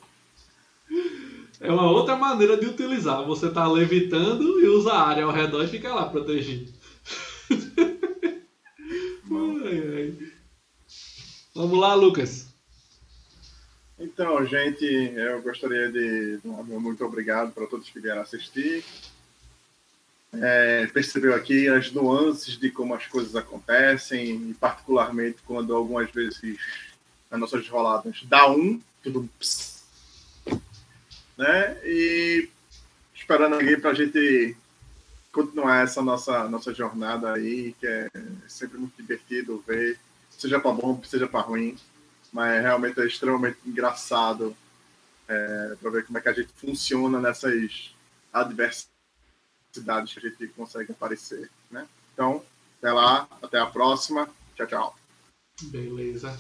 [1.60, 3.25] É uma outra maneira de utilizar.
[3.25, 6.73] Você tá levitando e usa a área ao redor e fica lá protegido.
[9.31, 10.15] Ai, ai.
[11.58, 12.46] Vamos lá, Lucas.
[13.98, 18.84] Então, gente, eu gostaria de dar muito obrigado para todos que vieram assistir.
[20.34, 26.60] É, percebeu aqui as nuances de como as coisas acontecem, e particularmente quando algumas vezes
[27.28, 29.82] nas nossas roladas dá um, tudo ps,
[31.36, 31.76] né?
[31.84, 32.48] E
[33.12, 34.56] esperando alguém para a gente
[35.32, 38.08] continuar essa nossa, nossa jornada aí, que é
[38.46, 39.98] sempre muito divertido ver,
[40.39, 41.76] seja para bom, seja para ruim
[42.33, 44.55] mas realmente é extremamente engraçado
[45.26, 47.94] é, para ver como é que a gente funciona nessas
[48.33, 48.89] adversidades
[50.12, 51.86] que a gente consegue aparecer, né?
[52.12, 52.42] Então,
[52.78, 54.97] até lá, até a próxima, tchau, tchau.
[55.62, 56.39] Beleza.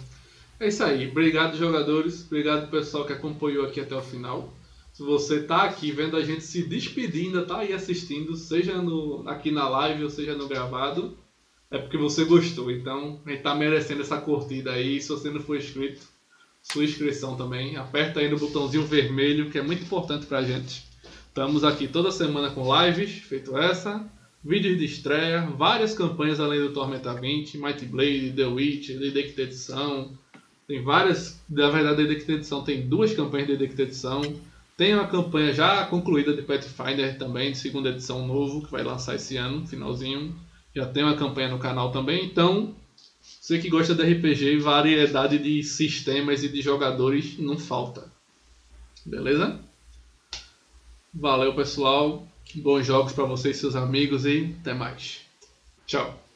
[0.60, 1.10] É isso aí.
[1.10, 2.24] Obrigado, jogadores.
[2.26, 4.52] Obrigado, pessoal que acompanhou aqui até o final.
[4.92, 9.50] Se você tá aqui vendo a gente se despedindo, tá aí assistindo, seja no, aqui
[9.50, 11.16] na live ou seja no gravado,
[11.70, 12.70] é porque você gostou.
[12.70, 15.00] Então, a gente tá merecendo essa curtida aí.
[15.00, 16.06] Se você não for inscrito,
[16.62, 17.76] sua inscrição também.
[17.76, 20.84] Aperta aí no botãozinho vermelho, que é muito importante pra gente.
[21.28, 24.04] Estamos aqui toda semana com lives, feito essa,
[24.42, 30.18] vídeos de estreia, várias campanhas além do Tormenta 20, Might Blade, The Witch, Dedicta Edição.
[30.66, 34.22] Tem várias, na verdade, Dedicta Edição tem duas campanhas de Dedicta Edição.
[34.76, 39.16] Tem uma campanha já concluída de Pathfinder também, de segunda edição novo, que vai lançar
[39.16, 40.32] esse ano, finalzinho.
[40.74, 42.74] Já tem uma campanha no canal também, então
[43.20, 48.10] você que gosta de RPG, variedade de sistemas e de jogadores não falta.
[49.04, 49.58] Beleza?
[51.14, 52.26] Valeu, pessoal.
[52.54, 55.22] Bons jogos para vocês seus amigos e até mais.
[55.86, 56.27] Tchau.